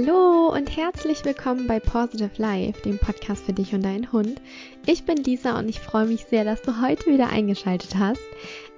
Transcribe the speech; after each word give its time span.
Hallo 0.00 0.52
und 0.54 0.76
herzlich 0.76 1.24
willkommen 1.24 1.66
bei 1.66 1.80
Positive 1.80 2.30
Life, 2.36 2.82
dem 2.82 2.98
Podcast 2.98 3.44
für 3.44 3.52
dich 3.52 3.74
und 3.74 3.82
deinen 3.82 4.12
Hund. 4.12 4.40
Ich 4.86 5.04
bin 5.04 5.16
Lisa 5.16 5.58
und 5.58 5.68
ich 5.68 5.80
freue 5.80 6.06
mich 6.06 6.24
sehr, 6.26 6.44
dass 6.44 6.62
du 6.62 6.80
heute 6.80 7.06
wieder 7.06 7.30
eingeschaltet 7.30 7.96
hast. 7.96 8.22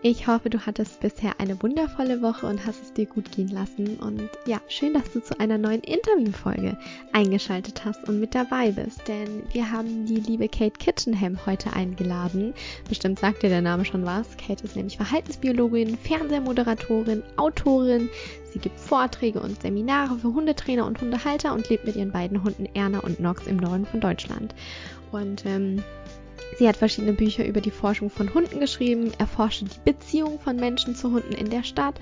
Ich 0.02 0.26
hoffe, 0.26 0.48
du 0.48 0.64
hattest 0.64 1.00
bisher 1.00 1.38
eine 1.38 1.62
wundervolle 1.62 2.22
Woche 2.22 2.46
und 2.46 2.64
hast 2.64 2.82
es 2.82 2.94
dir 2.94 3.04
gut 3.04 3.30
gehen 3.32 3.48
lassen. 3.48 3.98
Und 3.98 4.30
ja, 4.46 4.62
schön, 4.68 4.94
dass 4.94 5.12
du 5.12 5.22
zu 5.22 5.38
einer 5.38 5.58
neuen 5.58 5.82
Interviewfolge 5.82 6.78
eingeschaltet 7.12 7.84
hast 7.84 8.08
und 8.08 8.18
mit 8.18 8.34
dabei 8.34 8.70
bist. 8.70 9.06
Denn 9.06 9.42
wir 9.52 9.70
haben 9.70 10.06
die 10.06 10.20
liebe 10.20 10.48
Kate 10.48 10.78
Kitchenham 10.78 11.38
heute 11.44 11.74
eingeladen. 11.74 12.54
Bestimmt 12.88 13.18
sagt 13.18 13.42
dir 13.42 13.50
der 13.50 13.60
Name 13.60 13.84
schon 13.84 14.06
was. 14.06 14.26
Kate 14.38 14.64
ist 14.64 14.74
nämlich 14.74 14.96
Verhaltensbiologin, 14.96 15.98
Fernsehmoderatorin, 15.98 17.22
Autorin. 17.36 18.08
Sie 18.52 18.58
gibt 18.58 18.78
Vorträge 18.78 19.40
und 19.40 19.60
Seminare 19.62 20.18
für 20.18 20.34
Hundetrainer 20.34 20.86
und 20.86 21.00
Hundehalter 21.00 21.52
und 21.52 21.68
lebt 21.68 21.86
mit 21.86 21.96
ihren 21.96 22.12
beiden 22.12 22.42
Hunden 22.42 22.66
Erna 22.74 23.00
und 23.00 23.20
Nox 23.20 23.46
im 23.46 23.56
Norden 23.56 23.86
von 23.86 24.00
Deutschland. 24.00 24.54
Und 25.12 25.44
ähm, 25.46 25.82
Sie 26.58 26.68
hat 26.68 26.76
verschiedene 26.76 27.12
Bücher 27.12 27.46
über 27.46 27.60
die 27.60 27.70
Forschung 27.70 28.10
von 28.10 28.34
Hunden 28.34 28.60
geschrieben, 28.60 29.12
erforschte 29.18 29.66
die 29.66 29.92
Beziehung 29.92 30.40
von 30.40 30.56
Menschen 30.56 30.94
zu 30.94 31.10
Hunden 31.12 31.32
in 31.32 31.48
der 31.48 31.62
Stadt 31.62 32.00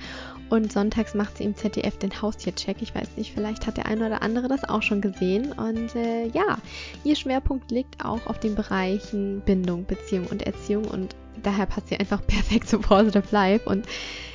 und 0.51 0.73
sonntags 0.73 1.15
macht 1.15 1.37
sie 1.37 1.45
im 1.45 1.55
ZDF 1.55 1.99
den 1.99 2.23
Haustiercheck. 2.23 2.79
Ich 2.81 2.95
weiß 2.95 3.17
nicht, 3.17 3.35
vielleicht 3.35 3.67
hat 3.67 3.77
der 3.77 3.87
eine 3.87 4.07
oder 4.07 4.23
andere 4.23 4.49
das 4.49 4.65
auch 4.65 4.83
schon 4.83 5.01
gesehen. 5.01 5.53
Und 5.53 5.95
äh, 5.95 6.27
ja, 6.29 6.59
ihr 7.05 7.17
Schwerpunkt 7.17 7.71
liegt 7.71 8.05
auch 8.05 8.27
auf 8.27 8.41
den 8.41 8.55
Bereichen 8.55 9.43
Bindung, 9.45 9.85
Beziehung 9.85 10.27
und 10.27 10.43
Erziehung 10.43 10.87
und 10.87 11.15
daher 11.43 11.67
passt 11.67 11.89
sie 11.89 12.01
einfach 12.01 12.21
perfekt 12.27 12.69
zu 12.69 12.79
Positive 12.79 13.25
Life. 13.31 13.69
Und 13.69 13.87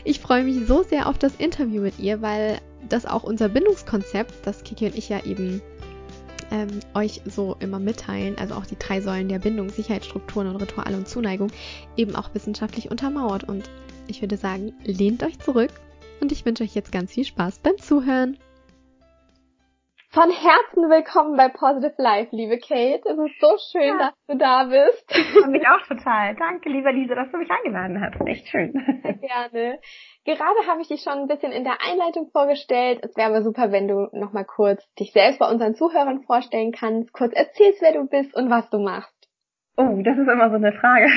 ich 0.04 0.20
freue 0.20 0.44
mich 0.44 0.66
so 0.68 0.84
sehr 0.84 1.08
auf 1.08 1.18
das 1.18 1.36
Interview 1.36 1.82
mit 1.82 2.00
ihr, 2.00 2.22
weil 2.22 2.60
das 2.90 3.06
auch 3.06 3.24
unser 3.24 3.50
Bindungskonzept, 3.50 4.34
das 4.46 4.64
Kiki 4.64 4.86
und 4.86 4.98
ich 4.98 5.10
ja 5.10 5.24
eben 5.24 5.62
ähm, 6.52 6.80
euch 6.94 7.22
so 7.26 7.56
immer 7.60 7.80
mitteilen, 7.80 8.38
also 8.38 8.56
auch 8.56 8.66
die 8.66 8.78
drei 8.78 9.02
Säulen 9.02 9.30
der 9.30 9.40
Bindung, 9.40 9.70
Sicherheitsstrukturen 9.70 10.48
und 10.48 10.58
Rituale 10.58 10.98
und 10.98 11.08
Zuneigung, 11.08 11.52
eben 11.96 12.16
auch 12.16 12.34
wissenschaftlich 12.34 12.92
untermauert. 12.92 13.46
Und 13.46 13.70
ich 14.08 14.22
würde 14.22 14.38
sagen, 14.38 14.74
lehnt 14.84 15.24
euch 15.24 15.40
zurück 15.40 15.72
und 16.22 16.32
ich 16.32 16.46
wünsche 16.46 16.64
euch 16.64 16.76
jetzt 16.76 16.92
ganz 16.92 17.14
viel 17.14 17.26
Spaß 17.26 17.60
beim 17.60 17.78
Zuhören. 17.78 18.38
Von 20.14 20.30
Herzen 20.30 20.92
willkommen 20.92 21.38
bei 21.38 21.50
Positive 21.50 21.96
Life, 21.98 22.36
liebe 22.36 22.60
Kate. 22.60 23.02
Es 23.04 23.18
ist 23.18 23.42
so 23.42 23.58
schön, 23.72 23.98
ja. 23.98 23.98
dass 23.98 24.26
du 24.28 24.38
da 24.38 24.66
bist. 24.66 25.10
Ich 25.10 25.48
mich 25.48 25.68
auch 25.68 25.82
total. 25.88 26.36
Danke, 26.36 26.70
liebe 26.70 26.92
Lisa, 26.92 27.16
dass 27.16 27.32
du 27.32 27.38
mich 27.38 27.50
eingeladen 27.50 28.00
hast. 28.00 28.22
Echt 28.28 28.48
schön. 28.48 28.74
Gerne. 29.02 29.80
Gerade 30.24 30.68
habe 30.68 30.82
ich 30.82 30.90
dich 30.90 31.02
schon 31.02 31.14
ein 31.14 31.28
bisschen 31.28 31.52
in 31.52 31.64
der 31.64 31.80
Einleitung 31.82 32.30
vorgestellt. 32.32 33.00
Es 33.02 33.18
wäre 33.18 33.30
aber 33.30 33.42
super, 33.42 33.72
wenn 33.72 33.88
du 33.88 34.08
nochmal 34.12 34.46
kurz 34.46 34.88
dich 35.00 35.14
selbst 35.14 35.40
bei 35.40 35.50
unseren 35.50 35.74
Zuhörern 35.74 36.22
vorstellen 36.22 36.72
kannst, 36.72 37.12
kurz 37.12 37.34
erzählst, 37.34 37.82
wer 37.82 37.94
du 37.94 38.08
bist 38.08 38.36
und 38.36 38.52
was 38.52 38.70
du 38.70 38.78
machst. 38.78 39.18
Oh, 39.78 40.00
das 40.04 40.16
ist 40.16 40.28
immer 40.28 40.52
so 40.52 40.58
eine 40.58 40.74
Frage. 40.74 41.10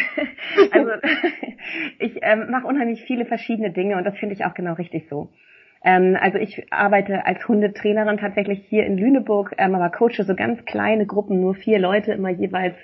Also 0.72 0.90
ich 1.98 2.18
ähm, 2.22 2.50
mache 2.50 2.66
unheimlich 2.66 3.04
viele 3.06 3.26
verschiedene 3.26 3.72
Dinge 3.72 3.98
und 3.98 4.04
das 4.04 4.16
finde 4.16 4.36
ich 4.36 4.46
auch 4.46 4.54
genau 4.54 4.72
richtig 4.72 5.10
so. 5.10 5.28
Ähm, 5.84 6.16
also 6.20 6.38
ich 6.38 6.72
arbeite 6.72 7.26
als 7.26 7.46
Hundetrainerin 7.46 8.18
tatsächlich 8.18 8.66
hier 8.68 8.86
in 8.86 8.98
Lüneburg, 8.98 9.54
ähm, 9.58 9.74
aber 9.74 9.90
coache 9.90 10.24
so 10.24 10.34
ganz 10.34 10.64
kleine 10.64 11.06
Gruppen, 11.06 11.40
nur 11.40 11.54
vier 11.54 11.78
Leute 11.78 12.12
immer 12.12 12.30
jeweils 12.30 12.76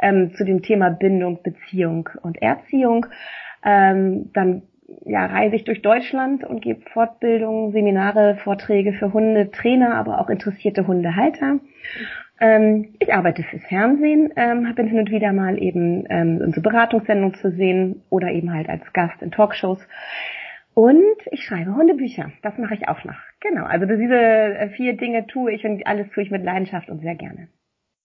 ähm, 0.00 0.32
zu 0.34 0.44
dem 0.44 0.62
Thema 0.62 0.90
Bindung, 0.90 1.42
Beziehung 1.42 2.08
und 2.22 2.40
Erziehung. 2.40 3.06
Ähm, 3.64 4.30
dann 4.32 4.62
ja, 5.04 5.26
reise 5.26 5.56
ich 5.56 5.64
durch 5.64 5.82
Deutschland 5.82 6.44
und 6.44 6.60
gebe 6.60 6.88
Fortbildungen, 6.92 7.72
Seminare, 7.72 8.36
Vorträge 8.36 8.92
für 8.92 9.12
Hundetrainer, 9.12 9.94
aber 9.94 10.20
auch 10.20 10.28
interessierte 10.28 10.86
Hundehalter. 10.86 11.58
Ähm, 12.38 12.94
ich 12.98 13.12
arbeite 13.14 13.42
fürs 13.42 13.64
Fernsehen, 13.64 14.32
ähm, 14.36 14.72
bin 14.74 14.86
hin 14.86 14.98
und 14.98 15.10
wieder 15.10 15.32
mal 15.32 15.60
eben 15.60 16.04
ähm, 16.10 16.42
in 16.42 16.52
so 16.52 16.60
Beratungssendungen 16.60 17.34
zu 17.34 17.50
sehen 17.50 18.02
oder 18.10 18.30
eben 18.30 18.52
halt 18.52 18.68
als 18.68 18.92
Gast 18.92 19.22
in 19.22 19.30
Talkshows. 19.30 19.80
Und 20.76 21.16
ich 21.30 21.42
schreibe 21.42 21.74
Hundebücher. 21.74 22.32
Das 22.42 22.58
mache 22.58 22.74
ich 22.74 22.86
auch 22.86 23.02
noch. 23.02 23.16
Genau. 23.40 23.64
Also 23.64 23.86
diese 23.86 24.14
äh, 24.14 24.68
vier 24.76 24.94
Dinge 24.94 25.26
tue 25.26 25.50
ich 25.54 25.64
und 25.64 25.86
alles 25.86 26.06
tue 26.10 26.22
ich 26.22 26.30
mit 26.30 26.44
Leidenschaft 26.44 26.90
und 26.90 27.00
sehr 27.00 27.14
gerne. 27.14 27.48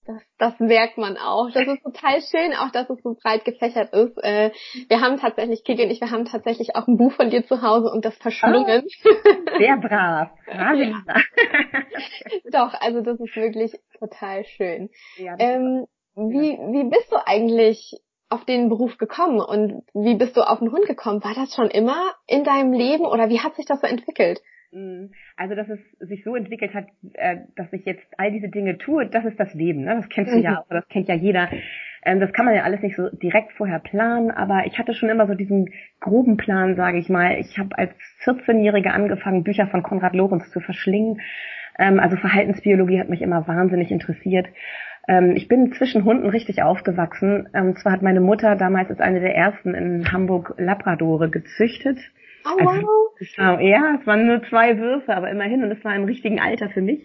Das, 0.05 0.21
das 0.37 0.59
merkt 0.61 0.97
man 0.97 1.17
auch. 1.17 1.51
Das 1.51 1.67
ist 1.67 1.83
total 1.83 2.21
schön, 2.21 2.53
auch 2.53 2.71
dass 2.71 2.89
es 2.89 3.03
so 3.03 3.17
breit 3.21 3.43
gefächert 3.43 3.93
ist. 3.93 4.17
Äh, 4.23 4.51
wir 4.87 5.01
haben 5.01 5.17
tatsächlich, 5.17 5.65
Kiki 5.65 5.83
und 5.83 5.91
ich, 5.91 5.99
wir 5.99 6.11
haben 6.11 6.23
tatsächlich 6.23 6.73
auch 6.77 6.87
ein 6.87 6.95
Buch 6.95 7.11
von 7.11 7.29
dir 7.29 7.45
zu 7.45 7.61
Hause 7.61 7.91
und 7.91 8.05
das 8.05 8.17
verschlungen. 8.19 8.85
Oh, 8.85 9.57
sehr 9.59 9.75
brav. 9.75 10.29
brav 10.45 10.75
ja. 10.77 11.03
Doch, 12.53 12.73
also 12.79 13.01
das 13.01 13.19
ist 13.19 13.35
wirklich 13.35 13.73
total 13.99 14.45
schön. 14.45 14.89
Ja, 15.17 15.35
ähm, 15.39 15.87
wie, 16.15 16.57
wie 16.57 16.89
bist 16.89 17.11
du 17.11 17.17
eigentlich 17.27 17.99
auf 18.31 18.45
den 18.45 18.69
Beruf 18.69 18.97
gekommen 18.97 19.39
und 19.39 19.83
wie 19.93 20.15
bist 20.15 20.37
du 20.37 20.41
auf 20.41 20.59
den 20.59 20.71
Hund 20.71 20.85
gekommen? 20.87 21.23
War 21.23 21.33
das 21.35 21.53
schon 21.53 21.69
immer 21.69 22.13
in 22.27 22.43
deinem 22.43 22.73
Leben 22.73 23.05
oder 23.05 23.29
wie 23.29 23.39
hat 23.39 23.55
sich 23.55 23.65
das 23.65 23.81
so 23.81 23.87
entwickelt? 23.87 24.41
Mm, 24.71 25.07
also, 25.35 25.55
dass 25.55 25.67
es 25.69 25.79
sich 25.99 26.23
so 26.23 26.35
entwickelt 26.35 26.73
hat, 26.73 26.85
äh, 27.13 27.37
dass 27.55 27.71
ich 27.73 27.85
jetzt 27.85 28.05
all 28.17 28.31
diese 28.31 28.49
Dinge 28.49 28.77
tue, 28.77 29.07
das 29.07 29.25
ist 29.25 29.39
das 29.39 29.53
Leben. 29.53 29.83
Ne? 29.83 29.95
Das 29.95 30.09
kennst 30.09 30.31
du 30.31 30.37
mhm. 30.37 30.43
ja, 30.43 30.63
das 30.69 30.87
kennt 30.87 31.09
ja 31.09 31.15
jeder. 31.15 31.49
Ähm, 32.03 32.19
das 32.19 32.31
kann 32.31 32.45
man 32.45 32.55
ja 32.55 32.63
alles 32.63 32.81
nicht 32.81 32.95
so 32.95 33.09
direkt 33.09 33.51
vorher 33.53 33.79
planen, 33.79 34.31
aber 34.31 34.65
ich 34.65 34.79
hatte 34.79 34.93
schon 34.93 35.09
immer 35.09 35.27
so 35.27 35.33
diesen 35.33 35.69
groben 35.99 36.37
Plan, 36.37 36.75
sage 36.75 36.97
ich 36.99 37.09
mal. 37.09 37.37
Ich 37.37 37.57
habe 37.59 37.77
als 37.77 37.91
14-Jährige 38.23 38.93
angefangen, 38.93 39.43
Bücher 39.43 39.67
von 39.67 39.83
Konrad 39.83 40.15
Lorenz 40.15 40.49
zu 40.51 40.61
verschlingen. 40.61 41.19
Ähm, 41.77 41.99
also 41.99 42.15
Verhaltensbiologie 42.15 42.99
hat 42.99 43.09
mich 43.09 43.21
immer 43.21 43.47
wahnsinnig 43.47 43.91
interessiert. 43.91 44.47
Ähm, 45.11 45.35
ich 45.35 45.49
bin 45.49 45.73
zwischen 45.73 46.05
Hunden 46.05 46.29
richtig 46.29 46.63
aufgewachsen. 46.63 47.47
Und 47.47 47.49
ähm, 47.53 47.75
zwar 47.75 47.91
hat 47.91 48.01
meine 48.01 48.21
Mutter 48.21 48.55
damals 48.55 48.89
als 48.89 49.01
eine 49.01 49.19
der 49.19 49.35
ersten 49.35 49.73
in 49.73 50.09
Hamburg 50.11 50.53
Labradore 50.57 51.29
gezüchtet. 51.29 51.97
Oh, 52.45 52.65
also, 52.65 52.87
wow. 52.87 53.61
ja, 53.61 53.97
es 53.99 54.07
waren 54.07 54.25
nur 54.25 54.41
zwei 54.43 54.79
Würfe, 54.79 55.13
aber 55.13 55.29
immerhin 55.29 55.63
und 55.63 55.71
es 55.71 55.83
war 55.83 55.95
im 55.95 56.05
richtigen 56.05 56.39
Alter 56.39 56.69
für 56.69 56.81
mich. 56.81 57.01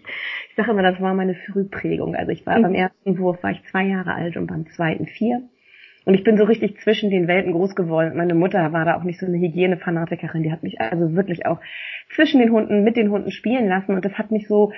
Ich 0.49 0.55
sage 0.55 0.71
immer, 0.71 0.83
das 0.83 0.99
war 1.01 1.13
meine 1.13 1.35
Frühprägung. 1.35 2.15
Also 2.15 2.31
ich 2.31 2.45
war 2.45 2.57
mhm. 2.57 2.63
beim 2.63 2.73
ersten 2.75 3.19
Wurf 3.19 3.43
war 3.43 3.51
ich 3.51 3.61
zwei 3.69 3.83
Jahre 3.83 4.13
alt 4.13 4.37
und 4.37 4.47
beim 4.47 4.65
zweiten 4.67 5.05
vier. 5.05 5.41
Und 6.07 6.13
ich 6.13 6.23
bin 6.23 6.37
so 6.37 6.45
richtig 6.45 6.79
zwischen 6.79 7.09
den 7.09 7.27
Welten 7.27 7.51
groß 7.51 7.75
geworden. 7.75 8.15
Meine 8.15 8.33
Mutter 8.33 8.71
war 8.71 8.85
da 8.85 8.95
auch 8.95 9.03
nicht 9.03 9.19
so 9.19 9.25
eine 9.25 9.39
Hygienefanatikerin. 9.39 10.41
Die 10.41 10.53
hat 10.53 10.63
mich 10.63 10.79
also 10.79 11.13
wirklich 11.15 11.45
auch 11.45 11.59
zwischen 12.15 12.39
den 12.39 12.53
Hunden, 12.53 12.85
mit 12.85 12.95
den 12.95 13.11
Hunden 13.11 13.29
spielen 13.29 13.67
lassen. 13.67 13.93
Und 13.93 14.05
das 14.05 14.13
hat 14.13 14.31
mich 14.31 14.47
so, 14.47 14.71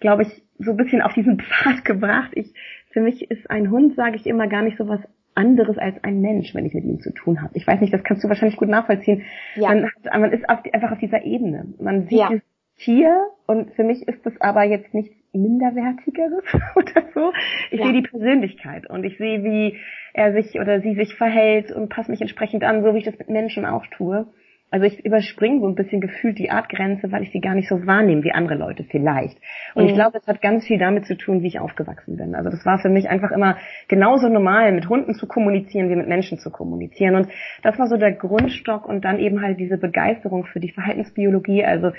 glaube 0.00 0.24
ich, 0.24 0.42
so 0.58 0.72
ein 0.72 0.76
bisschen 0.76 1.00
auf 1.00 1.14
diesen 1.14 1.40
Pfad 1.40 1.86
gebracht. 1.86 2.32
Ich, 2.34 2.52
für 2.90 3.00
mich 3.00 3.30
ist 3.30 3.50
ein 3.50 3.70
Hund, 3.70 3.94
sage 3.94 4.16
ich 4.16 4.26
immer, 4.26 4.46
gar 4.46 4.60
nicht 4.60 4.76
so 4.76 4.86
was 4.86 5.00
anderes 5.34 5.78
als 5.78 6.04
ein 6.04 6.20
Mensch, 6.20 6.54
wenn 6.54 6.66
ich 6.66 6.74
mit 6.74 6.84
ihm 6.84 7.00
zu 7.00 7.14
tun 7.14 7.40
habe. 7.40 7.56
Ich 7.56 7.66
weiß 7.66 7.80
nicht, 7.80 7.94
das 7.94 8.04
kannst 8.04 8.22
du 8.22 8.28
wahrscheinlich 8.28 8.58
gut 8.58 8.68
nachvollziehen. 8.68 9.22
Ja. 9.54 9.70
Man, 9.70 9.86
hat, 9.86 10.20
man 10.20 10.32
ist 10.32 10.46
auf 10.50 10.60
die, 10.64 10.74
einfach 10.74 10.92
auf 10.92 10.98
dieser 10.98 11.24
Ebene. 11.24 11.64
Man 11.80 12.08
sieht 12.08 12.18
ja. 12.18 12.28
dieses 12.28 12.44
Tier 12.76 13.30
und 13.46 13.72
für 13.72 13.84
mich 13.84 14.06
ist 14.06 14.26
das 14.26 14.38
aber 14.38 14.64
jetzt 14.64 14.92
nichts 14.92 15.16
minderwertigeres 15.34 16.44
oder 16.76 17.02
so. 17.14 17.32
Ich 17.70 17.80
ja. 17.80 17.86
sehe 17.86 17.94
die 17.94 18.08
Persönlichkeit 18.08 18.88
und 18.88 19.04
ich 19.04 19.18
sehe, 19.18 19.42
wie 19.44 19.78
er 20.12 20.32
sich 20.32 20.60
oder 20.60 20.80
sie 20.80 20.94
sich 20.94 21.14
verhält 21.14 21.72
und 21.72 21.88
passe 21.88 22.10
mich 22.10 22.20
entsprechend 22.20 22.64
an, 22.64 22.82
so 22.82 22.94
wie 22.94 22.98
ich 22.98 23.04
das 23.04 23.18
mit 23.18 23.28
Menschen 23.28 23.66
auch 23.66 23.86
tue. 23.88 24.26
Also 24.74 24.86
ich 24.86 25.04
überspringe 25.04 25.60
so 25.60 25.68
ein 25.68 25.76
bisschen 25.76 26.00
gefühlt 26.00 26.36
die 26.36 26.50
Artgrenze, 26.50 27.12
weil 27.12 27.22
ich 27.22 27.30
sie 27.30 27.40
gar 27.40 27.54
nicht 27.54 27.68
so 27.68 27.86
wahrnehme 27.86 28.24
wie 28.24 28.32
andere 28.32 28.56
Leute 28.56 28.82
vielleicht. 28.82 29.38
Und 29.76 29.84
mhm. 29.84 29.90
ich 29.90 29.94
glaube, 29.94 30.18
es 30.18 30.26
hat 30.26 30.42
ganz 30.42 30.66
viel 30.66 30.78
damit 30.78 31.06
zu 31.06 31.16
tun, 31.16 31.42
wie 31.42 31.46
ich 31.46 31.60
aufgewachsen 31.60 32.16
bin. 32.16 32.34
Also 32.34 32.50
das 32.50 32.66
war 32.66 32.80
für 32.80 32.88
mich 32.88 33.08
einfach 33.08 33.30
immer 33.30 33.56
genauso 33.86 34.28
normal, 34.28 34.72
mit 34.72 34.88
Hunden 34.88 35.14
zu 35.14 35.28
kommunizieren, 35.28 35.90
wie 35.90 35.94
mit 35.94 36.08
Menschen 36.08 36.38
zu 36.38 36.50
kommunizieren. 36.50 37.14
Und 37.14 37.28
das 37.62 37.78
war 37.78 37.86
so 37.86 37.96
der 37.96 38.10
Grundstock 38.10 38.88
und 38.88 39.04
dann 39.04 39.20
eben 39.20 39.42
halt 39.42 39.60
diese 39.60 39.78
Begeisterung 39.78 40.44
für 40.44 40.58
die 40.58 40.72
Verhaltensbiologie. 40.72 41.64
Also 41.64 41.92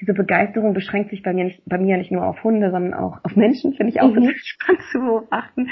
diese 0.00 0.14
Begeisterung 0.14 0.74
beschränkt 0.74 1.10
sich 1.10 1.22
bei 1.22 1.32
mir 1.32 1.44
nicht, 1.44 1.62
bei 1.66 1.78
mir 1.78 1.96
nicht 1.96 2.10
nur 2.10 2.26
auf 2.26 2.42
Hunde, 2.42 2.70
sondern 2.70 2.94
auch 2.94 3.18
auf 3.22 3.36
Menschen, 3.36 3.74
finde 3.74 3.92
ich 3.92 4.00
auch 4.00 4.12
mhm. 4.12 4.32
spannend 4.36 4.82
zu 4.90 5.00
beobachten. 5.00 5.68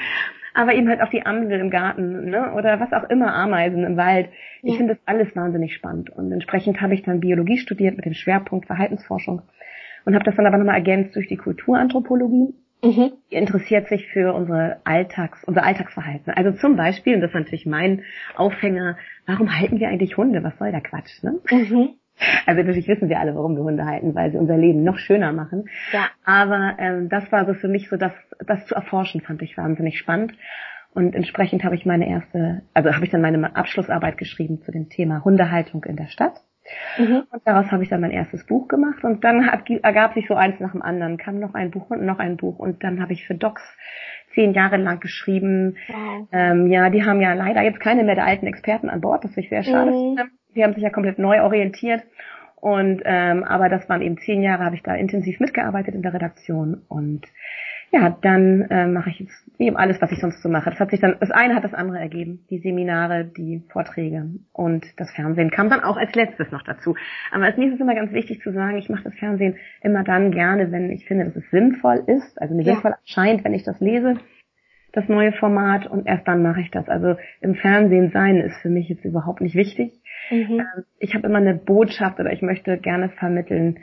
Aber 0.54 0.74
eben 0.74 0.88
halt 0.88 1.00
auch 1.02 1.10
die 1.10 1.24
Amsel 1.24 1.60
im 1.60 1.70
Garten, 1.70 2.30
ne? 2.30 2.52
Oder 2.54 2.80
was 2.80 2.92
auch 2.92 3.08
immer, 3.10 3.32
Ameisen 3.32 3.84
im 3.84 3.96
Wald. 3.96 4.28
Ich 4.62 4.72
ja. 4.72 4.76
finde 4.76 4.94
das 4.94 5.02
alles 5.06 5.34
wahnsinnig 5.36 5.74
spannend. 5.74 6.10
Und 6.10 6.32
entsprechend 6.32 6.80
habe 6.80 6.94
ich 6.94 7.02
dann 7.02 7.20
Biologie 7.20 7.58
studiert 7.58 7.96
mit 7.96 8.06
dem 8.06 8.14
Schwerpunkt 8.14 8.66
Verhaltensforschung 8.66 9.42
und 10.04 10.14
habe 10.14 10.24
das 10.24 10.36
dann 10.36 10.46
aber 10.46 10.58
nochmal 10.58 10.76
ergänzt 10.76 11.14
durch 11.14 11.28
die 11.28 11.36
Kulturanthropologie. 11.36 12.54
Mhm. 12.82 13.12
Die 13.30 13.36
interessiert 13.36 13.88
sich 13.88 14.06
für 14.08 14.32
unsere 14.32 14.78
Alltags, 14.84 15.42
unser 15.44 15.64
Alltagsverhalten. 15.64 16.32
Also 16.32 16.52
zum 16.52 16.76
Beispiel, 16.76 17.14
und 17.14 17.20
das 17.20 17.30
ist 17.30 17.34
natürlich 17.34 17.66
mein 17.66 18.02
Aufhänger, 18.36 18.96
warum 19.26 19.56
halten 19.58 19.80
wir 19.80 19.88
eigentlich 19.88 20.16
Hunde? 20.16 20.42
Was 20.44 20.56
soll 20.58 20.70
der 20.70 20.80
Quatsch, 20.80 21.22
ne? 21.22 21.40
Mhm. 21.50 21.97
Also 22.46 22.60
natürlich 22.60 22.88
wissen 22.88 23.08
wir 23.08 23.20
alle, 23.20 23.34
warum 23.34 23.56
wir 23.56 23.62
Hunde 23.62 23.84
halten, 23.84 24.14
weil 24.14 24.30
sie 24.30 24.38
unser 24.38 24.56
Leben 24.56 24.82
noch 24.82 24.98
schöner 24.98 25.32
machen. 25.32 25.68
Ja. 25.92 26.08
Aber 26.24 26.76
ähm, 26.78 27.08
das 27.08 27.30
war 27.30 27.46
so 27.46 27.54
für 27.54 27.68
mich 27.68 27.88
so, 27.88 27.96
das, 27.96 28.12
das 28.46 28.66
zu 28.66 28.74
erforschen, 28.74 29.20
fand 29.20 29.42
ich 29.42 29.56
wahnsinnig 29.56 29.98
spannend. 29.98 30.32
Und 30.94 31.14
entsprechend 31.14 31.64
habe 31.64 31.74
ich 31.74 31.86
meine 31.86 32.08
erste, 32.08 32.62
also 32.74 32.92
habe 32.92 33.04
ich 33.04 33.10
dann 33.10 33.20
meine 33.20 33.54
Abschlussarbeit 33.54 34.18
geschrieben 34.18 34.62
zu 34.62 34.72
dem 34.72 34.88
Thema 34.88 35.24
Hundehaltung 35.24 35.84
in 35.84 35.96
der 35.96 36.08
Stadt. 36.08 36.42
Mhm. 36.98 37.24
Und 37.30 37.42
daraus 37.44 37.70
habe 37.70 37.82
ich 37.82 37.88
dann 37.88 38.00
mein 38.00 38.10
erstes 38.10 38.44
Buch 38.44 38.68
gemacht 38.68 39.02
und 39.02 39.24
dann 39.24 39.46
hat, 39.50 39.70
ergab 39.70 40.14
sich 40.14 40.26
so 40.26 40.34
eins 40.34 40.60
nach 40.60 40.72
dem 40.72 40.82
anderen, 40.82 41.16
kam 41.16 41.38
noch 41.38 41.54
ein 41.54 41.70
Buch 41.70 41.88
und 41.90 42.04
noch 42.04 42.18
ein 42.18 42.36
Buch 42.36 42.58
und 42.58 42.84
dann 42.84 43.00
habe 43.00 43.12
ich 43.12 43.26
für 43.26 43.34
Docs 43.34 43.62
zehn 44.34 44.52
Jahre 44.52 44.76
lang 44.76 45.00
geschrieben. 45.00 45.76
Wow. 45.88 46.28
Ähm, 46.32 46.66
ja, 46.66 46.90
die 46.90 47.04
haben 47.04 47.20
ja 47.20 47.32
leider 47.32 47.62
jetzt 47.62 47.80
keine 47.80 48.04
mehr 48.04 48.14
der 48.14 48.26
alten 48.26 48.46
Experten 48.46 48.90
an 48.90 49.00
Bord, 49.00 49.24
das 49.24 49.36
ich 49.36 49.48
sehr 49.48 49.62
schade 49.62 49.92
mhm. 49.92 50.16
Die 50.58 50.64
haben 50.64 50.74
sich 50.74 50.82
ja 50.82 50.90
komplett 50.90 51.18
neu 51.18 51.42
orientiert. 51.42 52.02
Und 52.56 53.02
ähm, 53.04 53.44
aber 53.44 53.68
das 53.68 53.88
waren 53.88 54.02
eben 54.02 54.18
zehn 54.18 54.42
Jahre, 54.42 54.64
habe 54.64 54.74
ich 54.74 54.82
da 54.82 54.94
intensiv 54.94 55.38
mitgearbeitet 55.38 55.94
in 55.94 56.02
der 56.02 56.12
Redaktion 56.12 56.82
und 56.88 57.24
ja, 57.90 58.14
dann 58.20 58.62
äh, 58.62 58.86
mache 58.86 59.10
ich 59.10 59.20
jetzt 59.20 59.50
eben 59.58 59.76
alles, 59.76 60.00
was 60.02 60.12
ich 60.12 60.20
sonst 60.20 60.42
so 60.42 60.48
mache. 60.48 60.68
Das 60.68 60.78
hat 60.78 60.90
sich 60.90 61.00
dann, 61.00 61.16
das 61.20 61.30
eine 61.30 61.54
hat 61.54 61.64
das 61.64 61.72
andere 61.72 61.98
ergeben. 61.98 62.44
Die 62.50 62.58
Seminare, 62.58 63.24
die 63.24 63.62
Vorträge 63.70 64.26
und 64.52 64.84
das 64.98 65.10
Fernsehen 65.12 65.50
kam 65.50 65.70
dann 65.70 65.82
auch 65.82 65.96
als 65.96 66.14
letztes 66.14 66.50
noch 66.50 66.62
dazu. 66.62 66.96
Aber 67.30 67.44
als 67.44 67.56
nächstes 67.56 67.76
ist 67.76 67.82
immer 67.82 67.94
ganz 67.94 68.12
wichtig 68.12 68.42
zu 68.42 68.52
sagen, 68.52 68.76
ich 68.76 68.90
mache 68.90 69.04
das 69.04 69.14
Fernsehen 69.14 69.56
immer 69.80 70.04
dann 70.04 70.32
gerne, 70.32 70.70
wenn 70.70 70.90
ich 70.90 71.06
finde, 71.06 71.26
dass 71.26 71.36
es 71.36 71.50
sinnvoll 71.50 72.02
ist, 72.06 72.40
also 72.40 72.54
mir 72.54 72.62
ja. 72.62 72.74
sinnvoll 72.74 72.94
erscheint, 73.06 73.44
wenn 73.44 73.54
ich 73.54 73.64
das 73.64 73.80
lese, 73.80 74.18
das 74.92 75.08
neue 75.08 75.32
Format 75.32 75.86
und 75.86 76.06
erst 76.06 76.28
dann 76.28 76.42
mache 76.42 76.60
ich 76.60 76.70
das. 76.70 76.88
Also 76.88 77.16
im 77.40 77.54
Fernsehen 77.54 78.10
sein 78.10 78.36
ist 78.36 78.56
für 78.60 78.70
mich 78.70 78.88
jetzt 78.88 79.04
überhaupt 79.04 79.40
nicht 79.40 79.54
wichtig. 79.54 79.92
Mhm. 80.30 80.60
Ähm, 80.60 80.84
ich 80.98 81.14
habe 81.14 81.26
immer 81.26 81.38
eine 81.38 81.54
Botschaft 81.54 82.18
oder 82.20 82.32
ich 82.32 82.42
möchte 82.42 82.78
gerne 82.78 83.08
vermitteln, 83.10 83.80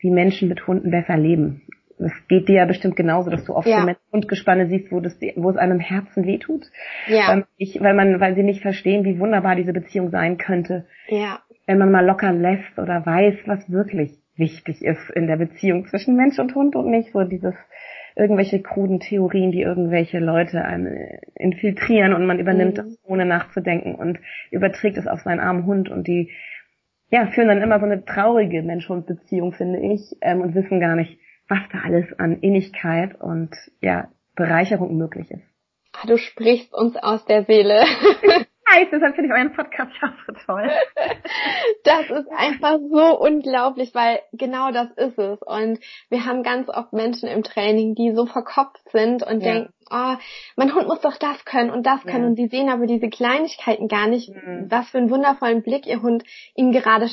wie 0.00 0.10
Menschen 0.10 0.48
mit 0.48 0.66
Hunden 0.66 0.90
besser 0.90 1.16
leben 1.16 1.62
es 1.98 2.12
geht 2.28 2.48
dir 2.48 2.56
ja 2.56 2.64
bestimmt 2.64 2.96
genauso, 2.96 3.30
dass 3.30 3.44
du 3.44 3.54
oft 3.54 3.66
ja. 3.66 3.84
so 3.84 3.92
Hundgespanne 4.12 4.68
siehst, 4.68 4.90
wo, 4.92 5.00
das, 5.00 5.18
wo 5.36 5.50
es 5.50 5.56
einem 5.56 5.80
Herzen 5.80 6.24
wehtut. 6.24 6.64
Ja. 7.06 7.28
Weil, 7.28 7.46
ich, 7.56 7.80
weil 7.80 7.94
man, 7.94 8.20
weil 8.20 8.34
sie 8.34 8.42
nicht 8.42 8.62
verstehen, 8.62 9.04
wie 9.04 9.18
wunderbar 9.18 9.56
diese 9.56 9.72
Beziehung 9.72 10.10
sein 10.10 10.38
könnte. 10.38 10.86
Ja. 11.08 11.40
Wenn 11.66 11.78
man 11.78 11.90
mal 11.90 12.06
locker 12.06 12.32
lässt 12.32 12.78
oder 12.78 13.04
weiß, 13.04 13.34
was 13.46 13.70
wirklich 13.70 14.12
wichtig 14.36 14.82
ist 14.82 15.10
in 15.10 15.26
der 15.26 15.36
Beziehung 15.36 15.86
zwischen 15.86 16.16
Mensch 16.16 16.38
und 16.38 16.54
Hund 16.54 16.76
und 16.76 16.90
nicht 16.90 17.12
so 17.12 17.24
dieses 17.24 17.54
irgendwelche 18.18 18.60
kruden 18.60 18.98
Theorien, 18.98 19.52
die 19.52 19.62
irgendwelche 19.62 20.18
Leute 20.18 20.62
infiltrieren 21.36 22.12
und 22.12 22.26
man 22.26 22.40
übernimmt 22.40 22.72
mhm. 22.72 22.76
das 22.76 22.98
ohne 23.04 23.24
nachzudenken 23.24 23.94
und 23.94 24.18
überträgt 24.50 24.98
es 24.98 25.06
auf 25.06 25.20
seinen 25.20 25.40
armen 25.40 25.66
Hund 25.66 25.88
und 25.88 26.08
die 26.08 26.30
ja, 27.10 27.26
führen 27.28 27.48
dann 27.48 27.62
immer 27.62 27.78
so 27.78 27.86
eine 27.86 28.04
traurige 28.04 28.62
Mensch-Hund-Beziehung, 28.62 29.52
finde 29.52 29.78
ich, 29.80 30.16
ähm, 30.20 30.42
und 30.42 30.54
wissen 30.54 30.80
gar 30.80 30.94
nicht, 30.94 31.18
was 31.48 31.60
da 31.72 31.78
alles 31.84 32.06
an 32.18 32.40
Innigkeit 32.40 33.18
und 33.18 33.50
ja, 33.80 34.08
Bereicherung 34.34 34.98
möglich 34.98 35.30
ist. 35.30 35.44
Ah, 35.92 36.06
du 36.06 36.18
sprichst 36.18 36.74
uns 36.74 36.96
aus 36.96 37.24
der 37.24 37.44
Seele. 37.44 37.82
Heiß, 38.72 38.88
deshalb 38.92 39.14
finde 39.14 39.28
ich 39.28 39.34
euren 39.34 39.52
Podcast 39.52 39.92
auch 40.02 40.26
so 40.26 40.32
toll. 40.46 40.70
Das 41.84 42.10
ist 42.10 42.28
einfach 42.30 42.78
so 42.90 43.18
unglaublich, 43.18 43.94
weil 43.94 44.20
genau 44.32 44.70
das 44.70 44.90
ist 44.96 45.18
es. 45.18 45.40
Und 45.42 45.78
wir 46.10 46.24
haben 46.24 46.42
ganz 46.42 46.68
oft 46.68 46.92
Menschen 46.92 47.28
im 47.28 47.42
Training, 47.42 47.94
die 47.94 48.12
so 48.14 48.26
verkopft 48.26 48.82
sind 48.90 49.22
und 49.22 49.40
ja. 49.40 49.52
denken, 49.52 49.72
oh, 49.90 50.14
mein 50.56 50.74
Hund 50.74 50.86
muss 50.86 51.00
doch 51.00 51.16
das 51.16 51.44
können 51.44 51.70
und 51.70 51.86
das 51.86 52.02
können. 52.02 52.22
Ja. 52.22 52.28
Und 52.28 52.36
die 52.36 52.48
sehen 52.48 52.68
aber 52.68 52.86
diese 52.86 53.08
Kleinigkeiten 53.08 53.88
gar 53.88 54.06
nicht, 54.06 54.28
mhm. 54.28 54.66
was 54.68 54.88
für 54.90 54.98
einen 54.98 55.10
wundervollen 55.10 55.62
Blick 55.62 55.86
ihr 55.86 56.02
Hund 56.02 56.24
ihnen 56.54 56.72
gerade 56.72 57.08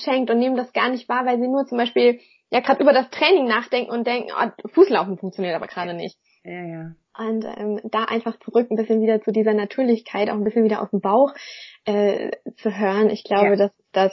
schenkt 0.00 0.30
und 0.30 0.38
nehmen 0.38 0.56
das 0.56 0.72
gar 0.72 0.88
nicht 0.90 1.08
wahr, 1.08 1.26
weil 1.26 1.38
sie 1.38 1.48
nur 1.48 1.66
zum 1.66 1.78
Beispiel 1.78 2.20
ja 2.50 2.60
gerade 2.60 2.82
über 2.82 2.92
das 2.92 3.10
Training 3.10 3.46
nachdenken 3.46 3.90
und 3.90 4.06
denken, 4.06 4.30
oh, 4.32 4.68
Fußlaufen 4.68 5.18
funktioniert 5.18 5.54
aber 5.54 5.66
gerade 5.66 5.94
nicht. 5.94 6.18
Ja, 6.44 6.62
ja. 6.62 6.90
Und 7.16 7.44
ähm, 7.44 7.80
da 7.84 8.04
einfach 8.04 8.38
zurück 8.40 8.70
ein 8.70 8.76
bisschen 8.76 9.00
wieder 9.00 9.20
zu 9.20 9.30
dieser 9.30 9.54
Natürlichkeit, 9.54 10.28
auch 10.30 10.34
ein 10.34 10.44
bisschen 10.44 10.64
wieder 10.64 10.82
aus 10.82 10.90
dem 10.90 11.00
Bauch 11.00 11.32
äh, 11.84 12.30
zu 12.56 12.76
hören. 12.76 13.10
Ich 13.10 13.24
glaube, 13.24 13.50
ja. 13.50 13.56
das 13.56 13.70
ist 13.70 13.84
das, 13.92 14.12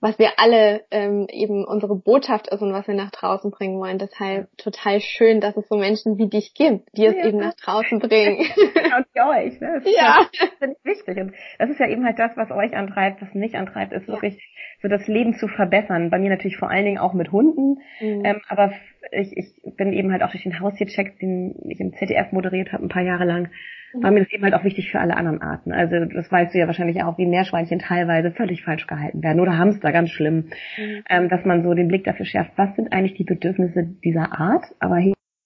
was 0.00 0.18
wir 0.18 0.38
alle 0.38 0.82
ähm, 0.90 1.26
eben 1.30 1.64
unsere 1.64 1.94
Botschaft 1.94 2.48
ist 2.48 2.62
und 2.62 2.72
was 2.72 2.88
wir 2.88 2.94
nach 2.94 3.10
draußen 3.10 3.50
bringen 3.50 3.78
wollen. 3.78 3.98
Deshalb 3.98 4.48
total 4.56 5.00
schön, 5.00 5.40
dass 5.40 5.56
es 5.56 5.68
so 5.68 5.76
Menschen 5.76 6.18
wie 6.18 6.28
dich 6.28 6.54
gibt, 6.54 6.88
die 6.96 7.04
es 7.04 7.14
ja. 7.14 7.26
eben 7.26 7.38
nach 7.38 7.54
draußen 7.54 7.98
bringen. 7.98 8.38
und 8.56 9.06
euch, 9.14 9.60
ne? 9.60 9.80
Das 9.84 9.94
ja. 9.94 10.18
Ist 10.60 10.84
wichtig. 10.84 11.18
Und 11.18 11.34
das 11.58 11.70
ist 11.70 11.78
ja 11.78 11.88
eben 11.88 12.04
halt 12.04 12.18
das, 12.18 12.32
was 12.36 12.50
euch 12.50 12.74
antreibt, 12.74 13.20
was 13.20 13.34
mich 13.34 13.54
antreibt, 13.54 13.92
ist 13.92 14.08
ja. 14.08 14.14
wirklich 14.14 14.38
so 14.82 14.88
das 14.88 15.06
Leben 15.06 15.34
zu 15.34 15.48
verbessern. 15.48 16.10
Bei 16.10 16.18
mir 16.18 16.30
natürlich 16.30 16.56
vor 16.56 16.70
allen 16.70 16.84
Dingen 16.84 16.98
auch 16.98 17.12
mit 17.12 17.32
Hunden, 17.32 17.80
mhm. 18.00 18.24
ähm, 18.24 18.40
aber 18.48 18.72
ich, 19.12 19.36
ich 19.36 19.76
bin 19.76 19.92
eben 19.92 20.12
halt 20.12 20.22
auch 20.22 20.30
durch 20.30 20.42
den 20.42 20.58
Haustiercheck, 20.60 21.18
den 21.18 21.54
ich 21.68 21.80
im 21.80 21.92
ZDF 21.94 22.32
moderiert 22.32 22.72
habe, 22.72 22.84
ein 22.84 22.88
paar 22.88 23.02
Jahre 23.02 23.24
lang. 23.24 23.50
War 23.94 24.10
mir 24.10 24.20
das 24.20 24.32
eben 24.32 24.44
halt 24.44 24.54
auch 24.54 24.64
wichtig 24.64 24.90
für 24.90 25.00
alle 25.00 25.16
anderen 25.16 25.42
Arten. 25.42 25.72
Also 25.72 26.04
das 26.04 26.30
weißt 26.30 26.54
du 26.54 26.58
ja 26.58 26.66
wahrscheinlich 26.66 27.02
auch, 27.02 27.18
wie 27.18 27.26
Meerschweinchen 27.26 27.78
teilweise 27.78 28.30
völlig 28.30 28.62
falsch 28.62 28.86
gehalten 28.86 29.22
werden 29.22 29.40
oder 29.40 29.58
Hamster, 29.58 29.92
ganz 29.92 30.10
schlimm, 30.10 30.50
mhm. 30.76 31.02
ähm, 31.08 31.28
dass 31.28 31.44
man 31.44 31.62
so 31.62 31.74
den 31.74 31.88
Blick 31.88 32.04
dafür 32.04 32.26
schärft, 32.26 32.52
was 32.56 32.74
sind 32.76 32.92
eigentlich 32.92 33.14
die 33.14 33.24
Bedürfnisse 33.24 33.84
dieser 34.04 34.38
Art, 34.38 34.64
aber 34.78 35.00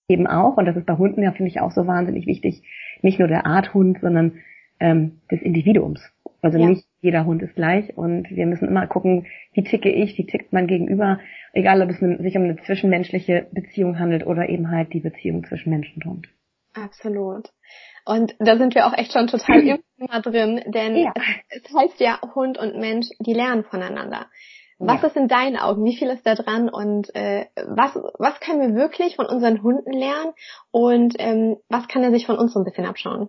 eben 0.08 0.26
auch, 0.26 0.56
und 0.56 0.66
das 0.66 0.76
ist 0.76 0.86
bei 0.86 0.96
Hunden 0.96 1.22
ja, 1.22 1.32
finde 1.32 1.50
ich, 1.50 1.60
auch 1.60 1.72
so 1.72 1.86
wahnsinnig 1.86 2.26
wichtig, 2.26 2.62
nicht 3.02 3.18
nur 3.18 3.28
der 3.28 3.46
Art 3.46 3.72
Hund, 3.74 3.98
sondern 4.00 4.40
ähm, 4.80 5.20
des 5.30 5.40
Individuums. 5.40 6.02
Also 6.42 6.58
ja. 6.58 6.68
nicht 6.68 6.84
jeder 7.00 7.24
Hund 7.24 7.42
ist 7.42 7.54
gleich 7.54 7.96
und 7.96 8.30
wir 8.30 8.46
müssen 8.46 8.68
immer 8.68 8.86
gucken, 8.86 9.26
wie 9.54 9.64
ticke 9.64 9.90
ich, 9.90 10.18
wie 10.18 10.26
tickt 10.26 10.52
mein 10.52 10.66
Gegenüber, 10.66 11.18
egal 11.54 11.80
ob 11.80 11.88
es 11.88 11.98
sich 11.98 12.36
um 12.36 12.44
eine 12.44 12.56
zwischenmenschliche 12.56 13.46
Beziehung 13.52 13.98
handelt 13.98 14.26
oder 14.26 14.48
eben 14.50 14.70
halt 14.70 14.92
die 14.92 15.00
Beziehung 15.00 15.44
zwischen 15.44 15.70
Mensch 15.70 15.90
und 15.94 16.04
Hund. 16.04 16.28
Absolut. 16.74 17.50
Und 18.04 18.34
da 18.38 18.56
sind 18.58 18.74
wir 18.74 18.86
auch 18.86 18.92
echt 18.92 19.12
schon 19.12 19.26
total 19.26 19.60
im 19.66 19.82
Thema 19.98 20.20
drin, 20.20 20.62
denn 20.66 20.96
ja. 20.96 21.12
es, 21.48 21.62
es, 21.64 21.74
heißt 21.74 22.00
ja, 22.00 22.20
Hund 22.34 22.58
und 22.58 22.76
Mensch, 22.78 23.06
die 23.18 23.34
lernen 23.34 23.64
voneinander. 23.64 24.26
Was 24.78 25.02
ja. 25.02 25.08
ist 25.08 25.16
in 25.16 25.28
deinen 25.28 25.56
Augen? 25.56 25.84
Wie 25.84 25.96
viel 25.96 26.08
ist 26.08 26.26
da 26.26 26.34
dran? 26.34 26.68
Und 26.68 27.14
äh, 27.14 27.46
was, 27.54 27.94
was 28.18 28.40
können 28.40 28.60
wir 28.60 28.74
wirklich 28.74 29.16
von 29.16 29.26
unseren 29.26 29.62
Hunden 29.62 29.92
lernen? 29.92 30.32
Und 30.72 31.14
ähm, 31.18 31.56
was 31.68 31.86
kann 31.88 32.02
er 32.02 32.10
sich 32.10 32.26
von 32.26 32.36
uns 32.36 32.52
so 32.52 32.58
ein 32.58 32.64
bisschen 32.64 32.86
abschauen? 32.86 33.28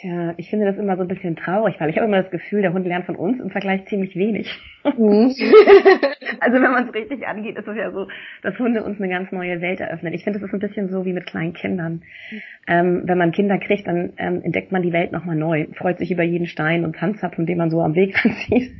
Tja, 0.00 0.34
ich 0.38 0.50
finde 0.50 0.64
das 0.66 0.76
immer 0.76 0.96
so 0.96 1.02
ein 1.02 1.08
bisschen 1.08 1.36
traurig, 1.36 1.76
weil 1.78 1.88
ich 1.88 1.96
habe 1.96 2.06
immer 2.06 2.20
das 2.20 2.30
Gefühl, 2.32 2.62
der 2.62 2.72
Hund 2.72 2.84
lernt 2.84 3.06
von 3.06 3.14
uns 3.14 3.38
im 3.38 3.50
Vergleich 3.50 3.86
ziemlich 3.86 4.16
wenig. 4.16 4.50
Mhm. 4.82 5.30
also 6.40 6.54
wenn 6.54 6.72
man 6.72 6.88
es 6.88 6.94
richtig 6.94 7.24
angeht, 7.28 7.56
ist 7.56 7.68
es 7.68 7.76
ja 7.76 7.92
so, 7.92 8.08
dass 8.42 8.58
Hunde 8.58 8.82
uns 8.82 8.98
eine 8.98 9.08
ganz 9.08 9.30
neue 9.30 9.60
Welt 9.60 9.78
eröffnen. 9.78 10.12
Ich 10.12 10.24
finde, 10.24 10.40
das 10.40 10.48
ist 10.48 10.54
ein 10.54 10.58
bisschen 10.58 10.88
so 10.88 11.04
wie 11.04 11.12
mit 11.12 11.26
kleinen 11.26 11.52
Kindern. 11.52 12.02
Mhm. 12.30 12.42
Ähm, 12.66 13.02
wenn 13.04 13.18
man 13.18 13.30
Kinder 13.30 13.58
kriegt, 13.58 13.86
dann 13.86 14.14
ähm, 14.16 14.42
entdeckt 14.42 14.72
man 14.72 14.82
die 14.82 14.92
Welt 14.92 15.12
nochmal 15.12 15.36
neu, 15.36 15.66
freut 15.76 15.98
sich 15.98 16.10
über 16.10 16.24
jeden 16.24 16.46
Stein 16.46 16.84
und 16.84 16.96
Tanzapfen, 16.96 17.46
den 17.46 17.58
man 17.58 17.70
so 17.70 17.80
am 17.80 17.94
Weg 17.94 18.16
sieht, 18.48 18.72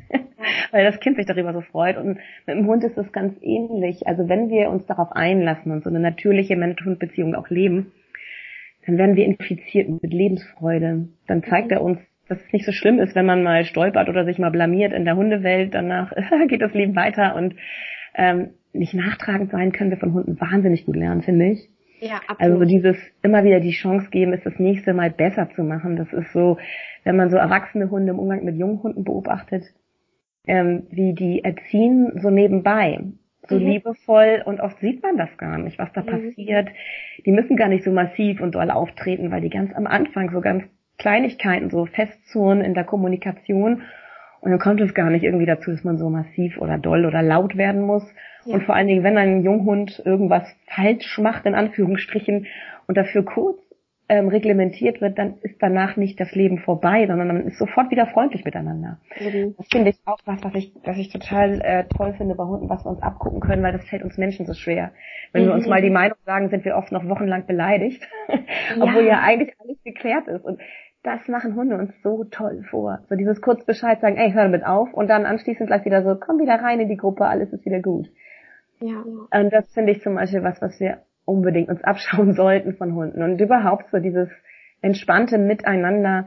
weil 0.72 0.84
das 0.84 0.98
Kind 0.98 1.16
sich 1.16 1.26
darüber 1.26 1.52
so 1.52 1.60
freut. 1.60 1.96
Und 1.96 2.18
mit 2.46 2.56
dem 2.56 2.66
Hund 2.66 2.82
ist 2.82 2.98
es 2.98 3.12
ganz 3.12 3.38
ähnlich. 3.40 4.08
Also 4.08 4.28
wenn 4.28 4.48
wir 4.48 4.68
uns 4.68 4.84
darauf 4.86 5.12
einlassen 5.12 5.70
und 5.70 5.84
so 5.84 5.90
eine 5.90 6.00
natürliche 6.00 6.56
Mensch-Hund-Beziehung 6.56 7.36
auch 7.36 7.50
leben, 7.50 7.92
dann 8.86 8.98
werden 8.98 9.16
wir 9.16 9.24
infiziert 9.24 9.88
mit 9.88 10.12
Lebensfreude. 10.12 11.08
Dann 11.26 11.42
zeigt 11.42 11.72
er 11.72 11.82
uns, 11.82 11.98
dass 12.28 12.38
es 12.40 12.52
nicht 12.52 12.64
so 12.64 12.72
schlimm 12.72 12.98
ist, 12.98 13.14
wenn 13.14 13.26
man 13.26 13.42
mal 13.42 13.64
stolpert 13.64 14.08
oder 14.08 14.24
sich 14.24 14.38
mal 14.38 14.50
blamiert 14.50 14.92
in 14.92 15.04
der 15.04 15.16
Hundewelt. 15.16 15.74
Danach 15.74 16.12
geht 16.48 16.62
das 16.62 16.74
Leben 16.74 16.96
weiter 16.96 17.34
und 17.36 17.54
ähm, 18.14 18.50
nicht 18.72 18.94
nachtragend 18.94 19.50
sein 19.50 19.72
können 19.72 19.90
wir 19.90 19.98
von 19.98 20.12
Hunden 20.12 20.40
wahnsinnig 20.40 20.84
gut 20.84 20.96
lernen, 20.96 21.22
finde 21.22 21.46
ich. 21.50 21.68
Ja, 22.00 22.16
absolut. 22.26 22.40
Also 22.40 22.64
dieses 22.64 22.96
immer 23.22 23.44
wieder 23.44 23.60
die 23.60 23.70
Chance 23.70 24.10
geben, 24.10 24.32
es 24.32 24.42
das 24.42 24.58
nächste 24.58 24.94
Mal 24.94 25.10
besser 25.10 25.48
zu 25.54 25.62
machen. 25.62 25.96
Das 25.96 26.12
ist 26.12 26.32
so, 26.32 26.58
wenn 27.04 27.16
man 27.16 27.30
so 27.30 27.36
erwachsene 27.36 27.90
Hunde 27.90 28.12
im 28.12 28.18
Umgang 28.18 28.44
mit 28.44 28.56
jungen 28.56 28.82
Hunden 28.82 29.04
beobachtet, 29.04 29.64
ähm, 30.46 30.86
wie 30.90 31.14
die 31.14 31.44
erziehen 31.44 32.12
so 32.20 32.30
nebenbei 32.30 33.00
so 33.48 33.56
mhm. 33.56 33.66
liebevoll 33.66 34.42
und 34.44 34.60
oft 34.60 34.78
sieht 34.80 35.02
man 35.02 35.16
das 35.16 35.36
gar 35.36 35.58
nicht, 35.58 35.78
was 35.78 35.92
da 35.92 36.02
mhm. 36.02 36.06
passiert. 36.06 36.68
Die 37.24 37.32
müssen 37.32 37.56
gar 37.56 37.68
nicht 37.68 37.84
so 37.84 37.90
massiv 37.90 38.40
und 38.40 38.54
doll 38.54 38.70
auftreten, 38.70 39.30
weil 39.30 39.40
die 39.40 39.50
ganz 39.50 39.74
am 39.74 39.86
Anfang 39.86 40.30
so 40.30 40.40
ganz 40.40 40.64
Kleinigkeiten 40.98 41.70
so 41.70 41.86
festzurren 41.86 42.60
in 42.60 42.74
der 42.74 42.84
Kommunikation 42.84 43.82
und 44.44 44.50
dann 44.50 44.60
kommt 44.60 44.82
es 44.82 44.92
gar 44.92 45.08
nicht 45.08 45.24
irgendwie 45.24 45.46
dazu, 45.46 45.70
dass 45.70 45.84
man 45.84 45.96
so 45.96 46.10
massiv 46.10 46.58
oder 46.58 46.76
doll 46.76 47.06
oder 47.06 47.22
laut 47.22 47.56
werden 47.56 47.80
muss. 47.80 48.04
Ja. 48.44 48.52
Und 48.52 48.64
vor 48.64 48.74
allen 48.74 48.88
Dingen, 48.88 49.02
wenn 49.02 49.16
ein 49.16 49.42
Junghund 49.42 50.02
irgendwas 50.04 50.44
falsch 50.66 51.18
macht, 51.18 51.46
in 51.46 51.54
Anführungsstrichen, 51.54 52.46
und 52.86 52.98
dafür 52.98 53.24
kurz 53.24 53.58
ähm, 54.08 54.28
reglementiert 54.28 55.00
wird, 55.00 55.18
dann 55.18 55.38
ist 55.42 55.56
danach 55.60 55.96
nicht 55.96 56.20
das 56.20 56.34
Leben 56.34 56.58
vorbei, 56.58 57.06
sondern 57.06 57.26
man 57.26 57.46
ist 57.46 57.58
sofort 57.58 57.90
wieder 57.90 58.06
freundlich 58.06 58.44
miteinander. 58.44 58.98
Mhm. 59.18 59.54
Das 59.56 59.66
finde 59.72 59.90
ich 59.90 59.98
auch 60.04 60.18
was, 60.26 60.44
was 60.44 60.54
ich, 60.54 60.72
was 60.84 60.98
ich 60.98 61.10
total 61.10 61.60
äh, 61.62 61.84
toll 61.84 62.12
finde 62.14 62.34
bei 62.34 62.44
Hunden, 62.44 62.68
was 62.68 62.84
wir 62.84 62.90
uns 62.90 63.02
abgucken 63.02 63.40
können, 63.40 63.62
weil 63.62 63.72
das 63.72 63.88
fällt 63.88 64.02
uns 64.02 64.18
Menschen 64.18 64.44
so 64.44 64.52
schwer. 64.52 64.92
Wenn 65.32 65.44
mhm. 65.44 65.46
wir 65.48 65.54
uns 65.54 65.66
mal 65.66 65.80
die 65.80 65.90
Meinung 65.90 66.18
sagen, 66.26 66.50
sind 66.50 66.66
wir 66.66 66.76
oft 66.76 66.92
noch 66.92 67.08
wochenlang 67.08 67.46
beleidigt, 67.46 68.06
obwohl 68.78 69.06
ja 69.06 69.20
eigentlich 69.22 69.54
alles 69.58 69.82
geklärt 69.82 70.28
ist. 70.28 70.44
Und 70.44 70.60
das 71.02 71.26
machen 71.28 71.54
Hunde 71.54 71.76
uns 71.76 71.92
so 72.02 72.24
toll 72.24 72.62
vor. 72.70 73.00
So 73.08 73.14
dieses 73.14 73.40
kurz 73.40 73.64
Bescheid 73.64 74.00
sagen, 74.00 74.16
ey, 74.16 74.32
hör 74.32 74.44
damit 74.44 74.66
auf 74.66 74.92
und 74.92 75.08
dann 75.08 75.24
anschließend 75.24 75.68
gleich 75.68 75.84
wieder 75.86 76.02
so, 76.02 76.16
komm 76.16 76.40
wieder 76.40 76.56
rein 76.56 76.80
in 76.80 76.88
die 76.88 76.96
Gruppe, 76.96 77.26
alles 77.26 77.52
ist 77.52 77.64
wieder 77.64 77.80
gut. 77.80 78.10
Ja. 78.80 79.02
Und 79.02 79.50
das 79.50 79.72
finde 79.72 79.92
ich 79.92 80.02
zum 80.02 80.14
Beispiel 80.14 80.42
was, 80.42 80.60
was 80.60 80.78
wir 80.78 80.98
unbedingt 81.24 81.68
uns 81.68 81.82
abschauen 81.84 82.32
sollten 82.34 82.74
von 82.74 82.94
Hunden. 82.94 83.22
Und 83.22 83.40
überhaupt 83.40 83.90
so 83.90 83.98
dieses 83.98 84.28
entspannte 84.82 85.38
Miteinander, 85.38 86.26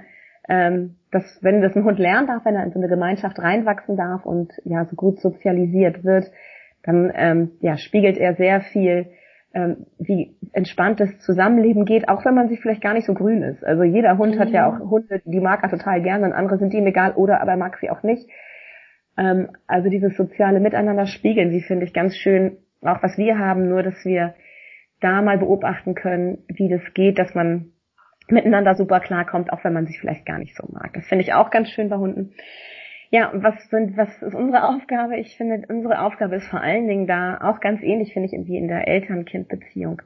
ähm, 0.50 0.96
dass 1.12 1.40
wenn 1.42 1.62
das 1.62 1.76
ein 1.76 1.84
Hund 1.84 2.00
lernen 2.00 2.28
darf, 2.28 2.46
wenn 2.46 2.56
er 2.56 2.64
in 2.64 2.72
so 2.72 2.80
eine 2.80 2.88
Gemeinschaft 2.88 3.40
reinwachsen 3.40 3.98
darf 3.98 4.26
und 4.26 4.52
ja 4.64 4.86
so 4.86 4.96
gut 4.96 5.20
sozialisiert 5.20 6.04
wird, 6.04 6.26
dann 6.84 7.12
ähm, 7.16 7.52
ja 7.60 7.78
spiegelt 7.78 8.18
er 8.18 8.36
sehr 8.36 8.62
viel 8.62 9.08
ähm, 9.54 9.86
wie 9.98 10.36
entspanntes 10.54 11.20
Zusammenleben 11.20 11.86
geht, 11.86 12.10
auch 12.10 12.26
wenn 12.26 12.36
man 12.36 12.50
sich 12.50 12.60
vielleicht 12.60 12.82
gar 12.82 12.94
nicht 12.94 13.06
so 13.06 13.14
grün 13.14 13.44
ist. 13.44 13.66
Also 13.66 13.84
jeder 13.84 14.18
Hund 14.18 14.36
mhm. 14.36 14.40
hat 14.40 14.50
ja 14.50 14.70
auch 14.70 14.80
Hunde, 14.80 15.22
die 15.26 15.40
mag 15.40 15.64
er 15.64 15.70
total 15.70 16.02
gerne 16.02 16.26
und 16.26 16.34
andere 16.34 16.58
sind 16.58 16.74
ihm 16.74 16.86
egal 16.86 17.14
oder 17.14 17.42
aber 17.42 17.52
er 17.52 17.58
mag 17.58 17.78
sie 17.78 17.90
auch 17.90 18.04
nicht. 18.04 18.30
Ähm, 19.18 19.50
also 19.66 19.90
dieses 19.90 20.16
soziale 20.16 20.60
Miteinander 20.60 21.08
spiegeln 21.08 21.52
sie, 21.52 21.62
finde 21.62 21.86
ich, 21.86 21.94
ganz 21.94 22.16
schön, 22.16 22.58
auch 22.82 23.02
was 23.02 23.18
wir 23.18 23.40
haben, 23.40 23.68
nur 23.70 23.84
dass 23.84 24.06
wir 24.06 24.36
da 25.00 25.22
mal 25.22 25.38
beobachten 25.38 25.96
können, 25.96 26.40
wie 26.48 26.70
das 26.70 26.82
geht, 26.94 27.20
dass 27.20 27.36
man 27.36 27.72
miteinander 28.30 28.76
super 28.76 29.00
klarkommt, 29.00 29.52
auch 29.54 29.64
wenn 29.64 29.74
man 29.74 29.88
sich 29.88 30.00
vielleicht 30.00 30.26
gar 30.26 30.40
nicht 30.40 30.56
so 30.56 30.68
mag. 30.72 30.94
Das 30.94 31.08
finde 31.08 31.24
ich 31.24 31.34
auch 31.34 31.50
ganz 31.50 31.70
schön 31.70 31.90
bei 31.90 31.98
Hunden. 31.98 32.34
Ja, 33.10 33.32
was 33.34 33.70
sind, 33.70 33.96
was 33.96 34.22
ist 34.22 34.36
unsere 34.36 34.68
Aufgabe? 34.68 35.18
Ich 35.18 35.38
finde, 35.38 35.66
unsere 35.70 36.02
Aufgabe 36.02 36.36
ist 36.36 36.48
vor 36.48 36.60
allen 36.60 36.88
Dingen 36.88 37.08
da 37.08 37.40
auch 37.42 37.62
ganz 37.62 37.82
ähnlich, 37.82 38.14
finde 38.14 38.28
ich, 38.28 38.48
wie 38.48 38.58
in 38.58 38.68
der 38.68 38.88
Eltern-Kind-Beziehung, 38.88 40.02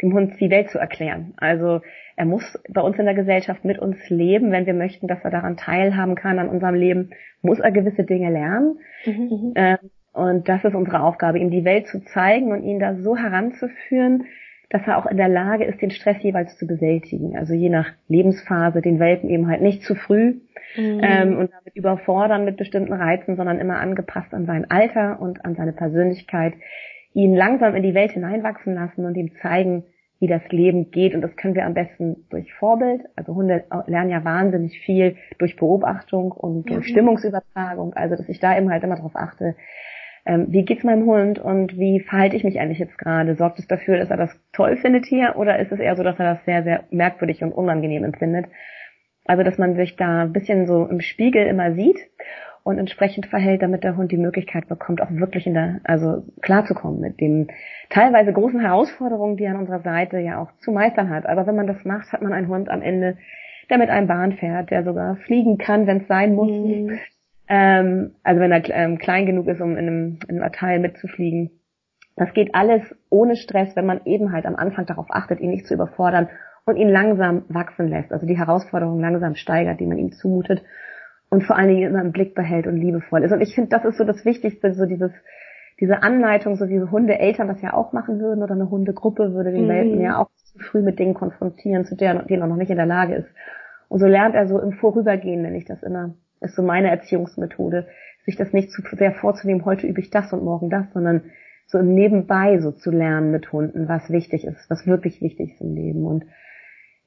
dem 0.00 0.14
Hund 0.14 0.40
die 0.40 0.48
Welt 0.48 0.70
zu 0.70 0.78
erklären. 0.78 1.34
Also 1.36 1.82
er 2.16 2.24
muss 2.24 2.58
bei 2.70 2.80
uns 2.80 2.98
in 2.98 3.04
der 3.04 3.14
Gesellschaft 3.14 3.64
mit 3.66 3.78
uns 3.78 3.98
leben, 4.08 4.52
wenn 4.52 4.64
wir 4.64 4.72
möchten, 4.72 5.06
dass 5.06 5.22
er 5.22 5.30
daran 5.30 5.58
teilhaben 5.58 6.14
kann 6.14 6.38
an 6.38 6.48
unserem 6.48 6.74
Leben, 6.74 7.10
muss 7.42 7.60
er 7.60 7.72
gewisse 7.72 8.04
Dinge 8.04 8.30
lernen. 8.30 8.78
Mhm. 9.04 9.52
Ähm, 9.54 9.90
und 10.12 10.48
das 10.48 10.64
ist 10.64 10.74
unsere 10.74 11.02
Aufgabe, 11.02 11.38
ihm 11.38 11.50
die 11.50 11.64
Welt 11.64 11.86
zu 11.86 12.02
zeigen 12.04 12.52
und 12.52 12.62
ihn 12.62 12.80
da 12.80 12.96
so 12.96 13.16
heranzuführen, 13.16 14.24
dass 14.70 14.86
er 14.86 14.98
auch 14.98 15.06
in 15.06 15.16
der 15.16 15.28
Lage 15.28 15.64
ist, 15.64 15.82
den 15.82 15.90
Stress 15.90 16.22
jeweils 16.22 16.56
zu 16.56 16.66
bewältigen. 16.66 17.36
Also 17.36 17.54
je 17.54 17.68
nach 17.68 17.86
Lebensphase 18.08 18.80
den 18.80 19.00
Welpen 19.00 19.28
eben 19.28 19.48
halt 19.48 19.62
nicht 19.62 19.82
zu 19.82 19.96
früh 19.96 20.40
mhm. 20.76 21.00
ähm, 21.02 21.38
und 21.38 21.50
damit 21.52 21.74
überfordern 21.74 22.44
mit 22.44 22.56
bestimmten 22.56 22.92
Reizen, 22.92 23.36
sondern 23.36 23.58
immer 23.58 23.80
angepasst 23.80 24.32
an 24.32 24.46
sein 24.46 24.70
Alter 24.70 25.20
und 25.20 25.44
an 25.44 25.56
seine 25.56 25.72
Persönlichkeit, 25.72 26.54
ihn 27.14 27.34
langsam 27.34 27.74
in 27.74 27.82
die 27.82 27.94
Welt 27.94 28.12
hineinwachsen 28.12 28.74
lassen 28.74 29.04
und 29.04 29.16
ihm 29.16 29.32
zeigen, 29.42 29.84
wie 30.20 30.28
das 30.28 30.42
Leben 30.50 30.92
geht. 30.92 31.14
Und 31.14 31.22
das 31.22 31.34
können 31.34 31.56
wir 31.56 31.66
am 31.66 31.74
besten 31.74 32.26
durch 32.30 32.52
Vorbild. 32.54 33.02
Also 33.16 33.34
Hunde 33.34 33.64
lernen 33.86 34.10
ja 34.10 34.24
wahnsinnig 34.24 34.78
viel 34.80 35.16
durch 35.38 35.56
Beobachtung 35.56 36.30
und 36.30 36.68
durch 36.68 36.86
mhm. 36.86 36.90
Stimmungsübertragung. 36.90 37.94
Also 37.94 38.14
dass 38.14 38.28
ich 38.28 38.38
da 38.38 38.56
eben 38.56 38.70
halt 38.70 38.84
immer 38.84 38.96
darauf 38.96 39.16
achte, 39.16 39.56
ähm, 40.26 40.46
wie 40.50 40.64
geht's 40.64 40.84
meinem 40.84 41.06
Hund 41.06 41.38
und 41.38 41.78
wie 41.78 42.00
verhalte 42.00 42.36
ich 42.36 42.44
mich 42.44 42.60
eigentlich 42.60 42.78
jetzt 42.78 42.98
gerade? 42.98 43.34
Sorgt 43.36 43.58
es 43.58 43.66
dafür, 43.66 43.98
dass 43.98 44.10
er 44.10 44.16
das 44.16 44.30
toll 44.52 44.76
findet 44.76 45.06
hier 45.06 45.34
oder 45.36 45.58
ist 45.58 45.72
es 45.72 45.80
eher 45.80 45.96
so, 45.96 46.02
dass 46.02 46.18
er 46.18 46.34
das 46.34 46.44
sehr, 46.44 46.62
sehr 46.62 46.84
merkwürdig 46.90 47.42
und 47.42 47.52
unangenehm 47.52 48.04
empfindet? 48.04 48.46
Also, 49.26 49.42
dass 49.42 49.58
man 49.58 49.76
sich 49.76 49.96
da 49.96 50.22
ein 50.22 50.32
bisschen 50.32 50.66
so 50.66 50.86
im 50.86 51.00
Spiegel 51.00 51.46
immer 51.46 51.72
sieht 51.74 51.98
und 52.62 52.78
entsprechend 52.78 53.26
verhält, 53.26 53.62
damit 53.62 53.84
der 53.84 53.96
Hund 53.96 54.12
die 54.12 54.16
Möglichkeit 54.16 54.68
bekommt, 54.68 55.00
auch 55.00 55.10
wirklich 55.10 55.46
in 55.46 55.54
der, 55.54 55.80
also 55.84 56.22
klarzukommen 56.42 57.00
mit 57.00 57.20
den 57.20 57.48
teilweise 57.88 58.32
großen 58.32 58.60
Herausforderungen, 58.60 59.36
die 59.36 59.44
er 59.44 59.52
an 59.52 59.60
unserer 59.60 59.80
Seite 59.80 60.18
ja 60.18 60.42
auch 60.42 60.50
zu 60.58 60.72
meistern 60.72 61.10
hat. 61.10 61.26
Aber 61.26 61.46
wenn 61.46 61.56
man 61.56 61.66
das 61.66 61.84
macht, 61.84 62.12
hat 62.12 62.22
man 62.22 62.32
einen 62.32 62.48
Hund 62.48 62.68
am 62.68 62.82
Ende, 62.82 63.16
der 63.70 63.78
mit 63.78 63.88
einem 63.88 64.08
Bahn 64.08 64.32
fährt, 64.32 64.70
der 64.70 64.84
sogar 64.84 65.16
fliegen 65.16 65.58
kann, 65.58 65.86
wenn 65.86 65.98
es 65.98 66.08
sein 66.08 66.34
muss, 66.34 66.50
mhm. 66.50 66.98
Ähm, 67.52 68.14
also 68.22 68.40
wenn 68.40 68.52
er 68.52 68.62
ähm, 68.70 68.98
klein 68.98 69.26
genug 69.26 69.48
ist, 69.48 69.60
um 69.60 69.72
in 69.72 69.78
einem, 69.78 70.18
in 70.28 70.36
einem 70.36 70.44
Abteil 70.44 70.78
mitzufliegen. 70.78 71.50
Das 72.14 72.32
geht 72.32 72.54
alles 72.54 72.82
ohne 73.08 73.34
Stress, 73.34 73.74
wenn 73.74 73.86
man 73.86 74.02
eben 74.04 74.30
halt 74.30 74.46
am 74.46 74.54
Anfang 74.54 74.86
darauf 74.86 75.06
achtet, 75.10 75.40
ihn 75.40 75.50
nicht 75.50 75.66
zu 75.66 75.74
überfordern 75.74 76.28
und 76.64 76.76
ihn 76.76 76.88
langsam 76.88 77.44
wachsen 77.48 77.88
lässt, 77.88 78.12
also 78.12 78.24
die 78.24 78.38
Herausforderungen 78.38 79.00
langsam 79.00 79.34
steigert, 79.34 79.80
die 79.80 79.86
man 79.86 79.98
ihm 79.98 80.12
zumutet 80.12 80.62
und 81.28 81.42
vor 81.42 81.56
allen 81.56 81.68
Dingen 81.68 81.90
immer 81.90 82.02
im 82.02 82.12
Blick 82.12 82.36
behält 82.36 82.68
und 82.68 82.76
liebevoll 82.76 83.24
ist. 83.24 83.32
Und 83.32 83.40
ich 83.40 83.54
finde, 83.54 83.70
das 83.70 83.84
ist 83.84 83.98
so 83.98 84.04
das 84.04 84.24
Wichtigste, 84.24 84.72
so 84.74 84.86
dieses, 84.86 85.10
diese 85.80 86.02
Anleitung, 86.04 86.54
so 86.54 86.68
wie 86.68 86.80
Hundeeltern 86.80 87.48
das 87.48 87.62
ja 87.62 87.72
auch 87.72 87.92
machen 87.92 88.20
würden 88.20 88.44
oder 88.44 88.54
eine 88.54 88.70
Hundegruppe 88.70 89.32
würde 89.32 89.50
den 89.50 89.64
mhm. 89.64 89.70
Welpen 89.70 90.00
ja 90.00 90.18
auch 90.18 90.30
zu 90.34 90.58
früh 90.58 90.82
mit 90.82 91.00
Dingen 91.00 91.14
konfrontieren, 91.14 91.84
zu 91.84 91.96
denen, 91.96 92.26
denen 92.28 92.42
er 92.42 92.48
noch 92.48 92.56
nicht 92.56 92.70
in 92.70 92.76
der 92.76 92.86
Lage 92.86 93.14
ist. 93.14 93.28
Und 93.88 93.98
so 93.98 94.06
lernt 94.06 94.36
er 94.36 94.46
so 94.46 94.60
im 94.60 94.72
Vorübergehen, 94.72 95.42
nenne 95.42 95.56
ich 95.56 95.64
das 95.64 95.82
immer, 95.82 96.14
ist 96.40 96.56
so 96.56 96.62
meine 96.62 96.90
Erziehungsmethode, 96.90 97.88
sich 98.24 98.36
das 98.36 98.52
nicht 98.52 98.70
zu 98.70 98.82
sehr 98.92 99.12
vorzunehmen, 99.12 99.64
heute 99.64 99.86
übe 99.86 100.00
ich 100.00 100.10
das 100.10 100.32
und 100.32 100.44
morgen 100.44 100.70
das, 100.70 100.92
sondern 100.92 101.30
so 101.66 101.78
im 101.78 101.94
Nebenbei 101.94 102.58
so 102.58 102.72
zu 102.72 102.90
lernen 102.90 103.30
mit 103.30 103.52
Hunden, 103.52 103.88
was 103.88 104.10
wichtig 104.10 104.44
ist, 104.44 104.68
was 104.68 104.86
wirklich 104.86 105.22
wichtig 105.22 105.52
ist 105.52 105.60
im 105.60 105.74
Leben. 105.74 106.04
Und 106.04 106.24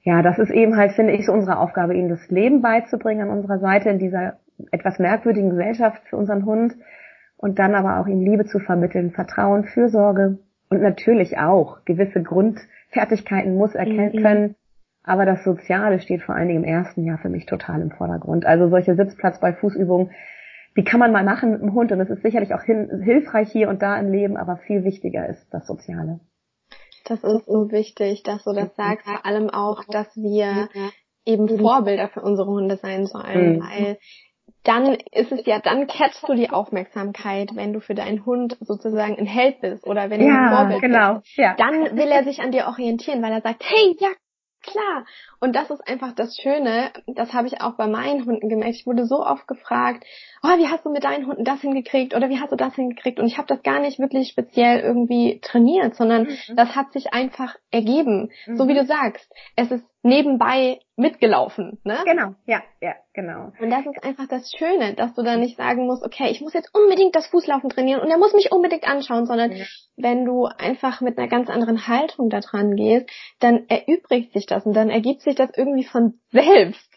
ja, 0.01 0.21
das 0.21 0.39
ist 0.39 0.51
eben 0.51 0.77
halt, 0.77 0.93
finde 0.93 1.13
ich, 1.13 1.25
so 1.25 1.33
unsere 1.33 1.57
Aufgabe, 1.57 1.95
ihnen 1.95 2.09
das 2.09 2.29
Leben 2.29 2.61
beizubringen 2.61 3.29
an 3.29 3.37
unserer 3.37 3.59
Seite 3.59 3.89
in 3.89 3.99
dieser 3.99 4.39
etwas 4.71 4.99
merkwürdigen 4.99 5.49
Gesellschaft 5.49 6.01
für 6.09 6.17
unseren 6.17 6.45
Hund 6.45 6.75
und 7.37 7.59
dann 7.59 7.75
aber 7.75 7.99
auch 7.99 8.07
ihm 8.07 8.21
Liebe 8.21 8.45
zu 8.45 8.59
vermitteln, 8.59 9.11
Vertrauen, 9.11 9.65
Fürsorge 9.65 10.39
und 10.69 10.81
natürlich 10.81 11.37
auch 11.37 11.83
gewisse 11.85 12.23
Grundfertigkeiten 12.23 13.55
muss 13.55 13.75
erkennen 13.75 14.15
mhm. 14.15 14.21
können, 14.21 14.55
aber 15.03 15.25
das 15.25 15.43
Soziale 15.43 15.99
steht 15.99 16.23
vor 16.23 16.35
allen 16.35 16.47
Dingen 16.47 16.63
im 16.63 16.69
ersten 16.69 17.03
Jahr 17.03 17.17
für 17.17 17.29
mich 17.29 17.45
total 17.45 17.81
im 17.81 17.91
Vordergrund. 17.91 18.45
Also 18.45 18.69
solche 18.69 18.95
Sitzplatz 18.95 19.39
bei 19.39 19.53
Fußübungen, 19.53 20.11
die 20.77 20.83
kann 20.83 20.99
man 20.99 21.11
mal 21.11 21.23
machen 21.23 21.51
mit 21.51 21.61
dem 21.61 21.73
Hund 21.73 21.91
und 21.91 21.99
es 21.99 22.09
ist 22.09 22.23
sicherlich 22.23 22.53
auch 22.53 22.63
hin, 22.63 23.01
hilfreich 23.03 23.51
hier 23.51 23.69
und 23.69 23.81
da 23.81 23.97
im 23.99 24.11
Leben, 24.11 24.37
aber 24.37 24.57
viel 24.57 24.83
wichtiger 24.83 25.27
ist 25.27 25.45
das 25.51 25.67
Soziale. 25.67 26.19
Das 27.05 27.21
ist 27.23 27.45
so 27.45 27.69
wichtig, 27.71 28.23
dass 28.23 28.45
du 28.45 28.53
das 28.53 28.73
sagst, 28.75 29.05
vor 29.05 29.25
allem 29.25 29.49
auch, 29.49 29.83
dass 29.89 30.07
wir 30.15 30.69
eben 31.25 31.47
Vorbilder 31.59 32.07
für 32.07 32.21
unsere 32.21 32.47
Hunde 32.47 32.77
sein 32.77 33.05
sollen, 33.05 33.57
mhm. 33.57 33.61
weil 33.61 33.97
dann 34.63 34.97
ist 35.11 35.31
es 35.31 35.45
ja, 35.45 35.59
dann 35.59 35.87
catchst 35.87 36.27
du 36.27 36.33
die 36.33 36.49
Aufmerksamkeit, 36.49 37.49
wenn 37.55 37.73
du 37.73 37.81
für 37.81 37.95
deinen 37.95 38.25
Hund 38.25 38.57
sozusagen 38.61 39.17
ein 39.17 39.25
Held 39.25 39.59
bist 39.59 39.85
oder 39.85 40.09
wenn 40.09 40.21
du 40.21 40.27
ja, 40.27 40.35
ein 40.35 40.55
Vorbild 40.55 40.81
genau. 40.81 41.15
bist. 41.15 41.37
Ja. 41.37 41.55
Dann 41.57 41.97
will 41.97 42.07
er 42.07 42.23
sich 42.23 42.39
an 42.39 42.51
dir 42.51 42.67
orientieren, 42.67 43.21
weil 43.21 43.33
er 43.33 43.41
sagt, 43.41 43.63
hey, 43.65 43.95
ja, 43.99 44.09
klar. 44.63 45.05
Und 45.39 45.55
das 45.55 45.69
ist 45.69 45.87
einfach 45.87 46.13
das 46.13 46.35
Schöne, 46.41 46.91
das 47.07 47.33
habe 47.33 47.47
ich 47.47 47.61
auch 47.61 47.73
bei 47.73 47.87
meinen 47.87 48.25
Hunden 48.25 48.49
gemerkt. 48.49 48.75
Ich 48.75 48.87
wurde 48.87 49.05
so 49.05 49.25
oft 49.25 49.47
gefragt, 49.47 50.05
oh, 50.41 50.57
wie 50.57 50.67
hast 50.67 50.85
du 50.85 50.89
mit 50.89 51.03
deinen 51.03 51.27
Hunden 51.27 51.43
das 51.43 51.61
hingekriegt 51.61 52.15
oder 52.15 52.29
wie 52.29 52.39
hast 52.39 52.51
du 52.51 52.55
das 52.55 52.75
hingekriegt? 52.75 53.19
Und 53.19 53.27
ich 53.27 53.37
habe 53.37 53.47
das 53.47 53.61
gar 53.61 53.79
nicht 53.79 53.99
wirklich 53.99 54.29
speziell 54.29 54.79
irgendwie 54.79 55.39
trainiert, 55.41 55.95
sondern 55.95 56.23
mhm. 56.23 56.55
das 56.55 56.75
hat 56.75 56.91
sich 56.93 57.13
einfach 57.13 57.55
ergeben. 57.71 58.31
Mhm. 58.47 58.57
So 58.57 58.67
wie 58.67 58.73
du 58.73 58.85
sagst, 58.85 59.31
es 59.55 59.71
ist 59.71 59.85
nebenbei 60.03 60.79
mitgelaufen, 60.95 61.79
ne? 61.83 61.97
Genau, 62.05 62.35
ja, 62.45 62.61
ja, 62.81 62.93
genau. 63.13 63.51
Und 63.59 63.69
das 63.71 63.85
ist 63.85 64.03
einfach 64.03 64.27
das 64.27 64.51
Schöne, 64.55 64.93
dass 64.93 65.13
du 65.15 65.23
da 65.23 65.37
nicht 65.37 65.57
sagen 65.57 65.87
musst, 65.87 66.03
okay, 66.03 66.29
ich 66.29 66.41
muss 66.41 66.53
jetzt 66.53 66.69
unbedingt 66.73 67.15
das 67.15 67.27
Fußlaufen 67.27 67.69
trainieren 67.69 68.01
und 68.01 68.11
er 68.11 68.17
muss 68.17 68.33
mich 68.33 68.51
unbedingt 68.51 68.87
anschauen, 68.87 69.25
sondern 69.25 69.53
ja. 69.53 69.65
wenn 69.95 70.25
du 70.25 70.45
einfach 70.45 71.01
mit 71.01 71.17
einer 71.17 71.29
ganz 71.29 71.49
anderen 71.49 71.87
Haltung 71.87 72.29
da 72.29 72.41
dran 72.41 72.75
gehst, 72.75 73.09
dann 73.39 73.67
erübrigt 73.69 74.33
sich 74.33 74.45
das 74.45 74.65
und 74.65 74.75
dann 74.75 74.89
ergibt 74.89 75.21
sich 75.21 75.35
das 75.35 75.49
irgendwie 75.55 75.85
von 75.85 76.19
selbst. 76.31 76.93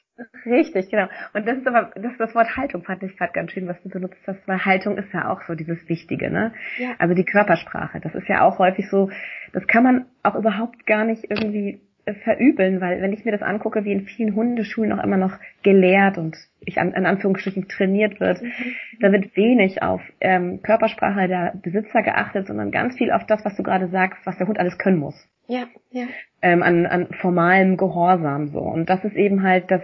Richtig, 0.46 0.90
genau. 0.90 1.08
Und 1.34 1.46
das 1.46 1.58
ist 1.58 1.66
aber, 1.66 1.90
das, 1.94 2.12
das 2.18 2.34
Wort 2.34 2.56
Haltung 2.56 2.82
fand 2.82 3.02
ich 3.02 3.16
gerade 3.18 3.32
ganz 3.32 3.52
schön, 3.52 3.68
was 3.68 3.80
du 3.82 3.90
benutzt 3.90 4.20
hast, 4.26 4.46
weil 4.48 4.64
Haltung 4.64 4.96
ist 4.96 5.12
ja 5.12 5.30
auch 5.30 5.42
so 5.46 5.54
dieses 5.54 5.88
Wichtige, 5.88 6.30
ne? 6.30 6.54
Ja. 6.78 6.94
Also 6.98 7.14
die 7.14 7.25
Körpersprache, 7.25 8.00
das 8.00 8.14
ist 8.14 8.26
ja 8.26 8.42
auch 8.42 8.58
häufig 8.58 8.88
so, 8.88 9.10
das 9.52 9.66
kann 9.66 9.84
man 9.84 10.06
auch 10.22 10.34
überhaupt 10.34 10.86
gar 10.86 11.04
nicht 11.04 11.25
irgendwie 11.28 11.82
verübeln, 12.22 12.80
weil 12.80 13.02
wenn 13.02 13.12
ich 13.12 13.25
mir 13.25 13.32
das 13.32 13.42
angucke, 13.42 13.84
wie 13.84 13.92
in 13.92 14.02
vielen 14.02 14.36
Hundeschulen 14.36 14.92
auch 14.92 15.02
immer 15.02 15.16
noch 15.16 15.38
gelehrt 15.62 16.18
und 16.18 16.36
ich 16.60 16.78
an, 16.78 16.92
in 16.92 17.04
Anführungsstrichen 17.04 17.68
trainiert 17.68 18.20
wird, 18.20 18.42
mhm. 18.42 18.52
da 19.00 19.10
wird 19.10 19.36
wenig 19.36 19.82
auf 19.82 20.00
ähm, 20.20 20.62
Körpersprache 20.62 21.26
der 21.26 21.54
Besitzer 21.60 22.02
geachtet, 22.02 22.46
sondern 22.46 22.70
ganz 22.70 22.96
viel 22.96 23.10
auf 23.10 23.26
das, 23.26 23.44
was 23.44 23.56
du 23.56 23.64
gerade 23.64 23.88
sagst, 23.88 24.25
was 24.25 24.38
der 24.38 24.46
Hund 24.46 24.60
alles 24.60 24.78
können 24.78 24.98
muss. 24.98 25.16
Ja, 25.48 25.64
ja. 25.90 26.06
Ähm, 26.42 26.62
an, 26.62 26.86
an 26.86 27.08
formalem 27.20 27.76
Gehorsam 27.76 28.48
so. 28.48 28.60
Und 28.60 28.88
das 28.88 29.04
ist 29.04 29.16
eben 29.16 29.42
halt, 29.42 29.70
das 29.70 29.82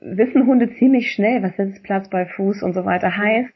wissen 0.00 0.46
Hunde 0.46 0.74
ziemlich 0.78 1.12
schnell, 1.12 1.42
was 1.42 1.56
Sitzplatz 1.56 2.08
bei 2.08 2.26
Fuß 2.26 2.62
und 2.62 2.72
so 2.72 2.84
weiter 2.86 3.16
heißt. 3.16 3.52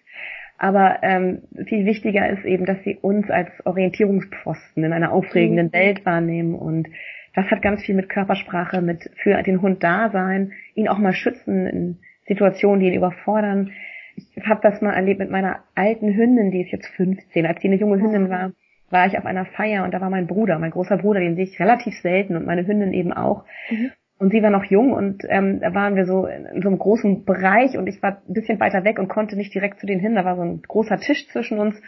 Aber 0.58 0.98
ähm, 1.02 1.42
viel 1.66 1.84
wichtiger 1.84 2.28
ist 2.30 2.44
eben, 2.44 2.64
dass 2.64 2.82
sie 2.82 2.96
uns 2.96 3.30
als 3.30 3.50
Orientierungspfosten 3.64 4.84
in 4.84 4.92
einer 4.92 5.12
aufregenden 5.12 5.66
mhm. 5.66 5.72
Welt 5.72 6.06
wahrnehmen 6.06 6.54
und 6.54 6.88
das 7.36 7.50
hat 7.50 7.60
ganz 7.62 7.82
viel 7.82 7.94
mit 7.94 8.08
Körpersprache, 8.08 8.80
mit 8.80 9.10
für 9.22 9.40
den 9.42 9.60
Hund 9.60 9.84
da 9.84 10.08
sein, 10.10 10.52
ihn 10.74 10.88
auch 10.88 10.98
mal 10.98 11.12
schützen 11.12 11.66
in 11.66 11.98
Situationen, 12.26 12.80
die 12.80 12.86
ihn 12.86 12.94
überfordern. 12.94 13.72
Ich 14.16 14.26
habe 14.48 14.60
das 14.62 14.80
mal 14.80 14.94
erlebt 14.94 15.20
mit 15.20 15.30
meiner 15.30 15.60
alten 15.74 16.16
Hündin, 16.16 16.50
die 16.50 16.62
ist 16.62 16.72
jetzt 16.72 16.88
15. 16.96 17.44
Als 17.44 17.60
die 17.60 17.68
eine 17.68 17.76
junge 17.76 18.00
Hündin 18.00 18.30
war, 18.30 18.52
war 18.88 19.06
ich 19.06 19.18
auf 19.18 19.26
einer 19.26 19.44
Feier 19.44 19.84
und 19.84 19.92
da 19.92 20.00
war 20.00 20.08
mein 20.08 20.26
Bruder, 20.26 20.58
mein 20.58 20.70
großer 20.70 20.96
Bruder, 20.96 21.20
den 21.20 21.36
sehe 21.36 21.44
ich 21.44 21.60
relativ 21.60 21.94
selten 22.00 22.36
und 22.36 22.46
meine 22.46 22.66
Hündin 22.66 22.94
eben 22.94 23.12
auch. 23.12 23.44
Mhm. 23.70 23.90
Und 24.18 24.32
sie 24.32 24.42
war 24.42 24.48
noch 24.48 24.64
jung 24.64 24.92
und 24.92 25.24
ähm, 25.28 25.60
da 25.60 25.74
waren 25.74 25.94
wir 25.94 26.06
so 26.06 26.26
in 26.26 26.62
so 26.62 26.68
einem 26.68 26.78
großen 26.78 27.26
Bereich 27.26 27.76
und 27.76 27.86
ich 27.86 28.02
war 28.02 28.22
ein 28.26 28.32
bisschen 28.32 28.58
weiter 28.60 28.82
weg 28.84 28.98
und 28.98 29.08
konnte 29.08 29.36
nicht 29.36 29.54
direkt 29.54 29.78
zu 29.78 29.86
denen 29.86 30.00
hin. 30.00 30.14
Da 30.14 30.24
war 30.24 30.36
so 30.36 30.42
ein 30.42 30.62
großer 30.62 30.96
Tisch 30.96 31.28
zwischen 31.28 31.58
uns 31.58 31.78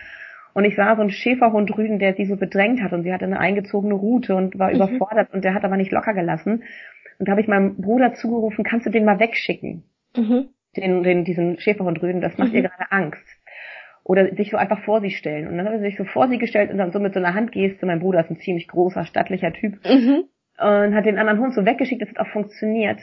und 0.59 0.65
ich 0.65 0.75
sah 0.75 0.97
so 0.97 1.03
einen 1.03 1.11
Schäferhund 1.11 1.79
rügen, 1.79 2.01
der 2.01 2.15
sie 2.15 2.25
so 2.25 2.37
bedrängt 2.37 2.83
hat 2.83 2.93
und 2.93 3.05
sie 3.05 3.13
hatte 3.13 3.25
eine 3.25 3.39
eingezogene 3.39 3.95
Rute 3.95 4.35
und 4.35 4.59
war 4.59 4.71
mhm. 4.71 4.75
überfordert 4.75 5.33
und 5.33 5.45
der 5.45 5.55
hat 5.55 5.65
aber 5.65 5.77
nicht 5.77 5.93
locker 5.93 6.15
gelassen. 6.15 6.65
Und 7.21 7.29
da 7.29 7.31
habe 7.31 7.41
ich 7.41 7.47
meinem 7.47 7.77
Bruder 7.77 8.15
zugerufen, 8.15 8.65
kannst 8.65 8.85
du 8.85 8.91
den 8.91 9.05
mal 9.05 9.21
wegschicken? 9.21 9.85
mhm. 10.17 10.49
den, 10.77 11.05
den, 11.05 11.25
diesen 11.25 11.61
Schäferhund 11.61 12.03
rüden, 12.03 12.21
das 12.21 12.37
macht 12.39 12.51
mhm. 12.51 12.57
ihr 12.57 12.63
gerade 12.63 12.91
Angst. 12.91 13.25
Oder 14.03 14.35
sich 14.35 14.51
so 14.51 14.57
einfach 14.57 14.83
vor 14.83 15.01
sie 15.01 15.13
stellen. 15.13 15.47
Und 15.47 15.59
dann 15.59 15.67
hat 15.67 15.75
er 15.75 15.81
sich 15.81 15.97
so 15.97 16.03
vor 16.03 16.27
sie 16.29 16.39
gestellt 16.39 16.73
und 16.73 16.79
dann 16.79 16.91
so 16.91 16.99
mit 16.99 17.15
so 17.15 17.21
einer 17.21 17.35
Handgeste, 17.35 17.87
mein 17.87 18.01
Bruder 18.01 18.21
ist 18.21 18.31
ein 18.31 18.41
ziemlich 18.41 18.67
großer, 18.67 19.05
stattlicher 19.05 19.53
Typ, 19.53 19.79
mhm. 19.85 20.25
und 20.59 20.95
hat 20.97 21.07
den 21.07 21.19
anderen 21.19 21.39
Hund 21.39 21.55
so 21.55 21.65
weggeschickt, 21.65 22.03
das 22.03 22.09
hat 22.09 22.19
auch 22.19 22.33
funktioniert. 22.33 22.99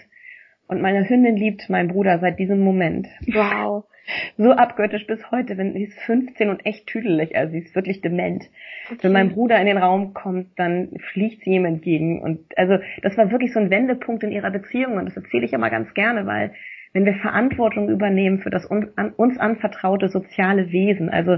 Und 0.67 0.81
meine 0.81 1.07
Hündin 1.07 1.35
liebt 1.35 1.69
meinen 1.69 1.89
Bruder 1.89 2.19
seit 2.19 2.39
diesem 2.39 2.59
Moment. 2.59 3.07
Wow. 3.27 3.85
So 4.37 4.51
abgöttisch 4.51 5.07
bis 5.07 5.31
heute, 5.31 5.57
wenn 5.57 5.73
sie 5.73 5.85
ist 5.85 5.99
15 6.01 6.49
und 6.49 6.63
echt 6.65 6.85
tüdelig, 6.85 7.35
also 7.35 7.53
sie 7.53 7.59
ist 7.59 7.75
wirklich 7.75 8.01
dement. 8.01 8.43
Okay. 8.85 8.99
Wenn 9.01 9.13
mein 9.13 9.29
Bruder 9.31 9.59
in 9.59 9.65
den 9.65 9.79
Raum 9.79 10.13
kommt, 10.13 10.47
dann 10.57 10.89
fliegt 11.11 11.43
sie 11.43 11.55
ihm 11.55 11.65
entgegen. 11.65 12.21
Und 12.21 12.39
also 12.55 12.77
das 13.01 13.17
war 13.17 13.31
wirklich 13.31 13.51
so 13.51 13.59
ein 13.59 13.71
Wendepunkt 13.71 14.23
in 14.23 14.31
ihrer 14.31 14.51
Beziehung 14.51 14.97
und 14.97 15.05
das 15.05 15.17
erzähle 15.17 15.45
ich 15.45 15.53
immer 15.53 15.71
ganz 15.71 15.91
gerne, 15.95 16.27
weil 16.27 16.53
wenn 16.93 17.05
wir 17.05 17.15
Verantwortung 17.15 17.89
übernehmen 17.89 18.39
für 18.39 18.49
das 18.49 18.65
uns, 18.65 18.95
an, 18.95 19.11
uns 19.13 19.37
anvertraute 19.39 20.07
soziale 20.09 20.71
Wesen, 20.71 21.09
also 21.09 21.37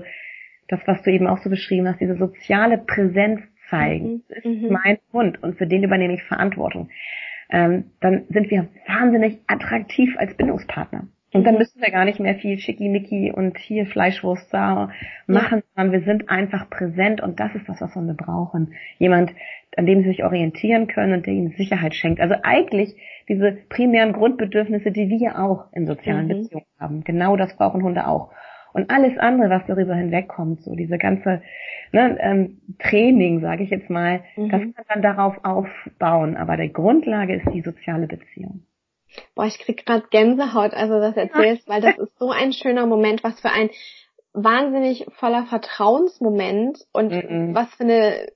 das, 0.67 0.81
was 0.86 1.01
du 1.03 1.12
eben 1.12 1.27
auch 1.27 1.38
so 1.38 1.50
beschrieben 1.50 1.88
hast, 1.88 2.01
diese 2.01 2.17
soziale 2.17 2.77
Präsenz 2.77 3.41
zeigen, 3.69 4.07
mhm. 4.07 4.22
ist 4.29 4.46
mhm. 4.46 4.77
mein 4.84 4.98
Hund 5.13 5.41
und 5.41 5.57
für 5.57 5.67
den 5.67 5.84
übernehme 5.84 6.13
ich 6.13 6.24
Verantwortung 6.24 6.89
ähm, 7.49 7.91
dann 7.99 8.25
sind 8.29 8.51
wir 8.51 8.67
wahnsinnig 8.87 9.39
attraktiv 9.47 10.15
als 10.17 10.35
Bindungspartner. 10.35 11.07
Und 11.33 11.43
dann 11.43 11.55
mhm. 11.55 11.59
müssen 11.59 11.81
wir 11.81 11.91
gar 11.91 12.05
nicht 12.05 12.19
mehr 12.19 12.35
viel 12.35 12.57
Schickimicki 12.57 13.31
und 13.31 13.57
hier 13.57 13.85
Fleischwurst 13.85 14.51
da 14.53 14.89
machen, 15.27 15.61
sondern 15.75 15.91
wir 15.91 16.01
sind 16.01 16.29
einfach 16.29 16.69
präsent 16.69 17.21
und 17.21 17.39
das 17.39 17.53
ist 17.53 17.67
das, 17.67 17.81
was 17.81 17.95
wir 17.95 18.13
brauchen. 18.13 18.73
Jemand, 18.97 19.33
an 19.75 19.85
dem 19.85 20.01
sie 20.01 20.09
sich 20.09 20.23
orientieren 20.23 20.87
können 20.87 21.13
und 21.13 21.25
der 21.25 21.33
ihnen 21.33 21.51
Sicherheit 21.51 21.95
schenkt. 21.95 22.21
Also 22.21 22.35
eigentlich 22.43 22.95
diese 23.27 23.57
primären 23.69 24.13
Grundbedürfnisse, 24.13 24.91
die 24.91 25.09
wir 25.09 25.37
auch 25.37 25.65
in 25.73 25.85
sozialen 25.85 26.25
mhm. 26.25 26.29
Beziehungen 26.29 26.65
haben. 26.79 27.03
Genau 27.03 27.35
das 27.35 27.55
brauchen 27.57 27.83
Hunde 27.83 28.07
auch. 28.07 28.31
Und 28.77 28.91
alles 28.91 29.17
andere, 29.17 29.50
was 29.50 29.63
darüber 29.65 29.96
hinwegkommt, 29.96 30.62
so 30.62 30.75
diese 30.75 31.00
ganze 31.00 31.41
ne, 31.91 32.15
ähm, 32.19 32.62
Training, 32.77 33.41
sage 33.41 33.63
ich 33.63 33.72
jetzt 33.72 33.89
mal, 33.89 34.22
mhm. 34.36 34.50
das 34.50 34.62
kann 34.62 34.86
dann 34.88 35.01
darauf 35.01 35.36
aufbauen. 35.43 36.38
Aber 36.38 36.57
der 36.57 36.69
Grundlage 36.69 37.38
ist 37.38 37.51
die 37.51 37.63
soziale 37.63 38.05
Beziehung. 38.05 38.62
Boah, 39.34 39.46
ich 39.46 39.57
krieg 39.57 39.84
gerade 39.84 40.05
Gänsehaut, 40.12 40.75
also 40.75 41.00
das 41.00 41.17
erzählst, 41.17 41.67
weil 41.67 41.81
das 41.81 41.98
ist 41.98 42.19
so 42.19 42.29
ein 42.29 42.53
schöner 42.53 42.86
Moment, 42.86 43.24
was 43.24 43.41
für 43.41 43.50
ein 43.50 43.72
wahnsinnig 44.34 45.07
voller 45.13 45.48
Vertrauensmoment 45.48 46.77
und 46.93 47.12
mhm. 47.12 47.55
was 47.55 47.74
für 47.74 47.84
eine 47.84 48.27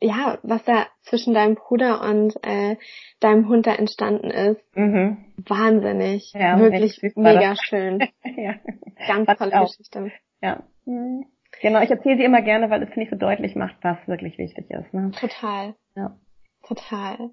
ja, 0.00 0.38
was 0.42 0.64
da 0.64 0.86
zwischen 1.02 1.34
deinem 1.34 1.54
Bruder 1.54 2.02
und 2.02 2.34
äh, 2.42 2.76
deinem 3.20 3.48
Hund 3.48 3.66
da 3.66 3.74
entstanden 3.74 4.30
ist. 4.30 4.60
Mhm. 4.76 5.18
Wahnsinnig. 5.36 6.32
Ja, 6.34 6.58
Wirklich 6.58 7.00
mega 7.14 7.54
schön. 7.56 8.00
ja. 8.36 8.54
Ganz 9.06 9.38
tolle 9.38 9.60
auch. 9.60 9.68
Geschichte. 9.68 10.12
Ja. 10.40 10.62
Mhm. 10.84 11.26
Genau, 11.60 11.80
ich 11.80 11.90
erzähle 11.90 12.18
sie 12.18 12.24
immer 12.24 12.42
gerne, 12.42 12.70
weil 12.70 12.82
es 12.82 12.88
finde 12.88 13.04
ich 13.04 13.10
so 13.10 13.16
deutlich 13.16 13.54
macht, 13.54 13.76
was 13.82 13.96
wirklich 14.06 14.36
wichtig 14.38 14.70
ist. 14.70 14.92
Ne? 14.92 15.10
Total. 15.18 15.74
Ja. 15.94 16.16
Total. 16.66 17.30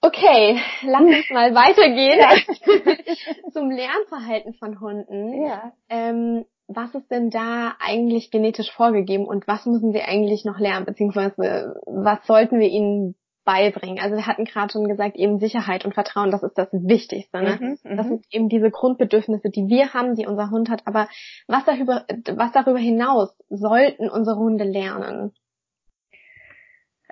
Okay, 0.00 0.58
lass 0.82 1.02
uns 1.02 1.30
mal 1.30 1.54
weitergehen 1.54 2.18
ja. 2.18 3.50
zum 3.52 3.70
Lernverhalten 3.70 4.54
von 4.54 4.80
Hunden. 4.80 5.46
Ja. 5.46 5.72
Ähm, 5.88 6.44
was 6.66 6.94
ist 6.94 7.10
denn 7.10 7.30
da 7.30 7.74
eigentlich 7.78 8.30
genetisch 8.30 8.72
vorgegeben 8.72 9.26
und 9.26 9.46
was 9.46 9.66
müssen 9.66 9.92
sie 9.92 10.00
eigentlich 10.00 10.44
noch 10.44 10.58
lernen, 10.58 10.86
beziehungsweise 10.86 11.80
was 11.86 12.26
sollten 12.26 12.58
wir 12.58 12.68
ihnen 12.68 13.14
beibringen? 13.44 13.98
Also 14.00 14.16
wir 14.16 14.26
hatten 14.26 14.44
gerade 14.44 14.72
schon 14.72 14.88
gesagt, 14.88 15.16
eben 15.16 15.38
Sicherheit 15.38 15.84
und 15.84 15.94
Vertrauen, 15.94 16.30
das 16.30 16.42
ist 16.42 16.56
das 16.56 16.68
Wichtigste. 16.72 17.42
Ne? 17.42 17.58
Mhm, 17.60 17.78
mhm, 17.82 17.96
das 17.96 18.06
sind 18.06 18.24
eben 18.30 18.48
diese 18.48 18.70
Grundbedürfnisse, 18.70 19.50
die 19.50 19.68
wir 19.68 19.94
haben, 19.94 20.14
die 20.14 20.26
unser 20.26 20.50
Hund 20.50 20.70
hat. 20.70 20.82
Aber 20.86 21.08
was 21.46 21.64
darüber, 21.64 22.04
was 22.36 22.52
darüber 22.52 22.78
hinaus 22.78 23.36
sollten 23.48 24.08
unsere 24.08 24.36
Hunde 24.36 24.64
lernen? 24.64 25.32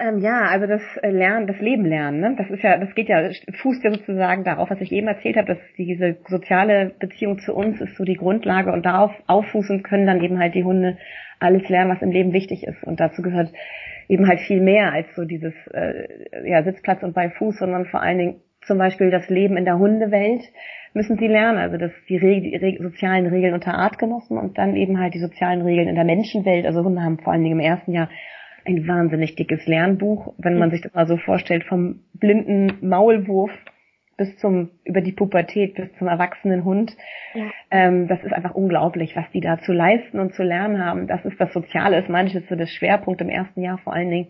Ähm, 0.00 0.18
ja, 0.20 0.46
also 0.46 0.66
das 0.66 0.81
äh, 1.02 1.11
Lernen, 1.11 1.46
das 1.46 1.59
Leben 1.59 1.85
lernen, 1.85 2.20
ne? 2.20 2.35
das 2.38 2.48
ist 2.48 2.62
ja, 2.62 2.78
das 2.78 2.94
geht 2.94 3.11
ja, 3.11 3.28
fußt 3.61 3.85
ja 3.85 3.90
sozusagen 3.90 4.44
darauf, 4.44 4.70
was 4.70 4.81
ich 4.81 4.92
eben 4.92 5.09
erzählt 5.09 5.37
habe, 5.37 5.48
dass 5.48 5.59
diese 5.76 6.16
soziale 6.26 6.94
Beziehung 6.98 7.38
zu 7.38 7.55
uns 7.55 7.83
ist 7.83 7.96
so 7.96 8.05
die 8.05 8.14
Grundlage 8.14 8.72
und 8.72 8.87
darauf 8.87 9.12
auffußen 9.26 9.83
können 9.83 10.07
dann 10.07 10.22
eben 10.22 10.38
halt 10.38 10.55
die 10.55 10.64
Hunde 10.64 10.96
alles 11.38 11.68
lernen, 11.68 11.90
was 11.90 12.00
im 12.00 12.12
Leben 12.12 12.33
wichtig 12.33 12.64
ist. 12.64 12.83
Und 12.83 12.98
dazu 12.98 13.20
gehört 13.20 13.52
eben 14.11 14.27
halt 14.27 14.40
viel 14.40 14.61
mehr 14.61 14.92
als 14.92 15.07
so 15.14 15.25
dieses 15.25 15.55
äh, 15.73 16.49
ja, 16.49 16.64
Sitzplatz 16.64 17.03
und 17.05 17.14
bei 17.14 17.31
Fuß, 17.31 17.59
sondern 17.59 17.87
vor 17.87 18.03
allen 18.03 18.18
Dingen 18.18 18.40
zum 18.62 18.77
Beispiel 18.77 19.11
das 19.11 19.29
Leben 19.29 19.57
in 19.57 19.64
der 19.64 19.79
Hundewelt 19.79 20.42
müssen 20.92 21.16
sie 21.16 21.29
lernen, 21.29 21.59
also 21.59 21.77
das, 21.77 21.92
die, 22.09 22.16
Re 22.16 22.40
die 22.40 22.57
Re 22.57 22.77
sozialen 22.83 23.27
Regeln 23.27 23.55
unter 23.55 23.75
Artgenossen 23.75 24.37
und 24.37 24.59
dann 24.59 24.75
eben 24.75 24.99
halt 24.99 25.14
die 25.14 25.20
sozialen 25.20 25.62
Regeln 25.62 25.88
in 25.88 25.94
der 25.94 26.05
Menschenwelt. 26.05 26.66
Also 26.66 26.83
Hunde 26.83 27.03
haben 27.03 27.18
vor 27.18 27.33
allen 27.33 27.44
Dingen 27.44 27.61
im 27.61 27.64
ersten 27.64 27.92
Jahr 27.92 28.11
ein 28.64 28.88
wahnsinnig 28.88 29.37
dickes 29.37 29.66
Lernbuch, 29.66 30.35
wenn 30.38 30.59
man 30.59 30.73
sich 30.73 30.81
das 30.81 30.92
mal 30.92 31.07
so 31.07 31.16
vorstellt, 31.16 31.62
vom 31.64 32.01
blinden 32.12 32.87
Maulwurf 32.87 33.53
bis 34.20 34.37
zum, 34.37 34.68
über 34.85 35.00
die 35.00 35.12
Pubertät 35.12 35.76
bis 35.76 35.88
zum 35.98 36.06
erwachsenen 36.06 36.62
Hund. 36.62 36.94
Ja. 37.33 37.50
Ähm, 37.70 38.06
das 38.06 38.22
ist 38.22 38.35
einfach 38.35 38.54
unglaublich, 38.54 39.16
was 39.16 39.24
die 39.33 39.40
da 39.40 39.59
zu 39.61 39.72
leisten 39.72 40.20
und 40.20 40.35
zu 40.35 40.42
lernen 40.42 40.85
haben. 40.85 41.06
Das 41.06 41.24
ist 41.24 41.40
das 41.40 41.54
Soziale, 41.54 41.98
ist 41.98 42.11
manches 42.11 42.46
so 42.46 42.54
das 42.54 42.70
Schwerpunkt 42.70 43.22
im 43.22 43.30
ersten 43.30 43.62
Jahr 43.62 43.78
vor 43.78 43.94
allen 43.94 44.11
Dingen. 44.11 44.28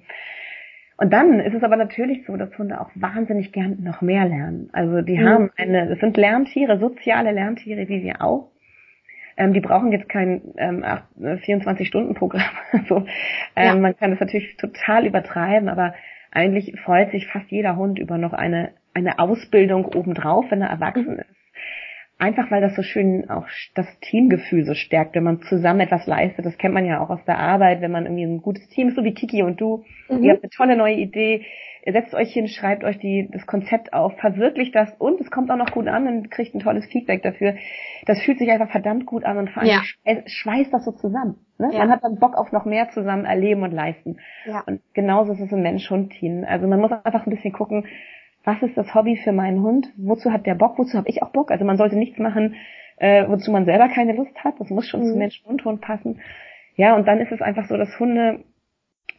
Und 0.96 1.12
dann 1.12 1.40
ist 1.40 1.54
es 1.54 1.64
aber 1.64 1.74
natürlich 1.74 2.24
so, 2.24 2.36
dass 2.36 2.56
Hunde 2.56 2.80
auch 2.80 2.90
wahnsinnig 2.94 3.50
gern 3.50 3.82
noch 3.82 4.00
mehr 4.00 4.26
lernen. 4.26 4.70
Also 4.72 5.00
die 5.00 5.18
mhm. 5.18 5.28
haben 5.28 5.50
eine, 5.56 5.90
es 5.90 5.98
sind 5.98 6.16
Lerntiere, 6.16 6.78
soziale 6.78 7.32
Lerntiere 7.32 7.88
wie 7.88 8.04
wir 8.04 8.22
auch. 8.22 8.52
Ähm, 9.36 9.54
die 9.54 9.60
brauchen 9.60 9.90
jetzt 9.90 10.08
kein 10.08 10.40
ähm, 10.56 10.84
24-Stunden-Programm. 11.18 12.42
so. 12.88 12.98
ähm, 13.56 13.66
ja. 13.66 13.74
Man 13.74 13.96
kann 13.96 14.12
das 14.12 14.20
natürlich 14.20 14.56
total 14.56 15.04
übertreiben, 15.04 15.68
aber 15.68 15.94
eigentlich 16.30 16.78
freut 16.84 17.10
sich 17.10 17.26
fast 17.26 17.50
jeder 17.50 17.74
Hund 17.74 17.98
über 17.98 18.18
noch 18.18 18.32
eine, 18.32 18.70
eine 18.94 19.18
Ausbildung 19.18 19.84
obendrauf, 19.84 20.50
wenn 20.50 20.62
er 20.62 20.68
erwachsen 20.68 21.18
ist. 21.18 21.36
Einfach 22.18 22.50
weil 22.50 22.60
das 22.60 22.76
so 22.76 22.82
schön 22.82 23.30
auch 23.30 23.46
das 23.74 23.86
Teamgefühl 24.00 24.66
so 24.66 24.74
stärkt, 24.74 25.14
wenn 25.14 25.24
man 25.24 25.40
zusammen 25.40 25.80
etwas 25.80 26.06
leistet. 26.06 26.44
Das 26.44 26.58
kennt 26.58 26.74
man 26.74 26.84
ja 26.84 27.00
auch 27.00 27.08
aus 27.08 27.24
der 27.24 27.38
Arbeit, 27.38 27.80
wenn 27.80 27.92
man 27.92 28.04
irgendwie 28.04 28.24
ein 28.24 28.42
gutes 28.42 28.68
Team 28.68 28.88
ist, 28.88 28.96
so 28.96 29.04
wie 29.04 29.14
Kiki 29.14 29.42
und 29.42 29.58
du. 29.58 29.84
Mhm. 30.10 30.22
Ihr 30.22 30.32
habt 30.32 30.42
eine 30.42 30.50
tolle 30.50 30.76
neue 30.76 30.96
Idee 30.96 31.46
ihr 31.84 31.92
setzt 31.92 32.14
euch 32.14 32.32
hin, 32.32 32.48
schreibt 32.48 32.84
euch 32.84 32.98
die, 32.98 33.28
das 33.32 33.46
Konzept 33.46 33.92
auf, 33.92 34.16
verwirklicht 34.18 34.74
das 34.74 34.92
und 34.98 35.20
es 35.20 35.30
kommt 35.30 35.50
auch 35.50 35.56
noch 35.56 35.72
gut 35.72 35.88
an 35.88 36.06
und 36.06 36.30
kriegt 36.30 36.54
ein 36.54 36.60
tolles 36.60 36.86
Feedback 36.86 37.22
dafür. 37.22 37.54
Das 38.06 38.20
fühlt 38.22 38.38
sich 38.38 38.50
einfach 38.50 38.70
verdammt 38.70 39.06
gut 39.06 39.24
an 39.24 39.38
und 39.38 39.50
vor 39.50 39.62
allem 39.62 39.70
ja. 40.04 40.22
schweißt 40.26 40.72
das 40.72 40.84
so 40.84 40.92
zusammen. 40.92 41.38
Ne? 41.58 41.70
Ja. 41.72 41.80
Man 41.80 41.90
hat 41.90 42.04
dann 42.04 42.18
Bock 42.18 42.36
auf 42.36 42.52
noch 42.52 42.64
mehr 42.64 42.90
zusammen 42.90 43.24
erleben 43.24 43.62
und 43.62 43.72
leisten. 43.72 44.18
Ja. 44.46 44.62
Und 44.66 44.80
genauso 44.94 45.32
ist 45.32 45.40
es 45.40 45.52
im 45.52 45.62
Mensch-Hund-Team. 45.62 46.44
Also 46.46 46.66
man 46.66 46.80
muss 46.80 46.92
einfach 46.92 47.26
ein 47.26 47.30
bisschen 47.30 47.52
gucken, 47.52 47.86
was 48.44 48.62
ist 48.62 48.76
das 48.76 48.94
Hobby 48.94 49.16
für 49.16 49.32
meinen 49.32 49.62
Hund? 49.62 49.92
Wozu 49.96 50.32
hat 50.32 50.46
der 50.46 50.54
Bock? 50.54 50.78
Wozu 50.78 50.96
habe 50.96 51.08
ich 51.08 51.22
auch 51.22 51.30
Bock? 51.30 51.50
Also 51.50 51.64
man 51.64 51.76
sollte 51.76 51.96
nichts 51.96 52.18
machen, 52.18 52.54
äh, 52.96 53.28
wozu 53.28 53.50
man 53.50 53.64
selber 53.64 53.88
keine 53.88 54.14
Lust 54.14 54.36
hat. 54.42 54.54
Das 54.58 54.70
muss 54.70 54.88
schon 54.88 55.00
mhm. 55.00 55.12
zu 55.12 55.16
Mensch 55.16 55.42
und 55.44 55.64
Hund 55.64 55.80
passen. 55.80 56.20
Ja, 56.76 56.96
und 56.96 57.06
dann 57.06 57.20
ist 57.20 57.32
es 57.32 57.42
einfach 57.42 57.66
so, 57.66 57.76
dass 57.76 57.98
Hunde 57.98 58.44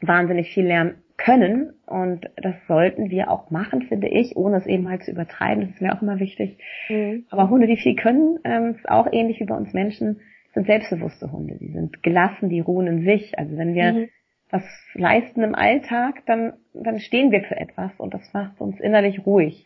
wahnsinnig 0.02 0.52
viel 0.52 0.66
lernen 0.66 0.96
können 1.18 1.74
und 1.86 2.30
das 2.36 2.56
sollten 2.68 3.12
wir 3.12 3.30
auch 3.30 3.52
machen, 3.52 3.84
finde 3.84 4.08
ich, 4.08 4.36
ohne 4.36 4.58
es 4.58 4.66
eben 4.66 4.90
halt 4.90 5.04
zu 5.04 5.12
übertreiben. 5.12 5.62
Das 5.62 5.76
ist 5.76 5.82
mir 5.82 5.96
auch 5.96 6.02
immer 6.02 6.20
wichtig. 6.20 6.58
Mhm. 6.90 7.26
Aber 7.30 7.50
Hunde, 7.50 7.68
die 7.68 7.78
viel 7.78 7.96
können, 7.96 8.40
ähm, 8.44 8.76
ist 8.76 8.90
auch 8.90 9.08
ähnlich 9.12 9.40
wie 9.40 9.46
bei 9.46 9.56
uns 9.56 9.74
Menschen, 9.74 10.20
sind 10.54 10.66
selbstbewusste 10.66 11.32
Hunde. 11.32 11.58
Die 11.60 11.72
sind 11.72 12.02
gelassen, 12.04 12.50
die 12.50 12.60
ruhen 12.60 12.88
in 12.88 13.06
sich. 13.06 13.38
Also 13.38 13.56
wenn 13.58 13.76
wir 13.76 13.94
mhm. 13.94 14.10
Was 14.52 14.64
leisten 14.94 15.44
im 15.44 15.56
Alltag, 15.56 16.24
dann, 16.26 16.54
dann 16.74 17.00
stehen 17.00 17.32
wir 17.32 17.42
für 17.44 17.56
etwas 17.56 17.92
und 17.98 18.14
das 18.14 18.34
macht 18.34 18.60
uns 18.60 18.80
innerlich 18.80 19.26
ruhig. 19.26 19.66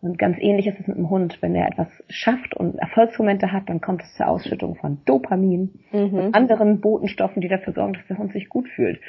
Und 0.00 0.18
ganz 0.18 0.36
ähnlich 0.40 0.66
ist 0.66 0.80
es 0.80 0.88
mit 0.88 0.96
dem 0.96 1.10
Hund. 1.10 1.38
Wenn 1.42 1.54
er 1.54 1.68
etwas 1.68 1.86
schafft 2.08 2.56
und 2.56 2.76
Erfolgsmomente 2.76 3.52
hat, 3.52 3.68
dann 3.68 3.80
kommt 3.80 4.02
es 4.02 4.14
zur 4.14 4.26
Ausschüttung 4.26 4.74
von 4.74 4.98
Dopamin 5.04 5.70
mhm. 5.92 6.14
und 6.14 6.34
anderen 6.34 6.80
Botenstoffen, 6.80 7.40
die 7.40 7.48
dafür 7.48 7.72
sorgen, 7.72 7.92
dass 7.92 8.06
der 8.08 8.18
Hund 8.18 8.32
sich 8.32 8.48
gut 8.48 8.68
fühlt. 8.68 9.00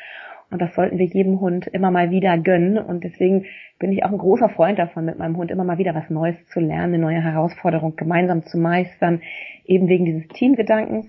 Und 0.52 0.62
das 0.62 0.76
sollten 0.76 1.00
wir 1.00 1.06
jedem 1.08 1.40
Hund 1.40 1.66
immer 1.66 1.90
mal 1.90 2.12
wieder 2.12 2.38
gönnen. 2.38 2.78
Und 2.78 3.04
deswegen 3.04 3.46
bin 3.80 3.92
ich 3.92 4.06
auch 4.06 4.12
ein 4.12 4.20
großer 4.20 4.50
Freund 4.50 4.78
davon, 4.78 5.06
mit 5.06 5.18
meinem 5.18 5.36
Hund 5.36 5.50
immer 5.50 5.64
mal 5.64 5.80
wieder 5.80 5.96
was 5.96 6.12
Neues 6.12 6.36
zu 6.54 6.60
lernen, 6.60 6.94
eine 6.94 7.00
neue 7.00 7.24
Herausforderung 7.24 7.96
gemeinsam 7.96 8.44
zu 8.44 8.60
meistern. 8.60 9.22
Eben 9.66 9.88
wegen 9.88 10.06
dieses 10.06 10.28
Teamgedankens, 10.28 11.08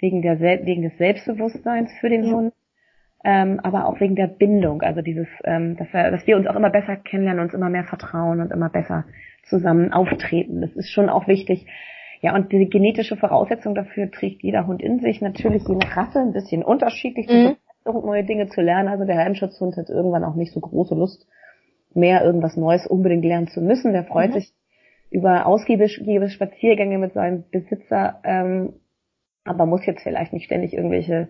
wegen, 0.00 0.20
der, 0.20 0.38
wegen 0.38 0.82
des 0.82 0.98
Selbstbewusstseins 0.98 1.90
für 1.98 2.10
den 2.10 2.24
ja. 2.24 2.32
Hund. 2.32 2.52
Ähm, 3.24 3.58
aber 3.62 3.86
auch 3.86 4.00
wegen 4.00 4.16
der 4.16 4.26
Bindung, 4.26 4.82
also 4.82 5.00
dieses, 5.00 5.26
ähm, 5.44 5.76
dass, 5.76 5.92
wir, 5.92 6.10
dass 6.10 6.26
wir 6.26 6.36
uns 6.36 6.46
auch 6.46 6.56
immer 6.56 6.70
besser 6.70 6.96
kennenlernen, 6.96 7.42
uns 7.42 7.54
immer 7.54 7.70
mehr 7.70 7.84
vertrauen 7.84 8.40
und 8.40 8.52
immer 8.52 8.68
besser 8.68 9.04
zusammen 9.44 9.92
auftreten. 9.92 10.60
Das 10.60 10.72
ist 10.72 10.90
schon 10.90 11.08
auch 11.08 11.26
wichtig. 11.26 11.66
Ja, 12.20 12.34
und 12.34 12.52
die 12.52 12.68
genetische 12.68 13.16
Voraussetzung 13.16 13.74
dafür 13.74 14.10
trägt 14.10 14.42
jeder 14.42 14.66
Hund 14.66 14.82
in 14.82 15.00
sich. 15.00 15.20
Natürlich 15.20 15.66
je 15.66 15.74
nach 15.74 15.96
Rasse 15.96 16.20
ein 16.20 16.32
bisschen 16.32 16.62
unterschiedlich. 16.62 17.28
Mhm 17.28 17.56
neue 17.84 18.24
Dinge 18.24 18.48
zu 18.48 18.60
lernen. 18.60 18.88
Also 18.88 19.04
der 19.04 19.18
Heimschutzhund 19.18 19.76
hat 19.76 19.88
irgendwann 19.88 20.24
auch 20.24 20.34
nicht 20.34 20.52
so 20.52 20.60
große 20.60 20.94
Lust, 20.94 21.26
mehr 21.94 22.24
irgendwas 22.24 22.56
Neues 22.56 22.86
unbedingt 22.86 23.24
lernen 23.24 23.48
zu 23.48 23.60
müssen. 23.60 23.92
Der 23.92 24.04
freut 24.04 24.30
mhm. 24.30 24.34
sich 24.34 24.52
über 25.10 25.46
ausgiebige 25.46 26.28
Spaziergänge 26.28 26.98
mit 26.98 27.12
seinem 27.12 27.44
Besitzer, 27.50 28.20
ähm, 28.24 28.74
aber 29.44 29.66
muss 29.66 29.86
jetzt 29.86 30.02
vielleicht 30.02 30.32
nicht 30.32 30.46
ständig 30.46 30.74
irgendwelche 30.74 31.28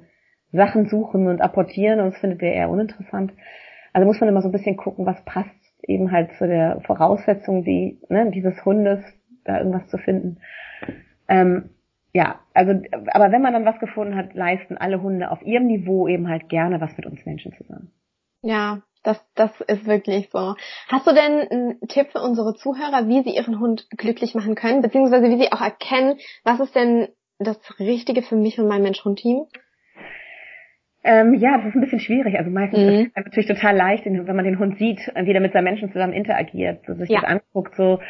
Sachen 0.55 0.89
suchen 0.89 1.27
und 1.27 1.41
apportieren 1.41 2.01
und 2.01 2.13
das 2.13 2.21
findet 2.21 2.43
er 2.43 2.53
eher 2.53 2.71
uninteressant. 2.71 3.33
Also 3.93 4.07
muss 4.07 4.21
man 4.21 4.29
immer 4.29 4.43
so 4.43 4.49
ein 4.49 4.53
bisschen 4.53 4.77
gucken, 4.77 5.07
was 5.07 5.23
passt 5.25 5.51
eben 5.83 6.11
halt 6.11 6.31
zu 6.39 6.47
der 6.47 6.81
Voraussetzung, 6.87 7.65
die, 7.65 8.01
ne, 8.09 8.31
dieses 8.31 8.65
Hundes, 8.65 9.01
da 9.45 9.59
irgendwas 9.59 9.87
zu 9.89 9.99
finden. 9.99 10.39
Ähm, 11.29 11.71
ja, 12.13 12.41
also, 12.55 12.81
aber 13.13 13.33
wenn 13.33 13.43
man 13.43 13.53
dann 13.53 13.65
was 13.65 13.79
gefunden 13.79 14.17
hat, 14.17 14.35
leisten 14.35 14.79
alle 14.79 15.03
Hunde 15.03 15.31
auf 15.31 15.43
ihrem 15.43 15.67
Niveau 15.67 16.09
eben 16.09 16.29
halt 16.29 16.49
gerne 16.49 16.81
was 16.81 16.97
mit 16.97 17.07
uns 17.07 17.27
Menschen 17.27 17.53
zusammen. 17.53 17.93
Ja, 18.43 18.83
das, 19.03 19.23
das 19.35 19.51
ist 19.63 19.87
wirklich 19.87 20.31
so. 20.33 20.55
Hast 20.89 21.07
du 21.07 21.13
denn 21.13 21.49
einen 21.49 21.81
Tipp 21.89 22.13
für 22.13 22.21
unsere 22.21 22.55
Zuhörer, 22.55 23.09
wie 23.09 23.23
sie 23.23 23.37
ihren 23.37 23.59
Hund 23.59 23.89
glücklich 23.91 24.35
machen 24.35 24.55
können, 24.55 24.81
beziehungsweise 24.81 25.29
wie 25.29 25.39
sie 25.39 25.53
auch 25.53 25.61
erkennen, 25.61 26.19
was 26.45 26.61
ist 26.61 26.75
denn 26.75 27.09
das 27.39 27.59
Richtige 27.79 28.23
für 28.23 28.37
mich 28.37 28.59
und 28.59 28.69
mein 28.69 28.83
Mensch-Hund-Team? 28.83 29.47
Ähm, 31.05 31.35
ja, 31.35 31.59
das 31.59 31.67
ist 31.67 31.75
ein 31.75 31.83
bisschen 31.83 32.01
schwierig. 32.01 32.39
Also 32.39 32.51
meistens 32.51 32.81
mhm. 32.81 32.89
ist 32.89 33.09
es 33.09 33.25
natürlich 33.25 33.49
total 33.49 33.77
leicht, 33.77 34.07
wenn 34.07 34.25
man 34.25 34.45
den 34.45 34.59
Hund 34.59 34.79
sieht, 34.79 35.01
wie 35.15 35.33
er 35.33 35.41
mit 35.41 35.53
seinen 35.53 35.65
Menschen 35.65 35.93
zusammen 35.93 36.15
interagiert, 36.15 36.81
so 36.87 36.95
sich 36.95 37.11
ja. 37.11 37.21
das 37.21 37.31
anguckt, 37.31 37.77
so 37.77 38.01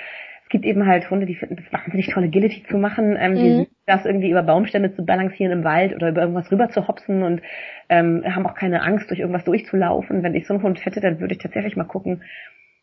es 0.44 0.50
gibt 0.50 0.66
eben 0.66 0.86
halt 0.86 1.10
Hunde, 1.10 1.26
die 1.26 1.34
finden 1.34 1.56
das 1.56 1.72
wahnsinnig 1.72 2.08
toll, 2.08 2.24
Agility 2.24 2.64
zu 2.68 2.76
machen, 2.76 3.16
ähm, 3.18 3.34
die 3.34 3.50
mhm. 3.50 3.66
das 3.86 4.04
irgendwie 4.04 4.30
über 4.30 4.42
Baumstämme 4.42 4.94
zu 4.94 5.04
balancieren 5.04 5.52
im 5.52 5.64
Wald 5.64 5.94
oder 5.94 6.10
über 6.10 6.20
irgendwas 6.20 6.52
rüber 6.52 6.68
zu 6.68 6.86
hopsen 6.86 7.22
und 7.22 7.40
ähm, 7.88 8.22
haben 8.26 8.46
auch 8.46 8.54
keine 8.54 8.82
Angst, 8.82 9.08
durch 9.10 9.20
irgendwas 9.20 9.44
durchzulaufen. 9.44 10.22
Wenn 10.22 10.34
ich 10.34 10.46
so 10.46 10.54
einen 10.54 10.62
Hund 10.62 10.84
hätte, 10.84 11.00
dann 11.00 11.18
würde 11.18 11.32
ich 11.34 11.40
tatsächlich 11.40 11.76
mal 11.76 11.84
gucken, 11.84 12.22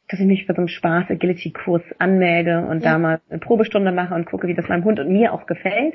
dass 0.09 0.19
ich 0.19 0.25
mich 0.25 0.45
für 0.45 0.53
so 0.53 0.61
einen 0.61 0.67
Spaß 0.67 1.11
Agility 1.11 1.51
Kurs 1.51 1.83
anmelde 1.99 2.65
und 2.65 2.83
ja. 2.83 2.93
da 2.93 2.97
mal 2.97 3.21
eine 3.29 3.39
Probestunde 3.39 3.91
mache 3.91 4.15
und 4.15 4.25
gucke, 4.25 4.47
wie 4.47 4.55
das 4.55 4.67
meinem 4.67 4.83
Hund 4.83 4.99
und 4.99 5.09
mir 5.09 5.31
auch 5.31 5.45
gefällt. 5.45 5.93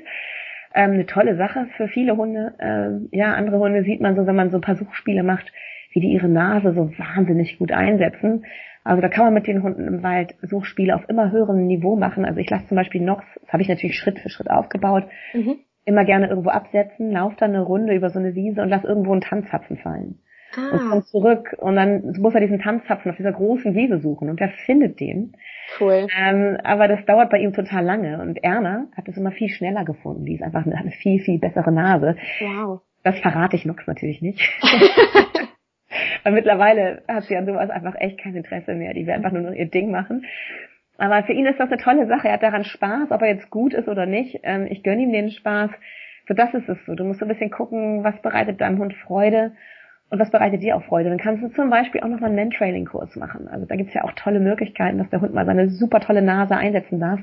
Ähm, 0.74 0.92
eine 0.92 1.06
tolle 1.06 1.36
Sache 1.36 1.66
für 1.76 1.88
viele 1.88 2.16
Hunde. 2.16 2.54
Ähm, 2.60 3.08
ja, 3.12 3.34
andere 3.34 3.58
Hunde 3.58 3.82
sieht 3.82 4.00
man 4.00 4.16
so, 4.16 4.26
wenn 4.26 4.36
man 4.36 4.50
so 4.50 4.58
ein 4.58 4.62
paar 4.62 4.76
Suchspiele 4.76 5.22
macht, 5.22 5.52
wie 5.92 6.00
die 6.00 6.12
ihre 6.12 6.28
Nase 6.28 6.72
so 6.72 6.90
wahnsinnig 6.98 7.58
gut 7.58 7.72
einsetzen. 7.72 8.44
Also 8.84 9.02
da 9.02 9.08
kann 9.08 9.24
man 9.24 9.34
mit 9.34 9.48
den 9.48 9.62
Hunden 9.62 9.88
im 9.88 10.02
Wald 10.02 10.36
Suchspiele 10.42 10.94
auf 10.94 11.08
immer 11.08 11.32
höherem 11.32 11.66
Niveau 11.66 11.96
machen. 11.96 12.24
Also 12.24 12.38
ich 12.38 12.48
lasse 12.48 12.68
zum 12.68 12.76
Beispiel 12.76 13.00
Nox, 13.00 13.24
das 13.40 13.52
habe 13.52 13.62
ich 13.62 13.68
natürlich 13.68 13.96
Schritt 13.96 14.20
für 14.20 14.28
Schritt 14.28 14.48
aufgebaut, 14.48 15.04
mhm. 15.34 15.56
immer 15.84 16.04
gerne 16.04 16.28
irgendwo 16.28 16.50
absetzen, 16.50 17.10
laufe 17.10 17.36
dann 17.36 17.50
eine 17.50 17.62
Runde 17.62 17.94
über 17.94 18.10
so 18.10 18.20
eine 18.20 18.34
Wiese 18.34 18.62
und 18.62 18.68
lass 18.68 18.84
irgendwo 18.84 19.12
einen 19.12 19.22
Tanzhapfen 19.22 19.78
fallen. 19.78 20.20
Ah. 20.54 20.70
Und 20.72 20.90
komm 20.90 21.02
zurück 21.04 21.54
und 21.58 21.76
dann 21.76 22.14
muss 22.18 22.34
er 22.34 22.40
diesen 22.40 22.60
Tanzhapfen 22.60 23.10
auf 23.10 23.16
dieser 23.16 23.32
großen 23.32 23.74
Wiese 23.74 23.98
suchen 23.98 24.30
und 24.30 24.40
er 24.40 24.50
findet 24.64 25.00
den. 25.00 25.32
Cool. 25.80 26.06
Ähm, 26.16 26.58
aber 26.62 26.88
das 26.88 27.04
dauert 27.04 27.30
bei 27.30 27.38
ihm 27.38 27.52
total 27.52 27.84
lange 27.84 28.20
und 28.20 28.42
Erna 28.42 28.86
hat 28.96 29.08
es 29.08 29.16
immer 29.16 29.32
viel 29.32 29.48
schneller 29.48 29.84
gefunden. 29.84 30.24
Die 30.24 30.34
ist 30.34 30.42
einfach 30.42 30.64
eine, 30.64 30.76
eine 30.76 30.92
viel, 30.92 31.20
viel 31.20 31.38
bessere 31.38 31.72
Nase. 31.72 32.16
Wow. 32.40 32.80
Das 33.02 33.18
verrate 33.20 33.56
ich 33.56 33.64
Nox 33.64 33.86
natürlich 33.86 34.22
nicht. 34.22 34.40
Weil 36.24 36.32
mittlerweile 36.32 37.02
hat 37.06 37.24
sie 37.24 37.36
an 37.36 37.46
sowas 37.46 37.70
einfach 37.70 37.94
echt 37.98 38.18
kein 38.18 38.34
Interesse 38.34 38.74
mehr. 38.74 38.94
Die 38.94 39.06
will 39.06 39.14
einfach 39.14 39.32
nur 39.32 39.42
noch 39.42 39.52
ihr 39.52 39.66
Ding 39.66 39.90
machen. 39.90 40.24
Aber 40.98 41.22
für 41.24 41.32
ihn 41.32 41.46
ist 41.46 41.60
das 41.60 41.70
eine 41.70 41.80
tolle 41.80 42.06
Sache. 42.06 42.28
Er 42.28 42.34
hat 42.34 42.42
daran 42.42 42.64
Spaß, 42.64 43.10
ob 43.10 43.22
er 43.22 43.28
jetzt 43.28 43.50
gut 43.50 43.74
ist 43.74 43.88
oder 43.88 44.06
nicht. 44.06 44.40
Ähm, 44.42 44.66
ich 44.68 44.82
gönne 44.82 45.02
ihm 45.02 45.12
den 45.12 45.30
Spaß. 45.30 45.70
So, 46.26 46.34
das 46.34 46.52
ist 46.54 46.68
es 46.68 46.84
so. 46.86 46.94
Du 46.94 47.04
musst 47.04 47.20
so 47.20 47.26
ein 47.26 47.28
bisschen 47.28 47.50
gucken, 47.50 48.02
was 48.02 48.20
bereitet 48.22 48.60
deinem 48.60 48.78
Hund 48.78 48.94
Freude 48.94 49.52
und 50.10 50.18
was 50.20 50.30
bereitet 50.30 50.62
dir 50.62 50.76
auch 50.76 50.84
Freude. 50.84 51.08
Dann 51.08 51.18
kannst 51.18 51.42
du 51.42 51.48
zum 51.48 51.68
Beispiel 51.70 52.00
auch 52.00 52.08
nochmal 52.08 52.30
einen 52.30 52.36
Man-Trailing-Kurs 52.36 53.16
machen. 53.16 53.48
Also 53.48 53.66
da 53.66 53.74
gibt's 53.76 53.94
ja 53.94 54.04
auch 54.04 54.12
tolle 54.12 54.40
Möglichkeiten, 54.40 54.98
dass 54.98 55.10
der 55.10 55.20
Hund 55.20 55.34
mal 55.34 55.46
seine 55.46 55.68
super 55.68 56.00
tolle 56.00 56.22
Nase 56.22 56.56
einsetzen 56.56 57.00
darf. 57.00 57.20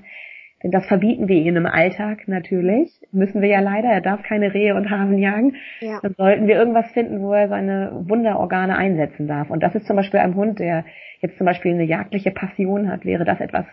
Denn 0.63 0.72
das 0.72 0.86
verbieten 0.86 1.28
wir 1.28 1.36
ihm 1.36 1.58
im 1.58 1.65
Alltag 1.65 2.28
natürlich. 2.28 2.89
Müssen 3.12 3.41
wir 3.41 3.50
ja 3.50 3.60
leider. 3.60 3.89
Er 3.89 4.02
darf 4.02 4.24
keine 4.24 4.54
Rehe 4.54 4.76
und 4.76 4.89
Hasen 4.89 5.17
jagen. 5.17 5.56
Ja. 5.82 6.00
Dann 6.02 6.13
sollten 6.13 6.48
wir 6.48 6.56
irgendwas 6.56 6.89
finden, 6.91 7.22
wo 7.22 7.34
er 7.34 7.50
seine 7.50 7.91
Wunderorgane 8.08 8.78
einsetzen 8.78 9.28
darf. 9.28 9.50
Und 9.50 9.62
das 9.62 9.76
ist 9.76 9.86
zum 9.86 9.98
Beispiel 9.98 10.22
einem 10.22 10.36
Hund, 10.36 10.60
der 10.60 10.86
jetzt 11.19 11.38
zum 11.38 11.46
Beispiel 11.46 11.74
eine 11.74 11.84
jagdliche 11.84 12.32
Passion 12.32 12.89
hat, 12.89 13.06
wäre 13.06 13.26
das 13.26 13.41
etwas, 13.41 13.65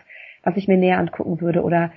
was 0.43 0.57
ich 0.57 0.67
mir 0.67 0.77
näher 0.77 0.97
angucken 0.97 1.39
würde. 1.39 1.63
Oder 1.63 1.91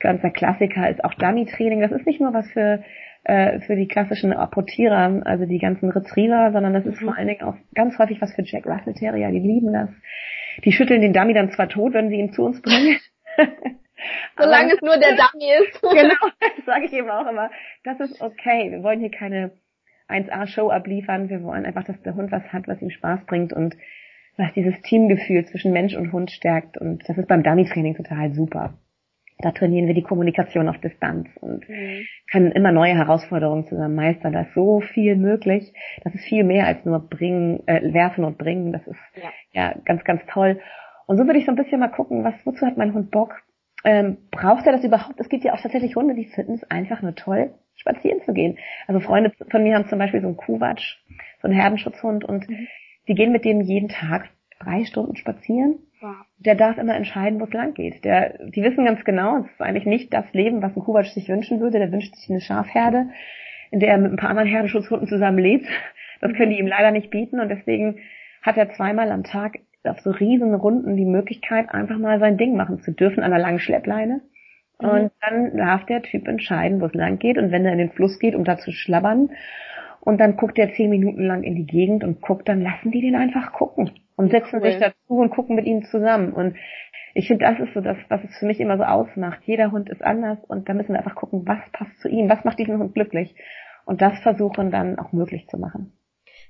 ganzer 0.00 0.30
Klassiker 0.30 0.90
ist 0.90 1.04
auch 1.04 1.14
Dummy-Training. 1.14 1.80
Das 1.80 1.92
ist 1.92 2.06
nicht 2.06 2.20
nur 2.20 2.34
was 2.34 2.50
für 2.50 2.82
äh, 3.24 3.60
für 3.60 3.76
die 3.76 3.88
klassischen 3.88 4.32
Apportierer, 4.32 5.22
also 5.24 5.46
die 5.46 5.58
ganzen 5.58 5.90
Retriever, 5.90 6.50
sondern 6.52 6.72
das 6.72 6.86
ist 6.86 7.00
mhm. 7.00 7.06
vor 7.06 7.16
allen 7.16 7.28
Dingen 7.28 7.42
auch 7.42 7.56
ganz 7.74 7.98
häufig 7.98 8.20
was 8.20 8.34
für 8.34 8.42
Jack 8.42 8.66
Russell 8.66 8.94
Terrier. 8.94 9.30
Die 9.30 9.38
lieben 9.38 9.72
das. 9.72 9.90
Die 10.64 10.72
schütteln 10.72 11.00
den 11.00 11.12
Dummy 11.12 11.34
dann 11.34 11.50
zwar 11.52 11.68
tot, 11.68 11.94
wenn 11.94 12.08
sie 12.08 12.16
ihn 12.16 12.32
zu 12.32 12.44
uns 12.44 12.60
bringen. 12.60 12.98
Solange 14.38 14.74
es 14.74 14.80
nur 14.80 14.98
der 14.98 15.16
Dummy 15.16 15.50
ist. 15.62 15.80
genau, 15.82 16.32
das 16.40 16.64
sage 16.64 16.86
ich 16.86 16.92
eben 16.92 17.10
auch 17.10 17.28
immer. 17.28 17.50
Das 17.84 18.00
ist 18.00 18.20
okay. 18.20 18.70
Wir 18.70 18.82
wollen 18.82 19.00
hier 19.00 19.10
keine 19.10 19.52
1A-Show 20.08 20.70
abliefern. 20.70 21.28
Wir 21.28 21.42
wollen 21.42 21.66
einfach, 21.66 21.84
dass 21.84 22.00
der 22.02 22.14
Hund 22.14 22.32
was 22.32 22.44
hat, 22.52 22.68
was 22.68 22.82
ihm 22.82 22.90
Spaß 22.90 23.26
bringt 23.26 23.52
und 23.52 23.76
was 24.36 24.52
dieses 24.54 24.80
Teamgefühl 24.82 25.44
zwischen 25.46 25.72
Mensch 25.72 25.94
und 25.94 26.12
Hund 26.12 26.30
stärkt. 26.30 26.78
Und 26.78 27.08
das 27.08 27.18
ist 27.18 27.28
beim 27.28 27.42
Dummy-Training 27.42 27.96
total 27.96 28.32
super. 28.32 28.74
Da 29.42 29.50
trainieren 29.50 29.86
wir 29.86 29.94
die 29.94 30.02
Kommunikation 30.02 30.68
auf 30.68 30.78
Distanz 30.78 31.28
und 31.40 31.68
mhm. 31.68 32.06
können 32.30 32.52
immer 32.52 32.72
neue 32.72 32.94
Herausforderungen 32.94 33.66
zusammen 33.66 33.94
meistern. 33.94 34.32
Da 34.32 34.42
ist 34.42 34.54
so 34.54 34.80
viel 34.80 35.16
möglich. 35.16 35.72
Das 36.04 36.14
ist 36.14 36.24
viel 36.24 36.44
mehr 36.44 36.66
als 36.66 36.84
nur 36.84 37.00
bringen, 37.00 37.66
äh, 37.66 37.92
werfen 37.92 38.24
und 38.24 38.38
bringen. 38.38 38.72
Das 38.72 38.86
ist 38.86 39.00
ja. 39.16 39.30
ja 39.52 39.74
ganz, 39.84 40.04
ganz 40.04 40.22
toll. 40.30 40.60
Und 41.06 41.18
so 41.18 41.26
würde 41.26 41.38
ich 41.38 41.46
so 41.46 41.52
ein 41.52 41.56
bisschen 41.56 41.80
mal 41.80 41.88
gucken, 41.88 42.24
was, 42.24 42.34
wozu 42.44 42.64
hat 42.64 42.76
mein 42.76 42.94
Hund 42.94 43.10
Bock? 43.10 43.42
ähm, 43.84 44.18
braucht 44.30 44.66
er 44.66 44.72
das 44.72 44.84
überhaupt? 44.84 45.18
Es 45.18 45.28
gibt 45.28 45.44
ja 45.44 45.54
auch 45.54 45.60
tatsächlich 45.60 45.96
Hunde, 45.96 46.14
die 46.14 46.26
finden 46.26 46.54
es 46.54 46.64
einfach 46.70 47.02
nur 47.02 47.14
toll, 47.14 47.54
spazieren 47.76 48.20
zu 48.22 48.32
gehen. 48.32 48.58
Also 48.86 49.00
Freunde 49.00 49.32
von 49.50 49.62
mir 49.62 49.74
haben 49.74 49.88
zum 49.88 49.98
Beispiel 49.98 50.20
so 50.20 50.28
einen 50.28 50.36
Kuhwatsch, 50.36 50.98
so 51.40 51.48
einen 51.48 51.58
Herdenschutzhund 51.58 52.24
und 52.24 52.48
mhm. 52.48 52.68
die 53.08 53.14
gehen 53.14 53.32
mit 53.32 53.44
dem 53.44 53.60
jeden 53.60 53.88
Tag 53.88 54.30
drei 54.60 54.84
Stunden 54.84 55.16
spazieren. 55.16 55.78
Der 56.38 56.54
darf 56.54 56.78
immer 56.78 56.94
entscheiden, 56.94 57.40
wo 57.40 57.44
es 57.44 57.52
lang 57.52 57.74
geht. 57.74 58.04
Der, 58.04 58.38
die 58.48 58.62
wissen 58.62 58.84
ganz 58.84 59.04
genau, 59.04 59.38
es 59.38 59.50
ist 59.50 59.60
eigentlich 59.60 59.86
nicht 59.86 60.12
das 60.12 60.24
Leben, 60.32 60.62
was 60.62 60.76
ein 60.76 60.82
Kuhwatsch 60.82 61.12
sich 61.12 61.28
wünschen 61.28 61.60
würde. 61.60 61.78
Der 61.78 61.92
wünscht 61.92 62.14
sich 62.16 62.30
eine 62.30 62.40
Schafherde, 62.40 63.10
in 63.70 63.80
der 63.80 63.90
er 63.90 63.98
mit 63.98 64.12
ein 64.12 64.16
paar 64.16 64.30
anderen 64.30 64.48
Herdenschutzhunden 64.48 65.08
zusammen 65.08 65.38
lebt. 65.38 65.66
Das 66.20 66.32
können 66.34 66.50
die 66.50 66.58
ihm 66.58 66.66
leider 66.66 66.92
nicht 66.92 67.10
bieten 67.10 67.40
und 67.40 67.48
deswegen 67.48 67.98
hat 68.42 68.56
er 68.56 68.70
zweimal 68.70 69.10
am 69.10 69.24
Tag 69.24 69.58
auf 69.84 70.00
so 70.00 70.10
riesen 70.10 70.54
Runden 70.54 70.96
die 70.96 71.04
Möglichkeit, 71.04 71.68
einfach 71.70 71.98
mal 71.98 72.20
sein 72.20 72.36
Ding 72.36 72.56
machen 72.56 72.80
zu 72.80 72.92
dürfen 72.92 73.22
an 73.22 73.32
einer 73.32 73.42
langen 73.42 73.58
Schleppleine. 73.58 74.20
Mhm. 74.80 74.88
Und 74.88 75.12
dann 75.20 75.56
darf 75.56 75.86
der 75.86 76.02
Typ 76.02 76.28
entscheiden, 76.28 76.80
wo 76.80 76.86
es 76.86 76.94
lang 76.94 77.18
geht. 77.18 77.38
Und 77.38 77.50
wenn 77.50 77.64
er 77.64 77.72
in 77.72 77.78
den 77.78 77.90
Fluss 77.90 78.18
geht, 78.18 78.34
um 78.34 78.44
da 78.44 78.56
zu 78.56 78.72
schlabbern, 78.72 79.30
und 80.04 80.18
dann 80.18 80.36
guckt 80.36 80.58
er 80.58 80.74
zehn 80.74 80.90
Minuten 80.90 81.24
lang 81.24 81.44
in 81.44 81.54
die 81.54 81.64
Gegend 81.64 82.02
und 82.02 82.20
guckt, 82.20 82.48
dann 82.48 82.60
lassen 82.60 82.90
die 82.90 83.00
den 83.00 83.14
einfach 83.14 83.52
gucken 83.52 83.92
und 84.16 84.32
setzen 84.32 84.56
cool. 84.56 84.62
sich 84.62 84.80
dazu 84.80 85.14
und 85.14 85.30
gucken 85.30 85.54
mit 85.54 85.64
ihm 85.64 85.84
zusammen. 85.84 86.32
Und 86.32 86.56
ich 87.14 87.28
finde, 87.28 87.44
das 87.44 87.60
ist 87.60 87.72
so 87.72 87.80
das, 87.80 87.96
was 88.08 88.24
es 88.24 88.36
für 88.36 88.46
mich 88.46 88.58
immer 88.58 88.76
so 88.76 88.82
ausmacht. 88.82 89.40
Jeder 89.44 89.70
Hund 89.70 89.88
ist 89.88 90.02
anders 90.02 90.38
und 90.48 90.68
da 90.68 90.74
müssen 90.74 90.92
wir 90.92 90.98
einfach 90.98 91.14
gucken, 91.14 91.46
was 91.46 91.60
passt 91.72 92.00
zu 92.00 92.08
ihm, 92.08 92.28
was 92.28 92.44
macht 92.44 92.58
diesen 92.58 92.78
Hund 92.78 92.94
glücklich. 92.94 93.36
Und 93.84 94.02
das 94.02 94.18
versuchen 94.20 94.72
dann 94.72 94.98
auch 94.98 95.12
möglich 95.12 95.46
zu 95.48 95.56
machen 95.56 95.92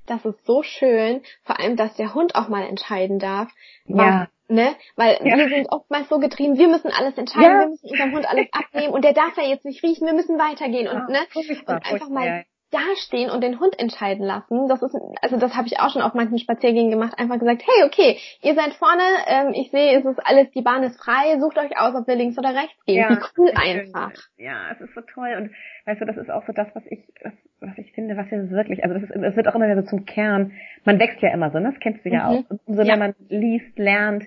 das 0.07 0.25
ist 0.25 0.45
so 0.45 0.63
schön, 0.63 1.23
vor 1.45 1.61
allem, 1.61 1.77
dass 1.77 1.95
der 1.95 2.15
Hund 2.15 2.35
auch 2.35 2.49
mal 2.49 2.67
entscheiden 2.67 3.19
darf. 3.19 3.51
Was, 3.87 4.07
ja. 4.07 4.29
Ne? 4.49 4.75
Weil 4.97 5.19
ja. 5.25 5.37
wir 5.37 5.49
sind 5.49 5.69
oftmals 5.71 6.09
so 6.09 6.19
getrieben, 6.19 6.59
wir 6.59 6.69
müssen 6.69 6.91
alles 6.91 7.17
entscheiden, 7.17 7.45
ja. 7.45 7.61
wir 7.61 7.69
müssen 7.69 7.89
unserem 7.89 8.13
Hund 8.13 8.29
alles 8.29 8.49
abnehmen 8.53 8.93
und 8.93 9.05
der 9.05 9.15
darf 9.15 9.37
ja 9.37 9.45
jetzt 9.45 9.65
nicht 9.65 9.83
riechen, 9.83 10.07
wir 10.07 10.15
müssen 10.15 10.39
weitergehen 10.39 10.89
und, 10.89 11.09
ne? 11.09 11.21
Und 11.35 11.87
einfach 11.87 12.09
mal 12.11 12.45
dastehen 12.73 13.31
und 13.31 13.43
den 13.45 13.61
Hund 13.61 13.79
entscheiden 13.79 14.25
lassen. 14.25 14.67
Das 14.69 14.83
ist, 14.83 14.97
also 15.21 15.39
das 15.39 15.55
habe 15.55 15.67
ich 15.69 15.79
auch 15.79 15.91
schon 15.91 16.03
auf 16.03 16.15
manchen 16.15 16.39
Spaziergängen 16.39 16.91
gemacht, 16.91 17.19
einfach 17.19 17.39
gesagt, 17.39 17.63
hey, 17.63 17.85
okay, 17.87 18.19
ihr 18.43 18.55
seid 18.55 18.73
vorne, 18.75 19.03
ähm, 19.27 19.53
ich 19.55 19.71
sehe, 19.71 19.99
es 19.99 20.05
ist 20.05 20.19
alles, 20.25 20.51
die 20.53 20.63
Bahn 20.63 20.83
ist 20.83 20.99
frei, 20.99 21.39
sucht 21.39 21.59
euch 21.59 21.79
aus, 21.79 21.95
ob 21.95 22.07
wir 22.07 22.17
links 22.17 22.39
oder 22.39 22.51
rechts 22.51 22.85
gehen. 22.87 22.97
Ja, 22.97 23.11
Wie 23.11 23.19
cool 23.37 23.53
einfach. 23.55 24.13
Ja, 24.39 24.71
es 24.73 24.81
ist 24.81 24.95
so 24.95 25.03
toll 25.03 25.35
und 25.37 25.51
weißt 25.87 26.01
du, 26.01 26.07
das 26.07 26.17
ist 26.17 26.31
auch 26.31 26.45
so 26.47 26.53
das, 26.53 26.69
was 26.75 26.83
ich, 26.87 27.01
was, 27.23 27.35
was 27.61 27.79
ich 27.79 27.93
finde, 27.93 28.17
was 28.17 28.31
wir 28.31 28.51
wirklich, 28.51 28.83
also 28.83 28.99
das 28.99 29.05
ist, 29.05 29.15
es 29.15 29.37
wird 29.37 29.49
auch 29.49 29.55
immer 29.55 29.67
wieder 29.67 29.83
so 29.83 29.89
zum 29.89 30.07
Kern. 30.07 30.53
Man 30.85 30.99
wächst 30.99 31.21
ja 31.21 31.33
immer 31.33 31.51
so, 31.51 31.59
ne? 31.59 31.71
das 31.71 31.81
kennst 31.81 32.05
du 32.05 32.09
ja 32.09 32.31
mhm. 32.31 32.39
auch. 32.39 32.51
Und 32.51 32.61
umso 32.67 32.85
mehr 32.85 32.97
man 32.97 33.15
liest, 33.29 33.79
lernt, 33.79 34.25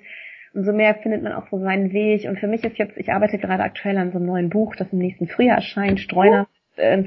umso 0.54 0.72
mehr 0.72 0.96
findet 0.96 1.24
man 1.24 1.34
auch 1.34 1.48
so 1.50 1.60
seinen 1.60 1.92
Weg. 1.92 2.26
Und 2.30 2.40
für 2.40 2.48
mich 2.48 2.64
ist 2.64 2.78
jetzt, 2.78 2.96
ich 2.98 3.12
arbeite 3.12 3.38
gerade 3.38 3.64
aktuell 3.64 3.98
an 3.98 4.12
so 4.12 4.18
einem 4.18 4.28
neuen 4.28 4.50
Buch, 4.50 4.76
das 4.76 4.94
im 4.94 5.00
nächsten 5.00 5.28
Frühjahr 5.28 5.58
erscheint, 5.58 6.00
Streuner 6.00 6.48
äh, 6.78 7.04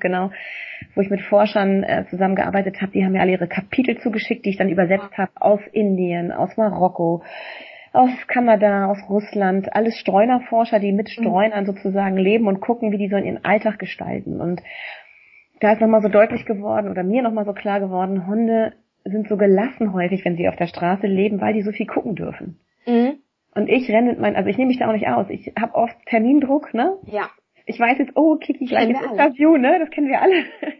genau, 0.00 0.30
wo 0.94 1.00
ich 1.00 1.10
mit 1.10 1.22
Forschern 1.22 1.82
äh, 1.82 2.04
zusammengearbeitet 2.10 2.80
habe. 2.80 2.92
Die 2.92 3.04
haben 3.04 3.12
mir 3.12 3.20
alle 3.20 3.32
ihre 3.32 3.48
Kapitel 3.48 3.98
zugeschickt, 3.98 4.44
die 4.44 4.50
ich 4.50 4.56
dann 4.56 4.68
übersetzt 4.68 5.16
habe 5.16 5.32
aus 5.36 5.60
Indien, 5.72 6.32
aus 6.32 6.56
Marokko, 6.56 7.22
aus 7.92 8.10
Kanada, 8.26 8.86
aus 8.86 8.98
Russland, 9.08 9.74
alles 9.74 9.96
Streunerforscher, 9.98 10.80
die 10.80 10.92
mit 10.92 11.06
mhm. 11.06 11.22
Streunern 11.22 11.66
sozusagen 11.66 12.16
leben 12.16 12.48
und 12.48 12.60
gucken, 12.60 12.92
wie 12.92 12.98
die 12.98 13.08
so 13.08 13.16
ihren 13.16 13.44
Alltag 13.44 13.78
gestalten. 13.78 14.40
Und 14.40 14.62
da 15.60 15.72
ist 15.72 15.80
nochmal 15.80 16.02
so 16.02 16.08
deutlich 16.08 16.44
geworden 16.44 16.90
oder 16.90 17.02
mir 17.02 17.22
nochmal 17.22 17.44
so 17.44 17.52
klar 17.52 17.80
geworden, 17.80 18.26
Hunde 18.26 18.72
sind 19.04 19.28
so 19.28 19.36
gelassen 19.36 19.92
häufig, 19.92 20.24
wenn 20.24 20.36
sie 20.36 20.48
auf 20.48 20.56
der 20.56 20.66
Straße 20.66 21.06
leben, 21.06 21.40
weil 21.40 21.54
die 21.54 21.62
so 21.62 21.72
viel 21.72 21.86
gucken 21.86 22.14
dürfen. 22.14 22.58
Mhm. 22.86 23.18
Und 23.54 23.68
ich 23.68 23.88
renne 23.88 24.10
mit 24.10 24.20
meinen, 24.20 24.36
also 24.36 24.48
ich 24.48 24.58
nehme 24.58 24.68
mich 24.68 24.78
da 24.78 24.88
auch 24.88 24.92
nicht 24.92 25.06
aus. 25.06 25.30
Ich 25.30 25.52
habe 25.58 25.74
oft 25.74 25.94
Termindruck, 26.06 26.74
ne? 26.74 26.96
Ja. 27.06 27.30
Ich 27.66 27.80
weiß 27.80 27.98
jetzt, 27.98 28.12
oh, 28.14 28.36
Kiki, 28.36 28.66
gleich 28.66 28.90
ist 28.90 29.00
Interview, 29.00 29.56
ne? 29.56 29.78
Das 29.78 29.90
kennen 29.90 30.08
wir 30.08 30.20
alle. 30.20 30.44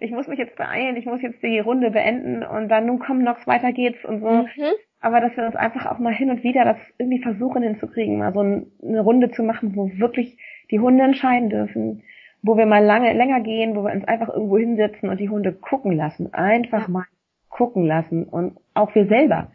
Ich 0.00 0.10
muss 0.10 0.28
mich 0.28 0.38
jetzt 0.38 0.56
beeilen, 0.56 0.96
ich 0.96 1.04
muss 1.04 1.20
jetzt 1.20 1.42
die 1.42 1.58
Runde 1.58 1.90
beenden 1.90 2.42
und 2.42 2.68
dann 2.68 2.86
nun 2.86 2.98
komm 2.98 3.22
noch, 3.22 3.46
weiter 3.46 3.72
geht's 3.72 4.02
und 4.04 4.20
so. 4.20 4.30
Mhm. 4.30 4.72
Aber 5.00 5.20
dass 5.20 5.36
wir 5.36 5.44
uns 5.44 5.56
einfach 5.56 5.86
auch 5.86 5.98
mal 5.98 6.14
hin 6.14 6.30
und 6.30 6.42
wieder 6.44 6.64
das 6.64 6.76
irgendwie 6.98 7.20
versuchen 7.20 7.62
hinzukriegen, 7.62 8.18
mal 8.18 8.32
so 8.32 8.40
eine 8.40 9.00
Runde 9.00 9.30
zu 9.30 9.42
machen, 9.42 9.74
wo 9.74 9.90
wirklich 9.98 10.38
die 10.70 10.80
Hunde 10.80 11.04
entscheiden 11.04 11.50
dürfen, 11.50 12.04
wo 12.42 12.56
wir 12.56 12.66
mal 12.66 12.84
lange, 12.84 13.12
länger 13.12 13.40
gehen, 13.40 13.76
wo 13.76 13.82
wir 13.82 13.92
uns 13.92 14.04
einfach 14.04 14.28
irgendwo 14.28 14.58
hinsetzen 14.58 15.08
und 15.08 15.20
die 15.20 15.28
Hunde 15.28 15.52
gucken 15.52 15.92
lassen. 15.92 16.32
Einfach 16.32 16.88
mal 16.88 17.04
gucken 17.48 17.84
lassen 17.84 18.24
und 18.24 18.56
auch 18.74 18.94
wir 18.94 19.06
selber 19.06 19.50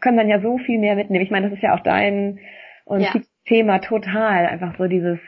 können 0.00 0.16
dann 0.16 0.28
ja 0.28 0.40
so 0.40 0.58
viel 0.58 0.78
mehr 0.78 0.96
mitnehmen. 0.96 1.24
Ich 1.24 1.30
meine, 1.30 1.48
das 1.48 1.56
ist 1.56 1.62
ja 1.62 1.74
auch 1.74 1.82
dein 1.82 2.40
und 2.84 3.00
ja. 3.00 3.12
Thema 3.46 3.78
total, 3.78 4.46
einfach 4.46 4.76
so 4.78 4.86
dieses, 4.86 5.18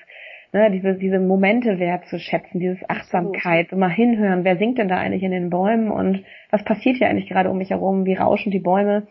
ne, 0.53 0.71
diese, 0.71 0.95
diese 0.95 1.19
Momente 1.19 1.79
wertzuschätzen, 1.79 2.61
dieses 2.61 2.89
Achtsamkeit, 2.89 3.69
so 3.71 3.77
mal 3.77 3.91
hinhören, 3.91 4.45
wer 4.45 4.57
singt 4.57 4.79
denn 4.79 4.89
da 4.89 4.97
eigentlich 4.97 5.23
in 5.23 5.31
den 5.31 5.51
Bäumen 5.51 5.91
und 5.91 6.25
was 6.51 6.65
passiert 6.65 6.97
hier 6.97 7.09
eigentlich 7.09 7.29
gerade 7.29 7.51
um 7.51 7.59
mich 7.59 7.71
herum, 7.71 8.05
wie 8.05 8.15
rauschen 8.15 8.51
die 8.51 8.61
Bäume. 8.61 9.07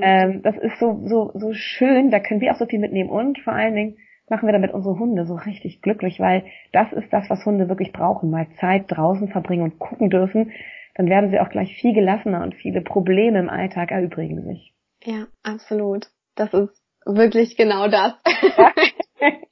Ähm, 0.00 0.42
das 0.42 0.56
ist 0.56 0.78
so, 0.78 1.00
so, 1.04 1.32
so 1.34 1.52
schön, 1.52 2.10
da 2.10 2.20
können 2.20 2.40
wir 2.40 2.52
auch 2.52 2.58
so 2.58 2.66
viel 2.66 2.78
mitnehmen 2.78 3.10
und 3.10 3.38
vor 3.40 3.52
allen 3.52 3.74
Dingen 3.74 3.96
machen 4.28 4.46
wir 4.46 4.52
damit 4.52 4.72
unsere 4.72 4.98
Hunde 4.98 5.24
so 5.26 5.34
richtig 5.34 5.80
glücklich, 5.82 6.20
weil 6.20 6.44
das 6.72 6.92
ist 6.92 7.12
das, 7.12 7.28
was 7.30 7.44
Hunde 7.44 7.68
wirklich 7.68 7.92
brauchen, 7.92 8.30
mal 8.30 8.46
Zeit 8.60 8.84
draußen 8.88 9.28
verbringen 9.28 9.62
und 9.62 9.78
gucken 9.78 10.10
dürfen, 10.10 10.52
dann 10.94 11.08
werden 11.08 11.30
sie 11.30 11.40
auch 11.40 11.48
gleich 11.48 11.74
viel 11.76 11.94
gelassener 11.94 12.42
und 12.42 12.54
viele 12.54 12.82
Probleme 12.82 13.38
im 13.38 13.48
Alltag 13.48 13.90
erübrigen 13.90 14.42
sich. 14.42 14.74
Ja, 15.04 15.26
absolut. 15.42 16.08
Das 16.34 16.52
ist 16.52 16.82
wirklich 17.06 17.56
genau 17.56 17.88
das. 17.88 18.14
ja, 18.56 18.72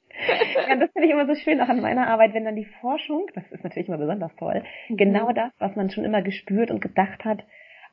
das 0.79 0.91
finde 0.91 1.07
ich 1.07 1.11
immer 1.11 1.27
so 1.27 1.35
schön 1.35 1.61
auch 1.61 1.69
an 1.69 1.81
meiner 1.81 2.07
Arbeit, 2.07 2.33
wenn 2.33 2.45
dann 2.45 2.55
die 2.55 2.67
Forschung, 2.81 3.27
das 3.35 3.43
ist 3.51 3.63
natürlich 3.63 3.87
immer 3.87 3.97
besonders 3.97 4.35
toll, 4.35 4.63
mhm. 4.89 4.97
genau 4.97 5.31
das, 5.31 5.51
was 5.59 5.75
man 5.75 5.89
schon 5.89 6.05
immer 6.05 6.21
gespürt 6.21 6.71
und 6.71 6.81
gedacht 6.81 7.25
hat, 7.25 7.43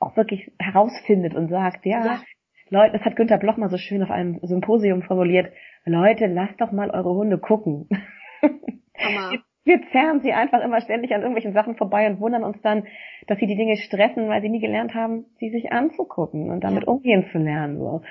auch 0.00 0.16
wirklich 0.16 0.50
herausfindet 0.58 1.34
und 1.34 1.48
sagt, 1.48 1.86
ja, 1.86 2.04
ja. 2.04 2.20
Leute, 2.70 2.92
das 2.96 3.04
hat 3.04 3.16
Günther 3.16 3.38
Bloch 3.38 3.56
mal 3.56 3.68
so 3.68 3.76
schön 3.76 4.02
auf 4.02 4.10
einem 4.10 4.40
Symposium 4.42 5.02
formuliert, 5.02 5.52
Leute, 5.84 6.26
lasst 6.26 6.60
doch 6.60 6.72
mal 6.72 6.90
eure 6.90 7.14
Hunde 7.14 7.38
gucken. 7.38 7.88
Hammer. 8.98 9.38
Wir 9.64 9.80
zerren 9.92 10.20
sie 10.20 10.32
einfach 10.32 10.62
immer 10.62 10.82
ständig 10.82 11.14
an 11.14 11.22
irgendwelchen 11.22 11.54
Sachen 11.54 11.76
vorbei 11.76 12.06
und 12.06 12.20
wundern 12.20 12.44
uns 12.44 12.60
dann, 12.60 12.86
dass 13.26 13.38
sie 13.38 13.46
die 13.46 13.56
Dinge 13.56 13.76
stressen, 13.76 14.28
weil 14.28 14.42
sie 14.42 14.50
nie 14.50 14.60
gelernt 14.60 14.94
haben, 14.94 15.24
sie 15.38 15.50
sich 15.50 15.72
anzugucken 15.72 16.50
und 16.50 16.62
damit 16.62 16.82
ja. 16.84 16.88
umgehen 16.88 17.26
zu 17.32 17.38
lernen. 17.38 17.78
So. 17.78 18.02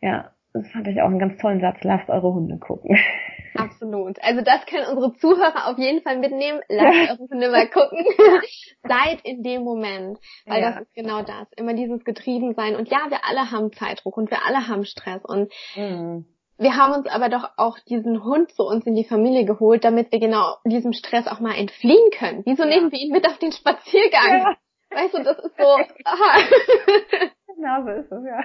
Ja, 0.00 0.30
das 0.52 0.66
fand 0.68 0.88
ich 0.88 1.00
auch 1.00 1.06
einen 1.06 1.18
ganz 1.18 1.40
tollen 1.40 1.60
Satz. 1.60 1.78
Lasst 1.82 2.08
eure 2.08 2.32
Hunde 2.32 2.58
gucken. 2.58 2.96
Absolut. 3.54 4.22
Also 4.22 4.42
das 4.42 4.64
können 4.66 4.86
unsere 4.88 5.14
Zuhörer 5.14 5.68
auf 5.68 5.78
jeden 5.78 6.02
Fall 6.02 6.18
mitnehmen. 6.18 6.60
Lasst 6.68 6.96
ja. 6.96 7.14
eure 7.14 7.28
Hunde 7.28 7.50
mal 7.50 7.68
gucken. 7.68 8.04
Seid 8.88 9.20
in 9.24 9.42
dem 9.42 9.62
Moment. 9.62 10.18
Weil 10.46 10.62
ja. 10.62 10.70
das 10.70 10.82
ist 10.82 10.94
genau 10.94 11.22
das. 11.22 11.48
Immer 11.56 11.74
dieses 11.74 12.04
Getriebensein. 12.04 12.76
Und 12.76 12.88
ja, 12.88 13.06
wir 13.08 13.24
alle 13.24 13.50
haben 13.50 13.72
Zeitdruck 13.72 14.16
und 14.16 14.30
wir 14.30 14.44
alle 14.46 14.68
haben 14.68 14.84
Stress. 14.84 15.22
Und 15.24 15.52
mhm. 15.76 16.26
wir 16.56 16.76
haben 16.76 16.94
uns 16.94 17.06
aber 17.08 17.28
doch 17.28 17.50
auch 17.56 17.78
diesen 17.80 18.22
Hund 18.24 18.52
zu 18.52 18.62
uns 18.62 18.86
in 18.86 18.94
die 18.94 19.04
Familie 19.04 19.44
geholt, 19.44 19.84
damit 19.84 20.12
wir 20.12 20.20
genau 20.20 20.56
diesem 20.64 20.92
Stress 20.92 21.26
auch 21.26 21.40
mal 21.40 21.56
entfliehen 21.56 22.10
können. 22.16 22.42
Wieso 22.44 22.62
ja. 22.62 22.70
nehmen 22.70 22.92
wir 22.92 22.98
ihn 22.98 23.12
mit 23.12 23.26
auf 23.26 23.38
den 23.38 23.52
Spaziergang? 23.52 24.56
Weißt 24.90 25.14
du, 25.14 25.22
das 25.22 25.38
ist 25.38 25.56
so. 25.56 25.76
Aha. 26.04 26.38
Genau 27.68 27.82
so 27.84 27.90
ist 27.90 28.10
es, 28.10 28.24
ja. 28.24 28.40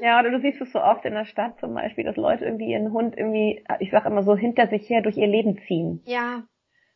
Ja, 0.00 0.20
oder 0.20 0.30
du 0.30 0.40
siehst 0.40 0.60
es 0.60 0.72
so 0.72 0.80
oft 0.80 1.04
in 1.04 1.14
der 1.14 1.24
Stadt 1.24 1.58
zum 1.60 1.74
Beispiel, 1.74 2.04
dass 2.04 2.16
Leute 2.16 2.44
irgendwie 2.44 2.72
ihren 2.72 2.92
Hund 2.92 3.16
irgendwie, 3.16 3.64
ich 3.78 3.90
sag 3.90 4.04
immer 4.04 4.22
so, 4.22 4.36
hinter 4.36 4.66
sich 4.66 4.88
her 4.90 5.02
durch 5.02 5.16
ihr 5.16 5.26
Leben 5.26 5.58
ziehen. 5.66 6.02
Ja. 6.06 6.42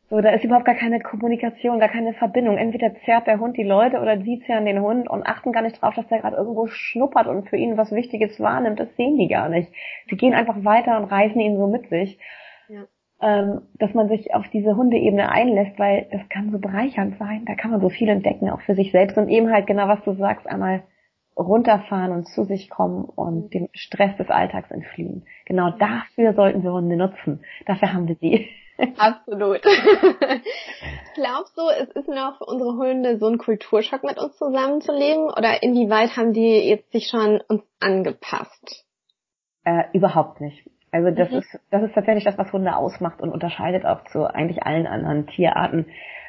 So, 0.09 0.19
da 0.19 0.31
ist 0.31 0.43
überhaupt 0.43 0.65
gar 0.65 0.75
keine 0.75 0.99
Kommunikation, 0.99 1.79
gar 1.79 1.87
keine 1.87 2.13
Verbindung. 2.13 2.57
Entweder 2.57 2.93
zerrt 3.05 3.27
der 3.27 3.39
Hund 3.39 3.55
die 3.55 3.63
Leute 3.63 4.01
oder 4.01 4.19
sie 4.19 4.43
zerren 4.45 4.65
den 4.65 4.81
Hund 4.81 5.09
und 5.09 5.25
achten 5.25 5.53
gar 5.53 5.61
nicht 5.61 5.81
drauf, 5.81 5.95
dass 5.95 6.07
der 6.07 6.19
gerade 6.19 6.35
irgendwo 6.35 6.67
schnuppert 6.67 7.27
und 7.27 7.47
für 7.47 7.55
ihn 7.55 7.77
was 7.77 7.93
Wichtiges 7.93 8.37
wahrnimmt. 8.41 8.81
Das 8.81 8.93
sehen 8.97 9.17
die 9.17 9.29
gar 9.29 9.47
nicht. 9.47 9.71
Sie 10.09 10.17
gehen 10.17 10.33
einfach 10.33 10.65
weiter 10.65 10.97
und 10.97 11.05
reißen 11.05 11.39
ihn 11.39 11.57
so 11.57 11.67
mit 11.67 11.87
sich. 11.87 12.19
Ja. 12.67 12.83
Ähm, 13.21 13.61
dass 13.75 13.93
man 13.93 14.09
sich 14.09 14.33
auf 14.33 14.49
diese 14.49 14.75
Hundeebene 14.75 15.31
einlässt, 15.31 15.79
weil 15.79 16.07
das 16.11 16.27
kann 16.27 16.51
so 16.51 16.59
bereichernd 16.59 17.17
sein. 17.17 17.45
Da 17.45 17.55
kann 17.55 17.71
man 17.71 17.79
so 17.79 17.87
viel 17.87 18.09
entdecken, 18.09 18.49
auch 18.49 18.61
für 18.61 18.75
sich 18.75 18.91
selbst 18.91 19.17
und 19.17 19.29
eben 19.29 19.49
halt 19.49 19.67
genau, 19.67 19.87
was 19.87 20.03
du 20.03 20.13
sagst, 20.13 20.45
einmal 20.47 20.83
runterfahren 21.41 22.11
und 22.11 22.27
zu 22.27 22.45
sich 22.45 22.69
kommen 22.69 23.05
und 23.05 23.53
dem 23.53 23.69
Stress 23.73 24.15
des 24.17 24.29
Alltags 24.29 24.71
entfliehen. 24.71 25.25
Genau 25.45 25.71
dafür 25.71 26.33
sollten 26.33 26.63
wir 26.63 26.71
Hunde 26.71 26.95
nutzen. 26.95 27.43
Dafür 27.65 27.93
haben 27.93 28.07
wir 28.07 28.15
sie. 28.15 28.49
Absolut. 28.97 29.61
Glaubst 31.15 31.57
du, 31.57 31.61
es 31.79 31.89
ist 31.89 32.07
noch 32.07 32.37
für 32.37 32.45
unsere 32.45 32.75
Hunde 32.77 33.17
so 33.17 33.27
ein 33.27 33.37
Kulturschock 33.37 34.03
mit 34.03 34.17
uns 34.17 34.37
zusammenzuleben 34.37 35.25
oder 35.25 35.61
inwieweit 35.61 36.17
haben 36.17 36.33
die 36.33 36.67
jetzt 36.67 36.91
sich 36.91 37.07
schon 37.07 37.41
uns 37.47 37.63
angepasst? 37.79 38.85
Äh, 39.63 39.83
überhaupt 39.93 40.41
nicht. 40.41 40.67
Also 40.91 41.11
das 41.11 41.29
mhm. 41.29 41.37
ist 41.37 41.59
das 41.69 41.83
ist 41.83 41.93
tatsächlich 41.93 42.25
das, 42.25 42.37
was 42.37 42.51
Hunde 42.51 42.75
ausmacht 42.75 43.21
und 43.21 43.29
unterscheidet 43.31 43.85
auch 43.85 44.03
zu 44.05 44.25
eigentlich 44.25 44.63
allen 44.63 44.87
anderen 44.87 45.27
Tierarten, 45.27 45.85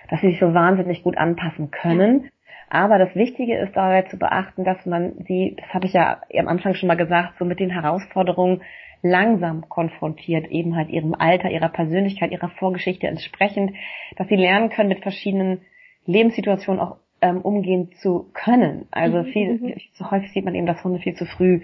dass 0.09 0.20
sie 0.20 0.29
sich 0.29 0.40
so 0.40 0.55
wahnsinnig 0.55 1.03
gut 1.03 1.16
anpassen 1.16 1.70
können. 1.70 2.25
Ja 2.25 2.31
aber 2.73 2.97
das 2.97 3.15
Wichtige 3.15 3.59
ist 3.59 3.77
dabei 3.77 4.01
zu 4.03 4.19
beachten, 4.19 4.65
dass 4.65 4.87
man 4.87 5.13
sie, 5.29 5.57
das 5.59 5.75
habe 5.75 5.85
ich 5.85 5.93
ja 5.93 6.23
am 6.39 6.49
Anfang 6.49 6.75
schon 6.75 6.87
mal 6.87 6.97
gesagt, 6.97 7.35
so 7.39 7.45
mit 7.45 7.61
den 7.61 7.69
Herausforderungen 7.69 8.63
langsam 9.03 9.69
konfrontiert, 9.69 10.51
eben 10.51 10.75
halt 10.75 10.89
ihrem 10.89 11.15
Alter, 11.15 11.51
ihrer 11.51 11.69
Persönlichkeit, 11.69 12.31
ihrer 12.31 12.49
Vorgeschichte 12.49 13.07
entsprechend, 13.07 13.73
dass 14.17 14.27
sie 14.29 14.37
lernen 14.37 14.71
können, 14.71 14.89
mit 14.89 15.03
verschiedenen 15.03 15.61
Lebenssituationen 16.07 16.81
auch 16.81 16.97
ähm, 17.21 17.43
umgehen 17.43 17.91
zu 18.01 18.31
können. 18.33 18.89
Also 18.91 19.19
mhm, 19.19 19.27
viel, 19.27 19.59
mhm. 19.59 19.75
so 19.93 20.11
häufig 20.11 20.33
sieht 20.33 20.47
man 20.47 20.55
eben, 20.55 20.67
dass 20.67 20.83
Hunde 20.83 20.99
viel 20.99 21.15
zu 21.15 21.27
früh 21.27 21.61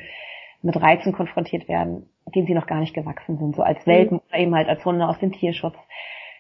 mit 0.60 0.76
Reizen 0.76 1.14
konfrontiert 1.14 1.68
werden, 1.68 2.10
denen 2.34 2.46
sie 2.46 2.54
noch 2.54 2.66
gar 2.66 2.80
nicht 2.80 2.92
gewachsen 2.92 3.38
sind, 3.38 3.56
so 3.56 3.62
als 3.62 3.86
Welpen 3.86 4.18
mhm. 4.18 4.22
oder 4.28 4.38
eben 4.38 4.54
halt 4.54 4.68
als 4.68 4.84
Hunde 4.84 5.08
aus 5.08 5.18
dem 5.20 5.32
Tierschutz. 5.32 5.76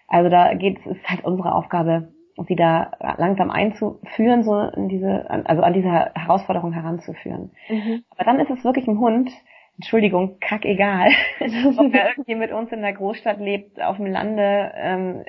Also 0.08 0.28
da 0.28 0.52
geht 0.52 0.78
es, 0.80 0.98
ist 0.98 1.08
halt 1.08 1.24
unsere 1.24 1.54
Aufgabe, 1.54 2.12
sie 2.44 2.56
da 2.56 2.92
langsam 3.00 3.50
einzuführen, 3.50 4.42
so 4.42 4.60
in 4.60 4.88
diese, 4.88 5.28
also 5.28 5.62
an 5.62 5.72
diese 5.72 5.90
Herausforderung 6.14 6.72
heranzuführen. 6.72 7.50
Mhm. 7.68 8.04
Aber 8.10 8.24
dann 8.24 8.40
ist 8.40 8.50
es 8.50 8.64
wirklich 8.64 8.86
ein 8.86 8.98
Hund, 8.98 9.30
Entschuldigung, 9.76 10.38
kack 10.40 10.64
egal, 10.64 11.10
ob 11.76 11.94
er 11.94 12.10
irgendwie 12.10 12.34
mit 12.34 12.52
uns 12.52 12.72
in 12.72 12.82
der 12.82 12.92
Großstadt 12.92 13.38
lebt, 13.38 13.80
auf 13.80 13.96
dem 13.96 14.06
Lande, 14.06 14.72
ähm, 14.76 15.24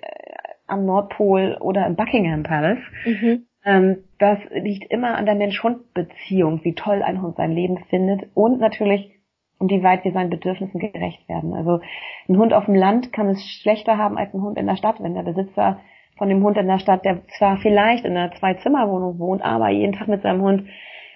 am 0.67 0.85
Nordpol 0.85 1.57
oder 1.59 1.85
im 1.85 1.95
Buckingham 1.95 2.43
Palace. 2.43 2.79
Mhm. 3.05 3.45
Ähm, 3.65 4.03
das 4.19 4.39
liegt 4.51 4.91
immer 4.91 5.17
an 5.17 5.25
der 5.25 5.35
Mensch-Hund-Beziehung, 5.35 6.63
wie 6.63 6.75
toll 6.75 7.03
ein 7.03 7.21
Hund 7.21 7.35
sein 7.35 7.51
Leben 7.51 7.77
findet 7.89 8.29
und 8.33 8.59
natürlich, 8.59 9.11
inwieweit 9.59 10.05
wir 10.05 10.13
seinen 10.13 10.29
Bedürfnissen 10.29 10.79
gerecht 10.79 11.27
werden. 11.27 11.53
Also 11.53 11.81
ein 12.27 12.37
Hund 12.37 12.53
auf 12.53 12.65
dem 12.65 12.75
Land 12.75 13.11
kann 13.11 13.27
es 13.27 13.43
schlechter 13.61 13.97
haben 13.97 14.17
als 14.17 14.33
ein 14.33 14.41
Hund 14.41 14.57
in 14.57 14.67
der 14.67 14.77
Stadt, 14.77 15.01
wenn 15.01 15.13
der 15.13 15.23
Besitzer 15.23 15.79
von 16.19 16.29
dem 16.29 16.43
Hund 16.43 16.57
in 16.57 16.67
der 16.67 16.79
Stadt, 16.79 17.03
der 17.05 17.25
zwar 17.37 17.57
vielleicht 17.57 18.05
in 18.05 18.15
einer 18.15 18.31
Zwei-Zimmer-Wohnung 18.33 19.17
wohnt, 19.17 19.41
aber 19.41 19.69
jeden 19.69 19.93
Tag 19.93 20.07
mit 20.07 20.21
seinem 20.21 20.41
Hund 20.41 20.69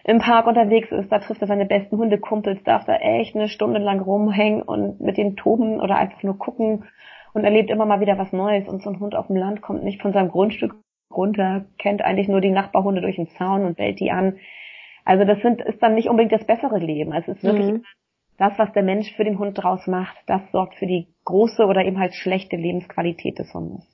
im 0.05 0.19
Park 0.19 0.47
unterwegs 0.47 0.91
ist, 0.91 1.11
da 1.11 1.19
trifft 1.19 1.41
er 1.41 1.47
seine 1.47 1.65
besten 1.65 1.97
Hundekumpels, 1.97 2.63
darf 2.63 2.85
da 2.85 2.95
echt 2.95 3.35
eine 3.35 3.47
Stunde 3.47 3.79
lang 3.79 4.01
rumhängen 4.01 4.63
und 4.63 4.99
mit 4.99 5.17
denen 5.17 5.35
toben 5.35 5.79
oder 5.79 5.97
einfach 5.97 6.23
nur 6.23 6.37
gucken 6.37 6.85
und 7.33 7.43
erlebt 7.43 7.69
immer 7.69 7.85
mal 7.85 7.99
wieder 7.99 8.17
was 8.17 8.31
Neues. 8.31 8.67
Und 8.67 8.81
so 8.81 8.89
ein 8.89 8.99
Hund 8.99 9.15
auf 9.15 9.27
dem 9.27 9.35
Land 9.35 9.61
kommt 9.61 9.83
nicht 9.83 10.01
von 10.01 10.13
seinem 10.13 10.29
Grundstück 10.29 10.75
runter, 11.11 11.65
kennt 11.77 12.01
eigentlich 12.01 12.27
nur 12.27 12.41
die 12.41 12.51
Nachbarhunde 12.51 13.01
durch 13.01 13.17
den 13.17 13.29
Zaun 13.37 13.65
und 13.65 13.77
bellt 13.77 13.99
die 13.99 14.11
an. 14.11 14.37
Also 15.05 15.25
das 15.25 15.41
sind, 15.41 15.61
ist 15.61 15.81
dann 15.81 15.95
nicht 15.95 16.09
unbedingt 16.09 16.33
das 16.33 16.45
bessere 16.45 16.79
Leben. 16.79 17.13
Also 17.13 17.31
es 17.31 17.37
ist 17.37 17.43
wirklich 17.43 17.71
mhm. 17.71 17.83
das, 18.37 18.57
was 18.57 18.71
der 18.73 18.83
Mensch 18.83 19.13
für 19.15 19.23
den 19.23 19.39
Hund 19.39 19.61
draus 19.61 19.85
macht, 19.87 20.17
das 20.27 20.41
sorgt 20.51 20.75
für 20.75 20.87
die 20.87 21.07
große 21.25 21.65
oder 21.65 21.83
eben 21.85 21.99
halt 21.99 22.13
schlechte 22.13 22.55
Lebensqualität 22.55 23.39
des 23.39 23.53
Hundes. 23.53 23.92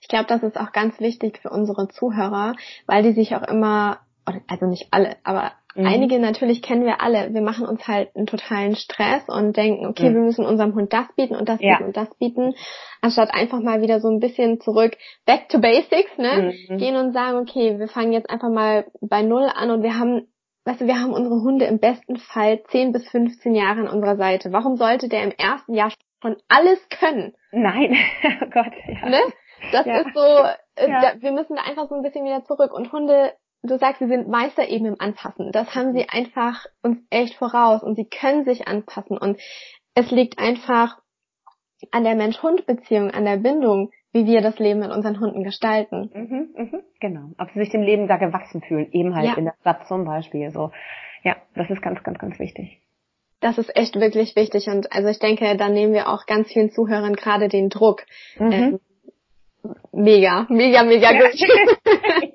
Ich 0.00 0.08
glaube, 0.08 0.26
das 0.26 0.42
ist 0.42 0.58
auch 0.58 0.72
ganz 0.72 1.00
wichtig 1.00 1.38
für 1.38 1.50
unsere 1.50 1.88
Zuhörer, 1.88 2.54
weil 2.86 3.02
die 3.02 3.12
sich 3.12 3.34
auch 3.34 3.42
immer, 3.42 4.00
also 4.46 4.66
nicht 4.66 4.88
alle, 4.90 5.16
aber 5.24 5.52
mhm. 5.74 5.86
einige 5.86 6.18
natürlich 6.18 6.62
kennen 6.62 6.84
wir 6.84 7.00
alle. 7.00 7.34
Wir 7.34 7.42
machen 7.42 7.66
uns 7.66 7.86
halt 7.86 8.14
einen 8.16 8.26
totalen 8.26 8.76
Stress 8.76 9.22
und 9.28 9.56
denken, 9.56 9.86
okay, 9.86 10.10
mhm. 10.10 10.14
wir 10.14 10.22
müssen 10.22 10.46
unserem 10.46 10.74
Hund 10.74 10.92
das 10.92 11.06
bieten 11.16 11.36
und 11.36 11.48
das 11.48 11.60
ja. 11.60 11.76
bieten 11.76 11.88
und 11.88 11.96
das 11.96 12.14
bieten, 12.18 12.54
anstatt 13.00 13.34
einfach 13.34 13.60
mal 13.60 13.82
wieder 13.82 14.00
so 14.00 14.08
ein 14.08 14.20
bisschen 14.20 14.60
zurück, 14.60 14.96
back 15.26 15.48
to 15.48 15.60
basics, 15.60 16.16
ne? 16.16 16.54
Mhm. 16.68 16.78
Gehen 16.78 16.96
und 16.96 17.12
sagen, 17.12 17.38
okay, 17.38 17.78
wir 17.78 17.88
fangen 17.88 18.12
jetzt 18.12 18.30
einfach 18.30 18.50
mal 18.50 18.86
bei 19.00 19.22
Null 19.22 19.50
an 19.54 19.70
und 19.70 19.82
wir 19.82 19.98
haben 19.98 20.28
weißt 20.64 20.80
du, 20.80 20.86
wir 20.86 21.00
haben 21.00 21.12
unsere 21.12 21.42
Hunde 21.42 21.66
im 21.66 21.78
besten 21.78 22.16
Fall 22.16 22.62
10 22.68 22.92
bis 22.92 23.08
15 23.10 23.54
Jahre 23.54 23.80
an 23.80 23.88
unserer 23.88 24.16
Seite. 24.16 24.52
Warum 24.52 24.76
sollte 24.76 25.08
der 25.08 25.22
im 25.22 25.32
ersten 25.32 25.74
Jahr 25.74 25.92
schon 26.22 26.36
alles 26.48 26.78
können? 26.88 27.34
Nein, 27.52 27.96
oh 28.42 28.46
Gott, 28.50 28.72
ja. 28.88 29.08
Ne? 29.08 29.20
Das 29.72 29.86
ja. 29.86 29.98
ist 29.98 30.14
so, 30.14 30.20
äh, 30.76 30.90
ja. 30.90 31.00
da, 31.00 31.22
wir 31.22 31.32
müssen 31.32 31.56
da 31.56 31.62
einfach 31.62 31.88
so 31.88 31.94
ein 31.94 32.02
bisschen 32.02 32.24
wieder 32.24 32.44
zurück. 32.44 32.72
Und 32.72 32.92
Hunde 32.92 33.32
du 33.64 33.78
sagst, 33.78 33.98
sie 33.98 34.08
sind 34.08 34.28
Meister 34.28 34.68
eben 34.68 34.86
im 34.86 34.96
Anpassen. 34.98 35.50
Das 35.50 35.74
haben 35.74 35.92
sie 35.92 36.06
einfach 36.08 36.66
uns 36.82 36.98
echt 37.10 37.34
voraus 37.34 37.82
und 37.82 37.96
sie 37.96 38.04
können 38.04 38.44
sich 38.44 38.68
anpassen 38.68 39.18
und 39.18 39.40
es 39.94 40.10
liegt 40.10 40.38
einfach 40.38 40.98
an 41.90 42.04
der 42.04 42.14
Mensch-Hund-Beziehung, 42.14 43.10
an 43.10 43.24
der 43.24 43.36
Bindung, 43.36 43.90
wie 44.12 44.26
wir 44.26 44.42
das 44.42 44.58
Leben 44.58 44.80
mit 44.80 44.90
unseren 44.90 45.18
Hunden 45.20 45.42
gestalten. 45.42 46.10
Mhm, 46.14 46.54
mhm, 46.56 46.82
genau. 47.00 47.30
Ob 47.38 47.50
sie 47.50 47.60
sich 47.60 47.70
dem 47.70 47.82
Leben 47.82 48.06
da 48.06 48.16
gewachsen 48.16 48.62
fühlen, 48.62 48.90
eben 48.92 49.14
halt 49.14 49.26
ja. 49.26 49.34
in 49.34 49.44
der 49.44 49.54
Stadt 49.60 49.86
zum 49.86 50.04
Beispiel. 50.04 50.50
So, 50.50 50.70
ja, 51.24 51.36
das 51.54 51.68
ist 51.70 51.82
ganz, 51.82 52.02
ganz, 52.02 52.18
ganz 52.18 52.38
wichtig. 52.38 52.80
Das 53.40 53.58
ist 53.58 53.76
echt 53.76 53.96
wirklich 53.96 54.36
wichtig 54.36 54.68
und 54.68 54.92
also 54.92 55.08
ich 55.08 55.18
denke, 55.18 55.56
da 55.56 55.68
nehmen 55.68 55.92
wir 55.92 56.08
auch 56.08 56.24
ganz 56.26 56.50
vielen 56.50 56.70
Zuhörern 56.70 57.14
gerade 57.14 57.48
den 57.48 57.68
Druck. 57.68 58.04
Mhm. 58.38 58.52
Ähm, 58.52 58.80
mega, 59.92 60.46
mega, 60.48 60.82
mega 60.82 61.12
ja. 61.12 61.20
gut. 61.20 61.40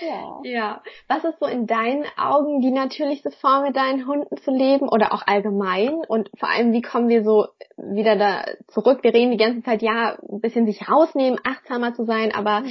ja. 0.00 0.40
ja. 0.44 0.82
Was 1.08 1.24
ist 1.24 1.38
so 1.40 1.46
in 1.46 1.66
deinen 1.66 2.04
Augen 2.16 2.60
die 2.60 2.70
natürlichste 2.70 3.30
Form, 3.30 3.64
mit 3.64 3.76
deinen 3.76 4.06
Hunden 4.06 4.36
zu 4.38 4.50
leben 4.50 4.88
oder 4.88 5.12
auch 5.12 5.22
allgemein? 5.26 6.04
Und 6.06 6.30
vor 6.38 6.48
allem, 6.48 6.72
wie 6.72 6.82
kommen 6.82 7.08
wir 7.08 7.24
so 7.24 7.46
wieder 7.76 8.16
da 8.16 8.44
zurück? 8.68 9.00
Wir 9.02 9.14
reden 9.14 9.30
die 9.30 9.36
ganze 9.36 9.62
Zeit, 9.62 9.82
ja, 9.82 10.16
ein 10.30 10.40
bisschen 10.40 10.66
sich 10.66 10.88
rausnehmen, 10.88 11.40
achtsamer 11.44 11.94
zu 11.94 12.04
sein, 12.04 12.34
aber 12.34 12.64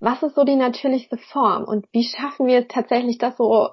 was 0.00 0.22
ist 0.22 0.34
so 0.34 0.44
die 0.44 0.56
natürlichste 0.56 1.18
Form? 1.18 1.64
Und 1.64 1.86
wie 1.92 2.04
schaffen 2.04 2.46
wir 2.46 2.60
es 2.60 2.68
tatsächlich, 2.68 3.18
das 3.18 3.36
so, 3.36 3.68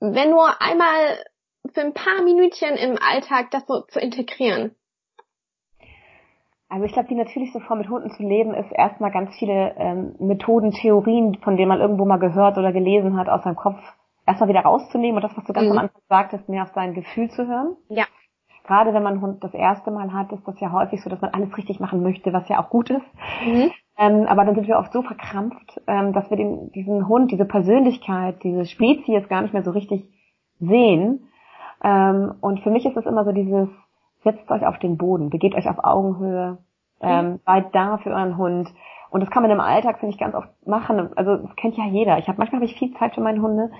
wenn 0.00 0.30
nur 0.30 0.62
einmal 0.62 1.18
für 1.72 1.80
ein 1.80 1.94
paar 1.94 2.22
Minütchen 2.22 2.76
im 2.76 2.98
Alltag 3.00 3.50
das 3.50 3.66
so 3.66 3.82
zu 3.82 3.98
integrieren? 3.98 4.74
Also 6.72 6.86
ich 6.86 6.92
glaube, 6.94 7.08
die 7.08 7.14
natürlichste 7.14 7.60
Form 7.60 7.80
mit 7.80 7.90
Hunden 7.90 8.10
zu 8.12 8.22
leben 8.22 8.54
ist 8.54 8.72
erstmal 8.72 9.10
ganz 9.10 9.36
viele 9.36 9.74
ähm, 9.76 10.14
Methoden, 10.18 10.70
Theorien, 10.70 11.36
von 11.42 11.58
denen 11.58 11.68
man 11.68 11.80
irgendwo 11.80 12.06
mal 12.06 12.16
gehört 12.16 12.56
oder 12.56 12.72
gelesen 12.72 13.18
hat, 13.18 13.28
aus 13.28 13.42
seinem 13.42 13.56
Kopf 13.56 13.78
erstmal 14.26 14.48
wieder 14.48 14.62
rauszunehmen 14.62 15.16
und 15.16 15.22
das, 15.22 15.36
was 15.36 15.44
du 15.44 15.52
ganz 15.52 15.66
mhm. 15.66 15.72
am 15.72 15.78
Anfang 15.80 16.00
sagtest, 16.08 16.48
mehr 16.48 16.62
auf 16.62 16.70
sein 16.74 16.94
Gefühl 16.94 17.28
zu 17.30 17.46
hören. 17.46 17.76
Ja. 17.90 18.04
Gerade 18.64 18.94
wenn 18.94 19.02
man 19.02 19.14
einen 19.14 19.22
Hund 19.22 19.44
das 19.44 19.52
erste 19.52 19.90
Mal 19.90 20.14
hat, 20.14 20.32
ist 20.32 20.48
das 20.48 20.58
ja 20.60 20.72
häufig 20.72 21.02
so, 21.02 21.10
dass 21.10 21.20
man 21.20 21.34
alles 21.34 21.54
richtig 21.58 21.78
machen 21.78 22.02
möchte, 22.02 22.32
was 22.32 22.48
ja 22.48 22.58
auch 22.58 22.70
gut 22.70 22.88
ist. 22.88 23.04
Mhm. 23.44 23.70
Ähm, 23.98 24.26
aber 24.26 24.46
dann 24.46 24.54
sind 24.54 24.66
wir 24.66 24.78
oft 24.78 24.94
so 24.94 25.02
verkrampft, 25.02 25.78
ähm, 25.86 26.14
dass 26.14 26.30
wir 26.30 26.38
den, 26.38 26.72
diesen 26.72 27.06
Hund, 27.06 27.30
diese 27.32 27.44
Persönlichkeit, 27.44 28.42
diese 28.44 28.64
Spezies 28.64 29.28
gar 29.28 29.42
nicht 29.42 29.52
mehr 29.52 29.62
so 29.62 29.72
richtig 29.72 30.08
sehen. 30.58 31.28
Ähm, 31.84 32.36
und 32.40 32.60
für 32.60 32.70
mich 32.70 32.86
ist 32.86 32.96
es 32.96 33.04
immer 33.04 33.26
so 33.26 33.32
dieses, 33.32 33.68
setzt 34.24 34.50
euch 34.50 34.66
auf 34.66 34.78
den 34.78 34.96
Boden, 34.96 35.30
begeht 35.30 35.54
euch 35.54 35.68
auf 35.68 35.82
Augenhöhe, 35.82 36.58
ähm, 37.00 37.26
mhm. 37.26 37.40
seid 37.44 37.74
da 37.74 37.98
für 37.98 38.10
euren 38.10 38.36
Hund. 38.36 38.72
Und 39.10 39.20
das 39.20 39.30
kann 39.30 39.42
man 39.42 39.50
im 39.50 39.60
Alltag, 39.60 39.98
finde 39.98 40.14
ich, 40.14 40.20
ganz 40.20 40.34
oft 40.34 40.48
machen. 40.66 41.10
Also 41.16 41.36
das 41.36 41.56
kennt 41.56 41.76
ja 41.76 41.84
jeder. 41.84 42.18
Ich 42.18 42.28
habe 42.28 42.38
manchmal 42.38 42.60
habe 42.60 42.70
ich 42.70 42.78
viel 42.78 42.94
Zeit 42.94 43.14
für 43.14 43.20
meine 43.20 43.42
Hunde 43.42 43.70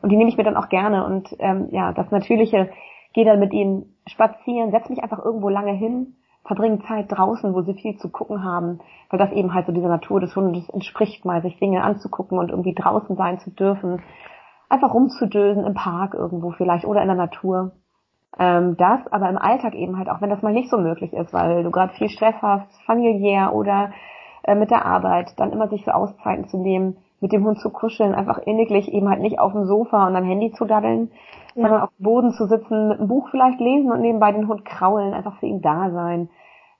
und 0.00 0.10
die 0.10 0.16
nehme 0.16 0.30
ich 0.30 0.36
mir 0.36 0.44
dann 0.44 0.56
auch 0.56 0.68
gerne. 0.68 1.04
Und 1.04 1.34
ähm, 1.38 1.68
ja, 1.70 1.92
das 1.92 2.10
Natürliche, 2.10 2.70
gehe 3.16 3.24
dann 3.24 3.40
mit 3.40 3.54
ihnen 3.54 3.96
spazieren, 4.06 4.70
setz 4.70 4.90
mich 4.90 5.02
einfach 5.02 5.24
irgendwo 5.24 5.48
lange 5.48 5.72
hin, 5.72 6.16
verbringe 6.44 6.80
Zeit 6.80 7.06
draußen, 7.08 7.54
wo 7.54 7.62
sie 7.62 7.72
viel 7.72 7.96
zu 7.96 8.10
gucken 8.10 8.44
haben, 8.44 8.80
weil 9.08 9.18
das 9.18 9.32
eben 9.32 9.54
halt 9.54 9.66
so 9.66 9.72
dieser 9.72 9.88
Natur 9.88 10.20
des 10.20 10.36
Hundes 10.36 10.68
entspricht, 10.68 11.24
mal 11.24 11.40
sich 11.40 11.58
Dinge 11.58 11.82
anzugucken 11.82 12.38
und 12.38 12.50
irgendwie 12.50 12.74
draußen 12.74 13.16
sein 13.16 13.38
zu 13.38 13.50
dürfen, 13.50 14.02
einfach 14.68 14.92
rumzudösen 14.92 15.64
im 15.64 15.72
Park 15.72 16.12
irgendwo 16.12 16.50
vielleicht 16.50 16.84
oder 16.84 17.00
in 17.00 17.08
der 17.08 17.16
Natur. 17.16 17.72
Ähm, 18.38 18.76
das 18.76 19.00
aber 19.10 19.28
im 19.30 19.38
Alltag 19.38 19.74
eben 19.74 19.98
halt, 19.98 20.10
auch 20.10 20.20
wenn 20.20 20.30
das 20.30 20.42
mal 20.42 20.52
nicht 20.52 20.70
so 20.70 20.76
möglich 20.76 21.12
ist, 21.12 21.32
weil 21.32 21.62
du 21.62 21.70
gerade 21.70 21.94
viel 21.94 22.08
Stress 22.08 22.34
hast, 22.42 22.70
familiär 22.84 23.54
oder 23.54 23.92
äh, 24.42 24.54
mit 24.54 24.70
der 24.70 24.84
Arbeit, 24.84 25.32
dann 25.38 25.52
immer 25.52 25.68
sich 25.68 25.84
so 25.84 25.90
Auszeiten 25.90 26.46
zu 26.48 26.58
nehmen, 26.58 26.98
mit 27.20 27.32
dem 27.32 27.44
Hund 27.44 27.58
zu 27.60 27.70
kuscheln, 27.70 28.14
einfach 28.14 28.38
inniglich 28.38 28.92
eben 28.92 29.08
halt 29.08 29.22
nicht 29.22 29.38
auf 29.38 29.52
dem 29.52 29.64
Sofa 29.64 30.06
und 30.06 30.16
am 30.16 30.24
Handy 30.24 30.52
zu 30.52 30.66
daddeln, 30.66 31.10
ja. 31.54 31.62
sondern 31.62 31.80
auf 31.80 31.90
dem 31.98 32.04
Boden 32.04 32.32
zu 32.32 32.46
sitzen, 32.46 32.88
mit 32.88 32.98
einem 32.98 33.08
Buch 33.08 33.28
vielleicht 33.30 33.58
lesen 33.58 33.90
und 33.90 34.02
nebenbei 34.02 34.32
den 34.32 34.48
Hund 34.48 34.66
kraulen, 34.66 35.14
einfach 35.14 35.38
für 35.38 35.46
ihn 35.46 35.62
da 35.62 35.90
sein. 35.90 36.28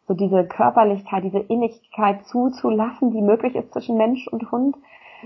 So 0.07 0.15
diese 0.15 0.45
Körperlichkeit, 0.47 1.25
diese 1.25 1.39
Innigkeit 1.39 2.27
zuzulassen, 2.27 3.13
die 3.13 3.23
möglich 3.23 3.57
ist 3.57 3.73
zwischen 3.73 3.97
Mensch 3.97 4.29
und 4.29 4.53
Hund. 4.53 4.77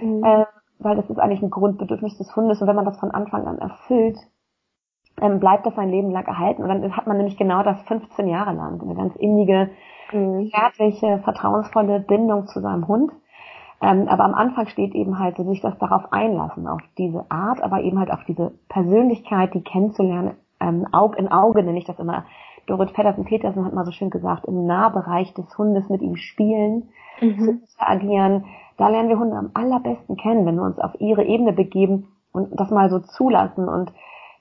Mhm. 0.01 0.25
Äh, 0.25 0.47
weil 0.79 0.97
das 0.97 1.11
ist 1.11 1.19
eigentlich 1.19 1.43
ein 1.43 1.51
Grundbedürfnis 1.51 2.17
des 2.17 2.35
Hundes 2.35 2.63
und 2.63 2.69
wenn 2.69 2.77
man 2.77 2.87
das 2.87 2.99
von 2.99 3.11
Anfang 3.11 3.47
an 3.47 3.59
erfüllt, 3.59 4.17
ähm, 5.21 5.41
bleibt 5.41 5.67
das 5.67 5.75
sein 5.75 5.91
Leben 5.91 6.11
lang 6.11 6.27
erhalten. 6.27 6.63
Und 6.63 6.69
dann 6.69 6.97
hat 6.97 7.07
man 7.07 7.17
nämlich 7.17 7.37
genau 7.37 7.63
das 7.63 7.81
15 7.83 8.29
Jahre 8.29 8.53
lang, 8.53 8.81
eine 8.81 8.95
ganz 8.95 9.15
innige, 9.17 9.71
mhm. 10.13 10.51
zärtliche, 10.51 11.19
vertrauensvolle 11.25 12.01
Bindung 12.01 12.47
zu 12.47 12.61
seinem 12.61 12.89
Hund. 12.89 13.13
Ähm, 13.83 14.09
aber 14.09 14.25
am 14.25 14.35
Anfang 14.35 14.67
steht 14.67 14.95
eben 14.95 15.19
halt, 15.19 15.37
sich 15.37 15.61
das 15.61 15.79
darauf 15.79 16.13
einlassen, 16.13 16.67
auf 16.69 16.81
diese 16.99 17.25
Art, 17.31 17.63
aber 17.63 17.81
eben 17.81 17.99
halt 17.99 18.11
auf 18.11 18.25
diese 18.27 18.53
Persönlichkeit, 18.69 19.55
die 19.55 19.63
kennenzulernen, 19.63 20.37
ähm, 20.61 20.87
Aug 20.93 21.17
in 21.17 21.29
Auge 21.29 21.63
nenne 21.63 21.79
ich 21.79 21.87
das 21.87 21.99
immer. 21.99 22.25
Dorit 22.67 22.91
Feddersen-Petersen 22.91 23.65
hat 23.65 23.73
mal 23.73 23.87
so 23.87 23.91
schön 23.91 24.11
gesagt, 24.11 24.45
im 24.45 24.67
Nahbereich 24.67 25.33
des 25.35 25.57
Hundes 25.57 25.89
mit 25.89 26.03
ihm 26.03 26.17
spielen, 26.17 26.91
mhm. 27.21 27.63
zu 27.67 27.79
agieren. 27.79 28.45
Da 28.77 28.89
lernen 28.89 29.09
wir 29.09 29.19
Hunde 29.19 29.37
am 29.37 29.51
allerbesten 29.55 30.17
kennen, 30.17 30.47
wenn 30.47 30.57
wir 30.57 30.63
uns 30.63 30.79
auf 30.79 30.93
ihre 31.01 31.25
Ebene 31.25 31.53
begeben 31.53 32.09
und 32.33 32.49
das 32.59 32.71
mal 32.71 32.91
so 32.91 33.01
zulassen 33.01 33.69
und 33.69 33.93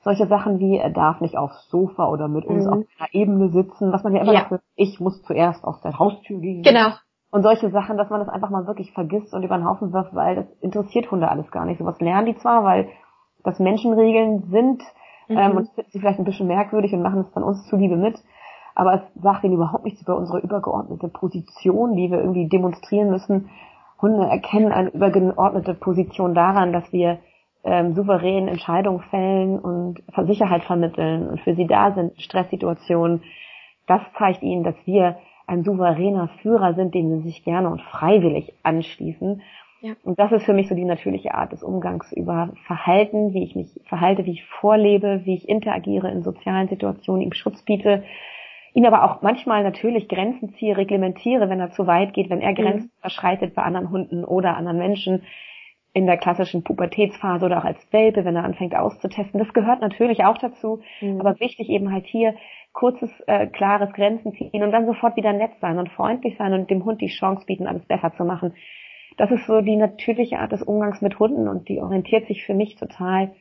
solche 0.02 0.28
Sachen 0.28 0.60
wie, 0.60 0.78
er 0.78 0.90
darf 0.90 1.22
nicht 1.22 1.38
aufs 1.38 1.70
Sofa 1.70 2.08
oder 2.08 2.28
mit 2.28 2.46
uns 2.46 2.66
mhm. 2.66 2.72
auf 2.72 2.86
einer 2.98 3.14
Ebene 3.14 3.50
sitzen, 3.50 3.92
was 3.92 4.04
man 4.04 4.16
ja 4.16 4.22
immer 4.22 4.34
ja. 4.34 4.48
Noch, 4.50 4.60
ich 4.76 5.00
muss 5.00 5.22
zuerst 5.24 5.64
aus 5.64 5.82
der 5.82 6.00
Haustür 6.00 6.40
gehen. 6.40 6.64
Genau. 6.64 6.90
Und 7.32 7.44
solche 7.44 7.70
Sachen, 7.70 7.98
dass 7.98 8.10
man 8.10 8.20
das 8.20 8.30
einfach 8.30 8.50
mal 8.50 8.66
wirklich 8.66 8.92
vergisst 8.92 9.34
und 9.34 9.44
über 9.44 9.58
den 9.58 9.68
Haufen 9.68 9.94
wirft, 9.94 10.16
weil 10.16 10.36
das 10.36 10.52
interessiert 10.62 11.12
Hunde 11.12 11.30
alles 11.30 11.52
gar 11.52 11.66
nicht. 11.66 11.78
Sowas 11.78 12.00
lernen 12.00 12.26
die 12.26 12.38
zwar, 12.38 12.64
weil 12.64 12.90
das 13.44 13.60
Menschenregeln 13.60 14.50
sind 14.50 14.82
ähm, 15.28 15.36
mhm. 15.36 15.42
ähm, 15.42 15.58
und 15.58 15.70
finden 15.70 15.92
sie 15.92 16.00
vielleicht 16.00 16.20
ein 16.20 16.26
bisschen 16.26 16.48
merkwürdig 16.48 16.94
und 16.94 17.04
machen 17.04 17.22
es 17.22 17.32
dann 17.34 17.44
uns 17.44 17.68
zuliebe 17.68 17.98
mit. 17.98 18.18
Aber 18.74 18.94
es 18.96 19.22
sagt 19.22 19.44
ihnen 19.44 19.56
überhaupt 19.56 19.84
nichts 19.84 20.02
über 20.02 20.16
unsere 20.16 20.40
übergeordnete 20.40 21.10
Position, 21.10 21.96
die 21.96 22.10
wir 22.10 22.20
irgendwie 22.20 22.48
demonstrieren 22.48 23.10
müssen. 23.10 23.50
Hunde 24.02 24.26
erkennen 24.28 24.72
eine 24.72 24.90
übergeordnete 24.90 25.74
Position 25.74 26.34
daran, 26.34 26.72
dass 26.72 26.92
wir 26.94 27.20
ähm, 27.64 27.94
souverän 27.94 28.48
Entscheidungen 28.48 29.02
fällen 29.10 29.60
und 29.60 30.02
Sicherheit 30.28 30.64
vermitteln 30.64 31.28
und 31.28 31.42
für 31.42 31.56
sie 31.56 31.68
da 31.68 31.92
sind, 31.92 32.22
Stresssituationen. 32.22 33.24
Das 33.88 34.02
zeigt 34.18 34.44
ihnen, 34.44 34.64
dass 34.64 34.76
wir 34.86 35.18
ein 35.48 35.64
souveräner 35.64 36.30
Führer 36.42 36.74
sind, 36.74 36.94
dem 36.94 37.10
sie 37.10 37.30
sich 37.30 37.44
gerne 37.44 37.70
und 37.70 37.82
freiwillig 37.82 38.54
anschließen. 38.64 39.42
Ja. 39.82 39.94
Und 40.04 40.20
das 40.20 40.32
ist 40.32 40.44
für 40.44 40.54
mich 40.54 40.68
so 40.68 40.76
die 40.76 40.86
natürliche 40.86 41.34
Art 41.34 41.52
des 41.52 41.64
Umgangs 41.64 42.12
über 42.12 42.52
Verhalten, 42.68 43.34
wie 43.34 43.44
ich 43.44 43.56
mich 43.56 43.80
verhalte, 43.86 44.26
wie 44.26 44.34
ich 44.34 44.46
vorlebe, 44.46 45.22
wie 45.24 45.36
ich 45.36 45.48
interagiere 45.48 46.12
in 46.12 46.22
sozialen 46.22 46.68
Situationen, 46.68 47.22
ihm 47.24 47.34
Schutz 47.34 47.64
biete, 47.64 48.04
ihn 48.74 48.86
aber 48.86 49.04
auch 49.04 49.22
manchmal 49.22 49.64
natürlich 49.64 50.08
Grenzen 50.08 50.54
ziehe, 50.54 50.78
reglementiere, 50.78 51.50
wenn 51.50 51.60
er 51.60 51.72
zu 51.72 51.88
weit 51.88 52.14
geht, 52.14 52.30
wenn 52.30 52.42
er 52.42 52.54
Grenzen 52.54 52.92
mhm. 52.94 53.00
überschreitet 53.00 53.56
bei 53.56 53.64
anderen 53.64 53.90
Hunden 53.90 54.26
oder 54.26 54.58
anderen 54.58 54.78
Menschen, 54.78 55.24
in 55.94 56.06
der 56.06 56.18
klassischen 56.18 56.64
Pubertätsphase 56.64 57.46
oder 57.46 57.60
auch 57.60 57.66
als 57.66 57.80
Welpe, 57.92 58.24
wenn 58.24 58.36
er 58.36 58.44
anfängt 58.44 58.76
auszutesten. 58.76 59.40
Das 59.40 59.54
gehört 59.54 59.82
natürlich 59.82 60.24
auch 60.24 60.38
dazu, 60.38 60.82
mhm. 61.02 61.20
aber 61.20 61.40
wichtig 61.40 61.70
eben 61.70 61.92
halt 61.92 62.06
hier 62.06 62.36
kurzes, 62.74 63.10
äh, 63.26 63.48
klares 63.48 63.92
Grenzen 63.94 64.34
ziehen 64.34 64.64
und 64.64 64.72
dann 64.72 64.86
sofort 64.86 65.16
wieder 65.16 65.34
nett 65.34 65.52
sein 65.60 65.80
und 65.80 65.90
freundlich 65.90 66.38
sein 66.38 66.54
und 66.54 66.70
dem 66.70 66.86
Hund 66.86 67.02
die 67.02 67.08
Chance 67.08 67.46
bieten, 67.46 67.66
alles 67.66 67.86
besser 67.86 68.14
zu 68.14 68.24
machen. 68.24 68.54
Das 69.18 69.32
ist 69.32 69.48
so 69.48 69.62
die 69.62 69.76
natürliche 69.76 70.40
Art 70.40 70.52
des 70.52 70.62
Umgangs 70.62 71.02
mit 71.02 71.20
Hunden 71.20 71.48
und 71.48 71.68
die 71.68 71.80
orientiert 71.80 72.28
sich 72.28 72.46
für 72.46 72.54
mich 72.54 72.76
total 72.76 73.34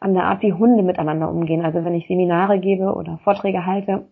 an 0.00 0.14
der 0.14 0.24
Art, 0.24 0.42
wie 0.42 0.54
Hunde 0.54 0.82
miteinander 0.82 1.30
umgehen. 1.30 1.64
Also 1.64 1.84
wenn 1.84 1.94
ich 1.94 2.08
Seminare 2.08 2.58
gebe 2.58 2.94
oder 2.94 3.20
Vorträge 3.22 3.66
halte, 3.66 4.08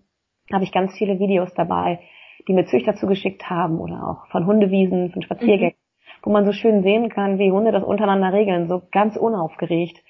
habe 0.53 0.65
ich 0.65 0.73
ganz 0.73 0.97
viele 0.97 1.19
Videos 1.19 1.53
dabei, 1.55 2.01
die 2.47 2.53
mir 2.53 2.67
Züchter 2.67 2.95
zugeschickt 2.95 3.49
haben 3.49 3.81
oder 3.81 4.07
auch 4.07 4.31
von 4.31 4.45
Hundewiesen, 4.47 5.11
von 5.11 5.23
Spaziergängen. 5.23 5.75
Mhm 5.75 5.88
wo 6.23 6.31
man 6.31 6.45
so 6.45 6.53
schön 6.53 6.83
sehen 6.83 7.09
kann, 7.09 7.39
wie 7.39 7.53
Hunde 7.53 7.73
das 7.73 7.85
untereinander 7.85 8.33
regeln, 8.33 8.69
so 8.69 8.83
ganz 8.93 9.17
unaufgeregt 9.17 10.03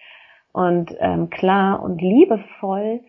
und 0.53 0.95
ähm, 0.99 1.31
klar 1.31 1.83
und 1.83 2.01
liebevoll. 2.01 3.01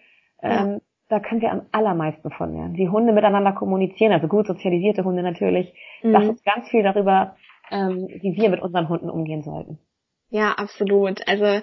Ähm, 0.42 0.72
ja. 0.72 0.80
Da 1.10 1.20
können 1.20 1.42
wir 1.42 1.52
am 1.52 1.64
allermeisten 1.72 2.30
von 2.30 2.54
lernen. 2.54 2.76
Wie 2.76 2.88
Hunde 2.88 3.14
miteinander 3.14 3.54
kommunizieren, 3.54 4.12
also 4.12 4.28
gut 4.28 4.46
sozialisierte 4.46 5.04
Hunde 5.04 5.24
natürlich, 5.24 5.74
mhm. 6.04 6.12
sagt 6.12 6.30
uns 6.30 6.44
ganz 6.44 6.70
viel 6.70 6.84
darüber, 6.84 7.36
ähm, 7.72 8.08
wie 8.22 8.36
wir 8.36 8.50
mit 8.50 8.62
unseren 8.62 8.90
Hunden 8.90 9.10
umgehen 9.10 9.42
sollten. 9.42 9.80
Ja, 10.30 10.52
absolut. 10.52 11.28
Also 11.28 11.62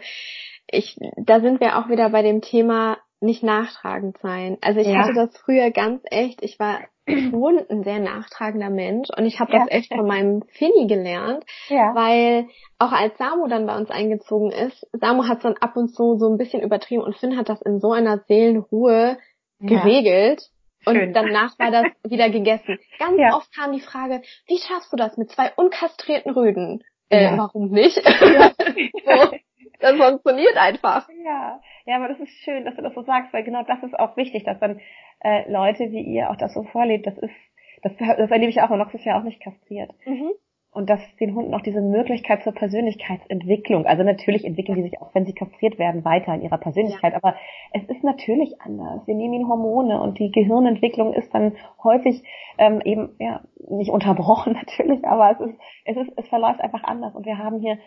ich, 0.68 0.98
da 1.16 1.40
sind 1.40 1.60
wir 1.60 1.78
auch 1.78 1.88
wieder 1.88 2.10
bei 2.10 2.22
dem 2.22 2.40
Thema 2.40 2.98
nicht 3.20 3.42
nachtragend 3.42 4.18
sein. 4.18 4.58
Also 4.60 4.80
ich 4.80 4.88
ja. 4.88 4.98
hatte 4.98 5.14
das 5.14 5.36
früher 5.38 5.70
ganz 5.70 6.02
echt. 6.10 6.42
Ich 6.42 6.58
war 6.58 6.80
schon 7.06 7.60
ein 7.70 7.84
sehr 7.84 8.00
nachtragender 8.00 8.70
Mensch 8.70 9.08
und 9.16 9.24
ich 9.26 9.38
habe 9.38 9.52
ja. 9.52 9.60
das 9.60 9.70
echt 9.70 9.94
von 9.94 10.06
meinem 10.06 10.42
Finny 10.52 10.86
gelernt, 10.86 11.44
ja. 11.68 11.94
weil 11.94 12.48
auch 12.78 12.92
als 12.92 13.16
Samu 13.18 13.46
dann 13.46 13.66
bei 13.66 13.76
uns 13.76 13.90
eingezogen 13.90 14.50
ist, 14.50 14.86
Samu 14.92 15.26
hat 15.28 15.38
es 15.38 15.42
dann 15.44 15.56
ab 15.60 15.76
und 15.76 15.88
zu 15.88 16.18
so 16.18 16.28
ein 16.28 16.36
bisschen 16.36 16.62
übertrieben 16.62 17.02
und 17.02 17.16
Finn 17.16 17.36
hat 17.36 17.48
das 17.48 17.62
in 17.62 17.80
so 17.80 17.92
einer 17.92 18.18
Seelenruhe 18.26 19.18
geregelt. 19.60 20.42
Schön. 20.82 21.08
Und 21.08 21.14
danach 21.14 21.58
war 21.58 21.70
das 21.70 21.86
wieder 22.08 22.30
gegessen. 22.30 22.78
Ganz 22.98 23.18
oft 23.34 23.54
kam 23.54 23.72
die 23.72 23.80
Frage, 23.80 24.22
wie 24.46 24.58
schaffst 24.58 24.92
du 24.92 24.96
das 24.96 25.16
mit 25.16 25.30
zwei 25.30 25.52
unkastrierten 25.56 26.32
Rüden? 26.32 26.84
Äh, 27.08 27.24
ja. 27.24 27.38
warum 27.38 27.70
nicht? 27.70 27.96
Ja. 27.96 28.50
so, 28.58 29.36
das 29.80 29.96
funktioniert 29.96 30.56
einfach. 30.56 31.08
Ja, 31.24 31.60
ja, 31.86 31.96
aber 31.96 32.08
das 32.08 32.20
ist 32.20 32.32
schön, 32.44 32.64
dass 32.64 32.76
du 32.76 32.82
das 32.82 32.94
so 32.94 33.02
sagst, 33.02 33.32
weil 33.32 33.44
genau 33.44 33.62
das 33.62 33.82
ist 33.82 33.98
auch 33.98 34.16
wichtig, 34.16 34.44
dass 34.44 34.58
dann 34.58 34.80
äh, 35.26 35.50
Leute 35.50 35.90
wie 35.90 36.02
ihr 36.02 36.30
auch 36.30 36.36
das 36.36 36.54
so 36.54 36.62
vorlebt. 36.62 37.06
Das 37.06 37.18
ist, 37.18 37.34
das, 37.82 37.92
das 37.96 38.30
erlebe 38.30 38.50
ich 38.50 38.60
auch, 38.62 38.70
und 38.70 38.78
Nox 38.78 38.94
ist 38.94 39.04
ja 39.04 39.18
auch 39.18 39.24
nicht 39.24 39.40
kastriert. 39.40 39.90
Mhm 40.04 40.32
und 40.76 40.90
dass 40.90 41.00
den 41.16 41.34
Hunden 41.34 41.54
auch 41.54 41.62
diese 41.62 41.80
Möglichkeit 41.80 42.42
zur 42.42 42.52
Persönlichkeitsentwicklung, 42.52 43.86
also 43.86 44.02
natürlich 44.02 44.44
entwickeln 44.44 44.76
die 44.76 44.90
sich 44.90 45.00
auch, 45.00 45.14
wenn 45.14 45.24
sie 45.24 45.32
kastriert 45.32 45.78
werden, 45.78 46.04
weiter 46.04 46.34
in 46.34 46.42
ihrer 46.42 46.58
Persönlichkeit, 46.58 47.12
ja. 47.12 47.18
aber 47.22 47.34
es 47.72 47.82
ist 47.84 48.04
natürlich 48.04 48.60
anders. 48.60 49.06
Wir 49.06 49.14
nehmen 49.14 49.32
ihnen 49.32 49.48
Hormone 49.48 49.98
und 50.02 50.18
die 50.18 50.30
Gehirnentwicklung 50.30 51.14
ist 51.14 51.32
dann 51.32 51.56
häufig 51.82 52.22
ähm, 52.58 52.82
eben 52.84 53.16
ja 53.18 53.40
nicht 53.70 53.90
unterbrochen 53.90 54.52
natürlich, 54.66 55.02
aber 55.06 55.30
es 55.30 55.40
ist 55.48 55.58
es 55.86 55.96
ist 55.96 56.12
es 56.14 56.28
verläuft 56.28 56.60
einfach 56.60 56.84
anders 56.84 57.14
und 57.14 57.24
wir 57.24 57.38
haben 57.38 57.58
hier 57.58 57.78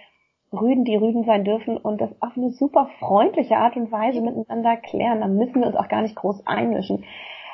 Rüden, 0.52 0.84
die 0.84 0.96
Rüden 0.96 1.26
sein 1.26 1.44
dürfen 1.44 1.78
und 1.78 2.02
das 2.02 2.10
auf 2.22 2.36
eine 2.36 2.52
super 2.52 2.90
freundliche 3.00 3.58
Art 3.58 3.76
und 3.76 3.92
Weise 3.92 4.22
miteinander 4.22 4.78
klären. 4.78 5.22
Da 5.22 5.28
müssen 5.28 5.62
wir 5.62 5.68
uns 5.68 5.76
auch 5.76 5.88
gar 5.88 6.02
nicht 6.02 6.16
groß 6.16 6.46
einmischen. 6.48 7.04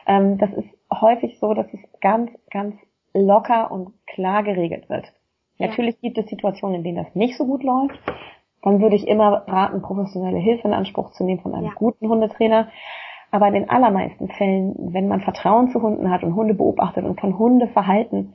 Ähm, 0.08 0.38
das 0.38 0.52
ist 0.54 0.70
häufig 0.94 1.40
so, 1.40 1.54
dass 1.54 1.68
es 1.74 1.80
ganz, 2.00 2.32
ganz 2.50 2.76
locker 3.14 3.72
und 3.72 3.94
klar 4.06 4.44
geregelt 4.44 4.90
wird. 4.90 5.12
Natürlich 5.58 6.00
gibt 6.02 6.18
es 6.18 6.28
Situationen, 6.28 6.78
in 6.78 6.84
denen 6.84 7.04
das 7.04 7.16
nicht 7.16 7.38
so 7.38 7.46
gut 7.46 7.64
läuft. 7.64 7.98
Dann 8.62 8.82
würde 8.82 8.96
ich 8.96 9.08
immer 9.08 9.44
raten, 9.48 9.82
professionelle 9.82 10.40
Hilfe 10.40 10.68
in 10.68 10.74
Anspruch 10.74 11.12
zu 11.12 11.24
nehmen 11.24 11.42
von 11.42 11.54
einem 11.54 11.68
ja. 11.68 11.74
guten 11.76 12.10
Hundetrainer. 12.10 12.70
Aber 13.32 13.48
in 13.48 13.54
den 13.54 13.70
allermeisten 13.70 14.28
Fällen, 14.30 14.94
wenn 14.94 15.08
man 15.08 15.22
Vertrauen 15.22 15.70
zu 15.70 15.82
Hunden 15.82 16.10
hat 16.10 16.24
und 16.24 16.36
Hunde 16.36 16.54
beobachtet 16.54 17.06
und 17.06 17.20
von 17.20 17.38
Hundeverhalten 17.38 18.34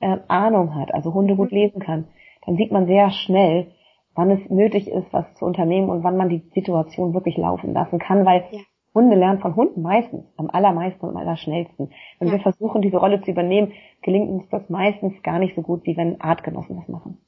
äh, 0.00 0.18
Ahnung 0.28 0.74
hat, 0.74 0.92
also 0.94 1.14
Hunde 1.14 1.36
gut 1.36 1.52
mhm. 1.52 1.58
lesen 1.58 1.80
kann, 1.80 2.08
dann 2.46 2.56
sieht 2.56 2.72
man 2.72 2.86
sehr 2.86 3.10
schnell, 3.10 3.72
wann 4.14 4.30
es 4.30 4.50
nötig 4.50 4.88
ist, 4.88 5.12
was 5.12 5.32
zu 5.34 5.44
unternehmen 5.44 5.88
und 5.88 6.04
wann 6.04 6.16
man 6.16 6.28
die 6.28 6.42
Situation 6.54 7.14
wirklich 7.14 7.36
laufen 7.36 7.72
lassen 7.72 7.98
kann, 7.98 8.24
weil 8.24 8.44
ja. 8.50 8.60
Hunde 8.94 9.16
lernen 9.16 9.40
von 9.40 9.56
Hunden 9.56 9.80
meistens, 9.80 10.24
am 10.36 10.50
allermeisten 10.50 11.06
und 11.06 11.10
am 11.10 11.16
allerschnellsten. 11.16 11.92
Wenn 12.18 12.28
ja. 12.28 12.34
wir 12.34 12.40
versuchen, 12.40 12.82
diese 12.82 12.98
Rolle 12.98 13.22
zu 13.22 13.30
übernehmen, 13.30 13.72
gelingt 14.02 14.28
uns 14.28 14.48
das 14.50 14.68
meistens 14.68 15.22
gar 15.22 15.38
nicht 15.38 15.54
so 15.54 15.62
gut, 15.62 15.86
wie 15.86 15.96
wenn 15.96 16.20
Artgenossen 16.20 16.76
das 16.76 16.88
machen. 16.88 17.18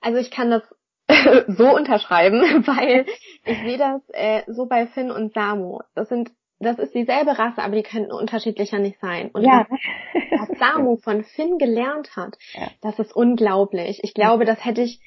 Also 0.00 0.18
ich 0.18 0.30
kann 0.30 0.50
das 0.50 0.62
so 1.48 1.74
unterschreiben, 1.74 2.40
weil 2.66 3.04
ich 3.44 3.58
sehe 3.58 3.76
das 3.78 4.00
äh, 4.12 4.42
so 4.46 4.66
bei 4.66 4.86
Finn 4.86 5.10
und 5.10 5.34
Samu. 5.34 5.80
Das 5.94 6.08
sind 6.08 6.32
das 6.60 6.78
ist 6.78 6.94
dieselbe 6.94 7.36
Rasse, 7.38 7.62
aber 7.62 7.76
die 7.76 7.82
könnten 7.82 8.12
unterschiedlicher 8.12 8.78
nicht 8.78 8.98
sein. 9.00 9.30
Und 9.32 9.44
ja. 9.44 9.66
was, 9.68 10.48
was 10.48 10.58
Samu 10.58 10.96
von 10.96 11.24
Finn 11.24 11.58
gelernt 11.58 12.16
hat, 12.16 12.38
ja. 12.54 12.68
das 12.80 12.98
ist 12.98 13.14
unglaublich. 13.14 14.00
Ich 14.02 14.14
glaube, 14.14 14.44
das 14.44 14.64
hätte 14.64 14.80
ich 14.82 15.00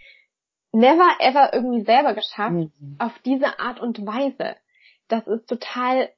never 0.72 1.10
ever 1.20 1.54
irgendwie 1.54 1.84
selber 1.84 2.14
geschafft, 2.14 2.54
mhm. 2.54 2.96
auf 3.00 3.18
diese 3.26 3.60
Art 3.60 3.80
und 3.80 4.06
Weise 4.06 4.56
das 5.08 5.26
ist 5.28 5.48
total 5.48 6.10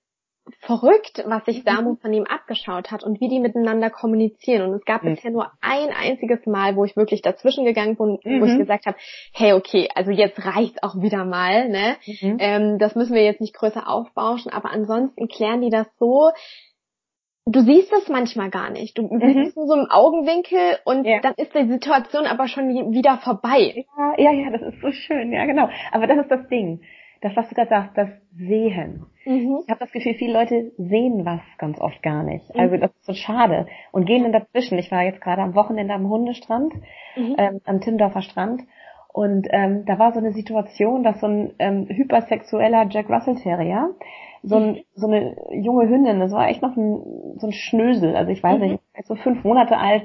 verrückt, 0.62 1.24
was 1.28 1.45
sich 1.45 1.64
Samu 1.64 1.97
von 1.97 2.12
ihm 2.12 2.24
abgeschaut 2.24 2.89
hat 2.89 3.04
und 3.04 3.22
wie 3.22 3.30
die 3.30 3.39
miteinander 3.39 3.91
kommunizieren. 3.91 4.68
Und 4.68 4.74
es 4.74 4.84
gab 4.84 5.04
mhm. 5.04 5.14
bisher 5.14 5.30
nur 5.30 5.52
ein 5.62 5.89
einziges 5.91 6.43
Mal, 6.47 6.76
wo 6.76 6.86
ich 6.86 6.95
wirklich 6.95 7.22
dazwischen 7.22 7.66
gegangen 7.66 7.95
bin, 7.97 8.18
mhm. 8.24 8.41
wo 8.41 8.45
ich 8.45 8.54
mhm. 8.54 8.60
gesagt 8.60 8.88
habe, 8.88 8.97
hey, 9.32 9.54
okay, 9.54 9.89
also 9.93 10.10
jetzt 10.10 10.43
reicht's 10.43 10.82
auch 10.82 10.95
wieder 10.95 11.24
mal, 11.24 11.70
ne? 11.70 11.97
Mhm. 12.08 12.38
Ähm, 12.39 12.80
das 12.80 12.95
müssen 12.95 13.14
wir 13.14 13.24
jetzt 13.24 13.41
nicht 13.41 13.54
größer 13.54 13.88
aufbauschen, 13.88 14.52
aber 14.52 14.72
ansonsten 14.72 15.28
klären 15.28 15.62
die 15.62 15.70
das 15.70 15.86
so, 16.00 16.32
du 17.52 17.62
siehst 17.62 17.91
das 17.91 18.08
manchmal 18.10 18.50
gar 18.50 18.70
nicht. 18.70 18.97
Du 18.97 19.04
mhm. 19.04 19.20
bist 19.20 19.58
in 19.58 19.68
so 19.68 19.74
einem 19.74 19.88
Augenwinkel 19.89 20.78
und 20.86 21.06
ja. 21.06 21.20
dann 21.20 21.34
ist 21.38 21.54
die 21.54 21.68
Situation 21.68 22.26
aber 22.26 22.47
schon 22.47 22.91
wieder 22.91 23.18
vorbei. 23.18 23.86
Ja, 23.97 24.14
ja, 24.18 24.32
ja, 24.32 24.50
das 24.50 24.62
ist 24.62 24.82
so 24.82 24.91
schön, 24.91 25.32
ja 25.32 25.45
genau. 25.45 25.70
Aber 25.91 26.08
das 26.08 26.20
ist 26.20 26.32
das 26.32 26.47
Ding 26.47 26.82
das, 27.22 27.36
was 27.36 27.50
du 27.50 27.56
gerade 27.56 27.70
sagst, 27.70 27.97
das 27.97 28.10
Sehen. 28.36 29.06
Mhm. 29.26 29.60
Ich 29.64 29.70
habe 29.70 29.80
das 29.80 29.91
Gefühl, 29.91 30.14
viele 30.14 30.34
Leute 30.34 30.72
sehen 30.78 31.26
was 31.26 31.41
ganz 31.58 31.80
oft 31.80 32.02
gar 32.02 32.24
nicht. 32.24 32.54
Mhm. 32.54 32.60
Also 32.60 32.78
das 32.78 32.91
ist 32.91 33.06
so 33.06 33.14
schade. 33.14 33.68
Und 33.91 34.06
gehen 34.06 34.24
dann 34.24 34.32
dazwischen. 34.32 34.78
Ich 34.78 34.91
war 34.91 35.04
jetzt 35.04 35.22
gerade 35.22 35.41
am 35.41 35.56
Wochenende 35.56 35.93
am 35.93 36.10
Hundestrand, 36.10 36.74
mhm. 37.16 37.36
ähm, 37.38 37.62
am 37.66 37.82
Timmendorfer 37.82 38.22
Strand. 38.22 38.62
Und 39.12 39.47
ähm, 39.52 39.86
da 39.86 40.00
war 40.00 40.14
so 40.14 40.20
eine 40.20 40.32
Situation, 40.32 41.04
dass 41.04 41.20
so 41.20 41.28
ein 41.28 41.54
ähm, 41.60 41.88
hypersexueller 41.89 42.88
Jack 42.89 43.10
Russell 43.10 43.36
Terrier, 43.36 43.89
so, 44.44 44.56
ein, 44.56 44.72
mhm. 44.72 44.78
so 44.96 45.08
eine 45.08 45.36
junge 45.52 45.88
Hündin, 45.88 46.20
das 46.20 46.32
war 46.32 46.48
echt 46.48 46.62
noch 46.62 46.76
ein, 46.76 47.38
so 47.38 47.48
ein 47.48 47.54
Schnösel, 47.54 48.16
also 48.16 48.32
ich 48.32 48.42
weiß 48.42 48.60
mhm. 48.60 48.72
nicht, 48.72 48.82
so 49.06 49.16
fünf 49.16 49.44
Monate 49.44 49.78
alt, 49.78 50.04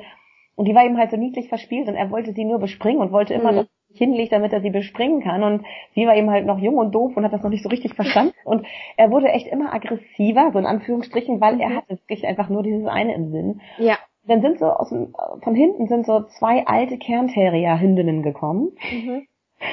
und 0.56 0.66
die 0.66 0.74
war 0.74 0.84
eben 0.84 0.98
halt 0.98 1.10
so 1.10 1.16
niedlich 1.16 1.48
verspielt 1.48 1.88
und 1.88 1.96
er 1.96 2.10
wollte 2.10 2.32
sie 2.32 2.44
nur 2.44 2.58
bespringen 2.58 3.00
und 3.00 3.12
wollte 3.12 3.34
immer, 3.34 3.52
mhm. 3.52 3.56
dass 3.56 3.66
sie 3.88 3.98
hinlegt, 3.98 4.32
damit 4.32 4.52
er 4.52 4.60
sie 4.60 4.70
bespringen 4.70 5.20
kann. 5.20 5.42
Und 5.42 5.64
sie 5.94 6.06
war 6.06 6.16
eben 6.16 6.30
halt 6.30 6.46
noch 6.46 6.58
jung 6.58 6.76
und 6.76 6.94
doof 6.94 7.16
und 7.16 7.24
hat 7.24 7.32
das 7.32 7.42
noch 7.42 7.50
nicht 7.50 7.62
so 7.62 7.68
richtig 7.68 7.94
verstanden. 7.94 8.34
Und 8.44 8.66
er 8.96 9.10
wurde 9.10 9.28
echt 9.28 9.46
immer 9.46 9.72
aggressiver, 9.72 10.50
so 10.52 10.58
in 10.58 10.66
Anführungsstrichen, 10.66 11.40
weil 11.40 11.54
mhm. 11.54 11.60
er 11.60 11.76
hatte 11.76 11.90
wirklich 11.90 12.26
einfach 12.26 12.48
nur 12.48 12.62
dieses 12.62 12.86
eine 12.86 13.14
im 13.14 13.30
Sinn. 13.30 13.60
Ja. 13.78 13.98
Dann 14.26 14.42
sind 14.42 14.58
so 14.58 14.66
aus 14.66 14.90
dem, 14.90 15.14
von 15.42 15.54
hinten 15.54 15.86
sind 15.86 16.06
so 16.06 16.22
zwei 16.38 16.66
alte 16.66 16.98
Kernterrier-Hündinnen 16.98 18.22
gekommen 18.22 18.72
mhm. 18.90 19.26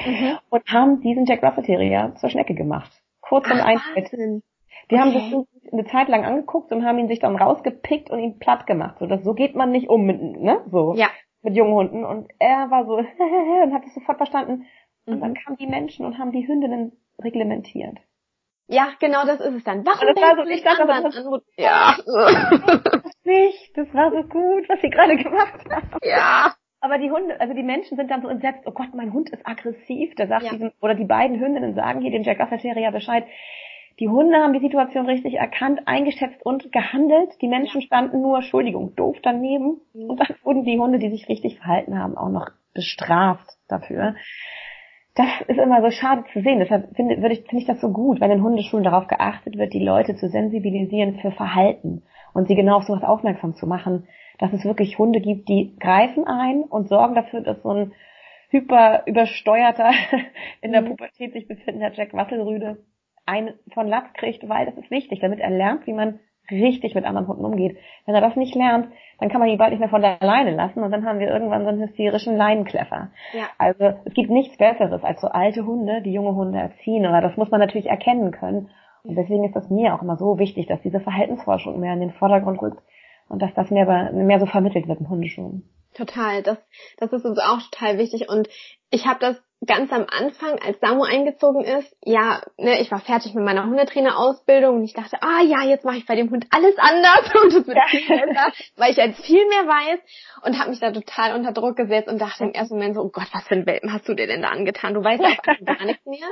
Mhm. 0.06 0.38
und 0.50 0.62
haben 0.68 1.00
diesen 1.00 1.26
Jack 1.26 1.42
Russell 1.42 1.64
Terrier 1.64 2.14
zur 2.16 2.28
Schnecke 2.28 2.54
gemacht. 2.54 2.90
Kurz 3.20 3.46
und 3.50 3.60
einfach. 3.60 3.96
Die 4.90 4.96
okay. 4.96 5.04
haben 5.04 5.10
sich 5.12 5.72
eine 5.72 5.84
Zeit 5.86 6.08
lang 6.08 6.24
angeguckt 6.24 6.72
und 6.72 6.84
haben 6.84 6.98
ihn 6.98 7.08
sich 7.08 7.20
dann 7.20 7.36
rausgepickt 7.36 8.10
und 8.10 8.18
ihn 8.18 8.38
platt 8.38 8.66
gemacht. 8.66 8.96
So, 8.98 9.06
das, 9.06 9.22
so 9.24 9.34
geht 9.34 9.54
man 9.54 9.70
nicht 9.70 9.88
um 9.88 10.04
mit, 10.04 10.20
ne, 10.20 10.62
so. 10.70 10.94
Ja. 10.94 11.08
Mit 11.42 11.56
jungen 11.56 11.74
Hunden. 11.74 12.04
Und 12.04 12.28
er 12.38 12.70
war 12.70 12.84
so, 12.86 12.96
und 13.64 13.74
hat 13.74 13.84
es 13.86 13.94
sofort 13.94 14.18
verstanden. 14.18 14.66
Und 15.06 15.16
mhm. 15.16 15.20
dann 15.20 15.34
kamen 15.34 15.56
die 15.56 15.66
Menschen 15.66 16.06
und 16.06 16.18
haben 16.18 16.32
die 16.32 16.46
Hündinnen 16.46 16.92
reglementiert. 17.20 17.98
Ja, 18.68 18.88
genau 19.00 19.26
das 19.26 19.40
ist 19.40 19.54
es 19.54 19.64
dann. 19.64 19.84
Warum 19.84 20.14
das 20.14 20.22
war 20.22 20.36
so, 20.36 20.50
ich 20.50 20.62
dachte, 20.62 20.86
das, 20.86 21.02
das, 21.14 21.42
ja. 21.56 21.96
das 22.04 23.02
nicht, 23.24 23.76
das 23.76 23.92
war 23.92 24.10
so 24.10 24.22
gut, 24.22 24.68
was 24.68 24.80
sie 24.80 24.90
gerade 24.90 25.16
gemacht 25.16 25.64
haben. 25.70 25.98
Ja. 26.02 26.54
Aber 26.80 26.98
die 26.98 27.10
Hunde, 27.10 27.40
also 27.40 27.54
die 27.54 27.62
Menschen 27.62 27.96
sind 27.96 28.10
dann 28.10 28.22
so 28.22 28.28
entsetzt, 28.28 28.62
oh 28.66 28.72
Gott, 28.72 28.92
mein 28.92 29.12
Hund 29.12 29.30
ist 29.30 29.46
aggressiv. 29.46 30.14
Da 30.16 30.26
sagt 30.26 30.44
ja. 30.44 30.50
diesem, 30.50 30.72
oder 30.80 30.94
die 30.94 31.04
beiden 31.04 31.38
Hündinnen 31.38 31.74
sagen 31.74 32.00
hier 32.00 32.10
dem 32.10 32.24
Jack 32.24 32.40
Russell 32.40 32.58
Terrier 32.58 32.90
Bescheid. 32.90 33.24
Die 34.02 34.08
Hunde 34.08 34.36
haben 34.36 34.52
die 34.52 34.58
Situation 34.58 35.06
richtig 35.06 35.34
erkannt, 35.34 35.82
eingeschätzt 35.86 36.44
und 36.44 36.72
gehandelt. 36.72 37.40
Die 37.40 37.46
Menschen 37.46 37.82
standen 37.82 38.20
nur, 38.20 38.38
Entschuldigung, 38.38 38.96
doof 38.96 39.16
daneben. 39.22 39.80
Mhm. 39.94 40.10
Und 40.10 40.18
dann 40.18 40.36
wurden 40.42 40.64
die 40.64 40.76
Hunde, 40.76 40.98
die 40.98 41.10
sich 41.10 41.28
richtig 41.28 41.58
verhalten 41.58 41.96
haben, 41.96 42.16
auch 42.16 42.28
noch 42.28 42.48
bestraft 42.74 43.46
dafür. 43.68 44.16
Das 45.14 45.28
ist 45.46 45.56
immer 45.56 45.80
so 45.82 45.92
schade 45.92 46.24
zu 46.32 46.40
sehen. 46.40 46.58
Deshalb 46.58 46.96
finde, 46.96 47.22
würde 47.22 47.34
ich, 47.34 47.42
finde 47.42 47.58
ich 47.58 47.66
das 47.66 47.80
so 47.80 47.92
gut, 47.92 48.20
wenn 48.20 48.32
in 48.32 48.42
Hundeschulen 48.42 48.82
darauf 48.82 49.06
geachtet 49.06 49.56
wird, 49.56 49.72
die 49.72 49.84
Leute 49.84 50.16
zu 50.16 50.28
sensibilisieren 50.28 51.20
für 51.20 51.30
Verhalten 51.30 52.02
und 52.34 52.48
sie 52.48 52.56
genau 52.56 52.78
auf 52.78 52.84
sowas 52.84 53.04
aufmerksam 53.04 53.54
zu 53.54 53.68
machen, 53.68 54.08
dass 54.40 54.52
es 54.52 54.64
wirklich 54.64 54.98
Hunde 54.98 55.20
gibt, 55.20 55.48
die 55.48 55.76
greifen 55.78 56.26
ein 56.26 56.64
und 56.64 56.88
sorgen 56.88 57.14
dafür, 57.14 57.42
dass 57.42 57.62
so 57.62 57.70
ein 57.70 57.92
hyper 58.48 59.04
übersteuerter, 59.06 59.92
in 60.60 60.72
der 60.72 60.82
mhm. 60.82 60.88
Pubertät 60.88 61.34
sich 61.34 61.46
befindender 61.46 61.92
Jack 61.92 62.14
Wasselrüde 62.14 62.78
ein 63.26 63.54
von 63.72 63.86
Latz 63.86 64.12
kriegt, 64.14 64.48
weil 64.48 64.66
das 64.66 64.76
ist 64.76 64.90
wichtig, 64.90 65.20
damit 65.20 65.40
er 65.40 65.50
lernt, 65.50 65.86
wie 65.86 65.92
man 65.92 66.20
richtig 66.50 66.94
mit 66.94 67.04
anderen 67.04 67.28
Hunden 67.28 67.44
umgeht. 67.44 67.76
Wenn 68.04 68.14
er 68.14 68.20
das 68.20 68.36
nicht 68.36 68.54
lernt, 68.54 68.88
dann 69.20 69.28
kann 69.28 69.40
man 69.40 69.48
ihn 69.48 69.58
bald 69.58 69.70
nicht 69.70 69.80
mehr 69.80 69.88
von 69.88 70.02
der 70.02 70.18
Leine 70.20 70.54
lassen 70.54 70.82
und 70.82 70.90
dann 70.90 71.04
haben 71.04 71.20
wir 71.20 71.28
irgendwann 71.28 71.62
so 71.62 71.68
einen 71.68 71.82
hysterischen 71.82 72.36
Leinenkleffer. 72.36 73.10
Ja. 73.32 73.44
Also 73.58 73.92
es 74.04 74.14
gibt 74.14 74.30
nichts 74.30 74.56
Besseres 74.56 75.04
als 75.04 75.20
so 75.20 75.28
alte 75.28 75.64
Hunde, 75.64 76.02
die 76.02 76.12
junge 76.12 76.34
Hunde 76.34 76.58
erziehen, 76.58 77.06
aber 77.06 77.20
das 77.20 77.36
muss 77.36 77.50
man 77.50 77.60
natürlich 77.60 77.86
erkennen 77.86 78.32
können. 78.32 78.70
Und 79.04 79.16
deswegen 79.16 79.44
ist 79.44 79.56
das 79.56 79.70
mir 79.70 79.94
auch 79.94 80.02
immer 80.02 80.16
so 80.16 80.38
wichtig, 80.38 80.66
dass 80.66 80.80
diese 80.82 81.00
Verhaltensforschung 81.00 81.80
mehr 81.80 81.94
in 81.94 82.00
den 82.00 82.12
Vordergrund 82.12 82.60
rückt 82.60 82.82
und 83.28 83.40
dass 83.40 83.54
das 83.54 83.70
mehr, 83.70 84.12
mehr 84.12 84.40
so 84.40 84.46
vermittelt 84.46 84.88
wird 84.88 85.00
in 85.00 85.08
Hundeschulen. 85.08 85.68
Total, 85.94 86.42
das, 86.42 86.58
das 86.98 87.12
ist 87.12 87.24
uns 87.24 87.38
auch 87.38 87.60
total 87.70 87.98
wichtig 87.98 88.28
und 88.28 88.48
ich 88.90 89.06
habe 89.06 89.20
das 89.20 89.42
ganz 89.66 89.92
am 89.92 90.06
Anfang, 90.10 90.58
als 90.58 90.80
Samu 90.80 91.04
eingezogen 91.04 91.62
ist, 91.64 91.94
ja, 92.04 92.40
ne, 92.58 92.80
ich 92.80 92.90
war 92.90 93.00
fertig 93.00 93.34
mit 93.34 93.44
meiner 93.44 93.64
Hundetrainerausbildung 93.64 94.76
und 94.76 94.84
ich 94.84 94.94
dachte, 94.94 95.18
ah 95.20 95.40
ja, 95.42 95.62
jetzt 95.62 95.84
mache 95.84 95.98
ich 95.98 96.06
bei 96.06 96.16
dem 96.16 96.30
Hund 96.30 96.46
alles 96.50 96.74
anders 96.78 97.32
und 97.42 97.54
es 97.54 97.66
wird 97.66 97.78
viel 97.88 98.08
besser, 98.08 98.52
weil 98.76 98.90
ich 98.90 98.96
jetzt 98.96 99.24
viel 99.24 99.46
mehr 99.48 99.66
weiß 99.66 100.00
und 100.44 100.58
habe 100.58 100.70
mich 100.70 100.80
da 100.80 100.90
total 100.90 101.36
unter 101.36 101.52
Druck 101.52 101.76
gesetzt 101.76 102.08
und 102.08 102.20
dachte 102.20 102.44
im 102.44 102.52
ersten 102.52 102.74
Moment 102.74 102.96
so, 102.96 103.02
oh 103.02 103.10
Gott, 103.10 103.28
was 103.32 103.44
für 103.44 103.54
ein 103.54 103.66
Welpen 103.66 103.92
hast 103.92 104.08
du 104.08 104.14
dir 104.14 104.26
denn 104.26 104.42
da 104.42 104.48
angetan? 104.48 104.94
Du 104.94 105.04
weißt 105.04 105.22
einfach 105.22 105.64
gar 105.64 105.84
nichts 105.84 106.04
mehr. 106.06 106.26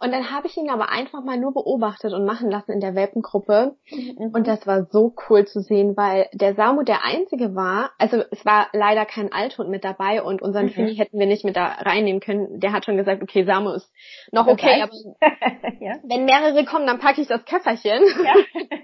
Und 0.00 0.12
dann 0.12 0.30
habe 0.30 0.46
ich 0.46 0.56
ihn 0.56 0.70
aber 0.70 0.88
einfach 0.88 1.22
mal 1.22 1.38
nur 1.38 1.52
beobachtet 1.52 2.14
und 2.14 2.24
machen 2.24 2.50
lassen 2.50 2.72
in 2.72 2.80
der 2.80 2.94
Welpengruppe 2.94 3.76
mhm. 3.90 4.30
und 4.32 4.46
das 4.46 4.66
war 4.66 4.86
so 4.90 5.14
cool 5.28 5.46
zu 5.46 5.60
sehen, 5.60 5.96
weil 5.96 6.28
der 6.32 6.54
Samu 6.54 6.82
der 6.82 7.04
einzige 7.04 7.54
war, 7.54 7.90
also 7.98 8.22
es 8.30 8.44
war 8.46 8.68
leider 8.72 9.04
kein 9.04 9.32
Althund 9.32 9.68
mit 9.68 9.84
dabei 9.84 10.22
und 10.22 10.40
unseren 10.40 10.66
mhm. 10.66 10.70
Fini 10.70 10.96
hätten 10.96 11.18
wir 11.18 11.26
nicht 11.26 11.44
mit 11.44 11.56
da 11.56 11.66
reinnehmen 11.80 12.20
können, 12.20 12.53
der 12.60 12.72
hat 12.72 12.84
schon 12.84 12.96
gesagt, 12.96 13.22
okay, 13.22 13.44
Samu 13.44 13.70
ist 13.70 13.90
noch 14.32 14.46
okay, 14.46 14.82
aber 14.82 14.92
ja. 15.80 15.98
wenn 16.04 16.24
mehrere 16.24 16.64
kommen, 16.64 16.86
dann 16.86 16.98
packe 16.98 17.20
ich 17.20 17.28
das 17.28 17.44
Köfferchen. 17.44 18.02
Ja. 18.24 18.34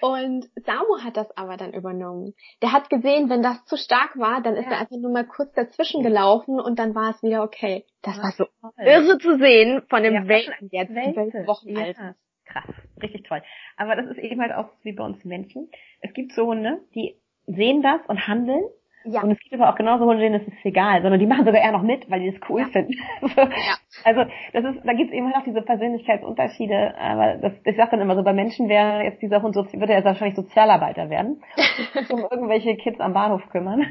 Und 0.00 0.50
Samu 0.56 0.98
hat 1.04 1.16
das 1.16 1.30
aber 1.36 1.56
dann 1.56 1.72
übernommen. 1.72 2.34
Der 2.60 2.72
hat 2.72 2.90
gesehen, 2.90 3.30
wenn 3.30 3.42
das 3.42 3.64
zu 3.66 3.76
stark 3.76 4.18
war, 4.18 4.42
dann 4.42 4.56
ist 4.56 4.64
ja. 4.64 4.72
er 4.72 4.80
einfach 4.80 4.96
nur 4.96 5.12
mal 5.12 5.24
kurz 5.24 5.52
dazwischen 5.52 6.02
gelaufen 6.02 6.58
und 6.60 6.80
dann 6.80 6.96
war 6.96 7.10
es 7.10 7.22
wieder 7.22 7.44
okay. 7.44 7.84
Das 8.02 8.18
war 8.18 8.32
so 8.32 8.46
irre 8.78 9.18
zu 9.18 9.38
sehen 9.38 9.82
von 9.88 10.02
dem 10.02 10.14
ja, 10.14 10.26
Welpen, 10.26 11.46
Wochen 11.46 11.76
alt 11.76 11.96
ist. 11.96 12.00
Krass, 12.44 12.74
richtig 13.00 13.28
toll. 13.28 13.42
Aber 13.76 13.94
das 13.94 14.06
ist 14.06 14.18
eben 14.18 14.40
halt 14.40 14.52
auch 14.52 14.70
wie 14.82 14.92
bei 14.92 15.04
uns 15.04 15.24
Menschen. 15.24 15.70
Es 16.00 16.12
gibt 16.12 16.32
so 16.32 16.46
Hunde, 16.46 16.80
die 16.96 17.16
sehen 17.46 17.82
das 17.82 18.00
und 18.08 18.26
handeln 18.26 18.64
ja. 19.04 19.22
Und 19.22 19.32
es 19.32 19.38
gibt 19.40 19.54
aber 19.54 19.70
auch 19.70 19.76
genauso 19.76 20.04
Hunde, 20.04 20.22
denen 20.22 20.40
ist 20.40 20.48
es 20.48 20.64
egal, 20.64 21.02
sondern 21.02 21.20
die 21.20 21.26
machen 21.26 21.44
sogar 21.44 21.60
eher 21.60 21.72
noch 21.72 21.82
mit, 21.82 22.10
weil 22.10 22.20
die 22.20 22.30
das 22.32 22.40
cool 22.48 22.60
ja. 22.60 22.66
finden. 22.66 22.94
ja. 23.36 23.76
Also 24.04 24.24
das 24.52 24.64
ist, 24.64 24.84
da 24.84 24.92
gibt 24.92 25.10
es 25.10 25.16
eben 25.16 25.26
halt 25.26 25.36
auch 25.36 25.44
diese 25.44 25.62
Persönlichkeitsunterschiede. 25.62 26.94
Aber 26.98 27.36
das, 27.36 27.52
ich 27.64 27.76
sage 27.76 27.92
dann 27.92 28.00
immer 28.00 28.16
so, 28.16 28.22
bei 28.22 28.32
Menschen 28.32 28.68
wäre 28.68 29.02
jetzt 29.04 29.22
dieser 29.22 29.42
Hund, 29.42 29.54
wird 29.54 29.90
er 29.90 29.96
jetzt 29.96 30.04
wahrscheinlich 30.04 30.36
Sozialarbeiter 30.36 31.10
werden, 31.10 31.42
um 32.10 32.20
irgendwelche 32.30 32.76
Kids 32.76 33.00
am 33.00 33.12
Bahnhof 33.12 33.48
kümmern. 33.48 33.86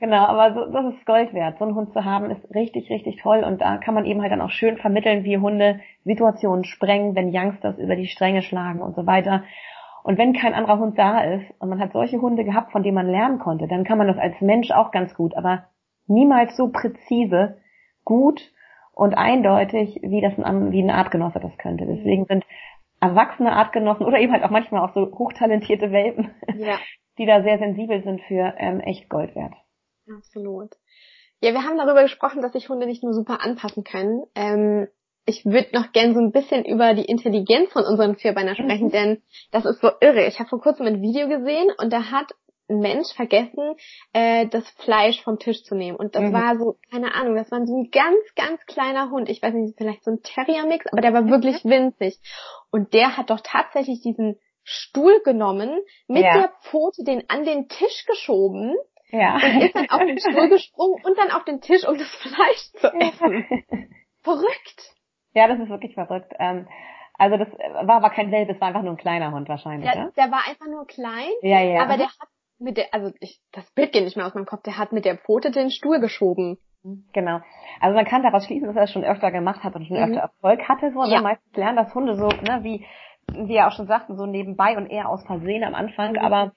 Genau, 0.00 0.26
aber 0.26 0.54
so, 0.54 0.72
das 0.72 0.94
ist 0.94 1.06
Gold 1.06 1.34
wert. 1.34 1.58
So 1.58 1.64
einen 1.64 1.74
Hund 1.74 1.92
zu 1.92 2.04
haben 2.04 2.30
ist 2.30 2.54
richtig, 2.54 2.88
richtig 2.88 3.20
toll. 3.20 3.42
Und 3.42 3.60
da 3.60 3.78
kann 3.78 3.94
man 3.94 4.04
eben 4.04 4.22
halt 4.22 4.30
dann 4.30 4.40
auch 4.40 4.50
schön 4.50 4.76
vermitteln, 4.76 5.24
wie 5.24 5.38
Hunde 5.38 5.80
Situationen 6.04 6.64
sprengen, 6.64 7.16
wenn 7.16 7.34
Youngsters 7.34 7.78
über 7.78 7.96
die 7.96 8.06
Stränge 8.06 8.42
schlagen 8.42 8.80
und 8.80 8.94
so 8.94 9.06
weiter. 9.06 9.42
Und 10.02 10.18
wenn 10.18 10.32
kein 10.32 10.54
anderer 10.54 10.78
Hund 10.78 10.98
da 10.98 11.20
ist 11.20 11.44
und 11.58 11.68
man 11.68 11.80
hat 11.80 11.92
solche 11.92 12.20
Hunde 12.20 12.44
gehabt, 12.44 12.72
von 12.72 12.82
denen 12.82 12.94
man 12.94 13.10
lernen 13.10 13.38
konnte, 13.38 13.68
dann 13.68 13.84
kann 13.84 13.98
man 13.98 14.06
das 14.06 14.18
als 14.18 14.40
Mensch 14.40 14.70
auch 14.70 14.90
ganz 14.90 15.14
gut, 15.14 15.34
aber 15.36 15.64
niemals 16.06 16.56
so 16.56 16.68
präzise, 16.68 17.58
gut 18.04 18.40
und 18.92 19.14
eindeutig, 19.14 20.00
wie 20.02 20.20
das 20.20 20.38
ein, 20.38 20.72
wie 20.72 20.82
ein 20.82 20.90
Artgenosse 20.90 21.40
das 21.40 21.56
könnte. 21.58 21.86
Deswegen 21.86 22.24
sind 22.24 22.44
erwachsene 23.00 23.52
Artgenossen 23.52 24.06
oder 24.06 24.18
eben 24.18 24.32
halt 24.32 24.44
auch 24.44 24.50
manchmal 24.50 24.82
auch 24.82 24.94
so 24.94 25.12
hochtalentierte 25.18 25.92
Welpen, 25.92 26.30
ja. 26.56 26.78
die 27.18 27.26
da 27.26 27.42
sehr 27.42 27.58
sensibel 27.58 28.02
sind 28.02 28.20
für 28.22 28.54
ähm, 28.56 28.80
echt 28.80 29.08
Gold 29.08 29.34
wert. 29.34 29.54
Absolut. 30.10 30.70
Ja, 31.40 31.52
wir 31.52 31.62
haben 31.62 31.76
darüber 31.76 32.02
gesprochen, 32.02 32.42
dass 32.42 32.52
sich 32.52 32.68
Hunde 32.68 32.86
nicht 32.86 33.04
nur 33.04 33.12
super 33.12 33.44
anpassen 33.44 33.84
können. 33.84 34.24
Ähm, 34.34 34.88
ich 35.28 35.44
würde 35.44 35.68
noch 35.72 35.92
gern 35.92 36.14
so 36.14 36.20
ein 36.20 36.32
bisschen 36.32 36.64
über 36.64 36.94
die 36.94 37.04
Intelligenz 37.04 37.70
von 37.72 37.84
unseren 37.84 38.16
Vierbeiner 38.16 38.54
sprechen, 38.54 38.86
mhm. 38.86 38.92
denn 38.92 39.22
das 39.50 39.66
ist 39.66 39.80
so 39.80 39.90
irre. 40.00 40.26
Ich 40.26 40.38
habe 40.38 40.48
vor 40.48 40.60
kurzem 40.60 40.86
ein 40.86 41.02
Video 41.02 41.28
gesehen 41.28 41.68
und 41.78 41.92
da 41.92 42.10
hat 42.10 42.32
ein 42.70 42.80
Mensch 42.80 43.12
vergessen, 43.14 43.76
äh, 44.14 44.46
das 44.46 44.68
Fleisch 44.70 45.22
vom 45.22 45.38
Tisch 45.38 45.62
zu 45.64 45.74
nehmen. 45.74 45.96
Und 45.98 46.14
das 46.14 46.22
mhm. 46.22 46.32
war 46.32 46.56
so, 46.56 46.76
keine 46.90 47.14
Ahnung, 47.14 47.36
das 47.36 47.50
war 47.50 47.64
so 47.66 47.76
ein 47.76 47.90
ganz, 47.90 48.18
ganz 48.36 48.64
kleiner 48.66 49.10
Hund. 49.10 49.28
Ich 49.28 49.42
weiß 49.42 49.52
nicht, 49.54 49.76
vielleicht 49.76 50.04
so 50.04 50.12
ein 50.12 50.22
Terrier-Mix, 50.22 50.86
aber 50.92 51.02
der 51.02 51.12
war 51.12 51.22
mhm. 51.22 51.30
wirklich 51.30 51.64
winzig. 51.64 52.18
Und 52.70 52.94
der 52.94 53.16
hat 53.18 53.28
doch 53.28 53.40
tatsächlich 53.42 54.00
diesen 54.00 54.38
Stuhl 54.64 55.20
genommen, 55.24 55.78
mit 56.08 56.24
ja. 56.24 56.34
der 56.34 56.52
Pfote 56.62 57.04
den 57.04 57.28
an 57.28 57.44
den 57.44 57.68
Tisch 57.68 58.04
geschoben 58.06 58.74
ja. 59.10 59.36
und 59.36 59.62
ist 59.62 59.74
dann 59.74 59.90
auf 59.90 60.00
den 60.00 60.18
Stuhl 60.18 60.48
gesprungen 60.50 61.02
und 61.04 61.18
dann 61.18 61.30
auf 61.30 61.44
den 61.44 61.60
Tisch, 61.60 61.86
um 61.86 61.98
das 61.98 62.08
Fleisch 62.08 62.72
zu 62.80 62.88
essen. 62.88 63.46
Verrückt. 64.22 64.97
Ja, 65.34 65.48
das 65.48 65.58
ist 65.60 65.68
wirklich 65.68 65.94
verrückt. 65.94 66.32
Ähm, 66.38 66.66
also 67.14 67.36
das 67.36 67.48
war 67.84 67.96
aber 67.96 68.10
kein 68.10 68.30
Welpe, 68.30 68.52
es 68.52 68.60
war 68.60 68.68
einfach 68.68 68.82
nur 68.82 68.92
ein 68.92 68.98
kleiner 68.98 69.32
Hund 69.32 69.48
wahrscheinlich. 69.48 69.90
Der, 69.90 70.02
ja? 70.02 70.10
der 70.16 70.30
war 70.30 70.48
einfach 70.48 70.66
nur 70.66 70.86
klein, 70.86 71.30
ja, 71.42 71.60
ja. 71.60 71.82
aber 71.82 71.96
der 71.96 72.06
hat 72.06 72.28
mit 72.60 72.76
der, 72.76 72.86
also 72.92 73.12
ich, 73.20 73.40
das 73.52 73.70
Bild 73.72 73.92
geht 73.92 74.04
nicht 74.04 74.16
mehr 74.16 74.26
aus 74.26 74.34
meinem 74.34 74.46
Kopf, 74.46 74.62
der 74.62 74.78
hat 74.78 74.92
mit 74.92 75.04
der 75.04 75.16
Pfote 75.16 75.50
den 75.50 75.70
Stuhl 75.70 76.00
geschoben. 76.00 76.58
Genau. 77.12 77.40
Also 77.80 77.96
man 77.96 78.04
kann 78.04 78.22
daraus 78.22 78.46
schließen, 78.46 78.66
dass 78.68 78.76
er 78.76 78.82
das 78.82 78.92
schon 78.92 79.04
öfter 79.04 79.30
gemacht 79.30 79.64
hat 79.64 79.74
und 79.74 79.86
schon 79.86 79.96
mhm. 79.96 80.04
öfter 80.04 80.20
Erfolg 80.20 80.68
hatte. 80.68 80.92
So. 80.92 81.00
Und 81.00 81.10
ja. 81.10 81.20
meistens 81.20 81.54
lernen 81.56 81.76
das 81.76 81.94
Hunde 81.94 82.14
so, 82.16 82.28
ne, 82.28 82.60
wie 82.62 82.86
wie 83.32 83.48
wir 83.48 83.66
auch 83.66 83.72
schon 83.72 83.86
sagten, 83.86 84.16
so 84.16 84.26
nebenbei 84.26 84.76
und 84.76 84.86
eher 84.86 85.08
aus 85.08 85.24
Versehen 85.26 85.64
am 85.64 85.74
Anfang. 85.74 86.12
Mhm. 86.12 86.18
Aber 86.18 86.52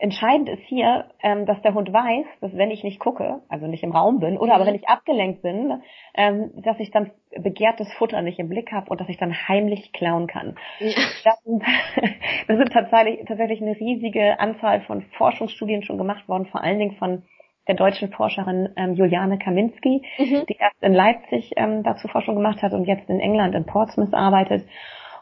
Entscheidend 0.00 0.48
ist 0.48 0.62
hier, 0.62 1.06
ähm, 1.22 1.44
dass 1.44 1.60
der 1.62 1.74
Hund 1.74 1.92
weiß, 1.92 2.26
dass 2.40 2.56
wenn 2.56 2.70
ich 2.70 2.84
nicht 2.84 3.00
gucke, 3.00 3.40
also 3.48 3.66
nicht 3.66 3.82
im 3.82 3.92
Raum 3.92 4.20
bin, 4.20 4.38
oder 4.38 4.54
mhm. 4.54 4.60
aber 4.60 4.66
wenn 4.66 4.76
ich 4.76 4.88
abgelenkt 4.88 5.42
bin, 5.42 5.82
ähm, 6.14 6.52
dass 6.62 6.78
ich 6.78 6.90
dann 6.90 7.10
begehrtes 7.36 7.92
Futter 7.94 8.22
nicht 8.22 8.38
im 8.38 8.48
Blick 8.48 8.70
habe 8.70 8.90
und 8.90 9.00
dass 9.00 9.08
ich 9.08 9.18
dann 9.18 9.34
heimlich 9.48 9.92
klauen 9.92 10.28
kann. 10.28 10.56
Ja. 10.78 10.92
Das, 11.24 11.42
sind, 11.42 11.62
das 12.48 12.58
sind 12.58 12.72
tatsächlich, 12.72 13.26
tatsächlich 13.26 13.60
eine 13.60 13.76
riesige 13.76 14.38
Anzahl 14.38 14.82
von 14.82 15.02
Forschungsstudien 15.16 15.82
schon 15.82 15.98
gemacht 15.98 16.28
worden, 16.28 16.46
vor 16.46 16.62
allen 16.62 16.78
Dingen 16.78 16.96
von 16.96 17.24
der 17.66 17.74
deutschen 17.74 18.12
Forscherin 18.12 18.70
ähm, 18.76 18.94
Juliane 18.94 19.38
Kaminski, 19.38 20.02
mhm. 20.18 20.46
die 20.48 20.56
erst 20.58 20.82
in 20.82 20.94
Leipzig 20.94 21.52
ähm, 21.56 21.82
dazu 21.82 22.08
Forschung 22.08 22.36
gemacht 22.36 22.62
hat 22.62 22.72
und 22.72 22.84
jetzt 22.84 23.10
in 23.10 23.20
England 23.20 23.54
in 23.54 23.66
Portsmouth 23.66 24.14
arbeitet. 24.14 24.64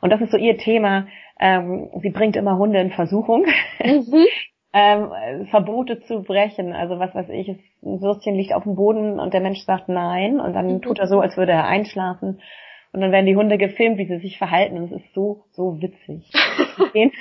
Und 0.03 0.11
das 0.11 0.21
ist 0.21 0.31
so 0.31 0.37
ihr 0.37 0.59
Thema. 0.59 1.07
Ähm, 1.41 1.91
sie 2.03 2.11
bringt 2.11 2.37
immer 2.37 2.59
Hunde 2.59 2.79
in 2.79 2.91
Versuchung. 2.91 3.47
Mhm 3.83 4.27
ähm, 4.77 5.47
Verbote 5.47 6.01
zu 6.01 6.23
brechen. 6.23 6.75
Also 6.75 6.99
was 6.99 7.15
weiß 7.15 7.31
ich, 7.31 7.49
ein 7.49 8.01
Würstchen 8.03 8.35
liegt 8.35 8.53
auf 8.53 8.65
dem 8.65 8.77
Boden 8.77 9.19
und 9.19 9.33
der 9.33 9.41
Mensch 9.41 9.61
sagt 9.61 9.89
nein 9.89 10.39
und 10.39 10.53
dann 10.53 10.67
mhm. 10.67 10.83
tut 10.83 10.99
er 10.99 11.07
so, 11.07 11.21
als 11.21 11.39
würde 11.39 11.53
er 11.53 11.67
einschlafen. 11.67 12.43
Und 12.93 13.01
dann 13.01 13.11
werden 13.11 13.27
die 13.27 13.37
Hunde 13.37 13.57
gefilmt, 13.57 13.97
wie 13.99 14.07
sie 14.07 14.19
sich 14.19 14.37
verhalten 14.37 14.77
und 14.77 14.85
es 14.85 15.03
ist 15.03 15.15
so, 15.15 15.45
so 15.53 15.81
witzig. 15.81 16.31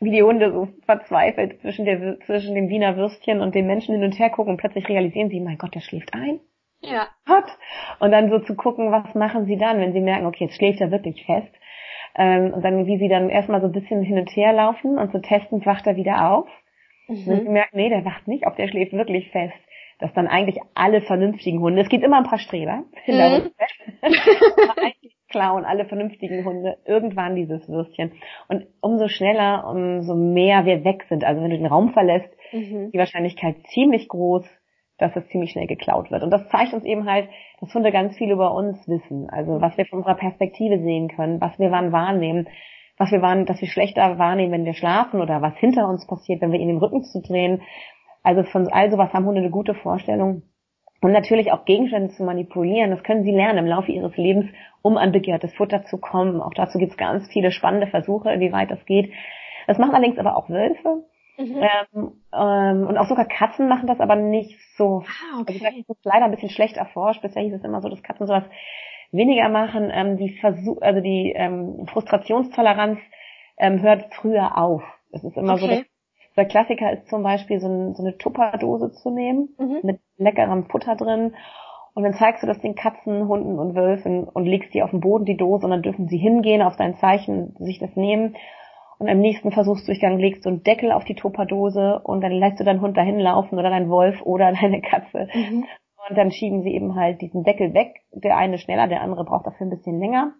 wie 0.00 0.10
die 0.10 0.22
Hunde 0.22 0.52
so 0.52 0.68
verzweifelt 0.84 1.60
zwischen, 1.62 1.86
der, 1.86 2.18
zwischen 2.26 2.54
dem 2.54 2.68
Wiener 2.68 2.96
Würstchen 2.96 3.40
und 3.40 3.54
dem 3.54 3.66
Menschen 3.66 3.94
hin 3.94 4.04
und 4.04 4.18
her 4.18 4.30
gucken 4.30 4.52
und 4.52 4.60
plötzlich 4.60 4.88
realisieren 4.88 5.30
sie, 5.30 5.40
mein 5.40 5.58
Gott, 5.58 5.74
der 5.74 5.80
schläft 5.80 6.12
ein. 6.12 6.40
Ja. 6.82 7.08
Und 8.00 8.10
dann 8.10 8.30
so 8.30 8.38
zu 8.38 8.54
gucken, 8.54 8.92
was 8.92 9.14
machen 9.14 9.46
sie 9.46 9.56
dann, 9.56 9.80
wenn 9.80 9.92
sie 9.92 10.00
merken, 10.00 10.26
okay, 10.26 10.44
jetzt 10.44 10.56
schläft 10.56 10.80
er 10.80 10.90
wirklich 10.90 11.24
fest. 11.24 11.54
Ähm, 12.16 12.52
und 12.52 12.64
dann, 12.64 12.86
wie 12.86 12.98
sie 12.98 13.08
dann 13.08 13.30
erstmal 13.30 13.60
so 13.60 13.66
ein 13.66 13.72
bisschen 13.72 14.02
hin 14.02 14.18
und 14.18 14.30
her 14.30 14.52
laufen 14.52 14.98
und 14.98 15.12
so 15.12 15.18
testend 15.18 15.64
wacht 15.66 15.86
er 15.86 15.96
wieder 15.96 16.32
auf. 16.32 16.48
Mhm. 17.08 17.26
Wenn 17.26 17.40
sie 17.40 17.48
merken, 17.48 17.76
nee, 17.76 17.88
der 17.88 18.04
wacht 18.04 18.28
nicht 18.28 18.46
auf, 18.46 18.56
der 18.56 18.68
schläft 18.68 18.92
wirklich 18.92 19.30
fest. 19.30 19.54
Dass 19.98 20.12
dann 20.14 20.28
eigentlich 20.28 20.58
alle 20.74 21.02
vernünftigen 21.02 21.60
Hunde, 21.60 21.82
es 21.82 21.88
gibt 21.88 22.04
immer 22.04 22.18
ein 22.18 22.24
paar 22.24 22.38
Streber 22.38 22.84
mhm. 23.06 23.12
aber 24.02 24.82
eigentlich 24.82 25.16
klauen 25.28 25.64
alle 25.64 25.84
vernünftigen 25.84 26.44
Hunde 26.44 26.78
irgendwann 26.84 27.36
dieses 27.36 27.68
Würstchen. 27.68 28.12
Und 28.48 28.66
umso 28.80 29.08
schneller, 29.08 29.64
umso 29.68 30.14
mehr 30.14 30.66
wir 30.66 30.84
weg 30.84 31.04
sind. 31.08 31.24
Also 31.24 31.42
wenn 31.42 31.50
du 31.50 31.56
den 31.56 31.66
Raum 31.66 31.92
verlässt, 31.92 32.30
mhm. 32.52 32.90
die 32.92 32.98
Wahrscheinlichkeit 32.98 33.56
ziemlich 33.68 34.08
groß, 34.08 34.44
dass 35.00 35.16
es 35.16 35.26
ziemlich 35.28 35.52
schnell 35.52 35.66
geklaut 35.66 36.10
wird. 36.10 36.22
Und 36.22 36.30
das 36.30 36.48
zeigt 36.48 36.72
uns 36.72 36.84
eben 36.84 37.08
halt, 37.08 37.28
dass 37.60 37.74
Hunde 37.74 37.92
ganz 37.92 38.16
viel 38.16 38.30
über 38.30 38.54
uns 38.54 38.86
wissen. 38.88 39.28
Also 39.30 39.60
was 39.60 39.76
wir 39.76 39.86
von 39.86 40.00
unserer 40.00 40.16
Perspektive 40.16 40.78
sehen 40.78 41.08
können, 41.08 41.40
was 41.40 41.58
wir 41.58 41.70
wann 41.70 41.92
wahrnehmen, 41.92 42.48
was 42.98 43.10
wir 43.10 43.22
waren, 43.22 43.46
dass 43.46 43.60
wir 43.60 43.68
schlechter 43.68 44.18
wahrnehmen, 44.18 44.52
wenn 44.52 44.64
wir 44.64 44.74
schlafen 44.74 45.20
oder 45.20 45.40
was 45.40 45.56
hinter 45.56 45.88
uns 45.88 46.06
passiert, 46.06 46.42
wenn 46.42 46.52
wir 46.52 46.60
ihnen 46.60 46.74
den 46.74 46.78
Rücken 46.78 47.02
zu 47.02 47.22
drehen. 47.22 47.62
Also 48.22 48.42
von 48.42 48.68
all 48.68 48.90
sowas 48.90 49.12
haben 49.12 49.24
Hunde 49.24 49.40
eine 49.40 49.50
gute 49.50 49.74
Vorstellung. 49.74 50.42
Und 51.00 51.12
natürlich 51.12 51.50
auch 51.50 51.64
Gegenstände 51.64 52.10
zu 52.10 52.22
manipulieren, 52.24 52.90
das 52.90 53.02
können 53.02 53.24
sie 53.24 53.30
lernen 53.30 53.60
im 53.60 53.66
Laufe 53.66 53.90
ihres 53.90 54.16
Lebens, 54.18 54.50
um 54.82 54.98
an 54.98 55.12
begehrtes 55.12 55.54
Futter 55.54 55.84
zu 55.84 55.96
kommen. 55.96 56.42
Auch 56.42 56.52
dazu 56.52 56.78
gibt 56.78 56.92
es 56.92 56.98
ganz 56.98 57.26
viele 57.28 57.52
spannende 57.52 57.86
Versuche, 57.86 58.38
wie 58.38 58.52
weit 58.52 58.70
das 58.70 58.84
geht. 58.84 59.10
Das 59.66 59.78
machen 59.78 59.94
allerdings 59.94 60.18
aber 60.18 60.36
auch 60.36 60.50
Wölfe. 60.50 61.04
Mhm. 61.40 61.56
Ähm, 61.56 62.12
ähm, 62.34 62.86
und 62.86 62.98
auch 62.98 63.08
sogar 63.08 63.24
Katzen 63.24 63.68
machen 63.68 63.86
das 63.86 64.00
aber 64.00 64.16
nicht 64.16 64.58
so. 64.76 65.04
Ah, 65.06 65.40
okay. 65.40 65.60
Also 65.64 65.78
das 65.88 65.96
ist 65.96 66.04
leider 66.04 66.26
ein 66.26 66.30
bisschen 66.30 66.50
schlecht 66.50 66.76
erforscht. 66.76 67.22
Bisher 67.22 67.42
hieß 67.42 67.54
es 67.54 67.64
immer 67.64 67.80
so, 67.80 67.88
dass 67.88 68.02
Katzen 68.02 68.26
sowas 68.26 68.44
weniger 69.10 69.48
machen. 69.48 69.90
Ähm, 69.92 70.16
die 70.16 70.38
Versuch, 70.38 70.80
also 70.82 71.00
die 71.00 71.32
ähm, 71.34 71.86
Frustrationstoleranz 71.90 72.98
ähm, 73.58 73.80
hört 73.80 74.14
früher 74.14 74.58
auf. 74.58 74.82
Es 75.12 75.24
ist 75.24 75.36
immer 75.36 75.54
okay. 75.54 75.60
so, 75.60 75.68
dass 75.68 75.84
der 76.36 76.44
Klassiker 76.46 76.92
ist 76.92 77.08
zum 77.08 77.22
Beispiel 77.22 77.58
so, 77.58 77.68
ein, 77.68 77.94
so 77.94 78.02
eine 78.02 78.18
Tupperdose 78.18 78.92
zu 78.92 79.10
nehmen 79.10 79.48
mhm. 79.58 79.78
mit 79.82 80.00
leckerem 80.18 80.66
Futter 80.66 80.94
drin. 80.94 81.34
Und 81.94 82.04
dann 82.04 82.14
zeigst 82.14 82.42
du 82.42 82.46
das 82.46 82.60
den 82.60 82.76
Katzen, 82.76 83.26
Hunden 83.26 83.58
und 83.58 83.74
Wölfen 83.74 84.24
und 84.24 84.44
legst 84.44 84.72
die 84.74 84.82
auf 84.82 84.90
den 84.90 85.00
Boden, 85.00 85.24
die 85.24 85.36
Dose, 85.36 85.64
und 85.64 85.72
dann 85.72 85.82
dürfen 85.82 86.06
sie 86.06 86.18
hingehen 86.18 86.62
auf 86.62 86.76
dein 86.76 86.96
Zeichen, 86.98 87.56
sich 87.58 87.78
das 87.78 87.96
nehmen 87.96 88.36
und 89.00 89.08
im 89.08 89.20
nächsten 89.20 89.50
Versuchsdurchgang 89.50 90.18
legst 90.18 90.44
du 90.44 90.50
einen 90.50 90.62
Deckel 90.62 90.92
auf 90.92 91.04
die 91.04 91.14
Tupperdose 91.14 92.00
und 92.04 92.20
dann 92.20 92.32
lässt 92.32 92.60
du 92.60 92.64
deinen 92.64 92.82
Hund 92.82 92.98
dahin 92.98 93.18
laufen 93.18 93.58
oder 93.58 93.70
dein 93.70 93.88
Wolf 93.88 94.20
oder 94.24 94.52
deine 94.52 94.82
Katze. 94.82 95.26
Mhm. 95.32 95.64
Und 96.08 96.18
dann 96.18 96.30
schieben 96.30 96.62
sie 96.62 96.74
eben 96.74 96.94
halt 96.94 97.22
diesen 97.22 97.42
Deckel 97.42 97.72
weg. 97.72 98.02
Der 98.12 98.36
eine 98.36 98.58
schneller, 98.58 98.88
der 98.88 99.00
andere 99.00 99.24
braucht 99.24 99.46
dafür 99.46 99.66
ein 99.66 99.70
bisschen 99.70 99.98
länger. 100.00 100.34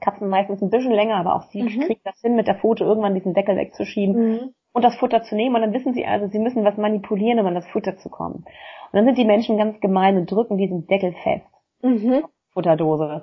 Katzen 0.00 0.28
meistens 0.28 0.60
ein 0.60 0.70
bisschen 0.70 0.90
länger, 0.90 1.18
aber 1.18 1.36
auch 1.36 1.44
sie 1.52 1.62
mhm. 1.62 1.68
kriegen 1.68 2.00
das 2.02 2.20
hin, 2.20 2.34
mit 2.34 2.48
der 2.48 2.56
Pfote 2.56 2.82
irgendwann 2.82 3.14
diesen 3.14 3.32
Deckel 3.32 3.56
wegzuschieben 3.56 4.16
mhm. 4.16 4.54
und 4.72 4.84
das 4.84 4.96
Futter 4.96 5.22
zu 5.22 5.36
nehmen. 5.36 5.54
Und 5.54 5.62
dann 5.62 5.72
wissen 5.72 5.94
sie 5.94 6.04
also, 6.04 6.26
sie 6.26 6.40
müssen 6.40 6.64
was 6.64 6.76
manipulieren, 6.76 7.38
um 7.38 7.46
an 7.46 7.54
das 7.54 7.68
Futter 7.68 7.96
zu 7.96 8.08
kommen. 8.08 8.44
Und 8.44 8.92
dann 8.92 9.04
sind 9.04 9.18
die 9.18 9.24
Menschen 9.24 9.56
ganz 9.56 9.78
gemein 9.78 10.16
und 10.16 10.28
drücken 10.28 10.58
diesen 10.58 10.88
Deckel 10.88 11.12
fest. 11.22 11.46
Mhm. 11.80 12.24
Futterdose. 12.54 13.22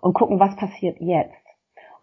Und 0.00 0.14
gucken, 0.14 0.40
was 0.40 0.56
passiert 0.56 0.96
jetzt. 0.98 1.47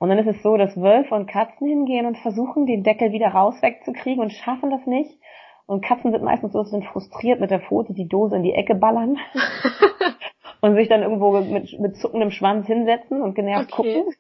Und 0.06 0.10
dann 0.10 0.20
ist 0.20 0.36
es 0.36 0.44
so, 0.44 0.56
dass 0.56 0.80
Wölfe 0.80 1.16
und 1.16 1.26
Katzen 1.26 1.68
hingehen 1.68 2.06
und 2.06 2.20
versuchen, 2.20 2.68
den 2.68 2.84
Deckel 2.84 3.12
wieder 3.12 3.30
raus 3.30 3.60
wegzukriegen 3.64 4.22
und 4.22 4.32
schaffen 4.32 4.70
das 4.70 4.86
nicht. 4.86 5.20
Und 5.66 5.84
Katzen 5.84 6.12
sind 6.12 6.24
meistens 6.24 6.54
so, 6.54 6.62
sind 6.62 6.86
frustriert 6.86 7.40
mit 7.40 7.50
der 7.50 7.60
Pfote 7.60 7.92
die 7.96 8.08
Dose 8.08 8.36
in 8.36 8.44
die 8.44 8.54
Ecke 8.54 8.76
ballern 8.76 9.18
und 10.62 10.76
sich 10.76 10.90
dann 10.90 11.02
irgendwo 11.02 11.32
mit, 11.42 11.80
mit 11.80 11.98
zuckendem 11.98 12.30
Schwanz 12.30 12.68
hinsetzen 12.68 13.20
und 13.24 13.34
genervt 13.34 13.74
okay. 13.74 14.04
gucken. 14.04 14.14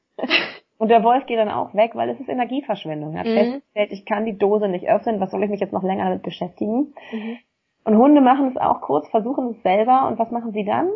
Und 0.80 0.88
der 0.88 1.04
Wolf 1.04 1.28
geht 1.28 1.38
dann 1.38 1.50
auch 1.50 1.76
weg, 1.76 1.92
weil 1.94 2.10
es 2.10 2.20
ist 2.20 2.30
Energieverschwendung. 2.30 3.14
Er 3.14 3.20
hat 3.20 3.28
mhm. 3.28 3.36
festgestellt, 3.36 3.92
ich 3.92 4.06
kann 4.06 4.26
die 4.26 4.40
Dose 4.40 4.68
nicht 4.68 4.90
öffnen, 4.90 5.20
was 5.20 5.30
soll 5.30 5.44
ich 5.44 5.52
mich 5.52 5.60
jetzt 5.60 5.72
noch 5.72 5.84
länger 5.84 6.06
damit 6.06 6.24
beschäftigen? 6.24 6.96
Mhm. 7.12 7.38
Und 7.84 7.96
Hunde 7.96 8.22
machen 8.22 8.48
es 8.48 8.58
auch 8.58 8.82
kurz, 8.82 9.08
versuchen 9.10 9.52
es 9.52 9.62
selber 9.62 10.08
und 10.08 10.18
was 10.18 10.32
machen 10.32 10.52
sie 10.52 10.66
dann? 10.66 10.90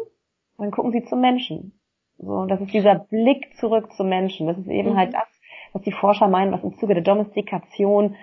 Dann 0.57 0.71
gucken 0.71 0.91
sie 0.91 1.03
zum 1.03 1.21
Menschen. 1.21 1.78
So, 2.19 2.33
und 2.33 2.49
das 2.49 2.61
ist 2.61 2.73
dieser 2.73 2.95
Blick 2.95 3.55
zurück 3.57 3.93
zum 3.93 4.09
Menschen. 4.09 4.47
Das 4.47 4.57
ist 4.57 4.67
eben 4.67 4.91
mhm. 4.91 4.97
halt 4.97 5.13
das, 5.13 5.27
was 5.73 5.81
die 5.83 5.91
Forscher 5.91 6.27
meinen, 6.27 6.51
was 6.51 6.63
im 6.63 6.77
Zuge 6.77 6.93
der 6.93 7.03
Domestikation 7.03 8.15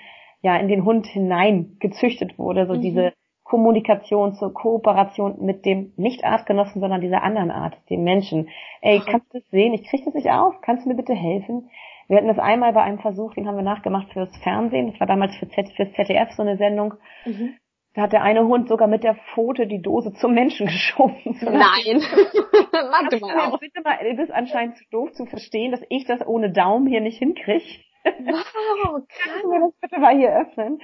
ja 0.42 0.56
in 0.56 0.68
den 0.68 0.84
Hund 0.84 1.06
hinein 1.06 1.76
gezüchtet 1.80 2.38
wurde, 2.38 2.66
so 2.66 2.74
mhm. 2.74 2.82
diese 2.82 3.12
Kommunikation 3.42 4.34
zur 4.34 4.52
Kooperation 4.52 5.36
mit 5.44 5.64
dem 5.64 5.92
nicht 5.96 6.24
Artgenossen, 6.24 6.80
sondern 6.80 7.00
dieser 7.00 7.22
anderen 7.22 7.50
Art, 7.50 7.78
dem 7.88 8.02
Menschen. 8.02 8.48
Ey, 8.80 9.00
kannst 9.00 9.32
du 9.32 9.38
das 9.38 9.48
sehen? 9.50 9.72
Ich 9.72 9.84
krieg 9.84 10.04
das 10.04 10.14
nicht 10.14 10.30
auf. 10.30 10.60
Kannst 10.62 10.84
du 10.84 10.88
mir 10.88 10.96
bitte 10.96 11.14
helfen? 11.14 11.70
Wir 12.08 12.16
hatten 12.16 12.28
das 12.28 12.38
einmal 12.38 12.72
bei 12.72 12.82
einem 12.82 12.98
Versuch, 12.98 13.34
den 13.34 13.46
haben 13.46 13.56
wir 13.56 13.62
nachgemacht 13.62 14.12
fürs 14.12 14.36
Fernsehen. 14.38 14.90
Das 14.90 15.00
war 15.00 15.06
damals 15.06 15.36
für 15.36 15.48
Z 15.48 15.68
fürs 15.70 15.92
ZDF 15.92 16.32
so 16.32 16.42
eine 16.42 16.56
Sendung. 16.56 16.94
Mhm. 17.24 17.54
Da 17.96 18.02
hat 18.02 18.12
der 18.12 18.22
eine 18.22 18.46
Hund 18.46 18.68
sogar 18.68 18.88
mit 18.88 19.04
der 19.04 19.14
Pfote 19.14 19.66
die 19.66 19.80
Dose 19.80 20.12
zum 20.12 20.34
Menschen 20.34 20.66
geschoben. 20.66 21.16
Nein. 21.24 22.02
Warte 22.70 23.18
mal, 23.20 23.52
auf. 23.52 23.58
Bitte 23.58 23.80
mal. 23.82 23.98
Du 23.98 24.16
bist 24.16 24.30
anscheinend 24.30 24.76
zu 24.76 24.84
doof 24.90 25.12
zu 25.12 25.24
verstehen, 25.24 25.72
dass 25.72 25.80
ich 25.88 26.04
das 26.04 26.24
ohne 26.26 26.52
Daumen 26.52 26.86
hier 26.86 27.00
nicht 27.00 27.18
hinkriege. 27.18 27.64
Wow, 28.04 29.02
Kannst 29.24 29.42
du 29.42 29.50
mir 29.50 29.60
das 29.60 29.80
bitte 29.80 29.98
mal 29.98 30.14
hier 30.14 30.36
öffnen? 30.36 30.78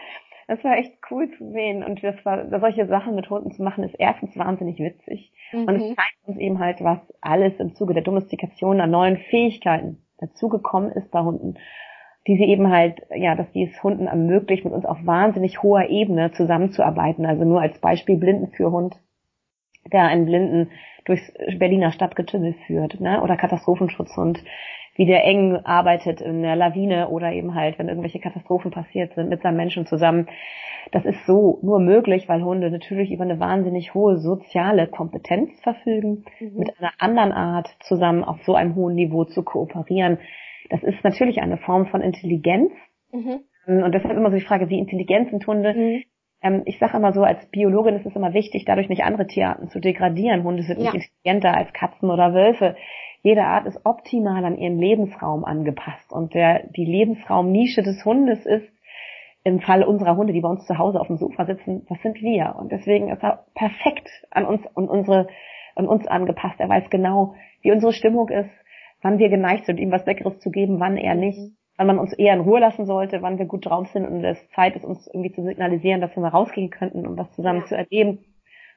Das 0.48 0.64
war 0.64 0.76
echt 0.78 0.94
cool 1.10 1.30
zu 1.36 1.52
sehen. 1.52 1.84
Und 1.84 2.02
das 2.02 2.16
war, 2.24 2.48
solche 2.60 2.86
Sachen 2.86 3.14
mit 3.14 3.28
Hunden 3.28 3.52
zu 3.52 3.62
machen, 3.62 3.84
ist 3.84 3.94
erstens 3.98 4.36
wahnsinnig 4.36 4.78
witzig. 4.78 5.32
Mhm. 5.52 5.64
Und 5.64 5.76
es 5.76 5.82
mhm. 5.82 5.94
zeigt 5.94 6.16
uns 6.24 6.38
eben 6.38 6.58
halt, 6.60 6.82
was 6.82 6.98
alles 7.20 7.60
im 7.60 7.74
Zuge 7.74 7.92
der 7.92 8.02
Domestikation 8.02 8.80
an 8.80 8.90
neuen 8.90 9.18
Fähigkeiten 9.18 10.02
dazugekommen 10.18 10.90
ist 10.92 11.10
bei 11.10 11.20
Hunden. 11.20 11.58
Die 12.26 12.36
sie 12.36 12.44
eben 12.44 12.70
halt, 12.70 13.02
ja, 13.14 13.34
dass 13.34 13.50
die 13.52 13.64
es 13.64 13.82
Hunden 13.82 14.06
ermöglicht, 14.06 14.64
mit 14.64 14.72
uns 14.72 14.84
auf 14.84 14.98
wahnsinnig 15.04 15.62
hoher 15.62 15.88
Ebene 15.88 16.30
zusammenzuarbeiten. 16.32 17.26
Also 17.26 17.44
nur 17.44 17.60
als 17.60 17.78
Beispiel 17.80 18.16
Blindenführhund, 18.16 18.94
der 19.92 20.04
einen 20.04 20.26
Blinden 20.26 20.70
durchs 21.04 21.32
Berliner 21.58 21.90
Stadtgetümmel 21.90 22.54
führt, 22.66 23.00
ne? 23.00 23.22
Oder 23.22 23.36
Katastrophenschutzhund, 23.36 24.42
wie 24.94 25.06
der 25.06 25.24
eng 25.24 25.56
arbeitet 25.64 26.20
in 26.20 26.42
der 26.42 26.54
Lawine 26.54 27.08
oder 27.08 27.32
eben 27.32 27.54
halt, 27.54 27.78
wenn 27.78 27.88
irgendwelche 27.88 28.20
Katastrophen 28.20 28.70
passiert 28.70 29.14
sind, 29.14 29.28
mit 29.28 29.42
seinem 29.42 29.56
Menschen 29.56 29.86
zusammen. 29.86 30.28
Das 30.90 31.04
ist 31.04 31.24
so 31.26 31.58
nur 31.62 31.80
möglich, 31.80 32.28
weil 32.28 32.42
Hunde 32.42 32.70
natürlich 32.70 33.10
über 33.10 33.24
eine 33.24 33.40
wahnsinnig 33.40 33.94
hohe 33.94 34.18
soziale 34.18 34.86
Kompetenz 34.86 35.50
verfügen, 35.62 36.24
mhm. 36.40 36.58
mit 36.58 36.78
einer 36.78 36.92
anderen 36.98 37.32
Art 37.32 37.68
zusammen 37.80 38.24
auf 38.24 38.42
so 38.44 38.54
einem 38.54 38.74
hohen 38.74 38.94
Niveau 38.94 39.24
zu 39.24 39.42
kooperieren. 39.42 40.18
Das 40.70 40.82
ist 40.82 41.02
natürlich 41.04 41.40
eine 41.40 41.58
Form 41.58 41.86
von 41.86 42.00
Intelligenz. 42.00 42.72
Mhm. 43.12 43.40
Und 43.66 43.94
deshalb 43.94 44.16
immer 44.16 44.30
so 44.30 44.36
die 44.36 44.44
Frage, 44.44 44.68
wie 44.68 44.78
intelligent 44.78 45.30
sind 45.30 45.46
Hunde? 45.46 45.74
Mhm. 45.74 46.02
Ähm, 46.42 46.62
ich 46.66 46.78
sage 46.78 46.96
immer 46.96 47.12
so, 47.12 47.22
als 47.22 47.44
Biologin 47.50 47.94
ist 47.94 48.06
es 48.06 48.16
immer 48.16 48.34
wichtig, 48.34 48.64
dadurch 48.64 48.88
nicht 48.88 49.04
andere 49.04 49.26
Tierarten 49.26 49.68
zu 49.68 49.80
degradieren. 49.80 50.42
Hunde 50.42 50.62
sind 50.62 50.80
ja. 50.80 50.92
nicht 50.92 51.10
intelligenter 51.24 51.56
als 51.56 51.72
Katzen 51.72 52.10
oder 52.10 52.34
Wölfe 52.34 52.76
jede 53.22 53.44
Art 53.44 53.66
ist 53.66 53.80
optimal 53.84 54.44
an 54.44 54.58
ihren 54.58 54.78
Lebensraum 54.78 55.44
angepasst 55.44 56.12
und 56.12 56.34
der, 56.34 56.66
die 56.76 56.84
Lebensraumnische 56.84 57.82
des 57.82 58.04
Hundes 58.04 58.44
ist 58.44 58.68
im 59.44 59.60
Fall 59.60 59.82
unserer 59.84 60.16
Hunde, 60.16 60.32
die 60.32 60.40
bei 60.40 60.48
uns 60.48 60.66
zu 60.66 60.78
Hause 60.78 61.00
auf 61.00 61.06
dem 61.06 61.16
Sofa 61.16 61.46
sitzen, 61.46 61.84
das 61.88 62.00
sind 62.02 62.20
wir. 62.20 62.54
Und 62.58 62.70
deswegen 62.70 63.08
ist 63.08 63.22
er 63.22 63.44
perfekt 63.54 64.08
an 64.30 64.44
uns 64.44 64.62
und 64.74 64.88
unsere, 64.88 65.28
an 65.74 65.88
uns 65.88 66.06
angepasst. 66.06 66.60
Er 66.60 66.68
weiß 66.68 66.90
genau, 66.90 67.34
wie 67.60 67.72
unsere 67.72 67.92
Stimmung 67.92 68.28
ist, 68.28 68.50
wann 69.02 69.18
wir 69.18 69.28
geneigt 69.28 69.66
sind, 69.66 69.78
ihm 69.78 69.90
was 69.90 70.06
Leckeres 70.06 70.38
zu 70.38 70.50
geben, 70.50 70.80
wann 70.80 70.96
er 70.96 71.14
nicht, 71.14 71.38
mhm. 71.38 71.56
wann 71.76 71.88
man 71.88 71.98
uns 71.98 72.12
eher 72.12 72.34
in 72.34 72.40
Ruhe 72.40 72.60
lassen 72.60 72.86
sollte, 72.86 73.20
wann 73.20 73.38
wir 73.38 73.46
gut 73.46 73.66
drauf 73.66 73.88
sind 73.88 74.06
und 74.06 74.24
es 74.24 74.38
Zeit 74.50 74.76
ist, 74.76 74.84
uns 74.84 75.06
irgendwie 75.06 75.32
zu 75.32 75.42
signalisieren, 75.42 76.00
dass 76.00 76.16
wir 76.16 76.22
mal 76.22 76.28
rausgehen 76.28 76.70
könnten, 76.70 77.06
um 77.06 77.18
was 77.18 77.30
zusammen 77.32 77.60
ja. 77.60 77.66
zu 77.66 77.76
erleben. 77.76 78.24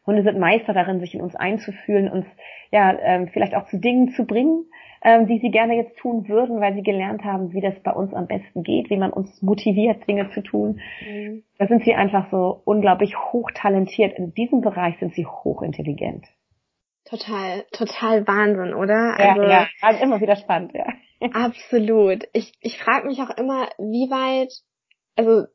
Hunde 0.05 0.23
sind 0.23 0.37
Meister 0.37 0.73
darin, 0.73 0.99
sich 0.99 1.15
in 1.15 1.21
uns 1.21 1.35
einzufühlen, 1.35 2.09
uns 2.09 2.25
ja 2.71 2.95
ähm, 2.99 3.27
vielleicht 3.27 3.55
auch 3.55 3.65
zu 3.65 3.79
Dingen 3.79 4.09
zu 4.09 4.25
bringen, 4.25 4.65
ähm, 5.03 5.25
die 5.27 5.39
sie 5.39 5.49
gerne 5.49 5.75
jetzt 5.75 5.97
tun 5.97 6.27
würden, 6.27 6.61
weil 6.61 6.75
sie 6.75 6.83
gelernt 6.83 7.23
haben, 7.23 7.53
wie 7.53 7.61
das 7.61 7.79
bei 7.79 7.91
uns 7.91 8.13
am 8.13 8.27
besten 8.27 8.63
geht, 8.63 8.89
wie 8.89 8.97
man 8.97 9.11
uns 9.11 9.41
motiviert, 9.41 10.07
Dinge 10.07 10.29
zu 10.29 10.41
tun. 10.41 10.79
Mhm. 11.07 11.43
Da 11.57 11.67
sind 11.67 11.83
sie 11.83 11.95
einfach 11.95 12.29
so 12.29 12.61
unglaublich 12.65 13.17
hochtalentiert. 13.17 14.17
In 14.17 14.33
diesem 14.33 14.61
Bereich 14.61 14.97
sind 14.99 15.13
sie 15.13 15.25
hochintelligent. 15.25 16.27
Total, 17.09 17.65
total 17.71 18.27
Wahnsinn, 18.27 18.73
oder? 18.73 19.15
Ja, 19.19 19.33
also, 19.33 19.43
ja, 19.43 19.67
also 19.81 20.03
immer 20.03 20.21
wieder 20.21 20.35
spannend, 20.35 20.73
ja. 20.73 20.85
Absolut. 21.33 22.23
Ich, 22.33 22.53
ich 22.61 22.77
frage 22.77 23.07
mich 23.07 23.21
auch 23.21 23.29
immer, 23.37 23.69
wie 23.77 24.09
weit, 24.09 24.51
also 25.15 25.45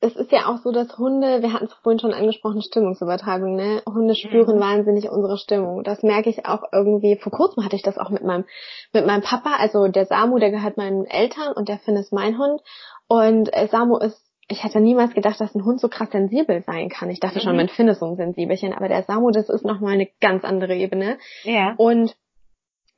es 0.00 0.16
ist 0.16 0.32
ja 0.32 0.46
auch 0.46 0.58
so, 0.58 0.70
dass 0.70 0.98
Hunde, 0.98 1.40
wir 1.42 1.52
hatten 1.52 1.64
es 1.64 1.72
vorhin 1.82 1.98
schon 1.98 2.12
angesprochen, 2.12 2.60
Stimmungsübertragung, 2.60 3.56
ne? 3.56 3.82
Hunde 3.86 4.14
spüren 4.14 4.56
mhm. 4.56 4.60
wahnsinnig 4.60 5.08
unsere 5.08 5.38
Stimmung. 5.38 5.82
Das 5.82 6.02
merke 6.02 6.28
ich 6.28 6.44
auch 6.44 6.62
irgendwie, 6.72 7.16
vor 7.16 7.32
kurzem 7.32 7.64
hatte 7.64 7.76
ich 7.76 7.82
das 7.82 7.96
auch 7.96 8.10
mit 8.10 8.22
meinem, 8.22 8.44
mit 8.92 9.06
meinem 9.06 9.22
Papa, 9.22 9.56
also 9.58 9.88
der 9.88 10.04
Samu, 10.04 10.38
der 10.38 10.50
gehört 10.50 10.76
meinen 10.76 11.06
Eltern 11.06 11.54
und 11.54 11.68
der 11.68 11.78
Finn 11.78 11.96
ist 11.96 12.12
mein 12.12 12.36
Hund. 12.38 12.60
Und 13.08 13.48
äh, 13.54 13.68
Samu 13.68 13.96
ist, 13.96 14.20
ich 14.48 14.62
hätte 14.62 14.80
niemals 14.80 15.14
gedacht, 15.14 15.40
dass 15.40 15.54
ein 15.54 15.64
Hund 15.64 15.80
so 15.80 15.88
krass 15.88 16.10
sensibel 16.10 16.62
sein 16.62 16.88
kann. 16.88 17.10
Ich 17.10 17.20
dachte 17.20 17.38
mhm. 17.38 17.42
schon, 17.42 17.56
mein 17.56 17.68
Finn 17.68 17.88
ist 17.88 18.00
so 18.00 18.06
ein 18.06 18.16
Sensibelchen, 18.16 18.74
aber 18.74 18.88
der 18.88 19.02
Samu, 19.04 19.30
das 19.30 19.48
ist 19.48 19.64
nochmal 19.64 19.94
eine 19.94 20.08
ganz 20.20 20.44
andere 20.44 20.74
Ebene. 20.74 21.18
Ja. 21.44 21.74
Und 21.76 22.14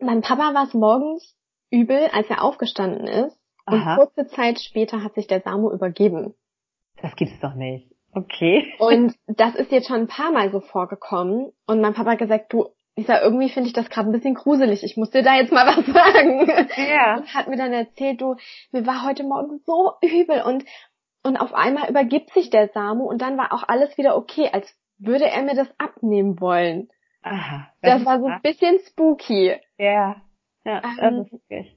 mein 0.00 0.22
Papa 0.22 0.54
war 0.54 0.64
es 0.64 0.74
morgens 0.74 1.36
übel, 1.70 2.08
als 2.12 2.28
er 2.28 2.42
aufgestanden 2.42 3.06
ist. 3.06 3.38
Und 3.66 3.80
Aha. 3.80 3.96
kurze 3.96 4.26
Zeit 4.28 4.60
später 4.60 5.02
hat 5.02 5.14
sich 5.14 5.26
der 5.26 5.40
Samu 5.40 5.70
übergeben. 5.70 6.34
Das 7.02 7.16
gibt's 7.16 7.40
doch 7.40 7.54
nicht. 7.54 7.90
Okay. 8.12 8.72
Und 8.78 9.14
das 9.26 9.54
ist 9.54 9.72
jetzt 9.72 9.88
schon 9.88 10.00
ein 10.00 10.08
paar 10.08 10.32
Mal 10.32 10.50
so 10.50 10.60
vorgekommen. 10.60 11.52
Und 11.66 11.80
mein 11.80 11.94
Papa 11.94 12.12
hat 12.12 12.18
gesagt, 12.18 12.52
du, 12.52 12.68
Lisa, 12.96 13.20
irgendwie 13.20 13.50
finde 13.50 13.68
ich 13.68 13.74
das 13.74 13.90
gerade 13.90 14.08
ein 14.08 14.12
bisschen 14.12 14.34
gruselig. 14.34 14.82
Ich 14.82 14.96
muss 14.96 15.10
dir 15.10 15.22
da 15.22 15.36
jetzt 15.36 15.52
mal 15.52 15.66
was 15.66 15.84
sagen. 15.92 16.48
Ja. 16.88 17.18
Und 17.18 17.34
hat 17.34 17.48
mir 17.48 17.56
dann 17.56 17.72
erzählt, 17.72 18.20
du, 18.20 18.36
mir 18.72 18.86
war 18.86 19.04
heute 19.04 19.24
Morgen 19.24 19.60
so 19.66 19.92
übel 20.00 20.42
und, 20.42 20.64
und 21.26 21.36
auf 21.36 21.52
einmal 21.54 21.90
übergibt 21.90 22.32
sich 22.32 22.50
der 22.50 22.68
Samu 22.68 23.04
und 23.04 23.20
dann 23.20 23.36
war 23.36 23.52
auch 23.52 23.64
alles 23.66 23.98
wieder 23.98 24.16
okay, 24.16 24.48
als 24.52 24.72
würde 24.98 25.26
er 25.26 25.42
mir 25.42 25.54
das 25.54 25.68
abnehmen 25.78 26.40
wollen. 26.40 26.88
Aha. 27.22 27.68
Das, 27.82 27.98
das 27.98 28.06
war 28.06 28.20
so 28.20 28.26
ein 28.26 28.40
bisschen 28.42 28.78
spooky. 28.86 29.56
Ja. 29.78 30.22
Ja, 30.64 30.80
das 30.80 30.98
ähm, 31.00 31.20
ist 31.22 31.32
wirklich. 31.32 31.76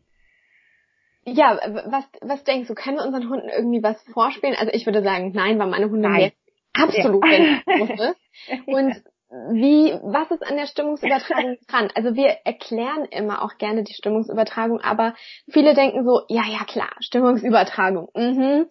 Ja, 1.25 1.59
was, 1.87 2.05
was 2.21 2.43
denkst 2.43 2.67
du? 2.67 2.75
Können 2.75 2.97
wir 2.97 3.05
unseren 3.05 3.29
Hunden 3.29 3.49
irgendwie 3.49 3.83
was 3.83 4.01
vorspielen? 4.13 4.55
Also 4.57 4.71
ich 4.73 4.85
würde 4.85 5.03
sagen, 5.03 5.31
nein, 5.33 5.59
weil 5.59 5.67
meine 5.67 5.89
Hunde 5.89 6.09
nein. 6.09 6.17
mir 6.21 6.31
absolut 6.73 7.25
ja. 7.25 7.61
Und 8.65 9.03
wie, 9.29 9.93
was 10.01 10.31
ist 10.31 10.43
an 10.43 10.55
der 10.55 10.65
Stimmungsübertragung 10.65 11.57
dran? 11.67 11.91
Also 11.93 12.15
wir 12.15 12.37
erklären 12.45 13.05
immer 13.05 13.43
auch 13.43 13.57
gerne 13.57 13.83
die 13.83 13.93
Stimmungsübertragung, 13.93 14.81
aber 14.81 15.13
viele 15.51 15.75
denken 15.75 16.03
so, 16.03 16.21
ja, 16.29 16.43
ja, 16.47 16.63
klar, 16.65 16.89
Stimmungsübertragung. 16.99 18.09
Mhm. 18.15 18.67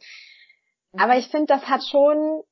Aber 0.99 1.17
ich 1.17 1.29
finde, 1.29 1.47
das 1.47 1.69
hat 1.69 1.83
schon, 1.85 2.43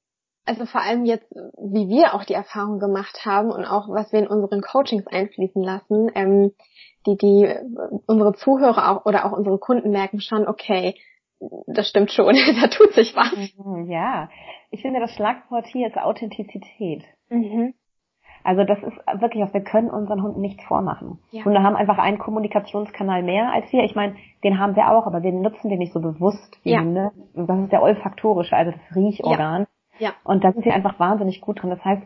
also 0.44 0.66
vor 0.66 0.80
allem 0.80 1.04
jetzt, 1.04 1.30
wie 1.32 1.88
wir 1.88 2.14
auch 2.14 2.24
die 2.24 2.34
Erfahrung 2.34 2.78
gemacht 2.78 3.24
haben 3.24 3.50
und 3.50 3.64
auch 3.64 3.88
was 3.88 4.12
wir 4.12 4.20
in 4.20 4.28
unseren 4.28 4.62
Coachings 4.62 5.06
einfließen 5.06 5.62
lassen, 5.62 6.10
ähm, 6.14 6.52
die, 7.06 7.16
die 7.16 7.54
unsere 8.06 8.34
Zuhörer 8.34 8.90
auch 8.90 9.06
oder 9.06 9.24
auch 9.26 9.32
unsere 9.32 9.58
Kunden 9.58 9.90
merken 9.90 10.20
schon, 10.20 10.46
okay, 10.46 10.94
das 11.66 11.88
stimmt 11.88 12.10
schon, 12.12 12.34
da 12.60 12.68
tut 12.68 12.92
sich 12.94 13.14
was. 13.14 13.32
Mhm, 13.56 13.90
ja, 13.90 14.28
ich 14.70 14.82
finde 14.82 15.00
das 15.00 15.12
Schlagwort 15.12 15.66
hier 15.66 15.88
ist 15.88 15.96
Authentizität. 15.96 17.04
Mhm. 17.28 17.74
Also 18.46 18.62
das 18.62 18.78
ist 18.78 18.96
wirklich, 19.20 19.52
wir 19.52 19.60
können 19.60 19.90
unseren 19.90 20.22
Hunden 20.22 20.40
nichts 20.40 20.62
vormachen. 20.64 21.18
Ja. 21.32 21.44
Hunde 21.44 21.64
haben 21.64 21.74
einfach 21.74 21.98
einen 21.98 22.18
Kommunikationskanal 22.18 23.24
mehr 23.24 23.52
als 23.52 23.72
wir. 23.72 23.82
Ich 23.82 23.96
meine, 23.96 24.14
den 24.44 24.60
haben 24.60 24.76
wir 24.76 24.92
auch, 24.92 25.06
aber 25.06 25.24
wir 25.24 25.32
nutzen 25.32 25.68
den 25.68 25.78
nicht 25.78 25.92
so 25.92 26.00
bewusst 26.00 26.60
wie 26.62 26.70
ja. 26.70 26.80
Hunde. 26.80 27.10
Das 27.34 27.58
ist 27.58 27.72
der 27.72 27.82
olfaktorische, 27.82 28.56
also 28.56 28.70
das 28.70 28.96
Riechorgan. 28.96 29.66
Ja. 29.98 30.08
ja. 30.08 30.14
Und 30.22 30.44
da 30.44 30.52
sind 30.52 30.62
sie 30.62 30.70
einfach 30.70 31.00
wahnsinnig 31.00 31.40
gut 31.40 31.60
drin. 31.60 31.70
Das 31.70 31.84
heißt, 31.84 32.02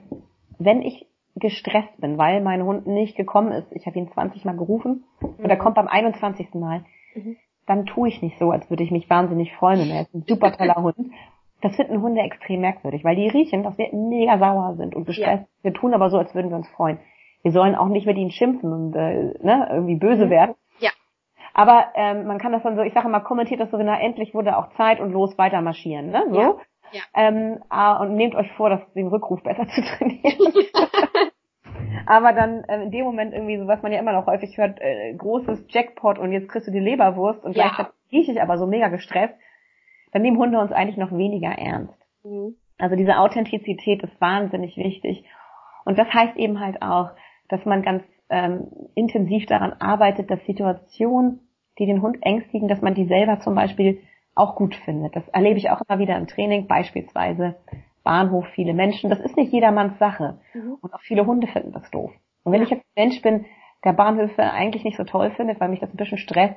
wenn 0.58 0.80
ich 0.80 1.06
gestresst 1.36 2.00
bin, 2.00 2.16
weil 2.16 2.40
mein 2.40 2.62
Hund 2.64 2.86
nicht 2.86 3.16
gekommen 3.16 3.52
ist. 3.52 3.70
Ich 3.72 3.86
habe 3.86 3.98
ihn 3.98 4.10
20 4.10 4.44
Mal 4.44 4.56
gerufen 4.56 5.04
mhm. 5.20 5.44
und 5.44 5.50
er 5.50 5.56
kommt 5.56 5.74
beim 5.74 5.88
21. 5.88 6.54
Mal. 6.54 6.84
Mhm. 7.14 7.36
Dann 7.66 7.86
tue 7.86 8.08
ich 8.08 8.22
nicht 8.22 8.38
so, 8.38 8.50
als 8.50 8.68
würde 8.70 8.82
ich 8.82 8.90
mich 8.90 9.10
wahnsinnig 9.10 9.54
freuen. 9.54 9.90
Er 9.90 10.02
ist 10.02 10.14
ein 10.14 10.24
super 10.26 10.52
toller 10.52 10.76
Hund. 10.82 10.96
Das 11.62 11.76
finden 11.76 12.00
Hunde 12.00 12.22
extrem 12.22 12.60
merkwürdig, 12.60 13.04
weil 13.04 13.16
die 13.16 13.28
riechen, 13.28 13.62
dass 13.62 13.76
wir 13.76 13.88
mega 13.92 14.38
sauer 14.38 14.76
sind 14.76 14.94
und 14.94 15.04
gestresst. 15.04 15.44
Ja. 15.44 15.62
Wir 15.62 15.74
tun 15.74 15.94
aber 15.94 16.10
so, 16.10 16.18
als 16.18 16.34
würden 16.34 16.50
wir 16.50 16.56
uns 16.56 16.68
freuen. 16.68 16.98
Wir 17.42 17.52
sollen 17.52 17.74
auch 17.74 17.88
nicht 17.88 18.06
mit 18.06 18.16
ihnen 18.16 18.30
schimpfen 18.30 18.72
und 18.72 18.94
äh, 18.94 19.34
ne, 19.42 19.68
irgendwie 19.70 19.96
böse 19.96 20.26
mhm. 20.26 20.30
werden. 20.30 20.54
Ja. 20.78 20.90
Aber 21.54 21.86
ähm, 21.94 22.26
man 22.26 22.38
kann 22.38 22.52
das 22.52 22.62
dann 22.62 22.76
so, 22.76 22.82
ich 22.82 22.94
sage 22.94 23.08
mal, 23.08 23.20
kommentiert 23.20 23.60
das 23.60 23.70
so, 23.70 23.76
na 23.76 24.00
endlich 24.00 24.34
wurde 24.34 24.56
auch 24.56 24.70
Zeit 24.74 25.00
und 25.00 25.12
los 25.12 25.36
weiter 25.38 25.60
marschieren. 25.60 26.10
Ne? 26.10 26.24
So. 26.30 26.40
Ja. 26.40 26.56
Ja. 26.92 27.02
Ähm, 27.14 27.62
äh, 27.70 28.02
und 28.02 28.14
nehmt 28.14 28.34
euch 28.34 28.50
vor, 28.52 28.70
das 28.70 28.80
den 28.94 29.08
Rückruf 29.08 29.42
besser 29.42 29.66
zu 29.68 29.80
trainieren. 29.82 30.38
Aber 32.06 32.32
dann 32.32 32.64
äh, 32.64 32.82
in 32.82 32.90
dem 32.90 33.04
Moment 33.04 33.32
irgendwie, 33.32 33.58
so 33.58 33.66
was 33.66 33.82
man 33.82 33.92
ja 33.92 34.00
immer 34.00 34.12
noch 34.12 34.26
häufig 34.26 34.56
hört, 34.56 34.80
äh, 34.80 35.14
großes 35.14 35.66
Jackpot 35.68 36.18
und 36.18 36.32
jetzt 36.32 36.48
kriegst 36.48 36.66
du 36.66 36.72
die 36.72 36.80
Leberwurst 36.80 37.44
und 37.44 37.56
ja. 37.56 37.64
gleichzeitig 37.64 37.92
rieche 38.12 38.32
ich 38.32 38.42
aber 38.42 38.58
so 38.58 38.66
mega 38.66 38.88
gestresst, 38.88 39.34
dann 40.12 40.22
nehmen 40.22 40.38
Hunde 40.38 40.58
uns 40.58 40.72
eigentlich 40.72 40.96
noch 40.96 41.12
weniger 41.12 41.50
ernst. 41.50 41.98
Mhm. 42.24 42.56
Also 42.78 42.96
diese 42.96 43.18
Authentizität 43.18 44.02
ist 44.02 44.20
wahnsinnig 44.20 44.76
wichtig. 44.76 45.24
Und 45.84 45.98
das 45.98 46.12
heißt 46.12 46.36
eben 46.36 46.60
halt 46.60 46.82
auch, 46.82 47.10
dass 47.48 47.64
man 47.64 47.82
ganz 47.82 48.02
ähm, 48.28 48.68
intensiv 48.94 49.46
daran 49.46 49.74
arbeitet, 49.74 50.30
dass 50.30 50.44
Situationen, 50.46 51.40
die 51.78 51.86
den 51.86 52.02
Hund 52.02 52.18
ängstigen, 52.22 52.68
dass 52.68 52.80
man 52.80 52.94
die 52.94 53.06
selber 53.06 53.40
zum 53.40 53.54
Beispiel 53.54 54.00
auch 54.34 54.54
gut 54.54 54.74
findet. 54.84 55.16
Das 55.16 55.26
erlebe 55.28 55.58
ich 55.58 55.70
auch 55.70 55.80
immer 55.86 55.98
wieder 55.98 56.16
im 56.16 56.26
Training, 56.26 56.66
beispielsweise 56.66 57.56
Bahnhof, 58.04 58.46
viele 58.54 58.72
Menschen. 58.72 59.10
Das 59.10 59.20
ist 59.20 59.36
nicht 59.36 59.52
jedermanns 59.52 59.98
Sache. 59.98 60.38
Mhm. 60.54 60.76
Und 60.80 60.94
auch 60.94 61.00
viele 61.00 61.26
Hunde 61.26 61.46
finden 61.48 61.72
das 61.72 61.90
doof. 61.90 62.12
Und 62.44 62.52
wenn 62.52 62.62
ich 62.62 62.70
jetzt 62.70 62.84
ein 62.96 63.04
Mensch 63.04 63.20
bin, 63.22 63.44
der 63.84 63.92
Bahnhöfe 63.92 64.42
eigentlich 64.42 64.84
nicht 64.84 64.96
so 64.96 65.04
toll 65.04 65.30
findet, 65.32 65.60
weil 65.60 65.68
mich 65.68 65.80
das 65.80 65.92
ein 65.92 65.96
bisschen 65.96 66.18
stresst, 66.18 66.56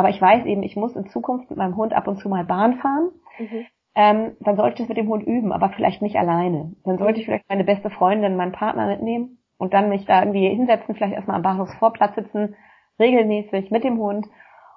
aber 0.00 0.08
ich 0.08 0.22
weiß 0.22 0.46
eben, 0.46 0.62
ich 0.62 0.76
muss 0.76 0.96
in 0.96 1.10
Zukunft 1.10 1.50
mit 1.50 1.58
meinem 1.58 1.76
Hund 1.76 1.92
ab 1.92 2.08
und 2.08 2.16
zu 2.16 2.30
mal 2.30 2.42
Bahn 2.42 2.78
fahren, 2.78 3.10
mhm. 3.38 3.66
ähm, 3.94 4.36
dann 4.40 4.56
sollte 4.56 4.76
ich 4.76 4.80
es 4.84 4.88
mit 4.88 4.96
dem 4.96 5.08
Hund 5.08 5.26
üben, 5.26 5.52
aber 5.52 5.68
vielleicht 5.68 6.00
nicht 6.00 6.16
alleine. 6.16 6.72
Dann 6.86 6.96
sollte 6.96 7.20
ich 7.20 7.26
vielleicht 7.26 7.46
meine 7.50 7.64
beste 7.64 7.90
Freundin, 7.90 8.34
meinen 8.34 8.52
Partner 8.52 8.86
mitnehmen 8.86 9.42
und 9.58 9.74
dann 9.74 9.90
mich 9.90 10.06
da 10.06 10.20
irgendwie 10.20 10.48
hinsetzen, 10.48 10.94
vielleicht 10.94 11.12
erstmal 11.12 11.36
am 11.36 11.42
Bahnhofsvorplatz 11.42 12.14
sitzen, 12.14 12.56
regelmäßig 12.98 13.70
mit 13.70 13.84
dem 13.84 13.98
Hund 13.98 14.26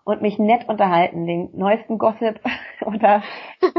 und 0.03 0.21
mich 0.21 0.39
nett 0.39 0.67
unterhalten, 0.67 1.25
den 1.25 1.51
neuesten 1.53 1.97
Gossip 1.97 2.41
oder 2.85 3.23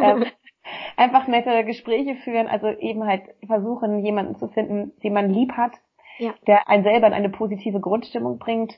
ähm, 0.02 0.24
einfach 0.96 1.28
nette 1.28 1.62
Gespräche 1.66 2.14
führen, 2.24 2.46
also 2.46 2.68
eben 2.68 3.04
halt 3.04 3.24
versuchen, 3.46 3.98
jemanden 3.98 4.36
zu 4.36 4.48
finden, 4.48 4.92
den 5.02 5.12
man 5.12 5.28
lieb 5.28 5.52
hat, 5.52 5.72
ja. 6.16 6.32
der 6.46 6.70
einen 6.70 6.84
selber 6.84 7.06
in 7.06 7.12
eine 7.12 7.28
positive 7.28 7.80
Grundstimmung 7.80 8.38
bringt, 8.38 8.72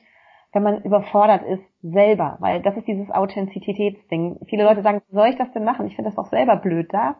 wenn 0.57 0.63
man 0.63 0.81
überfordert 0.81 1.43
ist, 1.43 1.63
selber, 1.83 2.37
weil 2.39 2.63
das 2.63 2.75
ist 2.75 2.87
dieses 2.87 3.11
Authentizitätsding. 3.11 4.39
Viele 4.47 4.63
Leute 4.63 4.81
sagen, 4.81 5.03
soll 5.11 5.27
ich 5.27 5.37
das 5.37 5.51
denn 5.51 5.63
machen? 5.63 5.85
Ich 5.85 5.95
finde 5.95 6.09
das 6.09 6.15
doch 6.15 6.31
selber 6.31 6.55
blöd 6.55 6.91
da. 6.91 7.17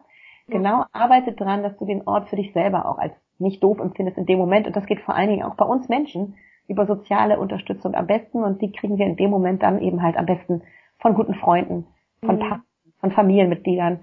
Genau, 0.48 0.84
arbeite 0.92 1.32
dran, 1.32 1.62
dass 1.62 1.76
du 1.76 1.84
den 1.84 2.08
Ort 2.08 2.28
für 2.28 2.36
dich 2.36 2.52
selber 2.52 2.86
auch 2.86 2.98
als 2.98 3.14
nicht 3.38 3.62
doof 3.62 3.78
empfindest 3.78 4.18
in 4.18 4.26
dem 4.26 4.38
Moment. 4.38 4.66
Und 4.66 4.74
das 4.74 4.86
geht 4.86 5.00
vor 5.00 5.14
allen 5.14 5.28
Dingen 5.28 5.44
auch 5.44 5.54
bei 5.54 5.64
uns 5.64 5.88
Menschen 5.88 6.34
über 6.66 6.86
soziale 6.86 7.38
Unterstützung 7.38 7.94
am 7.94 8.08
besten. 8.08 8.42
Und 8.42 8.60
die 8.60 8.72
kriegen 8.72 8.98
wir 8.98 9.06
in 9.06 9.16
dem 9.16 9.30
Moment 9.30 9.62
dann 9.62 9.80
eben 9.80 10.02
halt 10.02 10.16
am 10.16 10.26
besten 10.26 10.62
von 10.98 11.14
guten 11.14 11.34
Freunden, 11.34 11.86
von 12.24 12.36
mhm. 12.36 12.40
Partnern, 12.40 12.62
von 12.98 13.12
Familienmitgliedern. 13.12 14.00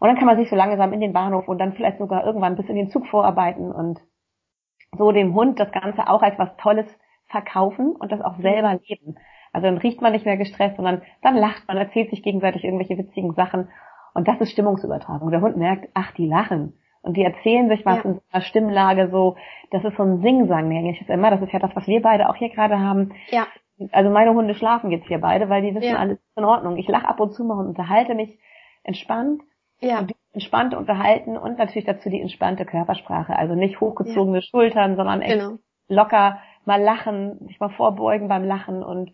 Und 0.00 0.08
dann 0.08 0.18
kann 0.18 0.26
man 0.26 0.36
sich 0.36 0.50
so 0.50 0.56
langsam 0.56 0.92
in 0.92 1.00
den 1.00 1.14
Bahnhof 1.14 1.48
und 1.48 1.58
dann 1.58 1.72
vielleicht 1.72 1.98
sogar 1.98 2.26
irgendwann 2.26 2.56
bis 2.56 2.68
in 2.68 2.76
den 2.76 2.90
Zug 2.90 3.06
vorarbeiten 3.06 3.72
und 3.72 4.02
so 4.98 5.12
dem 5.12 5.34
Hund 5.34 5.58
das 5.58 5.72
Ganze 5.72 6.08
auch 6.08 6.20
als 6.20 6.38
was 6.38 6.54
Tolles 6.58 6.86
verkaufen 7.28 7.92
und 7.92 8.12
das 8.12 8.20
auch 8.20 8.36
selber 8.38 8.78
leben. 8.86 9.16
Also 9.52 9.66
dann 9.68 9.78
riecht 9.78 10.02
man 10.02 10.12
nicht 10.12 10.26
mehr 10.26 10.36
gestresst, 10.36 10.76
sondern 10.76 11.02
dann 11.22 11.34
lacht 11.34 11.66
man, 11.66 11.76
erzählt 11.76 12.10
sich 12.10 12.22
gegenseitig 12.22 12.64
irgendwelche 12.64 12.98
witzigen 12.98 13.34
Sachen. 13.34 13.68
Und 14.14 14.28
das 14.28 14.40
ist 14.40 14.52
Stimmungsübertragung. 14.52 15.30
Der 15.30 15.40
Hund 15.40 15.56
merkt, 15.56 15.88
ach, 15.94 16.12
die 16.12 16.26
lachen. 16.26 16.74
Und 17.02 17.16
die 17.16 17.22
erzählen 17.22 17.68
sich 17.68 17.86
was 17.86 17.98
ja. 17.98 18.02
in 18.02 18.14
so 18.14 18.20
einer 18.32 18.42
Stimmlage 18.42 19.08
so, 19.10 19.36
das 19.70 19.84
ist 19.84 19.96
so 19.96 20.02
ein 20.02 20.22
Singsang, 20.22 20.68
nenne 20.68 20.90
ich 20.90 21.00
es 21.00 21.08
immer. 21.08 21.30
Das 21.30 21.40
ist 21.40 21.52
ja 21.52 21.58
das, 21.58 21.74
was 21.76 21.86
wir 21.86 22.02
beide 22.02 22.28
auch 22.28 22.34
hier 22.34 22.50
gerade 22.50 22.80
haben. 22.80 23.14
Ja. 23.28 23.46
Also 23.92 24.10
meine 24.10 24.34
Hunde 24.34 24.54
schlafen 24.54 24.90
jetzt 24.90 25.06
hier 25.06 25.20
beide, 25.20 25.48
weil 25.48 25.62
die 25.62 25.74
wissen, 25.74 25.90
ja. 25.90 25.98
alles 25.98 26.18
ist 26.18 26.36
in 26.36 26.44
Ordnung. 26.44 26.76
Ich 26.76 26.88
lache 26.88 27.08
ab 27.08 27.20
und 27.20 27.32
zu 27.32 27.44
mal 27.44 27.58
und 27.58 27.68
unterhalte 27.68 28.14
mich 28.14 28.38
entspannt. 28.82 29.42
Ja. 29.80 30.00
Und 30.00 30.12
entspannt 30.32 30.74
unterhalten 30.74 31.36
und 31.36 31.58
natürlich 31.58 31.84
dazu 31.84 32.10
die 32.10 32.20
entspannte 32.20 32.64
Körpersprache. 32.64 33.36
Also 33.36 33.54
nicht 33.54 33.80
hochgezogene 33.80 34.38
ja. 34.38 34.42
Schultern, 34.42 34.96
sondern 34.96 35.22
echt 35.22 35.38
genau. 35.38 35.58
locker 35.88 36.40
mal 36.66 36.80
lachen, 36.80 37.38
sich 37.46 37.60
mal 37.60 37.70
vorbeugen 37.70 38.28
beim 38.28 38.44
Lachen 38.44 38.82
und 38.82 39.12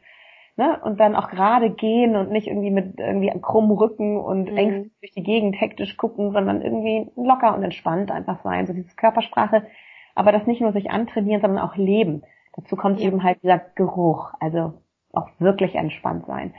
ne, 0.57 0.81
und 0.83 1.01
dann 1.01 1.17
auch 1.17 1.29
gerade 1.29 1.71
gehen 1.71 2.17
und 2.17 2.31
nicht 2.31 2.47
irgendwie 2.47 2.71
mit 2.71 2.99
irgendwie 2.99 3.31
einem 3.31 3.43
krummen 3.43 3.77
Rücken 3.77 4.19
und 4.19 4.51
mhm. 4.51 4.57
ängstlich 4.57 4.93
durch 5.01 5.13
die 5.13 5.23
Gegend 5.23 5.61
hektisch 5.61 5.97
gucken, 5.97 6.33
sondern 6.33 6.63
irgendwie 6.63 7.11
locker 7.17 7.55
und 7.55 7.63
entspannt 7.63 8.11
einfach 8.11 8.43
sein, 8.43 8.67
so 8.67 8.73
diese 8.73 8.95
Körpersprache, 8.97 9.67
aber 10.15 10.33
das 10.33 10.47
nicht 10.47 10.61
nur 10.61 10.73
sich 10.73 10.91
antrainieren, 10.91 11.41
sondern 11.41 11.65
auch 11.65 11.77
leben. 11.77 12.23
Dazu 12.55 12.77
kommt 12.77 13.01
ja. 13.01 13.07
eben 13.07 13.23
halt 13.23 13.43
dieser 13.43 13.59
Geruch, 13.75 14.33
also 14.41 14.75
auch 15.13 15.29
wirklich 15.39 15.75
entspannt 15.75 16.27
sein. 16.27 16.55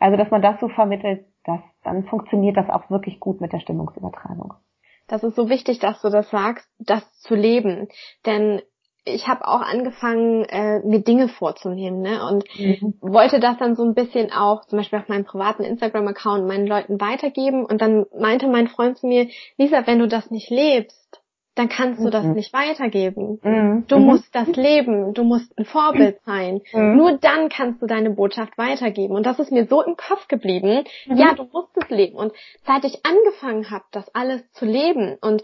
Also, 0.00 0.16
dass 0.16 0.30
man 0.30 0.42
das 0.42 0.60
so 0.60 0.68
vermittelt, 0.68 1.26
dass 1.44 1.60
dann 1.82 2.04
funktioniert 2.04 2.56
das 2.56 2.68
auch 2.68 2.90
wirklich 2.90 3.20
gut 3.20 3.40
mit 3.40 3.52
der 3.52 3.60
Stimmungsübertragung. 3.60 4.54
Das 5.08 5.24
ist 5.24 5.34
so 5.34 5.48
wichtig, 5.48 5.78
dass 5.78 6.00
du 6.02 6.10
das 6.10 6.30
sagst, 6.30 6.70
das 6.78 7.10
zu 7.20 7.34
leben. 7.34 7.88
Denn 8.26 8.60
ich 9.14 9.28
habe 9.28 9.46
auch 9.46 9.60
angefangen, 9.60 10.44
äh, 10.44 10.80
mir 10.80 11.00
Dinge 11.00 11.28
vorzunehmen, 11.28 12.00
ne? 12.00 12.24
Und 12.26 12.44
mhm. 12.58 12.94
wollte 13.00 13.40
das 13.40 13.56
dann 13.58 13.74
so 13.74 13.84
ein 13.84 13.94
bisschen 13.94 14.32
auch, 14.32 14.64
zum 14.66 14.78
Beispiel 14.78 14.98
auf 14.98 15.08
meinem 15.08 15.24
privaten 15.24 15.64
Instagram-Account 15.64 16.46
meinen 16.46 16.66
Leuten 16.66 17.00
weitergeben. 17.00 17.64
Und 17.64 17.80
dann 17.80 18.06
meinte 18.18 18.46
mein 18.48 18.68
Freund 18.68 18.98
zu 18.98 19.06
mir, 19.06 19.28
Lisa, 19.56 19.86
wenn 19.86 19.98
du 19.98 20.08
das 20.08 20.30
nicht 20.30 20.50
lebst, 20.50 21.22
dann 21.58 21.68
kannst 21.68 22.04
du 22.04 22.08
das 22.08 22.24
mhm. 22.24 22.34
nicht 22.34 22.52
weitergeben. 22.52 23.40
Mhm. 23.42 23.84
Du 23.88 23.98
mhm. 23.98 24.04
musst 24.04 24.32
das 24.32 24.46
leben, 24.54 25.12
du 25.12 25.24
musst 25.24 25.58
ein 25.58 25.64
Vorbild 25.64 26.20
sein. 26.24 26.60
Mhm. 26.72 26.96
Nur 26.96 27.18
dann 27.18 27.48
kannst 27.48 27.82
du 27.82 27.86
deine 27.86 28.10
Botschaft 28.10 28.56
weitergeben. 28.56 29.16
Und 29.16 29.26
das 29.26 29.40
ist 29.40 29.50
mir 29.50 29.66
so 29.66 29.82
im 29.82 29.96
Kopf 29.96 30.28
geblieben. 30.28 30.84
Mhm. 31.06 31.16
Ja, 31.16 31.34
du 31.34 31.48
musst 31.52 31.76
es 31.76 31.90
leben. 31.90 32.16
Und 32.16 32.32
seit 32.64 32.84
ich 32.84 33.04
angefangen 33.04 33.70
habe, 33.70 33.84
das 33.90 34.08
alles 34.14 34.40
zu 34.52 34.66
leben 34.66 35.18
und 35.20 35.42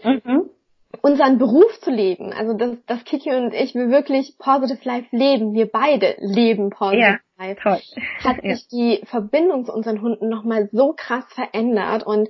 unseren 1.01 1.37
Beruf 1.37 1.79
zu 1.81 1.91
leben. 1.91 2.33
Also 2.33 2.53
dass, 2.53 2.77
dass 2.85 3.03
Kiki 3.05 3.31
und 3.31 3.53
ich, 3.53 3.75
wir 3.75 3.89
wirklich 3.89 4.37
Positive 4.37 4.79
Life 4.83 5.07
leben. 5.11 5.53
Wir 5.53 5.69
beide 5.69 6.15
leben 6.19 6.69
Positive 6.69 7.19
ja, 7.37 7.45
Life. 7.45 7.61
Toll. 7.61 7.79
Hat 8.23 8.43
ja. 8.43 8.55
sich 8.55 8.67
die 8.67 9.01
Verbindung 9.05 9.65
zu 9.65 9.73
unseren 9.73 10.01
Hunden 10.01 10.29
nochmal 10.29 10.69
so 10.71 10.93
krass 10.95 11.25
verändert 11.33 12.05
und 12.05 12.29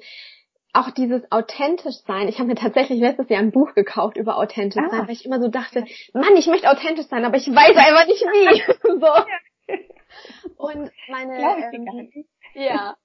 auch 0.73 0.91
dieses 0.91 1.23
authentisch 1.31 1.95
sein. 2.05 2.27
Ich 2.27 2.37
habe 2.37 2.49
mir 2.49 2.55
tatsächlich 2.55 2.99
letztes 2.99 3.29
Jahr 3.29 3.39
ein 3.39 3.51
Buch 3.51 3.73
gekauft 3.75 4.17
über 4.17 4.37
authentisch 4.37 4.83
ah. 4.85 4.89
sein, 4.89 5.07
weil 5.07 5.13
ich 5.13 5.25
immer 5.25 5.39
so 5.39 5.47
dachte, 5.47 5.85
Mann, 6.13 6.35
ich 6.35 6.47
möchte 6.47 6.69
authentisch 6.69 7.07
sein, 7.07 7.23
aber 7.23 7.37
ich 7.37 7.47
weiß 7.47 7.77
einfach 7.77 8.05
nicht 8.07 8.21
wie. 8.21 8.61
so. 8.99 10.57
Und 10.57 10.91
meine 11.09 11.37
ähm, 11.37 12.25
ja, 12.53 12.95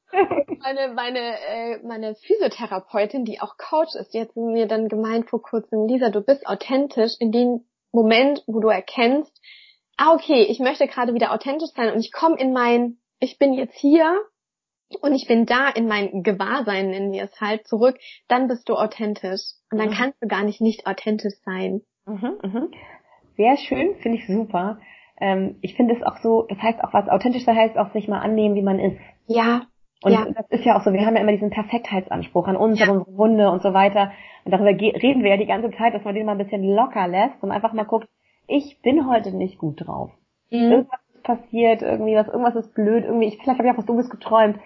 meine, 0.58 0.94
meine, 0.94 1.18
äh, 1.18 1.78
meine 1.82 2.14
Physiotherapeutin, 2.14 3.24
die 3.24 3.40
auch 3.40 3.56
Coach 3.56 3.94
ist, 3.94 4.12
die 4.14 4.20
hat 4.20 4.36
mir 4.36 4.66
dann 4.66 4.88
gemeint 4.88 5.28
vor 5.28 5.42
kurzem, 5.42 5.86
Lisa, 5.86 6.10
du 6.10 6.20
bist 6.20 6.46
authentisch 6.46 7.12
in 7.18 7.32
dem 7.32 7.64
Moment, 7.92 8.42
wo 8.46 8.60
du 8.60 8.68
erkennst, 8.68 9.32
ah, 9.96 10.14
okay, 10.14 10.42
ich 10.42 10.58
möchte 10.58 10.86
gerade 10.86 11.14
wieder 11.14 11.32
authentisch 11.32 11.70
sein 11.74 11.92
und 11.92 12.00
ich 12.00 12.12
komme 12.12 12.36
in 12.38 12.52
mein, 12.52 12.98
ich 13.18 13.38
bin 13.38 13.52
jetzt 13.52 13.76
hier 13.76 14.20
und 15.00 15.14
ich 15.14 15.26
bin 15.28 15.46
da 15.46 15.68
in 15.68 15.86
mein 15.86 16.22
Gewahrsein, 16.22 16.90
nennen 16.90 17.12
wir 17.12 17.24
es 17.24 17.40
halt, 17.40 17.66
zurück, 17.66 17.98
dann 18.28 18.48
bist 18.48 18.68
du 18.68 18.74
authentisch. 18.74 19.42
Und 19.70 19.78
dann 19.78 19.90
mhm. 19.90 19.94
kannst 19.94 20.22
du 20.22 20.26
gar 20.26 20.42
nicht 20.42 20.60
nicht 20.60 20.86
authentisch 20.86 21.34
sein. 21.44 21.82
Mhm, 22.06 22.38
mhm. 22.42 22.70
Sehr 23.36 23.56
schön, 23.56 23.94
finde 23.96 24.18
ich 24.18 24.26
super. 24.26 24.80
Ähm, 25.20 25.56
ich 25.60 25.74
finde 25.74 25.94
es 25.94 26.02
auch 26.02 26.16
so, 26.22 26.46
das 26.48 26.58
heißt 26.58 26.82
auch 26.82 26.92
was, 26.92 27.08
authentisch 27.08 27.46
heißt 27.46 27.76
auch 27.76 27.92
sich 27.92 28.08
mal 28.08 28.20
annehmen, 28.20 28.54
wie 28.54 28.62
man 28.62 28.80
ist. 28.80 28.98
Ja, 29.26 29.66
und 30.02 30.12
ja. 30.12 30.26
das 30.34 30.46
ist 30.50 30.64
ja 30.64 30.76
auch 30.76 30.82
so, 30.82 30.92
wir 30.92 31.04
haben 31.04 31.14
ja 31.14 31.22
immer 31.22 31.32
diesen 31.32 31.50
Perfektheitsanspruch 31.50 32.46
an 32.46 32.56
uns, 32.56 32.78
ja. 32.78 32.86
an 32.86 32.98
unsere 32.98 33.16
Hunde 33.16 33.50
und 33.50 33.62
so 33.62 33.74
weiter. 33.74 34.12
Und 34.44 34.52
darüber 34.52 34.70
reden 34.70 35.22
wir 35.22 35.30
ja 35.30 35.36
die 35.36 35.46
ganze 35.46 35.70
Zeit, 35.72 35.94
dass 35.94 36.04
man 36.04 36.14
den 36.14 36.26
mal 36.26 36.32
ein 36.32 36.38
bisschen 36.38 36.64
locker 36.64 37.06
lässt 37.06 37.42
und 37.42 37.50
einfach 37.50 37.72
mal 37.72 37.84
guckt, 37.84 38.08
ich 38.46 38.80
bin 38.82 39.08
heute 39.08 39.36
nicht 39.36 39.58
gut 39.58 39.86
drauf. 39.86 40.10
Mhm. 40.50 40.72
Irgendwas 40.72 41.00
ist 41.14 41.22
passiert, 41.22 41.82
irgendwie 41.82 42.16
was, 42.16 42.28
irgendwas 42.28 42.56
ist 42.56 42.74
blöd, 42.74 43.04
irgendwie, 43.04 43.26
ich, 43.26 43.38
vielleicht 43.38 43.58
habe 43.58 43.68
ich 43.68 43.74
auch 43.74 43.78
was 43.78 43.86
Dummes 43.86 44.10
geträumt. 44.10 44.58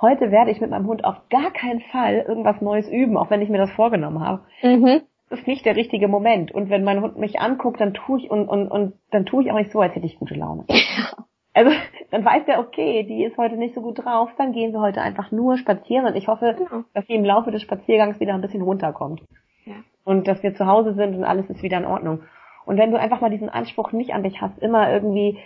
Heute 0.00 0.32
werde 0.32 0.50
ich 0.50 0.60
mit 0.60 0.70
meinem 0.70 0.88
Hund 0.88 1.04
auf 1.04 1.28
gar 1.30 1.52
keinen 1.52 1.80
Fall 1.80 2.24
irgendwas 2.26 2.60
Neues 2.60 2.88
üben, 2.88 3.16
auch 3.16 3.30
wenn 3.30 3.40
ich 3.40 3.48
mir 3.48 3.58
das 3.58 3.70
vorgenommen 3.70 4.20
habe. 4.20 4.42
Mhm. 4.62 5.02
Das 5.30 5.38
ist 5.38 5.46
nicht 5.46 5.64
der 5.64 5.76
richtige 5.76 6.08
Moment. 6.08 6.52
Und 6.52 6.68
wenn 6.70 6.82
mein 6.82 7.00
Hund 7.00 7.16
mich 7.18 7.40
anguckt, 7.40 7.80
dann 7.80 7.94
tue 7.94 8.18
ich 8.18 8.30
und, 8.30 8.48
und, 8.48 8.68
und 8.68 8.94
dann 9.12 9.24
tue 9.24 9.44
ich 9.44 9.52
auch 9.52 9.56
nicht 9.56 9.70
so, 9.70 9.80
als 9.80 9.94
hätte 9.94 10.06
ich 10.06 10.18
gute 10.18 10.34
Laune. 10.34 10.64
Ja. 10.68 11.24
Also 11.54 11.70
dann 12.10 12.24
weiß 12.24 12.44
der, 12.46 12.60
okay, 12.60 13.04
die 13.04 13.24
ist 13.24 13.36
heute 13.36 13.56
nicht 13.56 13.74
so 13.74 13.80
gut 13.82 14.04
drauf, 14.04 14.30
dann 14.38 14.52
gehen 14.52 14.72
wir 14.72 14.80
heute 14.80 15.02
einfach 15.02 15.30
nur 15.30 15.56
spazieren 15.58 16.06
und 16.06 16.16
ich 16.16 16.28
hoffe, 16.28 16.56
genau. 16.58 16.84
dass 16.94 17.06
sie 17.06 17.14
im 17.14 17.24
Laufe 17.24 17.50
des 17.50 17.62
Spaziergangs 17.62 18.20
wieder 18.20 18.34
ein 18.34 18.40
bisschen 18.40 18.62
runterkommt. 18.62 19.22
Ja. 19.64 19.74
Und 20.04 20.26
dass 20.26 20.42
wir 20.42 20.54
zu 20.54 20.66
Hause 20.66 20.94
sind 20.94 21.14
und 21.14 21.24
alles 21.24 21.48
ist 21.48 21.62
wieder 21.62 21.78
in 21.78 21.84
Ordnung. 21.84 22.20
Und 22.64 22.78
wenn 22.78 22.90
du 22.90 22.98
einfach 22.98 23.20
mal 23.20 23.30
diesen 23.30 23.48
Anspruch 23.48 23.92
nicht 23.92 24.14
an 24.14 24.22
dich 24.22 24.40
hast, 24.40 24.58
immer 24.58 24.90
irgendwie 24.90 25.38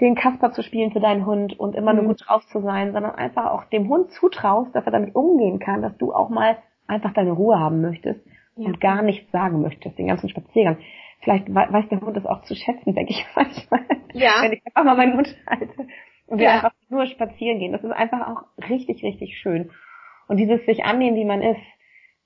den 0.00 0.16
Kasper 0.16 0.50
zu 0.50 0.62
spielen 0.62 0.90
für 0.90 1.00
deinen 1.00 1.24
Hund 1.24 1.58
und 1.58 1.74
immer 1.74 1.92
mhm. 1.92 2.00
nur 2.00 2.08
gut 2.08 2.24
drauf 2.26 2.44
zu 2.46 2.60
sein, 2.60 2.92
sondern 2.92 3.14
einfach 3.14 3.50
auch 3.50 3.64
dem 3.64 3.88
Hund 3.88 4.10
zutraust, 4.10 4.74
dass 4.74 4.86
er 4.86 4.92
damit 4.92 5.14
umgehen 5.14 5.58
kann, 5.58 5.82
dass 5.82 5.96
du 5.98 6.12
auch 6.12 6.30
mal 6.30 6.58
einfach 6.86 7.12
deine 7.12 7.32
Ruhe 7.32 7.58
haben 7.58 7.80
möchtest 7.80 8.20
ja. 8.56 8.66
und 8.66 8.80
gar 8.80 9.02
nichts 9.02 9.30
sagen 9.30 9.62
möchtest, 9.62 9.98
den 9.98 10.08
ganzen 10.08 10.28
Spaziergang 10.28 10.78
vielleicht 11.24 11.52
weiß 11.52 11.88
der 11.88 12.00
Hund 12.00 12.16
das 12.16 12.26
auch 12.26 12.42
zu 12.42 12.54
schätzen, 12.54 12.94
denke 12.94 13.12
ich 13.12 13.26
manchmal. 13.34 13.80
Ja. 14.12 14.42
Wenn 14.42 14.52
ich 14.52 14.62
einfach 14.66 14.84
mal 14.84 14.96
meinen 14.96 15.16
Mund 15.16 15.34
halte 15.46 15.88
und 16.26 16.38
wir 16.38 16.44
ja. 16.44 16.54
einfach 16.54 16.72
nur 16.88 17.06
spazieren 17.06 17.58
gehen. 17.58 17.72
Das 17.72 17.82
ist 17.82 17.90
einfach 17.90 18.28
auch 18.28 18.68
richtig, 18.68 19.02
richtig 19.02 19.38
schön. 19.38 19.70
Und 20.28 20.36
dieses 20.36 20.64
sich 20.64 20.84
annehmen, 20.84 21.16
wie 21.16 21.24
man 21.24 21.42
ist, 21.42 21.60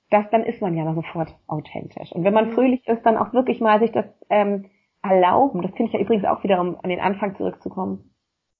das, 0.09 0.29
dann 0.31 0.43
ist 0.43 0.61
man 0.61 0.75
ja 0.75 0.91
sofort 0.93 1.35
authentisch. 1.47 2.11
Und 2.11 2.23
wenn 2.23 2.33
man 2.33 2.51
fröhlich 2.51 2.87
ist, 2.87 3.05
dann 3.05 3.17
auch 3.17 3.33
wirklich 3.33 3.59
mal 3.59 3.79
sich 3.79 3.91
das 3.91 4.05
ähm, 4.29 4.69
erlauben. 5.03 5.61
Das 5.61 5.71
finde 5.71 5.91
ich 5.91 5.93
ja 5.93 5.99
übrigens 5.99 6.25
auch 6.25 6.43
wieder, 6.43 6.59
um 6.59 6.77
an 6.81 6.89
den 6.89 6.99
Anfang 6.99 7.35
zurückzukommen. 7.35 8.11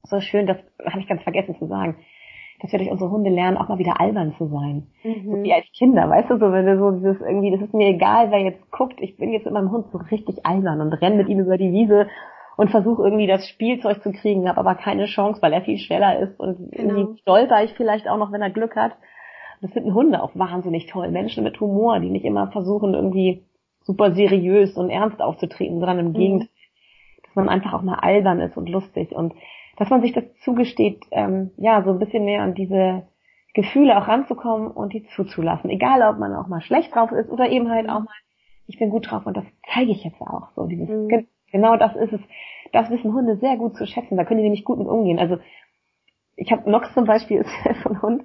So 0.03 0.21
schön, 0.21 0.47
das 0.47 0.57
habe 0.85 0.99
ich 0.99 1.07
ganz 1.07 1.23
vergessen 1.23 1.55
zu 1.57 1.67
sagen 1.67 1.97
dass 2.61 2.71
wir 2.71 2.79
durch 2.79 2.91
unsere 2.91 3.09
Hunde 3.09 3.29
lernen, 3.29 3.57
auch 3.57 3.69
mal 3.69 3.79
wieder 3.79 3.99
albern 3.99 4.33
zu 4.37 4.47
sein. 4.47 4.87
Mhm. 5.03 5.31
So 5.31 5.43
wie 5.43 5.53
als 5.53 5.65
Kinder, 5.77 6.09
weißt 6.09 6.29
du, 6.29 6.37
so 6.37 6.51
wenn 6.51 6.65
du 6.65 6.77
so 6.77 6.91
dieses 6.91 7.21
irgendwie, 7.21 7.51
das 7.51 7.61
ist 7.61 7.73
mir 7.73 7.87
egal, 7.87 8.31
wer 8.31 8.39
jetzt 8.39 8.69
guckt, 8.71 8.99
ich 8.99 9.17
bin 9.17 9.31
jetzt 9.31 9.45
mit 9.45 9.53
meinem 9.53 9.71
Hund 9.71 9.87
so 9.91 9.97
richtig 9.97 10.45
albern 10.45 10.81
und 10.81 10.93
renne 10.93 11.17
mit 11.17 11.29
ihm 11.29 11.39
über 11.39 11.57
die 11.57 11.71
Wiese 11.71 12.07
und 12.57 12.71
versuche 12.71 13.03
irgendwie 13.03 13.27
das 13.27 13.47
Spielzeug 13.47 14.03
zu 14.03 14.11
kriegen, 14.11 14.49
habe 14.49 14.59
aber 14.59 14.75
keine 14.75 15.05
Chance, 15.05 15.41
weil 15.41 15.53
er 15.53 15.61
viel 15.61 15.77
schneller 15.77 16.19
ist 16.19 16.37
und 16.39 16.71
genau. 16.71 16.95
irgendwie 16.95 17.21
stolper 17.21 17.63
ich 17.63 17.71
vielleicht 17.73 18.09
auch 18.09 18.17
noch, 18.17 18.31
wenn 18.33 18.41
er 18.41 18.49
Glück 18.49 18.75
hat. 18.75 18.91
Das 19.61 19.71
finden 19.71 19.93
Hunde 19.93 20.21
auch 20.21 20.31
wahnsinnig 20.35 20.87
toll. 20.87 21.09
Menschen 21.11 21.43
mit 21.43 21.59
Humor, 21.59 21.99
die 21.99 22.09
nicht 22.09 22.25
immer 22.25 22.51
versuchen, 22.51 22.93
irgendwie 22.93 23.43
super 23.83 24.13
seriös 24.13 24.75
und 24.75 24.89
ernst 24.89 25.21
aufzutreten, 25.21 25.79
sondern 25.79 25.99
im 25.99 26.07
mhm. 26.09 26.13
Gegenteil, 26.13 26.49
dass 27.23 27.35
man 27.35 27.49
einfach 27.49 27.73
auch 27.73 27.81
mal 27.81 27.99
albern 27.99 28.41
ist 28.41 28.57
und 28.57 28.67
lustig 28.69 29.13
und 29.13 29.33
dass 29.79 29.89
man 29.89 30.01
sich 30.01 30.11
das 30.11 30.25
zugesteht, 30.43 31.05
ähm, 31.11 31.51
ja, 31.57 31.81
so 31.83 31.91
ein 31.91 31.99
bisschen 31.99 32.25
mehr 32.25 32.41
an 32.43 32.53
diese 32.53 33.07
Gefühle 33.53 33.97
auch 33.97 34.07
ranzukommen 34.07 34.69
und 34.69 34.93
die 34.93 35.07
zuzulassen. 35.15 35.69
Egal, 35.69 36.03
ob 36.03 36.19
man 36.19 36.35
auch 36.35 36.47
mal 36.47 36.61
schlecht 36.61 36.93
drauf 36.93 37.11
ist 37.11 37.29
oder 37.29 37.49
eben 37.49 37.71
halt 37.71 37.89
auch 37.89 38.01
mal, 38.01 38.13
ich 38.67 38.77
bin 38.77 38.89
gut 38.89 39.09
drauf 39.09 39.25
und 39.25 39.37
das 39.37 39.45
zeige 39.73 39.91
ich 39.91 40.03
jetzt 40.03 40.21
auch 40.21 40.49
so. 40.55 40.67
Dieses, 40.67 40.87
mhm. 40.87 41.27
Genau 41.51 41.77
das 41.77 41.95
ist 41.95 42.13
es. 42.13 42.21
Das 42.71 42.89
wissen 42.91 43.13
Hunde 43.13 43.37
sehr 43.37 43.57
gut 43.57 43.75
zu 43.75 43.87
schätzen. 43.87 44.17
Da 44.17 44.25
können 44.25 44.39
die 44.39 44.43
nämlich 44.43 44.65
gut 44.65 44.77
mit 44.77 44.87
umgehen. 44.87 45.17
Also 45.17 45.39
ich 46.35 46.51
habe 46.51 46.69
Nox 46.69 46.93
zum 46.93 47.05
Beispiel 47.05 47.39
ist 47.65 47.83
so 47.83 47.89
ein 47.89 48.01
Hund, 48.01 48.23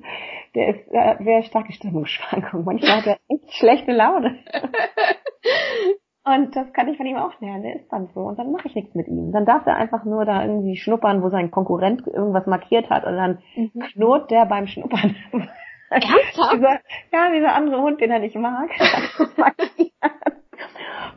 der 0.54 0.68
ist 0.68 0.92
äh, 0.92 1.22
sehr 1.22 1.42
starke 1.44 1.72
Stimmungsschwankungen. 1.72 2.66
Manchmal 2.66 2.98
hat 2.98 3.06
er 3.06 3.18
echt 3.28 3.54
schlechte 3.54 3.92
Laune. 3.92 4.38
Und 6.26 6.56
das 6.56 6.72
kann 6.72 6.88
ich 6.88 6.96
von 6.96 7.04
ihm 7.04 7.18
auch 7.18 7.38
lernen. 7.40 7.64
Der 7.64 7.76
ist 7.76 7.92
dann 7.92 8.08
so. 8.14 8.20
Und 8.20 8.38
dann 8.38 8.50
mache 8.50 8.68
ich 8.68 8.74
nichts 8.74 8.94
mit 8.94 9.08
ihm. 9.08 9.30
Dann 9.30 9.44
darf 9.44 9.66
er 9.66 9.76
einfach 9.76 10.04
nur 10.04 10.24
da 10.24 10.42
irgendwie 10.42 10.76
schnuppern, 10.76 11.22
wo 11.22 11.28
sein 11.28 11.50
Konkurrent 11.50 12.06
irgendwas 12.06 12.46
markiert 12.46 12.88
hat. 12.88 13.04
Und 13.04 13.16
dann 13.16 13.38
mhm. 13.54 13.80
knurrt 13.92 14.30
der 14.30 14.46
beim 14.46 14.66
Schnuppern. 14.66 15.16
Ernsthaft? 15.90 16.54
dieser, 16.54 16.80
ja, 17.12 17.30
dieser 17.30 17.54
andere 17.54 17.82
Hund, 17.82 18.00
den 18.00 18.10
er 18.10 18.20
nicht 18.20 18.36
mag. 18.36 18.70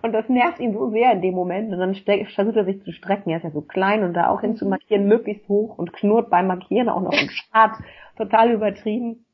und 0.01 0.11
das 0.11 0.27
nervt 0.27 0.59
ihn 0.59 0.73
so 0.73 0.89
sehr 0.89 1.13
in 1.13 1.21
dem 1.21 1.35
Moment. 1.35 1.71
Und 1.71 1.79
dann 1.79 1.95
versucht 1.95 2.57
er 2.57 2.65
sich 2.65 2.83
zu 2.83 2.91
strecken. 2.91 3.29
Er 3.29 3.37
ist 3.37 3.43
ja 3.43 3.51
so 3.51 3.61
klein 3.61 4.03
und 4.03 4.13
da 4.13 4.27
auch 4.27 4.41
hin 4.41 4.57
zu 4.57 4.65
mhm. 4.65 4.71
markieren, 4.71 5.07
möglichst 5.07 5.47
hoch 5.47 5.77
und 5.77 5.93
knurrt 5.93 6.29
beim 6.29 6.47
Markieren 6.47 6.89
auch 6.89 7.01
noch 7.01 7.13
und 7.13 7.31
schart. 7.31 7.77
Total 8.17 8.51
übertrieben. 8.51 9.25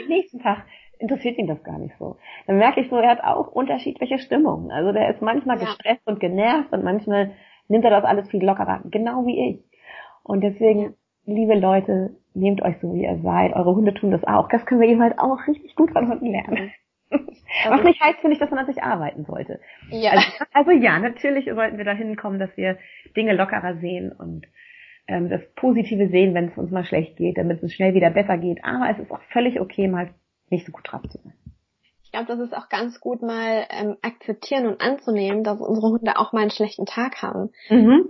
Den 0.00 0.08
nächsten 0.08 0.40
Tag 0.40 0.64
interessiert 1.00 1.38
ihn 1.38 1.46
das 1.46 1.62
gar 1.64 1.78
nicht 1.78 1.94
so. 1.98 2.16
Dann 2.46 2.58
merke 2.58 2.80
ich 2.80 2.90
so, 2.90 2.96
er 2.96 3.10
hat 3.10 3.24
auch 3.24 3.48
unterschiedliche 3.48 4.18
Stimmungen. 4.18 4.70
Also 4.70 4.92
der 4.92 5.10
ist 5.10 5.22
manchmal 5.22 5.58
ja. 5.58 5.64
gestresst 5.64 6.06
und 6.06 6.20
genervt 6.20 6.72
und 6.72 6.84
manchmal 6.84 7.32
nimmt 7.68 7.84
er 7.84 7.90
das 7.90 8.04
alles 8.04 8.28
viel 8.28 8.44
lockerer, 8.44 8.82
genau 8.84 9.26
wie 9.26 9.50
ich. 9.50 9.64
Und 10.22 10.42
deswegen, 10.42 10.94
liebe 11.24 11.54
Leute, 11.54 12.16
nehmt 12.34 12.62
euch 12.62 12.76
so, 12.80 12.94
wie 12.94 13.04
ihr 13.04 13.18
seid. 13.22 13.54
Eure 13.54 13.74
Hunde 13.74 13.94
tun 13.94 14.10
das 14.10 14.24
auch. 14.24 14.48
Das 14.48 14.64
können 14.66 14.80
wir 14.80 14.88
eben 14.88 15.02
halt 15.02 15.18
auch 15.18 15.46
richtig 15.46 15.74
gut 15.74 15.90
von 15.92 16.08
Hunden 16.08 16.26
lernen. 16.26 16.72
Also, 17.64 17.78
Was 17.78 17.84
nicht 17.84 18.00
heißt, 18.00 18.20
finde 18.20 18.34
ich, 18.34 18.38
dass 18.38 18.50
man 18.50 18.60
an 18.60 18.66
sich 18.66 18.80
arbeiten 18.80 19.24
sollte. 19.24 19.58
Ja. 19.90 20.12
Also, 20.12 20.44
also 20.52 20.70
ja, 20.70 21.00
natürlich 21.00 21.46
sollten 21.52 21.76
wir 21.76 21.84
dahin 21.84 22.14
kommen, 22.14 22.38
dass 22.38 22.56
wir 22.56 22.78
Dinge 23.16 23.32
lockerer 23.32 23.78
sehen 23.78 24.12
und 24.12 24.46
ähm, 25.08 25.28
das 25.28 25.40
Positive 25.56 26.06
sehen, 26.06 26.34
wenn 26.34 26.50
es 26.50 26.56
uns 26.56 26.70
mal 26.70 26.84
schlecht 26.84 27.16
geht, 27.16 27.36
damit 27.36 27.56
es 27.56 27.64
uns 27.64 27.74
schnell 27.74 27.94
wieder 27.94 28.10
besser 28.10 28.38
geht. 28.38 28.64
Aber 28.64 28.88
es 28.90 28.98
ist 29.00 29.10
auch 29.10 29.22
völlig 29.32 29.60
okay, 29.60 29.88
mal 29.88 30.10
nicht 30.50 30.66
so 30.66 30.72
gut 30.72 30.90
drauf 30.90 31.02
zu 31.08 31.18
sein. 31.18 31.34
Ich 32.04 32.12
glaube, 32.12 32.26
das 32.26 32.40
ist 32.40 32.56
auch 32.56 32.68
ganz 32.68 33.00
gut 33.00 33.22
mal 33.22 33.66
ähm, 33.70 33.96
akzeptieren 34.02 34.66
und 34.66 34.80
anzunehmen, 34.80 35.44
dass 35.44 35.60
unsere 35.60 35.88
Hunde 35.88 36.18
auch 36.18 36.32
mal 36.32 36.40
einen 36.40 36.50
schlechten 36.50 36.84
Tag 36.84 37.22
haben. 37.22 37.50
Mhm. 37.68 38.08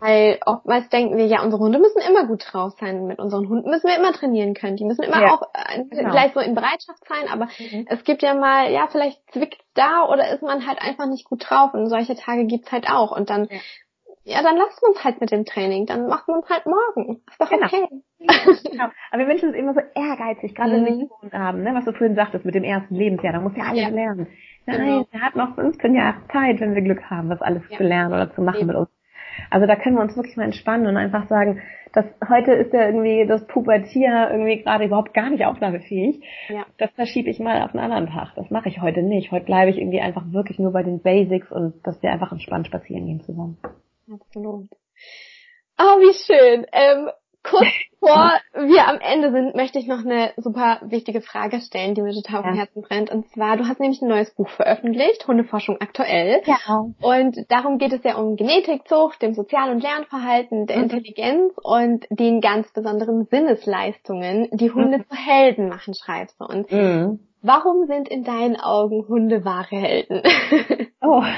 Weil 0.00 0.40
oftmals 0.46 0.88
denken 0.88 1.18
wir, 1.18 1.26
ja, 1.26 1.42
unsere 1.42 1.62
Hunde 1.62 1.78
müssen 1.78 2.00
immer 2.00 2.26
gut 2.26 2.44
drauf 2.50 2.72
sein. 2.80 3.06
Mit 3.06 3.18
unseren 3.18 3.48
Hunden 3.48 3.68
müssen 3.68 3.88
wir 3.88 3.96
immer 3.96 4.12
trainieren 4.12 4.54
können. 4.54 4.76
Die 4.76 4.84
müssen 4.84 5.02
immer 5.02 5.20
ja, 5.20 5.34
auch 5.34 5.42
äh, 5.52 5.84
genau. 5.84 6.10
gleich 6.10 6.32
so 6.32 6.40
in 6.40 6.54
Bereitschaft 6.54 7.06
sein. 7.06 7.28
Aber 7.30 7.46
mhm. 7.58 7.86
es 7.88 8.02
gibt 8.04 8.22
ja 8.22 8.34
mal, 8.34 8.72
ja, 8.72 8.88
vielleicht 8.90 9.20
zwickt 9.32 9.60
da 9.74 10.08
oder 10.08 10.32
ist 10.32 10.42
man 10.42 10.66
halt 10.66 10.80
einfach 10.80 11.06
nicht 11.06 11.26
gut 11.26 11.44
drauf. 11.48 11.74
Und 11.74 11.88
solche 11.88 12.16
Tage 12.16 12.46
gibt's 12.46 12.72
halt 12.72 12.88
auch. 12.88 13.14
Und 13.14 13.28
dann 13.28 13.48
ja 13.50 13.58
ja, 14.24 14.42
dann 14.42 14.56
lasst 14.56 14.80
man 14.82 14.92
es 14.92 15.04
halt 15.04 15.20
mit 15.20 15.32
dem 15.32 15.44
Training. 15.44 15.86
Dann 15.86 16.06
macht 16.06 16.28
man 16.28 16.40
es 16.40 16.48
halt 16.48 16.64
morgen. 16.66 17.20
Ist 17.28 17.40
doch 17.40 17.50
genau. 17.50 17.66
okay. 17.66 17.88
genau. 18.70 18.84
Aber 19.10 19.18
wir 19.18 19.26
Menschen 19.26 19.50
sind 19.50 19.58
immer 19.58 19.74
so 19.74 19.80
ehrgeizig, 19.94 20.54
gerade 20.54 20.72
wenn 20.72 20.84
wir 20.84 20.92
mhm. 20.92 21.00
Jugend 21.00 21.32
haben, 21.32 21.62
ne? 21.62 21.74
was 21.74 21.84
du 21.84 21.92
vorhin 21.92 22.14
sagtest 22.14 22.44
mit 22.44 22.54
dem 22.54 22.64
ersten 22.64 22.94
Lebensjahr. 22.94 23.32
Da 23.32 23.40
muss 23.40 23.56
ja 23.56 23.64
alles 23.64 23.82
ja. 23.82 23.88
lernen. 23.88 24.28
Nein, 24.66 24.78
genau. 24.78 25.06
er 25.10 25.20
hat 25.20 25.36
noch 25.36 25.56
15 25.56 25.94
Jahre 25.94 26.18
Zeit, 26.30 26.60
wenn 26.60 26.74
wir 26.74 26.82
Glück 26.82 27.02
haben, 27.10 27.30
das 27.30 27.42
alles 27.42 27.62
ja. 27.68 27.76
zu 27.76 27.82
lernen 27.82 28.14
oder 28.14 28.32
zu 28.32 28.42
machen 28.42 28.60
Eben. 28.60 28.66
mit 28.68 28.76
uns. 28.76 28.88
Also 29.50 29.66
da 29.66 29.76
können 29.76 29.96
wir 29.96 30.02
uns 30.02 30.16
wirklich 30.16 30.36
mal 30.36 30.44
entspannen 30.44 30.86
und 30.86 30.96
einfach 30.96 31.26
sagen, 31.26 31.60
dass 31.92 32.04
heute 32.28 32.52
ist 32.52 32.72
ja 32.72 32.86
irgendwie 32.86 33.26
das 33.26 33.46
Pubertier 33.46 34.28
irgendwie 34.30 34.62
gerade 34.62 34.84
überhaupt 34.84 35.14
gar 35.14 35.30
nicht 35.30 35.44
aufnahmefähig. 35.44 36.22
Ja. 36.48 36.64
Das 36.78 36.90
verschiebe 36.92 37.28
ich 37.28 37.38
mal 37.38 37.62
auf 37.62 37.74
einen 37.74 37.84
anderen 37.84 38.06
Tag. 38.06 38.34
Das 38.36 38.50
mache 38.50 38.68
ich 38.68 38.80
heute 38.80 39.02
nicht. 39.02 39.32
Heute 39.32 39.46
bleibe 39.46 39.70
ich 39.70 39.78
irgendwie 39.78 40.00
einfach 40.00 40.24
wirklich 40.32 40.58
nur 40.58 40.72
bei 40.72 40.82
den 40.82 41.00
Basics 41.00 41.50
und 41.50 41.74
dass 41.86 42.02
wir 42.02 42.12
einfach 42.12 42.32
entspannt 42.32 42.66
spazieren 42.66 43.06
gehen 43.06 43.20
zusammen. 43.20 43.58
Absolut. 44.10 44.68
Oh, 45.78 45.98
wie 46.00 46.14
schön. 46.14 46.66
Ähm, 46.72 47.10
kurz 47.42 47.66
vor 47.98 48.32
wir 48.54 48.86
am 48.88 48.98
Ende 49.00 49.30
sind, 49.30 49.54
möchte 49.54 49.78
ich 49.78 49.86
noch 49.86 50.04
eine 50.04 50.32
super 50.36 50.80
wichtige 50.82 51.20
Frage 51.20 51.60
stellen, 51.60 51.94
die 51.94 52.02
mir 52.02 52.12
total 52.12 52.40
auf 52.40 52.46
dem 52.46 52.54
Herzen 52.54 52.82
brennt. 52.82 53.10
Und 53.10 53.28
zwar, 53.32 53.56
du 53.56 53.66
hast 53.66 53.80
nämlich 53.80 54.02
ein 54.02 54.08
neues 54.08 54.34
Buch 54.34 54.48
veröffentlicht, 54.48 55.26
Hundeforschung 55.26 55.80
aktuell. 55.80 56.42
Ja. 56.44 56.86
Und 57.00 57.36
darum 57.48 57.78
geht 57.78 57.92
es 57.92 58.02
ja 58.04 58.16
um 58.16 58.36
Genetikzucht, 58.36 59.22
dem 59.22 59.34
Sozial- 59.34 59.70
und 59.70 59.82
Lernverhalten, 59.82 60.66
der 60.66 60.78
mhm. 60.78 60.82
Intelligenz 60.84 61.54
und 61.62 62.06
den 62.10 62.40
ganz 62.40 62.72
besonderen 62.72 63.26
Sinnesleistungen, 63.30 64.48
die 64.52 64.70
Hunde 64.70 64.98
mhm. 64.98 65.04
zu 65.08 65.16
Helden 65.16 65.68
machen, 65.68 65.94
schreibst 65.94 66.40
du. 66.40 66.44
Und 66.44 66.70
mhm. 66.70 67.20
warum 67.40 67.86
sind 67.86 68.08
in 68.08 68.24
deinen 68.24 68.56
Augen 68.56 69.06
Hunde 69.08 69.44
wahre 69.44 69.76
Helden? 69.76 70.22
oh. 71.00 71.22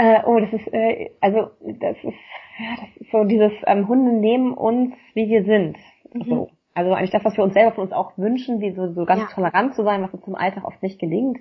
Äh, 0.00 0.22
oh, 0.24 0.40
das 0.40 0.50
ist, 0.54 0.72
äh, 0.72 1.10
also 1.20 1.50
das 1.60 1.94
ist, 2.02 2.14
ja, 2.58 2.76
das 2.80 2.96
ist 2.96 3.10
so 3.10 3.24
dieses 3.24 3.52
ähm, 3.66 3.86
Hunde 3.86 4.14
nehmen 4.14 4.54
uns, 4.54 4.94
wie 5.12 5.28
wir 5.28 5.44
sind. 5.44 5.76
Mhm. 6.14 6.22
So. 6.22 6.50
Also 6.72 6.94
eigentlich 6.94 7.10
das, 7.10 7.22
was 7.22 7.36
wir 7.36 7.44
uns 7.44 7.52
selber 7.52 7.72
von 7.72 7.84
uns 7.84 7.92
auch 7.92 8.16
wünschen, 8.16 8.62
wie 8.62 8.70
so, 8.70 8.90
so 8.94 9.04
ganz 9.04 9.20
ja. 9.20 9.28
tolerant 9.34 9.74
zu 9.74 9.84
sein, 9.84 10.02
was 10.02 10.14
uns 10.14 10.26
im 10.26 10.36
Alltag 10.36 10.64
oft 10.64 10.82
nicht 10.82 10.98
gelingt. 10.98 11.38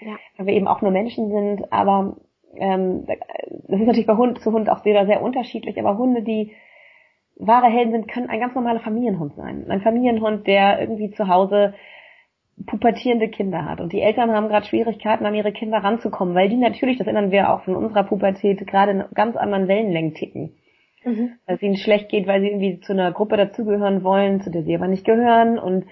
Ja. 0.00 0.16
Weil 0.38 0.46
wir 0.46 0.54
eben 0.54 0.68
auch 0.68 0.80
nur 0.80 0.90
Menschen 0.90 1.30
sind, 1.30 1.70
aber 1.70 2.16
ähm, 2.56 3.04
das 3.06 3.78
ist 3.78 3.86
natürlich 3.86 4.06
bei 4.06 4.16
Hund 4.16 4.40
zu 4.40 4.52
Hund 4.52 4.70
auch 4.70 4.86
wieder 4.86 5.04
sehr 5.04 5.20
unterschiedlich, 5.20 5.78
aber 5.78 5.98
Hunde, 5.98 6.22
die 6.22 6.52
wahre 7.36 7.66
Helden 7.66 7.92
sind, 7.92 8.08
können 8.08 8.30
ein 8.30 8.40
ganz 8.40 8.54
normaler 8.54 8.80
Familienhund 8.80 9.34
sein. 9.34 9.66
Ein 9.68 9.82
Familienhund, 9.82 10.46
der 10.46 10.80
irgendwie 10.80 11.10
zu 11.10 11.28
Hause 11.28 11.74
pubertierende 12.66 13.28
Kinder 13.28 13.64
hat. 13.64 13.80
Und 13.80 13.92
die 13.92 14.00
Eltern 14.00 14.32
haben 14.32 14.48
gerade 14.48 14.66
Schwierigkeiten, 14.66 15.26
an 15.26 15.34
ihre 15.34 15.52
Kinder 15.52 15.78
ranzukommen, 15.78 16.34
weil 16.34 16.48
die 16.48 16.56
natürlich, 16.56 16.98
das 16.98 17.06
erinnern 17.06 17.30
wir 17.30 17.52
auch 17.52 17.62
von 17.62 17.76
unserer 17.76 18.04
Pubertät, 18.04 18.66
gerade 18.66 18.92
in 18.92 19.04
ganz 19.14 19.36
anderen 19.36 19.68
Wellenlängen 19.68 20.14
ticken. 20.14 20.54
Mhm. 21.04 21.32
Weil 21.46 21.56
es 21.56 21.62
ihnen 21.62 21.76
schlecht 21.76 22.08
geht, 22.08 22.26
weil 22.26 22.40
sie 22.40 22.48
irgendwie 22.48 22.80
zu 22.80 22.92
einer 22.92 23.12
Gruppe 23.12 23.36
dazugehören 23.36 24.02
wollen, 24.02 24.40
zu 24.40 24.50
der 24.50 24.62
sie 24.64 24.74
aber 24.74 24.88
nicht 24.88 25.04
gehören 25.04 25.58
und 25.58 25.86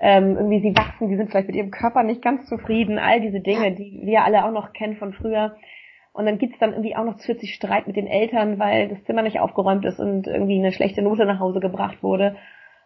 ähm, 0.00 0.36
irgendwie 0.36 0.60
sie 0.60 0.76
wachsen, 0.76 1.08
sie 1.08 1.16
sind 1.16 1.30
vielleicht 1.30 1.46
mit 1.46 1.56
ihrem 1.56 1.70
Körper 1.70 2.02
nicht 2.02 2.22
ganz 2.22 2.46
zufrieden, 2.46 2.98
all 2.98 3.20
diese 3.20 3.40
Dinge, 3.40 3.72
die 3.72 4.02
wir 4.04 4.24
alle 4.24 4.44
auch 4.44 4.52
noch 4.52 4.72
kennen 4.72 4.96
von 4.96 5.12
früher. 5.12 5.56
Und 6.12 6.26
dann 6.26 6.38
gibt's 6.38 6.58
dann 6.58 6.72
irgendwie 6.72 6.94
auch 6.94 7.04
noch 7.04 7.16
zusätzlich 7.16 7.54
Streit 7.54 7.86
mit 7.86 7.96
den 7.96 8.06
Eltern, 8.06 8.58
weil 8.58 8.88
das 8.88 9.02
Zimmer 9.04 9.22
nicht 9.22 9.40
aufgeräumt 9.40 9.84
ist 9.84 9.98
und 9.98 10.26
irgendwie 10.26 10.58
eine 10.58 10.72
schlechte 10.72 11.02
Note 11.02 11.26
nach 11.26 11.40
Hause 11.40 11.58
gebracht 11.58 12.02
wurde. 12.02 12.36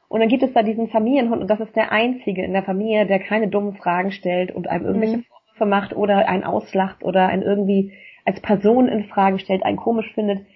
Und 0.09 0.21
dann 0.21 0.29
gibt 0.29 0.43
es 0.43 0.53
da 0.55 0.63
diesen 0.63 0.89
Familienhund 0.89 1.43
und 1.43 1.49
das 1.49 1.61
ist 1.61 1.77
der 1.77 1.93
einzige 1.93 2.43
in 2.43 2.53
der 2.53 2.63
Familie, 2.63 3.07
der 3.07 3.19
keine 3.19 3.49
dummen 3.49 3.75
Fragen 3.75 4.11
stellt 4.11 4.55
und 4.55 4.69
einem 4.69 4.87
irgendwelche 4.87 5.19
mhm. 5.19 5.25
Vorwürfe 5.25 5.67
macht 5.67 5.95
oder 5.95 6.29
einen 6.29 6.45
auslacht 6.45 7.05
oder 7.05 7.29
einen 7.29 7.43
irgendwie 7.43 7.93
als 8.25 8.41
Person 8.41 8.89
in 8.89 9.05
Frage 9.05 9.39
stellt, 9.39 9.65
einen 9.65 9.77
komisch 9.77 10.13
findet. 10.15 10.47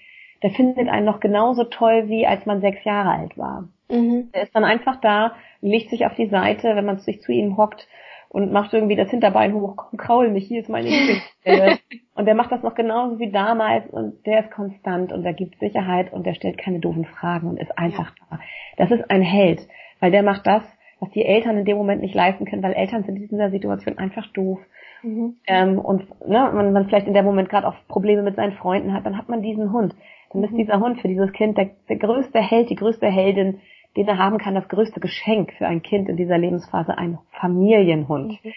Der 0.42 0.50
findet 0.50 0.88
einen 0.88 1.06
noch 1.06 1.20
genauso 1.20 1.64
toll, 1.64 2.08
wie 2.08 2.26
als 2.26 2.46
man 2.46 2.60
sechs 2.60 2.82
Jahre 2.84 3.10
alt 3.10 3.36
war. 3.36 3.68
Mhm. 3.90 4.30
Der 4.34 4.42
ist 4.44 4.54
dann 4.56 4.64
einfach 4.64 5.00
da, 5.00 5.34
legt 5.60 5.90
sich 5.90 6.06
auf 6.06 6.14
die 6.14 6.28
Seite, 6.28 6.74
wenn 6.74 6.86
man 6.86 6.98
sich 6.98 7.20
zu 7.20 7.30
ihm 7.30 7.56
hockt 7.56 7.86
und 8.32 8.50
macht 8.50 8.72
irgendwie 8.72 8.96
das 8.96 9.10
Hinterbein 9.10 9.52
hoch, 9.52 9.76
komm, 9.76 9.98
kraul 9.98 10.30
mich, 10.30 10.46
hier 10.46 10.60
ist 10.60 10.70
meine 10.70 10.88
Lieblingsstelle. 10.88 11.78
und 12.14 12.24
der 12.24 12.34
macht 12.34 12.50
das 12.50 12.62
noch 12.62 12.74
genauso 12.74 13.18
wie 13.18 13.30
damals 13.30 13.88
und 13.90 14.24
der 14.24 14.40
ist 14.40 14.50
konstant 14.50 15.12
und 15.12 15.22
der 15.22 15.34
gibt 15.34 15.58
Sicherheit 15.58 16.12
und 16.12 16.24
der 16.24 16.32
stellt 16.32 16.56
keine 16.56 16.80
doofen 16.80 17.04
Fragen 17.04 17.48
und 17.48 17.60
ist 17.60 17.76
einfach 17.76 18.10
da. 18.30 18.40
Das 18.78 18.90
ist 18.90 19.10
ein 19.10 19.20
Held, 19.20 19.60
weil 20.00 20.10
der 20.10 20.22
macht 20.22 20.46
das, 20.46 20.62
was 20.98 21.10
die 21.10 21.26
Eltern 21.26 21.58
in 21.58 21.66
dem 21.66 21.76
Moment 21.76 22.00
nicht 22.00 22.14
leisten 22.14 22.46
können, 22.46 22.62
weil 22.62 22.72
Eltern 22.72 23.04
sind 23.04 23.16
in 23.16 23.28
dieser 23.28 23.50
Situation 23.50 23.98
einfach 23.98 24.26
doof. 24.28 24.60
Mhm. 25.02 25.36
Ähm, 25.46 25.78
und 25.78 26.08
ne, 26.26 26.50
man, 26.54 26.72
man 26.72 26.86
vielleicht 26.86 27.08
in 27.08 27.14
dem 27.14 27.26
Moment 27.26 27.50
gerade 27.50 27.68
auch 27.68 27.74
Probleme 27.86 28.22
mit 28.22 28.36
seinen 28.36 28.52
Freunden 28.52 28.94
hat, 28.94 29.04
dann 29.04 29.18
hat 29.18 29.28
man 29.28 29.42
diesen 29.42 29.72
Hund. 29.72 29.94
Dann 30.32 30.42
ist 30.42 30.52
mhm. 30.52 30.58
dieser 30.58 30.80
Hund 30.80 31.00
für 31.00 31.08
dieses 31.08 31.32
Kind 31.32 31.58
der, 31.58 31.70
der 31.88 31.96
größte 31.96 32.40
Held, 32.40 32.70
die 32.70 32.76
größte 32.76 33.08
Heldin, 33.08 33.60
den 33.96 34.08
er 34.08 34.18
haben 34.18 34.38
kann, 34.38 34.54
das 34.54 34.68
größte 34.68 35.00
Geschenk 35.00 35.52
für 35.54 35.66
ein 35.66 35.82
Kind 35.82 36.08
in 36.08 36.16
dieser 36.16 36.38
Lebensphase, 36.38 36.96
ein 36.96 37.18
Familienhund. 37.40 38.42
Mhm. 38.44 38.52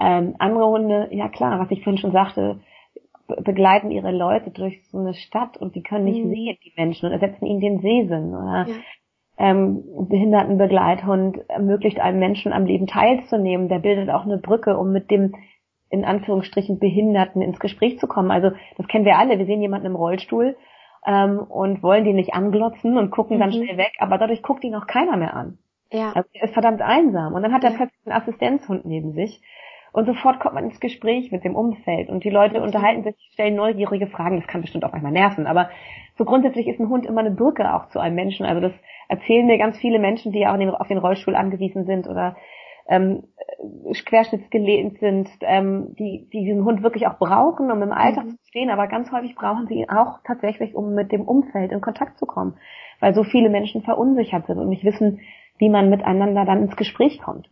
Ähm, 0.00 0.34
andere 0.38 0.68
Hunde, 0.68 1.08
ja 1.10 1.28
klar, 1.28 1.58
was 1.58 1.70
ich 1.70 1.82
vorhin 1.82 1.98
schon 1.98 2.12
sagte, 2.12 2.60
begleiten 3.42 3.90
ihre 3.90 4.12
Leute 4.12 4.50
durch 4.50 4.80
so 4.90 4.98
eine 4.98 5.14
Stadt 5.14 5.56
und 5.56 5.74
die 5.74 5.82
können 5.82 6.04
nicht 6.04 6.24
mhm. 6.24 6.30
sehen, 6.30 6.56
die 6.64 6.72
Menschen, 6.76 7.06
und 7.06 7.12
ersetzen 7.12 7.46
ihnen 7.46 7.60
den 7.60 7.80
Sehsinn. 7.80 8.34
Oder 8.34 8.66
ja. 8.68 8.74
ähm, 9.38 9.82
Behindertenbegleithund 10.08 11.48
ermöglicht 11.48 12.00
einem 12.00 12.20
Menschen 12.20 12.52
am 12.52 12.64
Leben 12.64 12.86
teilzunehmen. 12.86 13.68
Der 13.68 13.80
bildet 13.80 14.08
auch 14.10 14.24
eine 14.24 14.38
Brücke, 14.38 14.78
um 14.78 14.92
mit 14.92 15.10
dem 15.10 15.34
in 15.90 16.04
Anführungsstrichen 16.04 16.78
Behinderten 16.78 17.42
ins 17.42 17.58
Gespräch 17.58 17.98
zu 17.98 18.06
kommen. 18.06 18.30
Also 18.30 18.50
das 18.76 18.86
kennen 18.88 19.04
wir 19.04 19.18
alle. 19.18 19.38
Wir 19.38 19.46
sehen 19.46 19.62
jemanden 19.62 19.86
im 19.86 19.96
Rollstuhl 19.96 20.56
ähm, 21.06 21.38
und 21.38 21.82
wollen 21.82 22.04
die 22.04 22.12
nicht 22.12 22.34
anglotzen 22.34 22.98
und 22.98 23.10
gucken 23.10 23.36
mhm. 23.36 23.40
dann 23.40 23.52
schnell 23.52 23.76
weg, 23.76 23.92
aber 23.98 24.18
dadurch 24.18 24.42
guckt 24.42 24.64
ihn 24.64 24.74
auch 24.74 24.86
keiner 24.86 25.16
mehr 25.16 25.34
an. 25.34 25.58
Ja. 25.90 26.12
Also 26.12 26.28
er 26.32 26.44
ist 26.44 26.52
verdammt 26.52 26.82
einsam. 26.82 27.34
Und 27.34 27.42
dann 27.42 27.52
hat 27.52 27.64
er 27.64 27.70
ja. 27.70 27.76
plötzlich 27.76 28.06
einen 28.06 28.20
Assistenzhund 28.20 28.84
neben 28.84 29.12
sich. 29.12 29.40
Und 29.92 30.06
sofort 30.06 30.38
kommt 30.38 30.54
man 30.54 30.64
ins 30.64 30.80
Gespräch 30.80 31.32
mit 31.32 31.44
dem 31.44 31.56
Umfeld 31.56 32.10
und 32.10 32.22
die 32.22 32.30
Leute 32.30 32.62
unterhalten 32.62 33.04
sich, 33.04 33.16
stellen 33.32 33.56
neugierige 33.56 34.06
Fragen. 34.06 34.36
Das 34.36 34.46
kann 34.46 34.60
bestimmt 34.60 34.84
auch 34.84 34.92
manchmal 34.92 35.12
nerven, 35.12 35.46
aber 35.46 35.70
so 36.16 36.24
grundsätzlich 36.24 36.68
ist 36.68 36.78
ein 36.78 36.90
Hund 36.90 37.06
immer 37.06 37.20
eine 37.20 37.30
Brücke 37.30 37.74
auch 37.74 37.88
zu 37.88 37.98
einem 37.98 38.14
Menschen. 38.14 38.44
Also 38.44 38.60
das 38.60 38.72
erzählen 39.08 39.46
mir 39.46 39.56
ganz 39.56 39.78
viele 39.78 39.98
Menschen, 39.98 40.30
die 40.30 40.46
auch 40.46 40.58
auf 40.78 40.88
den 40.88 40.98
Rollstuhl 40.98 41.34
angewiesen 41.34 41.86
sind 41.86 42.06
oder 42.06 42.36
ähm, 42.88 43.24
querschnittsgelähmt 44.06 44.98
sind, 44.98 45.28
ähm, 45.42 45.94
die, 45.98 46.28
die 46.32 46.44
diesen 46.44 46.64
Hund 46.64 46.82
wirklich 46.82 47.06
auch 47.06 47.18
brauchen, 47.18 47.70
um 47.70 47.82
im 47.82 47.92
Alltag 47.92 48.24
mhm. 48.24 48.30
zu 48.30 48.46
stehen, 48.48 48.70
aber 48.70 48.86
ganz 48.86 49.10
häufig 49.12 49.34
brauchen 49.34 49.66
sie 49.66 49.74
ihn 49.74 49.90
auch 49.90 50.20
tatsächlich, 50.24 50.74
um 50.74 50.94
mit 50.94 51.12
dem 51.12 51.22
Umfeld 51.22 51.72
in 51.72 51.80
Kontakt 51.80 52.18
zu 52.18 52.26
kommen, 52.26 52.56
weil 53.00 53.14
so 53.14 53.24
viele 53.24 53.50
Menschen 53.50 53.82
verunsichert 53.82 54.46
sind 54.46 54.58
und 54.58 54.68
nicht 54.68 54.84
wissen, 54.84 55.20
wie 55.58 55.68
man 55.68 55.90
miteinander 55.90 56.44
dann 56.44 56.62
ins 56.62 56.76
Gespräch 56.76 57.20
kommt. 57.20 57.50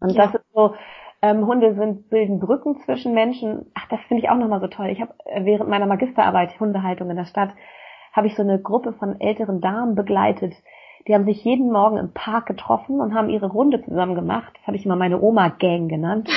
Und 0.00 0.12
ja. 0.12 0.24
das 0.24 0.34
ist 0.34 0.52
so, 0.52 0.74
ähm, 1.22 1.46
Hunde 1.46 1.74
sind, 1.74 2.10
bilden 2.10 2.40
Brücken 2.40 2.78
zwischen 2.84 3.14
Menschen. 3.14 3.70
Ach, 3.74 3.88
das 3.88 4.00
finde 4.08 4.22
ich 4.22 4.30
auch 4.30 4.36
nochmal 4.36 4.60
so 4.60 4.68
toll. 4.68 4.88
Ich 4.88 5.00
habe 5.00 5.14
äh, 5.24 5.44
während 5.44 5.68
meiner 5.70 5.86
Magisterarbeit 5.86 6.58
Hundehaltung 6.60 7.10
in 7.10 7.16
der 7.16 7.24
Stadt, 7.24 7.50
habe 8.12 8.26
ich 8.26 8.34
so 8.34 8.42
eine 8.42 8.60
Gruppe 8.60 8.94
von 8.94 9.20
älteren 9.20 9.60
Damen 9.60 9.94
begleitet, 9.94 10.54
die 11.06 11.14
haben 11.14 11.24
sich 11.24 11.44
jeden 11.44 11.70
Morgen 11.70 11.98
im 11.98 12.12
Park 12.12 12.46
getroffen 12.46 13.00
und 13.00 13.14
haben 13.14 13.28
ihre 13.28 13.46
Runde 13.46 13.82
zusammen 13.84 14.14
gemacht. 14.14 14.52
Das 14.56 14.66
habe 14.66 14.76
ich 14.76 14.84
immer 14.84 14.96
meine 14.96 15.20
Oma-Gang 15.20 15.88
genannt. 15.88 16.28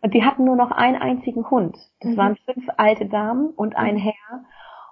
Und 0.00 0.14
die 0.14 0.24
hatten 0.24 0.44
nur 0.44 0.56
noch 0.56 0.70
einen 0.70 0.96
einzigen 0.96 1.50
Hund. 1.50 1.76
Das 2.00 2.12
mhm. 2.12 2.16
waren 2.16 2.36
fünf 2.36 2.66
alte 2.76 3.06
Damen 3.06 3.50
und 3.50 3.76
ein 3.76 3.94
mhm. 3.94 4.00
Herr. 4.00 4.44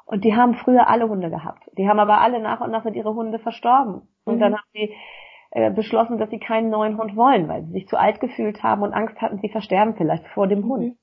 Und 0.06 0.24
die 0.24 0.34
haben 0.34 0.54
früher 0.54 0.88
alle 0.88 1.08
Hunde 1.08 1.30
gehabt. 1.30 1.62
Die 1.78 1.88
haben 1.88 2.00
aber 2.00 2.20
alle 2.20 2.40
nach 2.40 2.60
und 2.60 2.70
nach 2.70 2.82
sind 2.82 2.96
ihre 2.96 3.14
Hunde 3.14 3.38
verstorben. 3.38 4.08
Und 4.24 4.36
mhm. 4.36 4.40
dann 4.40 4.54
haben 4.54 4.68
sie 4.72 4.94
äh, 5.52 5.70
beschlossen, 5.70 6.18
dass 6.18 6.30
sie 6.30 6.38
keinen 6.38 6.70
neuen 6.70 6.98
Hund 6.98 7.14
wollen, 7.14 7.46
weil 7.46 7.64
sie 7.64 7.72
sich 7.72 7.88
zu 7.88 7.98
alt 7.98 8.20
gefühlt 8.20 8.62
haben 8.62 8.82
und 8.82 8.92
Angst 8.92 9.20
hatten, 9.20 9.38
sie 9.38 9.50
versterben 9.50 9.94
vielleicht 9.94 10.26
vor 10.28 10.48
dem 10.48 10.64
Hund. 10.64 10.82
Mhm. 10.82 10.96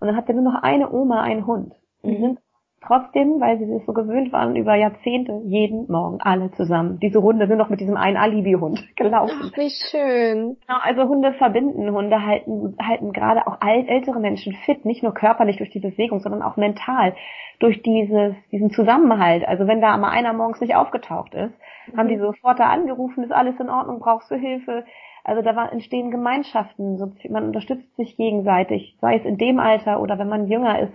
Und 0.00 0.06
dann 0.08 0.16
hatte 0.16 0.34
nur 0.34 0.42
noch 0.42 0.62
eine 0.62 0.90
Oma 0.90 1.20
einen 1.20 1.46
Hund. 1.46 1.74
Und 2.02 2.10
die 2.10 2.18
mhm. 2.18 2.22
sind 2.22 2.38
Trotzdem, 2.82 3.40
weil 3.40 3.58
sie 3.58 3.66
sich 3.66 3.84
so 3.84 3.92
gewöhnt 3.92 4.32
waren, 4.32 4.56
über 4.56 4.74
Jahrzehnte 4.74 5.42
jeden 5.44 5.86
Morgen 5.92 6.18
alle 6.22 6.50
zusammen. 6.52 6.98
Diese 6.98 7.18
Runde 7.18 7.46
sind 7.46 7.58
noch 7.58 7.68
mit 7.68 7.80
diesem 7.80 7.96
einen 7.96 8.16
Alibi-Hund 8.16 8.82
gelaufen. 8.96 9.52
Ach, 9.52 9.56
wie 9.56 9.68
schön. 9.68 10.56
Genau, 10.66 10.78
also 10.82 11.02
Hunde 11.06 11.34
verbinden. 11.34 11.92
Hunde 11.92 12.24
halten, 12.24 12.76
halten 12.82 13.12
gerade 13.12 13.46
auch 13.46 13.58
ältere 13.60 14.18
Menschen 14.18 14.54
fit, 14.64 14.86
nicht 14.86 15.02
nur 15.02 15.12
körperlich 15.12 15.58
durch 15.58 15.68
die 15.70 15.80
Bewegung, 15.80 16.20
sondern 16.20 16.42
auch 16.42 16.56
mental 16.56 17.14
durch 17.58 17.82
dieses, 17.82 18.34
diesen 18.50 18.70
Zusammenhalt. 18.70 19.46
Also 19.46 19.66
wenn 19.66 19.82
da 19.82 19.96
mal 19.98 20.10
einer 20.10 20.32
morgens 20.32 20.62
nicht 20.62 20.74
aufgetaucht 20.74 21.34
ist, 21.34 21.52
mhm. 21.92 21.98
haben 21.98 22.08
die 22.08 22.16
sofort 22.16 22.58
da 22.58 22.70
angerufen, 22.70 23.24
ist 23.24 23.32
alles 23.32 23.60
in 23.60 23.68
Ordnung, 23.68 23.98
brauchst 23.98 24.30
du 24.30 24.36
Hilfe? 24.36 24.84
Also 25.22 25.42
da 25.42 25.68
entstehen 25.68 26.10
Gemeinschaften, 26.10 26.98
man 27.28 27.44
unterstützt 27.44 27.94
sich 27.96 28.16
gegenseitig, 28.16 28.96
sei 29.02 29.16
es 29.16 29.24
in 29.26 29.36
dem 29.36 29.60
Alter 29.60 30.00
oder 30.00 30.18
wenn 30.18 30.30
man 30.30 30.48
jünger 30.48 30.80
ist 30.80 30.94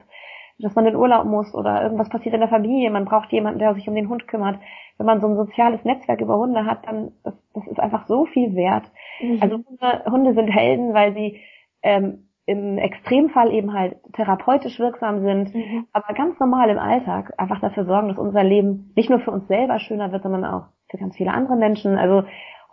dass 0.60 0.76
man 0.76 0.86
in 0.86 0.96
Urlaub 0.96 1.26
muss 1.26 1.54
oder 1.54 1.84
irgendwas 1.84 2.10
passiert 2.10 2.34
in 2.34 2.40
der 2.40 2.50
Familie, 2.50 2.90
man 2.90 3.06
braucht 3.06 3.32
jemanden, 3.32 3.60
der 3.60 3.74
sich 3.76 3.88
um 3.88 3.96
den 3.96 4.10
Hund 4.10 4.28
kümmert. 4.28 4.60
Wenn 4.98 5.06
man 5.06 5.20
so 5.20 5.28
ein 5.28 5.36
soziales 5.36 5.84
Netzwerk 5.84 6.22
über 6.22 6.38
Hunde 6.38 6.66
hat, 6.66 6.88
dann 6.88 7.12
das, 7.24 7.34
das 7.54 7.68
ist 7.68 7.80
einfach 7.80 8.08
so 8.08 8.26
viel 8.26 8.56
wert. 8.56 8.90
Mhm. 9.22 9.40
Also 9.42 9.56
Hunde, 9.58 10.06
Hunde 10.10 10.34
sind 10.34 10.48
Helden, 10.48 10.94
weil 10.94 11.14
sie 11.14 11.42
ähm, 11.84 12.30
im 12.46 12.78
Extremfall 12.78 13.52
eben 13.52 13.74
halt 13.74 13.98
therapeutisch 14.14 14.80
wirksam 14.80 15.22
sind, 15.22 15.54
mhm. 15.54 15.88
aber 15.92 16.14
ganz 16.14 16.40
normal 16.40 16.70
im 16.70 16.78
Alltag 16.78 17.34
einfach 17.38 17.60
dafür 17.60 17.86
sorgen, 17.86 18.08
dass 18.08 18.20
unser 18.20 18.44
Leben 18.44 18.94
nicht 18.96 19.10
nur 19.10 19.20
für 19.20 19.32
uns 19.32 19.48
selber 19.48 19.80
schöner 19.80 20.12
wird, 20.12 20.24
sondern 20.24 20.46
auch 20.46 20.68
für 20.90 20.98
ganz 20.98 21.18
viele 21.18 21.34
andere 21.34 21.56
Menschen. 21.56 21.98
Also 21.98 22.24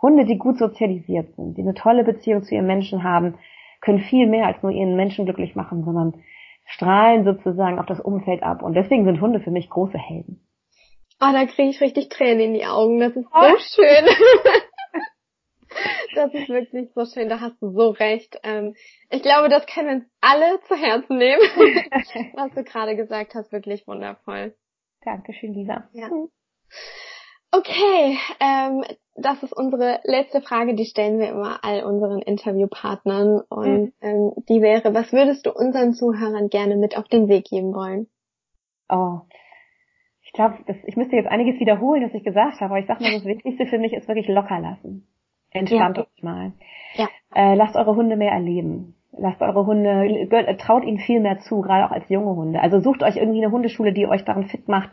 Hunde, 0.01 0.25
die 0.25 0.37
gut 0.37 0.57
sozialisiert 0.57 1.35
sind, 1.35 1.57
die 1.57 1.61
eine 1.61 1.73
tolle 1.73 2.03
Beziehung 2.03 2.43
zu 2.43 2.53
ihren 2.53 2.67
Menschen 2.67 3.03
haben, 3.03 3.35
können 3.81 3.99
viel 3.99 4.27
mehr 4.27 4.47
als 4.47 4.61
nur 4.61 4.71
ihren 4.71 4.95
Menschen 4.95 5.25
glücklich 5.25 5.55
machen, 5.55 5.83
sondern 5.83 6.13
strahlen 6.65 7.23
sozusagen 7.23 7.79
auf 7.79 7.85
das 7.85 7.99
Umfeld 7.99 8.43
ab. 8.43 8.63
Und 8.63 8.73
deswegen 8.73 9.05
sind 9.05 9.21
Hunde 9.21 9.39
für 9.39 9.51
mich 9.51 9.69
große 9.69 9.97
Helden. 9.97 10.45
Ah, 11.19 11.29
oh, 11.29 11.33
da 11.33 11.45
kriege 11.45 11.69
ich 11.69 11.81
richtig 11.81 12.09
Tränen 12.09 12.39
in 12.39 12.53
die 12.53 12.65
Augen. 12.65 12.99
Das 12.99 13.15
ist 13.15 13.27
oh. 13.33 13.41
so 13.41 13.57
schön. 13.57 14.05
das 16.15 16.33
ist 16.33 16.49
wirklich 16.49 16.89
so 16.93 17.05
schön. 17.05 17.29
Da 17.29 17.39
hast 17.39 17.61
du 17.61 17.71
so 17.71 17.91
recht. 17.91 18.37
Ähm, 18.43 18.75
ich 19.09 19.21
glaube, 19.21 19.49
das 19.49 19.65
können 19.67 19.87
wir 19.87 19.95
uns 19.95 20.05
alle 20.21 20.59
zu 20.67 20.75
Herzen 20.75 21.17
nehmen. 21.17 21.41
Was 22.35 22.53
du 22.53 22.63
gerade 22.63 22.95
gesagt 22.95 23.35
hast, 23.35 23.51
wirklich 23.51 23.87
wundervoll. 23.87 24.55
Dankeschön, 25.05 25.53
Lisa. 25.53 25.89
Ja. 25.93 26.09
Okay, 27.55 28.17
ähm, 28.39 28.83
das 29.15 29.43
ist 29.43 29.53
unsere 29.53 29.99
letzte 30.05 30.41
Frage, 30.41 30.73
die 30.73 30.85
stellen 30.85 31.19
wir 31.19 31.29
immer 31.29 31.59
all 31.63 31.83
unseren 31.83 32.19
Interviewpartnern. 32.19 33.41
Und 33.47 33.83
mhm. 33.83 33.93
ähm, 34.01 34.31
die 34.49 34.61
wäre, 34.61 34.95
was 34.95 35.13
würdest 35.13 35.45
du 35.45 35.51
unseren 35.51 35.93
Zuhörern 35.93 36.49
gerne 36.49 36.75
mit 36.77 36.97
auf 36.97 37.07
den 37.07 37.27
Weg 37.27 37.45
geben 37.45 37.75
wollen? 37.75 38.07
Oh, 38.89 39.19
ich 40.23 40.33
glaube, 40.33 40.57
ich 40.87 40.97
müsste 40.97 41.15
jetzt 41.15 41.29
einiges 41.29 41.59
wiederholen, 41.59 42.03
was 42.03 42.13
ich 42.15 42.23
gesagt 42.23 42.59
habe, 42.59 42.71
aber 42.71 42.79
ich 42.79 42.87
sag 42.87 42.99
mal, 42.99 43.13
das 43.13 43.25
Wichtigste 43.25 43.67
für 43.67 43.77
mich 43.77 43.93
ist 43.93 44.07
wirklich 44.07 44.27
locker 44.27 44.59
lassen. 44.59 45.07
Entspannt 45.51 45.97
ja. 45.97 46.03
euch 46.03 46.23
mal. 46.23 46.53
Ja. 46.95 47.07
Äh, 47.35 47.53
lasst 47.53 47.75
eure 47.75 47.95
Hunde 47.95 48.15
mehr 48.15 48.31
erleben. 48.31 48.95
Lasst 49.15 49.41
eure 49.43 49.67
Hunde, 49.67 50.27
traut 50.57 50.83
ihnen 50.83 50.97
viel 50.97 51.19
mehr 51.19 51.37
zu, 51.37 51.61
gerade 51.61 51.85
auch 51.85 51.91
als 51.91 52.09
junge 52.09 52.35
Hunde. 52.35 52.61
Also 52.61 52.79
sucht 52.79 53.03
euch 53.03 53.15
irgendwie 53.15 53.43
eine 53.43 53.51
Hundeschule, 53.51 53.93
die 53.93 54.07
euch 54.07 54.25
daran 54.25 54.47
fit 54.47 54.67
macht, 54.67 54.89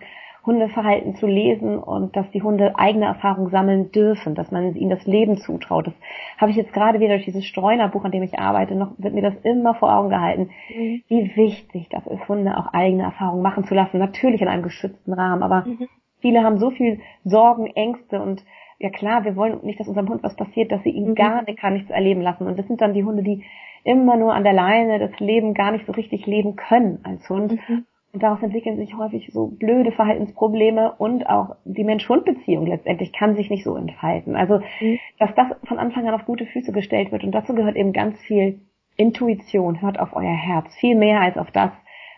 Hundeverhalten 0.46 1.16
zu 1.16 1.26
lesen 1.26 1.78
und 1.78 2.16
dass 2.16 2.30
die 2.30 2.42
Hunde 2.42 2.78
eigene 2.78 3.06
Erfahrungen 3.06 3.50
sammeln 3.50 3.92
dürfen, 3.92 4.34
dass 4.34 4.50
man 4.50 4.74
ihnen 4.74 4.90
das 4.90 5.04
Leben 5.06 5.36
zutraut. 5.38 5.86
Das 5.86 5.94
habe 6.38 6.50
ich 6.50 6.56
jetzt 6.56 6.72
gerade 6.72 7.00
wieder 7.00 7.14
durch 7.14 7.26
dieses 7.26 7.44
Streunerbuch, 7.44 8.04
an 8.04 8.10
dem 8.10 8.22
ich 8.22 8.38
arbeite, 8.38 8.74
noch 8.74 8.92
wird 8.98 9.14
mir 9.14 9.22
das 9.22 9.36
immer 9.42 9.74
vor 9.74 9.94
Augen 9.94 10.08
gehalten, 10.08 10.50
mhm. 10.74 11.02
wie 11.08 11.36
wichtig 11.36 11.88
das 11.90 12.06
ist, 12.06 12.28
Hunde 12.28 12.56
auch 12.56 12.72
eigene 12.72 13.02
Erfahrungen 13.02 13.42
machen 13.42 13.64
zu 13.64 13.74
lassen. 13.74 13.98
Natürlich 13.98 14.40
in 14.40 14.48
einem 14.48 14.62
geschützten 14.62 15.12
Rahmen, 15.12 15.42
aber 15.42 15.66
mhm. 15.66 15.88
viele 16.20 16.42
haben 16.42 16.58
so 16.58 16.70
viel 16.70 17.00
Sorgen, 17.24 17.66
Ängste 17.66 18.20
und 18.20 18.42
ja 18.78 18.88
klar, 18.88 19.24
wir 19.24 19.36
wollen 19.36 19.60
nicht, 19.62 19.78
dass 19.78 19.88
unserem 19.88 20.08
Hund 20.08 20.22
was 20.22 20.36
passiert, 20.36 20.72
dass 20.72 20.82
sie 20.82 20.90
ihn 20.90 21.10
mhm. 21.10 21.14
gar 21.14 21.42
nicht, 21.42 21.60
gar 21.60 21.70
nichts 21.70 21.90
erleben 21.90 22.22
lassen. 22.22 22.46
Und 22.46 22.58
das 22.58 22.66
sind 22.66 22.80
dann 22.80 22.94
die 22.94 23.04
Hunde, 23.04 23.22
die 23.22 23.44
immer 23.84 24.16
nur 24.16 24.34
an 24.34 24.42
der 24.42 24.54
Leine 24.54 24.98
das 24.98 25.18
Leben 25.20 25.54
gar 25.54 25.70
nicht 25.70 25.86
so 25.86 25.92
richtig 25.92 26.26
leben 26.26 26.56
können 26.56 27.00
als 27.02 27.28
Hund. 27.28 27.52
Mhm. 27.52 27.84
Und 28.12 28.24
daraus 28.24 28.42
entwickeln 28.42 28.76
sich 28.76 28.96
häufig 28.96 29.30
so 29.32 29.46
blöde 29.46 29.92
Verhaltensprobleme 29.92 30.94
und 30.98 31.28
auch 31.28 31.54
die 31.64 31.84
Mensch-Hund-Beziehung 31.84 32.66
letztendlich 32.66 33.12
kann 33.12 33.36
sich 33.36 33.50
nicht 33.50 33.62
so 33.62 33.76
entfalten. 33.76 34.34
Also, 34.34 34.60
mhm. 34.80 34.98
dass 35.18 35.32
das 35.36 35.46
von 35.68 35.78
Anfang 35.78 36.08
an 36.08 36.14
auf 36.14 36.24
gute 36.24 36.46
Füße 36.46 36.72
gestellt 36.72 37.12
wird 37.12 37.22
und 37.22 37.32
dazu 37.32 37.54
gehört 37.54 37.76
eben 37.76 37.92
ganz 37.92 38.20
viel 38.22 38.60
Intuition, 38.96 39.80
hört 39.80 40.00
auf 40.00 40.14
euer 40.14 40.34
Herz, 40.34 40.74
viel 40.76 40.96
mehr 40.96 41.20
als 41.20 41.38
auf 41.38 41.52
das, 41.52 41.70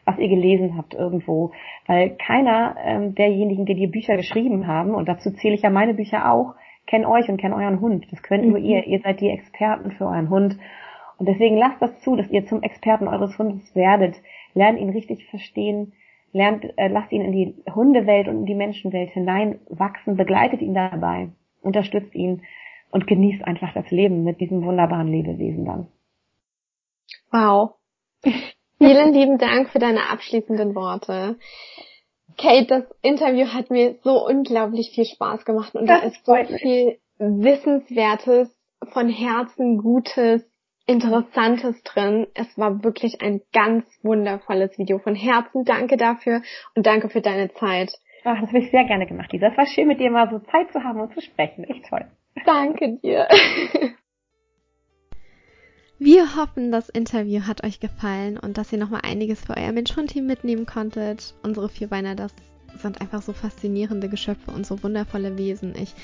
was 0.04 0.18
ihr 0.18 0.28
gelesen 0.28 0.76
habt 0.78 0.94
irgendwo. 0.94 1.52
Weil 1.86 2.16
keiner 2.16 2.74
ähm, 2.82 3.14
derjenigen, 3.14 3.66
die 3.66 3.74
die 3.74 3.86
Bücher 3.86 4.16
geschrieben 4.16 4.66
haben, 4.66 4.94
und 4.94 5.08
dazu 5.08 5.30
zähle 5.30 5.54
ich 5.54 5.62
ja 5.62 5.70
meine 5.70 5.94
Bücher 5.94 6.32
auch, 6.32 6.54
kennt 6.86 7.06
euch 7.06 7.28
und 7.28 7.36
kennt 7.36 7.54
euren 7.54 7.80
Hund. 7.80 8.06
Das 8.10 8.22
könnt 8.22 8.44
nur 8.44 8.58
mhm. 8.58 8.64
ihr. 8.64 8.86
Ihr 8.86 9.00
seid 9.00 9.20
die 9.20 9.28
Experten 9.28 9.92
für 9.92 10.06
euren 10.06 10.30
Hund. 10.30 10.56
Und 11.18 11.28
deswegen 11.28 11.56
lasst 11.56 11.80
das 11.80 12.00
zu, 12.00 12.16
dass 12.16 12.28
ihr 12.30 12.46
zum 12.46 12.62
Experten 12.62 13.06
eures 13.06 13.38
Hundes 13.38 13.76
werdet 13.76 14.16
lernt 14.54 14.78
ihn 14.78 14.90
richtig 14.90 15.26
verstehen, 15.26 15.92
lernt, 16.32 16.64
äh, 16.76 16.88
lasst 16.88 17.12
ihn 17.12 17.22
in 17.22 17.32
die 17.32 17.54
Hundewelt 17.74 18.28
und 18.28 18.40
in 18.40 18.46
die 18.46 18.54
Menschenwelt 18.54 19.10
hineinwachsen, 19.10 20.16
begleitet 20.16 20.62
ihn 20.62 20.74
dabei, 20.74 21.30
unterstützt 21.60 22.14
ihn 22.14 22.42
und 22.90 23.06
genießt 23.06 23.44
einfach 23.44 23.72
das 23.74 23.90
Leben 23.90 24.24
mit 24.24 24.40
diesem 24.40 24.64
wunderbaren 24.64 25.08
Lebewesen 25.08 25.64
dann. 25.64 25.88
Wow. 27.30 27.74
Vielen 28.78 29.12
lieben 29.12 29.38
Dank 29.38 29.70
für 29.70 29.78
deine 29.78 30.10
abschließenden 30.10 30.74
Worte. 30.74 31.38
Kate, 32.36 32.66
das 32.66 32.84
Interview 33.02 33.46
hat 33.46 33.70
mir 33.70 33.96
so 34.02 34.26
unglaublich 34.26 34.90
viel 34.94 35.04
Spaß 35.04 35.44
gemacht 35.44 35.74
und 35.74 35.86
das 35.86 36.00
da 36.00 36.06
ist 36.06 36.26
so 36.26 36.56
viel 36.58 36.98
Wissenswertes, 37.18 38.56
von 38.90 39.08
Herzen 39.08 39.78
Gutes, 39.78 40.44
Interessantes 40.86 41.82
drin. 41.84 42.26
Es 42.34 42.58
war 42.58 42.82
wirklich 42.82 43.20
ein 43.20 43.40
ganz 43.52 43.84
wundervolles 44.02 44.76
Video. 44.78 44.98
Von 44.98 45.14
Herzen 45.14 45.64
danke 45.64 45.96
dafür 45.96 46.42
und 46.74 46.86
danke 46.86 47.08
für 47.08 47.20
deine 47.20 47.52
Zeit. 47.54 47.92
Ach, 48.24 48.40
das 48.40 48.48
habe 48.48 48.58
ich 48.58 48.70
sehr 48.70 48.84
gerne 48.84 49.06
gemacht, 49.06 49.32
Lisa. 49.32 49.48
Es 49.48 49.56
war 49.56 49.66
schön, 49.66 49.88
mit 49.88 50.00
dir 50.00 50.10
mal 50.10 50.30
so 50.30 50.38
Zeit 50.50 50.72
zu 50.72 50.82
haben 50.82 51.00
und 51.00 51.12
zu 51.14 51.20
sprechen. 51.20 51.64
Echt 51.64 51.84
toll. 51.88 52.04
Danke 52.44 52.98
dir. 53.02 53.28
Wir 55.98 56.34
hoffen, 56.34 56.72
das 56.72 56.88
Interview 56.88 57.42
hat 57.46 57.62
euch 57.62 57.78
gefallen 57.78 58.36
und 58.36 58.58
dass 58.58 58.72
ihr 58.72 58.78
nochmal 58.78 59.02
einiges 59.04 59.44
für 59.44 59.56
euer 59.56 59.70
Mensch-Hund-Team 59.70 60.26
mitnehmen 60.26 60.66
konntet. 60.66 61.34
Unsere 61.44 61.68
Vierbeiner, 61.68 62.16
das 62.16 62.34
sind 62.76 63.00
einfach 63.00 63.22
so 63.22 63.32
faszinierende 63.32 64.08
Geschöpfe 64.08 64.50
und 64.50 64.66
so 64.66 64.82
wundervolle 64.82 65.38
Wesen. 65.38 65.74
Ich 65.80 65.94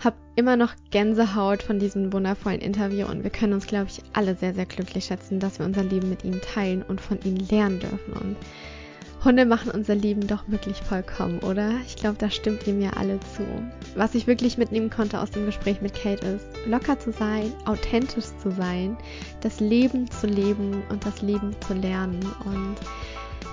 habe 0.00 0.16
immer 0.34 0.56
noch 0.56 0.74
Gänsehaut 0.90 1.62
von 1.62 1.78
diesem 1.78 2.12
wundervollen 2.12 2.60
Interview 2.60 3.06
und 3.06 3.22
wir 3.22 3.30
können 3.30 3.54
uns, 3.54 3.66
glaube 3.66 3.86
ich, 3.88 4.02
alle 4.12 4.34
sehr, 4.34 4.54
sehr 4.54 4.66
glücklich 4.66 5.06
schätzen, 5.06 5.40
dass 5.40 5.58
wir 5.58 5.66
unser 5.66 5.82
Leben 5.82 6.10
mit 6.10 6.24
ihnen 6.24 6.40
teilen 6.40 6.82
und 6.82 7.00
von 7.00 7.18
ihnen 7.22 7.46
lernen 7.48 7.80
dürfen. 7.80 8.12
Und 8.12 8.36
Hunde 9.24 9.44
machen 9.44 9.72
unser 9.72 9.96
Leben 9.96 10.26
doch 10.26 10.44
wirklich 10.46 10.76
vollkommen, 10.76 11.40
oder? 11.40 11.72
Ich 11.86 11.96
glaube, 11.96 12.16
da 12.16 12.30
stimmt 12.30 12.66
ihr 12.66 12.74
mir 12.74 12.96
alle 12.96 13.18
zu. 13.20 13.44
Was 13.96 14.14
ich 14.14 14.28
wirklich 14.28 14.56
mitnehmen 14.56 14.88
konnte 14.88 15.20
aus 15.20 15.32
dem 15.32 15.46
Gespräch 15.46 15.80
mit 15.80 15.94
Kate 15.94 16.24
ist, 16.26 16.46
locker 16.66 16.98
zu 16.98 17.10
sein, 17.10 17.52
authentisch 17.64 18.26
zu 18.40 18.52
sein, 18.52 18.96
das 19.40 19.58
Leben 19.58 20.08
zu 20.10 20.28
leben 20.28 20.82
und 20.90 21.04
das 21.04 21.22
Leben 21.22 21.56
zu 21.66 21.74
lernen. 21.74 22.20
Und 22.44 22.76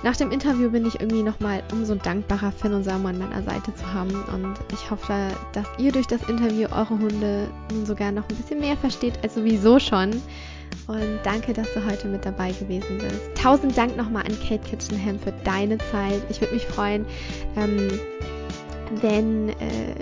nach 0.04 0.16
dem 0.16 0.30
Interview 0.30 0.70
bin 0.70 0.84
ich 0.84 1.00
irgendwie 1.00 1.22
nochmal 1.22 1.62
umso 1.72 1.94
dankbarer, 1.94 2.52
Finn 2.52 2.74
und 2.74 2.84
Samu 2.84 3.08
an 3.08 3.18
meiner 3.18 3.42
Seite 3.42 3.74
zu 3.74 3.90
haben. 3.94 4.12
Und 4.34 4.54
ich 4.70 4.90
hoffe, 4.90 5.14
dass 5.54 5.66
ihr 5.78 5.92
durch 5.92 6.06
das 6.06 6.22
Interview 6.28 6.68
eure 6.70 6.90
Hunde 6.90 7.48
nun 7.72 7.86
sogar 7.86 8.12
noch 8.12 8.28
ein 8.28 8.36
bisschen 8.36 8.60
mehr 8.60 8.76
versteht 8.76 9.14
als 9.22 9.34
sowieso 9.34 9.78
schon. 9.78 10.10
Und 10.88 11.20
danke, 11.22 11.54
dass 11.54 11.72
du 11.72 11.82
heute 11.86 12.06
mit 12.08 12.22
dabei 12.26 12.52
gewesen 12.52 12.98
bist. 12.98 13.42
Tausend 13.42 13.78
Dank 13.78 13.96
nochmal 13.96 14.24
an 14.24 14.38
Kate 14.46 14.62
Kitchenham 14.68 15.18
für 15.18 15.32
deine 15.42 15.78
Zeit. 15.78 16.20
Ich 16.28 16.38
würde 16.38 16.52
mich 16.52 16.66
freuen, 16.66 17.06
ähm, 17.56 17.88
wenn, 19.00 19.48
äh, 19.48 19.94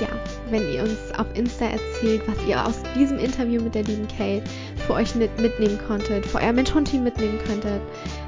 ja, 0.00 0.08
wenn 0.50 0.70
ihr 0.70 0.82
uns 0.82 0.98
auf 1.16 1.26
Insta 1.34 1.64
erzählt, 1.64 2.20
was 2.26 2.36
ihr 2.46 2.62
aus 2.62 2.82
diesem 2.94 3.18
Interview 3.18 3.62
mit 3.62 3.74
der 3.74 3.84
lieben 3.84 4.06
Kate 4.06 4.42
für 4.86 4.94
euch 4.94 5.14
mitnehmen 5.14 5.78
konntet, 5.86 6.26
für 6.26 6.38
euer 6.38 6.52
Mensch-Hund-Team 6.52 7.04
mitnehmen 7.04 7.38
könntet. 7.46 7.80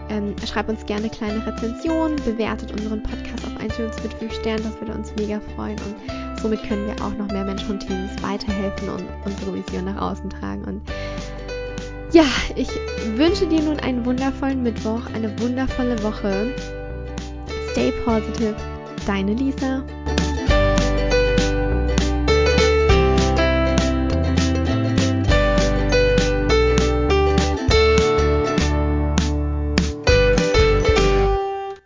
Ähm, 0.08 0.34
schreibt 0.46 0.68
uns 0.68 0.84
gerne 0.86 1.08
kleine 1.08 1.44
Rezensionen, 1.46 2.16
bewertet 2.16 2.72
unseren 2.72 3.02
Podcast 3.02 3.44
auf 3.46 3.64
iTunes 3.64 4.02
mit 4.02 4.12
5 4.14 4.32
Sternen, 4.34 4.64
das 4.64 4.78
würde 4.80 4.94
uns 4.94 5.12
mega 5.16 5.40
freuen 5.54 5.78
und 5.78 6.40
somit 6.40 6.62
können 6.64 6.86
wir 6.86 6.94
auch 7.04 7.16
noch 7.16 7.28
mehr 7.28 7.44
Mensch-Hund-Teams 7.44 8.22
weiterhelfen 8.22 8.88
und 8.88 9.04
unsere 9.24 9.54
Vision 9.54 9.84
nach 9.84 10.00
außen 10.00 10.28
tragen. 10.28 10.64
Und 10.64 10.82
ja, 12.12 12.24
ich 12.56 12.68
wünsche 13.16 13.46
dir 13.46 13.62
nun 13.62 13.78
einen 13.80 14.04
wundervollen 14.04 14.62
Mittwoch, 14.62 15.02
eine 15.14 15.32
wundervolle 15.40 16.02
Woche. 16.02 16.52
Stay 17.70 17.92
positive, 18.04 18.54
deine 19.06 19.32
Lisa. 19.32 19.82